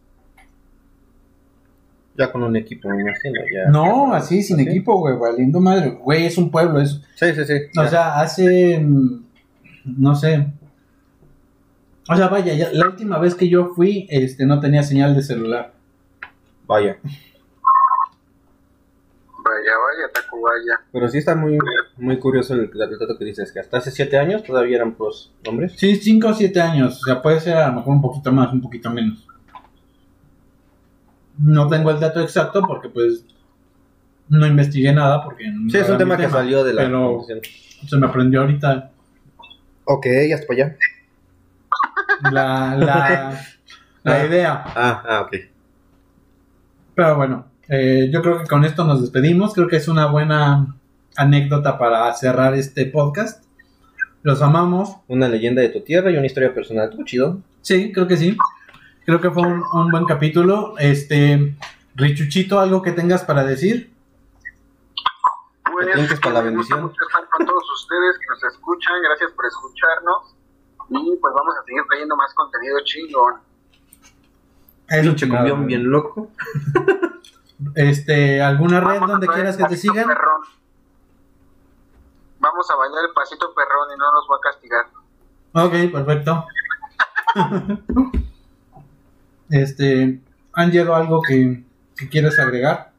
Ya 2.16 2.30
con 2.30 2.44
un 2.44 2.54
equipo, 2.54 2.88
me 2.88 3.02
imagino. 3.02 3.34
Ya, 3.52 3.70
No, 3.72 4.12
ya- 4.12 4.18
así, 4.18 4.42
sin 4.42 4.60
¿así? 4.60 4.68
equipo, 4.68 4.96
güey, 4.98 5.16
valiendo 5.18 5.58
madre. 5.60 5.90
Güey, 5.90 6.26
es 6.26 6.38
un 6.38 6.50
pueblo, 6.50 6.80
es, 6.80 7.00
Sí, 7.16 7.34
sí, 7.34 7.44
sí. 7.44 7.54
O 7.76 7.82
ya. 7.82 7.88
sea, 7.88 8.20
hace. 8.20 8.86
No 9.84 10.14
sé. 10.14 10.46
O 12.08 12.14
sea, 12.16 12.28
vaya, 12.28 12.54
ya- 12.54 12.70
la 12.72 12.86
última 12.86 13.18
vez 13.18 13.34
que 13.34 13.48
yo 13.48 13.72
fui, 13.74 14.06
este, 14.10 14.46
no 14.46 14.60
tenía 14.60 14.82
señal 14.84 15.16
de 15.16 15.22
celular. 15.22 15.72
Vaya. 16.66 16.98
Vaya, 19.44 19.72
vaya, 19.76 20.12
Tacubaya. 20.14 20.80
Pero 20.92 21.08
sí 21.08 21.18
está 21.18 21.34
muy, 21.34 21.58
muy 21.96 22.18
curioso 22.18 22.54
el, 22.54 22.62
el 22.72 22.98
dato 22.98 23.16
que 23.18 23.24
dices, 23.24 23.52
que 23.52 23.60
hasta 23.60 23.78
hace 23.78 23.90
siete 23.90 24.18
años 24.18 24.42
todavía 24.42 24.76
eran 24.76 24.92
puros 24.94 25.32
hombres. 25.48 25.74
Sí, 25.76 25.94
5 25.96 26.28
o 26.28 26.34
7 26.34 26.60
años. 26.60 27.00
O 27.02 27.04
sea, 27.06 27.22
puede 27.22 27.40
ser 27.40 27.56
a 27.56 27.68
lo 27.68 27.74
mejor 27.74 27.94
un 27.94 28.02
poquito 28.02 28.32
más, 28.32 28.52
un 28.52 28.60
poquito 28.60 28.90
menos. 28.90 29.26
No 31.38 31.68
tengo 31.68 31.90
el 31.90 32.00
dato 32.00 32.20
exacto 32.20 32.62
porque, 32.66 32.88
pues, 32.88 33.24
no 34.28 34.46
investigué 34.46 34.92
nada 34.92 35.22
porque. 35.22 35.48
no 35.50 35.70
Sí, 35.70 35.76
es 35.78 35.88
un 35.88 35.98
tema 35.98 36.16
que 36.16 36.28
salió 36.28 36.62
de 36.64 36.72
la 36.74 36.82
Pero 36.82 37.20
se 37.86 37.96
me 37.96 38.06
aprendió 38.06 38.40
ahorita 38.42 38.90
Ok, 39.84 40.06
hasta 40.32 40.46
para 40.46 40.64
allá. 40.64 40.76
la, 42.32 42.76
la, 42.76 43.40
la 44.04 44.14
Ah. 44.22 44.26
idea. 44.26 44.62
Ah, 44.74 45.02
ah, 45.08 45.20
ok. 45.22 45.36
Pero 46.94 47.16
bueno, 47.16 47.46
eh, 47.68 48.08
yo 48.12 48.22
creo 48.22 48.38
que 48.38 48.46
con 48.46 48.64
esto 48.64 48.84
nos 48.84 49.00
despedimos. 49.00 49.52
Creo 49.54 49.66
que 49.68 49.76
es 49.76 49.88
una 49.88 50.06
buena 50.06 50.74
anécdota 51.16 51.78
para 51.78 52.12
cerrar 52.15 52.55
este 52.55 52.86
podcast. 52.86 53.45
Los 54.23 54.43
amamos. 54.43 54.97
Una 55.09 55.28
leyenda 55.28 55.62
de 55.62 55.69
tu 55.69 55.82
tierra 55.82 56.11
y 56.11 56.16
una 56.16 56.27
historia 56.27 56.55
personal. 56.55 56.89
Estuvo 56.89 57.05
chido. 57.05 57.39
Sí, 57.62 57.93
creo 57.93 58.07
que 58.07 58.16
sí. 58.16 58.36
Creo 59.05 59.20
que 59.20 59.31
fue 59.31 59.43
un, 59.47 59.62
un 59.73 59.91
buen 59.91 60.05
capítulo. 60.07 60.74
Este, 60.78 61.55
Richuchito, 61.95 62.59
¿algo 62.59 62.81
que 62.82 62.93
tengas 62.93 63.23
para 63.24 63.45
decir? 63.45 63.93
Pues, 65.73 65.86
Te 65.86 65.93
tientes 65.93 66.20
para 66.20 66.35
la 66.35 66.41
bendición. 66.43 66.82
mucho 66.82 67.03
estar 67.07 67.28
con 67.28 67.47
todos 67.47 67.65
ustedes 67.82 68.19
que 68.19 68.27
nos 68.31 68.55
escuchan. 68.55 68.95
Gracias 69.03 69.31
por 69.32 69.45
escucharnos. 69.47 70.35
Y 70.91 71.16
pues 71.20 71.35
vamos 71.35 71.55
a 71.61 71.65
seguir 71.65 71.82
trayendo 71.89 72.16
más 72.16 72.32
contenido 72.35 72.77
chingón. 72.85 73.35
Chingada, 75.16 75.41
cumbión 75.41 75.57
güey. 75.59 75.66
bien 75.69 75.91
loco. 75.91 76.31
Este, 77.77 78.43
¿alguna 78.43 78.81
red 78.81 78.95
Vamos 78.97 79.11
donde 79.11 79.28
quieras 79.28 79.57
que 79.57 79.65
te 79.65 79.77
sigan? 79.77 80.09
perrón. 80.09 80.43
Vamos 82.44 82.70
a 82.70 82.76
bailar 82.76 83.04
el 83.08 83.14
pasito 83.14 83.54
perrón 83.54 83.88
y 83.94 83.98
no 83.98 84.12
nos 84.12 84.26
va 84.30 84.36
a 84.36 84.40
castigar. 84.40 84.86
Ok, 85.54 85.72
perfecto. 85.92 86.44
este, 89.50 90.20
Angelo, 90.52 90.94
¿algo 90.94 91.22
que, 91.22 91.64
que 91.96 92.08
quieras 92.10 92.38
agregar? 92.38 92.92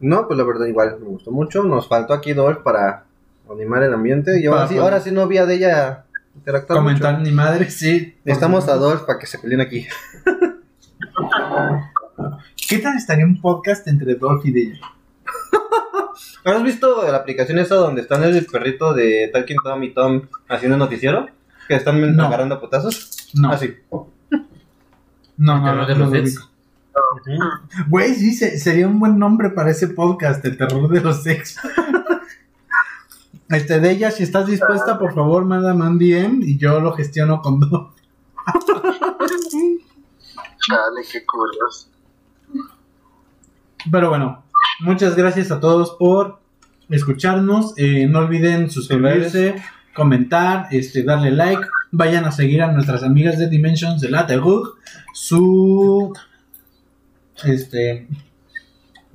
No, 0.00 0.26
pues 0.28 0.38
la 0.38 0.44
verdad 0.44 0.66
igual 0.66 0.96
me 1.00 1.06
gustó 1.06 1.30
mucho. 1.32 1.64
Nos 1.64 1.88
faltó 1.88 2.14
aquí 2.14 2.32
Dolph 2.34 2.62
para 2.62 3.04
animar 3.50 3.82
el 3.82 3.94
ambiente. 3.94 4.40
Y 4.40 4.46
ahora 4.46 4.68
sí, 4.68 4.78
ahora 4.78 5.00
sí 5.00 5.10
no 5.10 5.22
había 5.22 5.44
de 5.46 5.56
ella 5.56 6.04
interactuar 6.36 6.78
Comentar 6.78 7.14
mucho. 7.14 7.24
ni 7.24 7.32
madre, 7.34 7.70
sí. 7.70 8.16
Necesitamos 8.24 8.68
a 8.68 8.76
Dolph 8.76 9.02
para 9.06 9.18
que 9.18 9.26
se 9.26 9.38
peleen 9.38 9.60
aquí. 9.60 9.86
¿Qué 12.68 12.78
tal 12.78 12.96
estaría 12.96 13.24
un 13.24 13.40
podcast 13.40 13.86
entre 13.88 14.14
Dolph 14.14 14.44
y 14.46 14.52
Deja? 14.52 14.92
¿Has 16.44 16.62
visto 16.62 17.02
la 17.10 17.16
aplicación 17.16 17.58
esa 17.58 17.76
donde 17.76 18.02
están 18.02 18.22
el 18.24 18.44
perrito 18.46 18.92
de 18.92 19.30
Talking 19.32 19.56
Tom 19.64 19.82
y 19.82 19.94
Tom 19.94 20.22
haciendo 20.48 20.76
noticiero? 20.76 21.26
Que 21.68 21.74
están 21.76 22.14
No. 22.16 22.26
agarrando 22.26 22.60
potazos. 22.60 23.30
No, 23.34 23.50
Ah, 23.50 23.56
sí. 23.58 23.74
no, 25.38 25.58
no, 25.58 25.64
Terror 25.64 25.76
no, 25.76 25.86
de 25.86 25.94
no 25.94 26.00
los 26.00 26.10
lo 26.12 26.16
ex. 26.18 26.36
ubico. 26.38 26.50
Güey, 27.88 28.14
sí, 28.14 28.34
se- 28.34 28.58
sería 28.58 28.86
un 28.86 28.98
buen 29.00 29.18
nombre 29.18 29.50
para 29.50 29.70
ese 29.70 29.88
podcast, 29.88 30.44
El 30.44 30.56
terror 30.58 30.88
de 30.88 31.00
los 31.00 31.26
ex. 31.26 31.56
Este, 33.50 33.78
de 33.78 33.90
ella, 33.90 34.10
si 34.10 34.22
estás 34.22 34.46
dispuesta, 34.46 34.98
por 34.98 35.14
favor, 35.14 35.44
mándame 35.44 35.86
un 35.86 35.98
DM 35.98 36.42
y 36.42 36.56
yo 36.56 36.80
lo 36.80 36.92
gestiono 36.94 37.40
con 37.42 37.60
Dolph. 37.60 37.92
Chale, 40.66 41.02
qué 41.12 41.24
curioso. 41.26 41.88
Pero 43.90 44.08
bueno, 44.08 44.43
muchas 44.80 45.16
gracias 45.16 45.50
a 45.50 45.60
todos 45.60 45.96
por 45.98 46.40
escucharnos. 46.90 47.74
Eh, 47.76 48.06
no 48.08 48.20
olviden 48.20 48.70
suscribirse, 48.70 49.56
comentar, 49.94 50.68
este, 50.70 51.02
darle 51.02 51.30
like. 51.30 51.62
Vayan 51.90 52.24
a 52.24 52.32
seguir 52.32 52.62
a 52.62 52.72
nuestras 52.72 53.02
amigas 53.02 53.38
de 53.38 53.48
Dimensions 53.48 54.00
de 54.00 54.10
Laterug. 54.10 54.76
Su 55.12 56.12
este 57.44 58.08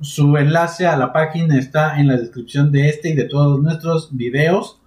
su 0.00 0.36
enlace 0.36 0.86
a 0.86 0.96
la 0.96 1.12
página 1.12 1.58
está 1.58 2.00
en 2.00 2.08
la 2.08 2.16
descripción 2.16 2.72
de 2.72 2.88
este 2.88 3.10
y 3.10 3.14
de 3.14 3.24
todos 3.24 3.60
nuestros 3.62 4.16
videos. 4.16 4.78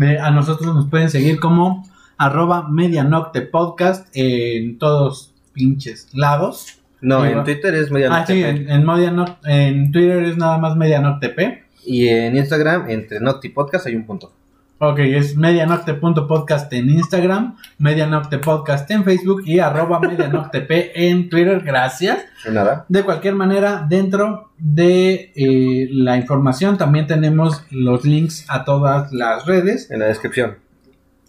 Eh, 0.00 0.18
a 0.20 0.30
nosotros 0.30 0.74
nos 0.74 0.88
pueden 0.88 1.10
seguir 1.10 1.40
como 1.40 1.84
arroba 2.16 2.68
medianocte 2.68 3.42
podcast 3.42 4.08
en 4.14 4.78
todos 4.78 5.32
pinches 5.52 6.08
lados. 6.12 6.78
No, 7.00 7.24
en. 7.24 7.44
Twitter 7.44 7.74
es 7.74 7.90
media 7.90 8.08
Ah, 8.14 8.24
sí, 8.26 8.42
en, 8.42 8.68
en, 8.70 8.84
Medianoc- 8.84 9.38
en 9.44 9.92
Twitter 9.92 10.22
es 10.24 10.36
nada 10.36 10.58
más 10.58 10.76
MedianocTP. 10.76 11.64
Y 11.84 12.08
en 12.08 12.36
Instagram, 12.36 12.90
entre 12.90 13.20
Nocti 13.20 13.48
Podcast, 13.50 13.86
hay 13.86 13.94
un 13.94 14.04
punto. 14.04 14.32
Ok, 14.78 14.98
es 14.98 15.36
medianocte.podcast 15.36 16.70
en 16.74 16.90
Instagram, 16.90 17.56
medianocte 17.78 18.38
podcast 18.38 18.90
en 18.90 19.04
Facebook 19.04 19.42
y 19.46 19.58
arroba 19.58 20.00
medianoctep 20.00 20.70
en 20.94 21.30
Twitter. 21.30 21.62
Gracias. 21.64 22.18
De 22.44 22.50
nada. 22.52 22.84
De 22.88 23.02
cualquier 23.02 23.34
manera, 23.34 23.86
dentro 23.88 24.50
de 24.58 25.32
eh, 25.34 25.88
la 25.92 26.16
información 26.18 26.76
también 26.76 27.06
tenemos 27.06 27.64
los 27.70 28.04
links 28.04 28.44
a 28.48 28.64
todas 28.64 29.12
las 29.12 29.46
redes. 29.46 29.90
En 29.90 30.00
la 30.00 30.06
descripción. 30.06 30.56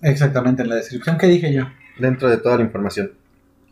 Exactamente, 0.02 0.64
en 0.64 0.70
la 0.70 0.76
descripción. 0.76 1.18
¿Qué 1.18 1.28
dije 1.28 1.54
yo? 1.54 1.64
Dentro 2.00 2.30
de 2.30 2.38
toda 2.38 2.58
la 2.58 2.64
información. 2.64 3.12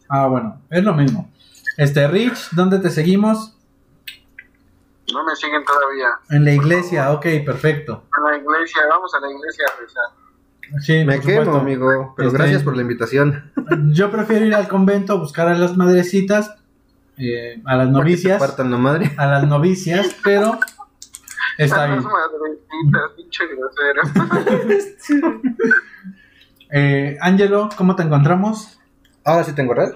Ah, 0.08 0.28
bueno, 0.28 0.62
es 0.70 0.84
lo 0.84 0.94
mismo. 0.94 1.30
Este, 1.78 2.08
Rich, 2.08 2.50
¿dónde 2.52 2.80
te 2.80 2.90
seguimos? 2.90 3.58
No 5.14 5.24
me 5.24 5.36
siguen 5.36 5.64
todavía. 5.66 6.08
En 6.30 6.44
la 6.46 6.52
iglesia, 6.54 7.12
ok, 7.12 7.26
perfecto. 7.46 8.06
En 8.18 8.24
la 8.24 8.38
iglesia, 8.38 8.82
vamos 8.90 9.14
a 9.14 9.20
la 9.20 9.32
iglesia 9.32 9.66
a 9.68 9.80
rezar. 9.80 10.82
Sí, 10.82 11.06
Me 11.06 11.20
quemo, 11.20 11.44
supuesto. 11.46 11.58
amigo. 11.62 12.14
Pero 12.18 12.30
Este- 12.30 12.38
gracias 12.40 12.64
por 12.64 12.76
la 12.76 12.82
invitación. 12.82 13.52
Yo 13.94 14.10
prefiero 14.10 14.46
ir 14.46 14.56
al 14.56 14.68
convento 14.68 15.14
a 15.14 15.18
buscar 15.18 15.48
a 15.48 15.54
las 15.56 15.78
madrecitas, 15.78 16.56
eh, 17.18 17.62
a 17.66 17.76
las 17.76 17.90
novicias, 17.90 18.58
la 18.58 18.66
madre. 18.78 19.14
a 19.18 19.28
las 19.28 19.46
novicias, 19.48 20.16
pero 20.24 20.60
está 21.58 21.84
A 21.84 21.88
bien. 21.88 21.98
las 21.98 22.06
madrecitas, 22.12 23.12
pinche 23.16 23.44
grosero. 23.48 24.02
Eh, 26.72 27.18
Ángelo, 27.22 27.70
¿cómo 27.78 27.96
te 27.96 28.04
encontramos? 28.04 28.80
Ahora 29.24 29.44
sí 29.44 29.54
tengo 29.54 29.74
red. 29.74 29.94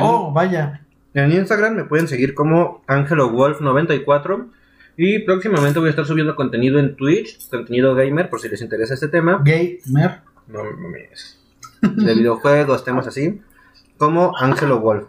Oh, 0.00 0.32
vaya. 0.32 0.84
En 1.14 1.32
Instagram 1.32 1.74
me 1.74 1.84
pueden 1.84 2.08
seguir 2.08 2.34
como 2.34 2.82
AngeloWolf94. 2.86 4.48
Y 4.96 5.20
próximamente 5.20 5.78
voy 5.78 5.86
a 5.86 5.90
estar 5.90 6.04
subiendo 6.04 6.34
contenido 6.34 6.80
en 6.80 6.96
Twitch, 6.96 7.48
contenido 7.48 7.94
gamer, 7.94 8.28
por 8.28 8.40
si 8.40 8.48
les 8.48 8.60
interesa 8.60 8.94
este 8.94 9.06
tema. 9.06 9.40
Gamer. 9.44 10.22
No 10.48 10.64
mames. 10.64 11.38
De 11.82 12.14
videojuegos, 12.14 12.84
temas 12.84 13.06
así. 13.06 13.40
Como 13.96 14.36
Angelo 14.36 14.80
Wolf. 14.80 15.06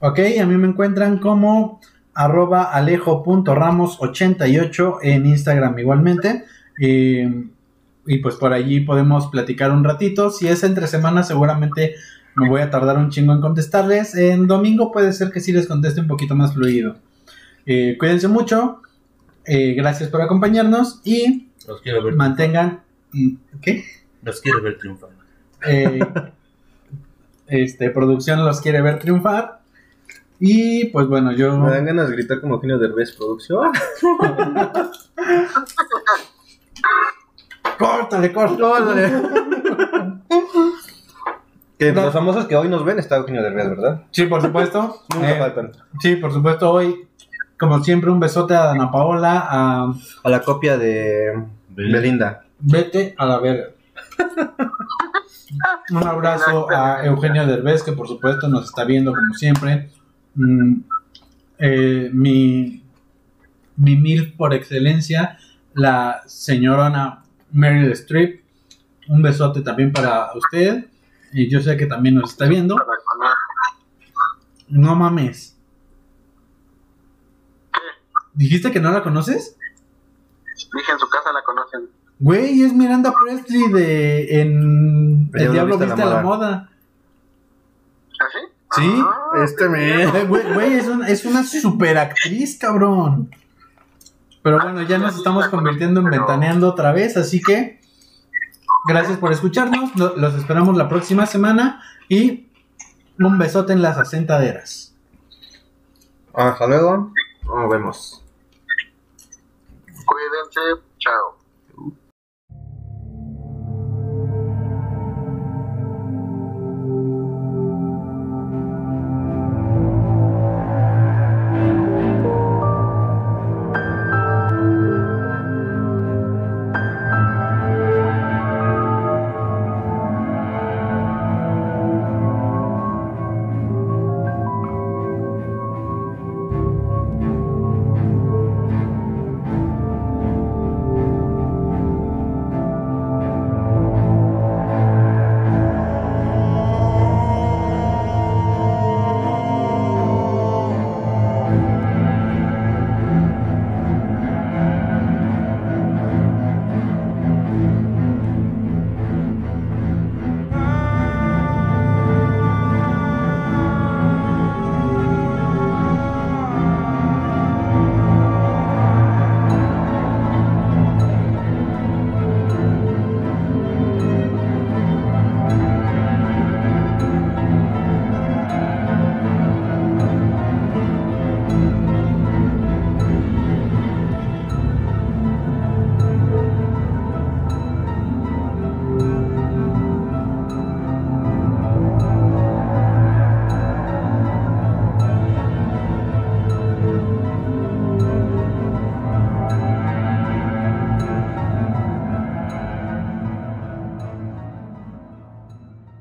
Ok, 0.00 0.18
a 0.40 0.46
mí 0.46 0.56
me 0.56 0.66
encuentran 0.66 1.18
como 1.18 1.80
arroba 2.14 2.72
alejo.ramos88 2.72 4.98
en 5.02 5.26
Instagram 5.26 5.78
igualmente. 5.78 6.42
Eh, 6.80 7.44
y 8.06 8.18
pues 8.18 8.34
por 8.36 8.52
allí 8.52 8.80
podemos 8.80 9.28
platicar 9.28 9.70
un 9.70 9.84
ratito. 9.84 10.30
Si 10.30 10.48
es 10.48 10.64
entre 10.64 10.88
semanas, 10.88 11.28
seguramente 11.28 11.94
me 12.38 12.48
voy 12.48 12.60
a 12.60 12.70
tardar 12.70 12.96
un 12.98 13.10
chingo 13.10 13.32
en 13.32 13.40
contestarles. 13.40 14.14
En 14.14 14.46
domingo 14.46 14.92
puede 14.92 15.12
ser 15.12 15.32
que 15.32 15.40
sí 15.40 15.52
les 15.52 15.66
conteste 15.66 16.00
un 16.00 16.06
poquito 16.06 16.34
más 16.34 16.54
fluido. 16.54 16.96
Eh, 17.66 17.96
cuídense 17.98 18.28
mucho. 18.28 18.82
Eh, 19.44 19.74
gracias 19.74 20.08
por 20.10 20.22
acompañarnos 20.22 21.00
y 21.04 21.48
Los 21.66 21.80
quiero 21.80 22.02
ver. 22.02 22.14
mantengan... 22.14 22.82
¿Qué? 23.60 23.84
Los 24.22 24.40
quiero 24.40 24.62
ver 24.62 24.78
triunfar. 24.78 25.10
Eh, 25.66 25.98
este, 27.48 27.90
producción 27.90 28.44
los 28.44 28.60
quiere 28.60 28.82
ver 28.82 28.98
triunfar. 28.98 29.60
Y 30.38 30.86
pues 30.86 31.08
bueno, 31.08 31.32
yo... 31.32 31.58
Me 31.58 31.70
dan 31.70 31.86
ganas 31.86 32.08
de 32.08 32.14
gritar 32.16 32.40
como 32.40 32.54
Eugenio 32.54 32.78
Derbez, 32.78 33.12
producción. 33.16 33.72
Córtale, 37.78 38.32
córtale. 38.32 39.12
Que 41.78 41.92
los 41.92 42.12
famosos 42.12 42.46
que 42.46 42.56
hoy 42.56 42.68
nos 42.68 42.84
ven 42.84 42.98
está 42.98 43.16
Eugenio 43.16 43.42
Derbez, 43.42 43.68
¿verdad? 43.70 44.02
Sí, 44.10 44.24
por 44.26 44.42
supuesto. 44.42 45.02
Nunca 45.14 45.30
Eh, 45.36 45.38
faltan. 45.38 45.72
sí, 46.00 46.16
por 46.16 46.32
supuesto. 46.32 46.70
Hoy, 46.72 47.06
como 47.58 47.82
siempre, 47.84 48.10
un 48.10 48.18
besote 48.20 48.54
a 48.54 48.72
Ana 48.72 48.90
Paola, 48.90 49.46
a 49.48 49.92
A 50.24 50.28
la 50.30 50.42
copia 50.42 50.76
de 50.76 51.44
Belinda. 51.68 52.44
Vete 52.58 53.14
a 53.16 53.26
la 53.26 53.38
verga. 53.38 53.64
Un 55.90 56.06
abrazo 56.06 56.68
a 56.70 57.04
Eugenio 57.06 57.46
Derbez, 57.46 57.82
que 57.82 57.92
por 57.92 58.06
supuesto 58.06 58.48
nos 58.48 58.66
está 58.66 58.84
viendo 58.84 59.12
como 59.12 59.34
siempre. 59.34 59.88
Mm, 60.34 60.80
eh, 61.58 62.10
mi, 62.12 62.82
mi 63.76 63.96
MILF 63.96 64.36
por 64.36 64.52
excelencia, 64.52 65.38
la 65.74 66.20
señorona 66.26 67.22
Meryl 67.52 67.90
Streep. 67.92 68.42
Un 69.08 69.22
besote 69.22 69.62
también 69.62 69.90
para 69.92 70.30
usted. 70.34 70.84
Y 71.32 71.48
yo 71.48 71.60
sé 71.60 71.76
que 71.76 71.86
también 71.86 72.14
nos 72.14 72.30
está 72.30 72.46
viendo. 72.46 72.76
No 74.68 74.94
mames. 74.94 75.56
¿Dijiste 78.34 78.70
que 78.70 78.80
no 78.80 78.92
la 78.92 79.02
conoces? 79.02 79.56
Dije 80.54 80.92
en 80.92 80.98
su 80.98 81.08
casa 81.08 81.32
la 81.32 81.42
conocen. 81.42 81.88
Güey, 82.20 82.62
es 82.62 82.72
Miranda 82.72 83.12
Presley 83.12 83.72
de 83.72 84.40
en 84.40 85.30
El 85.34 85.52
Diablo 85.52 85.78
Viste 85.78 86.02
a 86.02 86.06
la 86.06 86.22
Moda. 86.22 86.70
¿Así? 88.20 88.38
¿Sí? 88.82 89.02
Ah, 89.02 89.42
Este 89.44 89.68
me. 89.68 90.06
Güey, 90.26 90.54
güey, 90.54 90.74
es, 90.74 90.86
una, 90.88 91.08
es 91.08 91.24
una 91.24 91.44
super 91.44 91.98
actriz, 91.98 92.58
cabrón. 92.58 93.30
Pero 94.42 94.60
bueno, 94.60 94.82
ya 94.82 94.98
nos 94.98 95.16
estamos 95.16 95.48
convirtiendo 95.48 96.00
en 96.00 96.10
ventaneando 96.10 96.68
otra 96.68 96.92
vez, 96.92 97.16
así 97.16 97.40
que 97.40 97.80
gracias 98.88 99.18
por 99.18 99.32
escucharnos. 99.32 99.94
lo- 99.96 100.16
Los 100.16 100.34
esperamos 100.34 100.76
la 100.76 100.88
próxima 100.88 101.26
semana 101.26 101.82
y 102.08 102.48
un 103.18 103.38
besote 103.38 103.72
en 103.72 103.82
las 103.82 103.98
asentaderas. 103.98 104.94
Hasta 106.34 106.66
luego. 106.66 107.12
Nos 107.44 107.70
vemos. 107.70 108.24
Cuídense. 109.86 110.82
Chao. 110.98 111.37